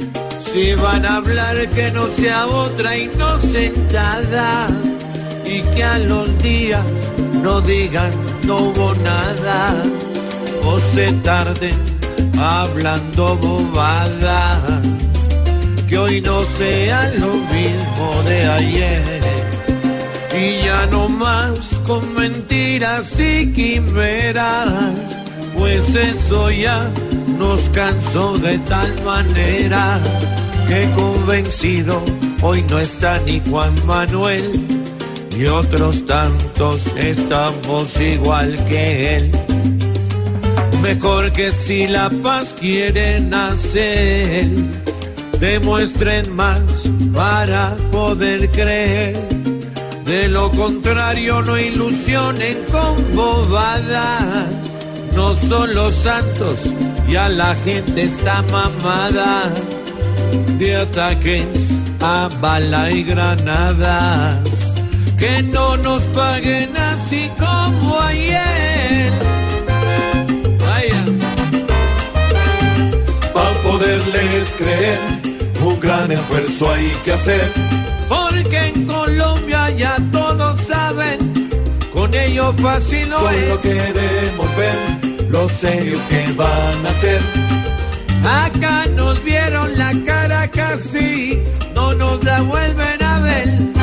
Si 0.53 0.75
van 0.75 1.03
a 1.03 1.15
hablar 1.15 1.67
que 1.69 1.89
no 1.89 2.05
sea 2.11 2.45
otra 2.45 2.95
inocentada 2.95 4.67
y 5.43 5.61
que 5.61 5.83
a 5.83 5.97
los 5.97 6.37
días 6.43 6.85
no 7.41 7.59
digan 7.61 8.11
no 8.45 8.71
nada. 9.03 9.83
O 10.63 10.77
se 10.77 11.11
tarden 11.23 11.75
hablando 12.39 13.35
bobada. 13.37 14.61
Que 15.89 15.97
hoy 15.97 16.21
no 16.21 16.43
sea 16.57 17.11
lo 17.17 17.33
mismo 17.33 18.23
de 18.27 18.45
ayer. 18.45 19.21
Y 20.37 20.65
ya 20.65 20.85
no 20.85 21.09
más 21.09 21.81
con 21.87 22.13
mentiras 22.13 23.05
y 23.19 23.51
quimeras, 23.53 24.69
pues 25.57 25.95
eso 25.95 26.51
ya 26.51 26.91
nos 27.37 27.61
cansó 27.69 28.37
de 28.37 28.57
tal 28.59 29.03
manera 29.03 29.99
que 30.67 30.89
convencido 30.91 32.03
hoy 32.41 32.63
no 32.69 32.79
está 32.79 33.19
ni 33.21 33.41
Juan 33.49 33.73
Manuel 33.85 34.83
y 35.37 35.45
otros 35.45 36.05
tantos 36.05 36.81
estamos 36.95 37.99
igual 37.99 38.63
que 38.65 39.15
él. 39.15 39.31
Mejor 40.81 41.31
que 41.31 41.51
si 41.51 41.87
la 41.87 42.09
paz 42.09 42.53
quieren 42.59 43.33
hacer, 43.33 44.47
demuestren 45.39 46.35
más 46.35 46.61
para 47.13 47.75
poder 47.91 48.51
creer. 48.51 49.17
De 50.05 50.27
lo 50.27 50.51
contrario, 50.51 51.41
no 51.41 51.57
ilusionen 51.57 52.65
con 52.71 53.15
bobadas. 53.15 54.49
No 55.15 55.33
son 55.47 55.73
los 55.73 55.93
santos, 55.95 56.57
ya 57.13 57.29
la 57.29 57.53
gente 57.53 58.01
está 58.01 58.41
mamada 58.51 59.53
de 60.57 60.75
ataques 60.75 61.45
a 62.01 62.27
bala 62.41 62.89
y 62.89 63.03
granadas. 63.03 64.73
Que 65.15 65.43
no 65.43 65.77
nos 65.77 66.01
paguen 66.17 66.75
así 66.75 67.29
como 67.37 68.01
ayer. 68.01 69.11
Vaya. 70.63 71.03
Para 73.31 73.53
poderles 73.61 74.55
creer, 74.55 74.99
un 75.63 75.79
gran 75.79 76.11
esfuerzo 76.11 76.71
hay 76.71 76.89
que 77.03 77.11
hacer. 77.13 77.47
Porque 78.09 78.59
en 78.69 78.87
Colombia 78.87 79.69
ya 79.69 79.97
todos 80.11 80.59
saben, 80.61 81.19
con 81.93 82.11
ellos 82.11 82.55
fácil 82.59 83.07
no 83.07 83.17
Solo 83.19 83.29
es. 83.29 83.57
queremos 83.59 84.57
ver 84.57 85.02
los 85.33 85.51
serios 85.51 85.99
que 86.11 86.31
van 86.33 86.85
a 86.85 86.89
hacer. 86.89 87.19
Acá 88.23 88.85
nos 88.95 89.21
vieron 89.23 89.77
la 89.77 89.91
cara 90.05 90.47
casi, 90.47 91.41
no 91.73 91.93
nos 91.95 92.23
la 92.23 92.41
vuelven 92.41 93.03
a 93.03 93.19
ver. 93.21 93.82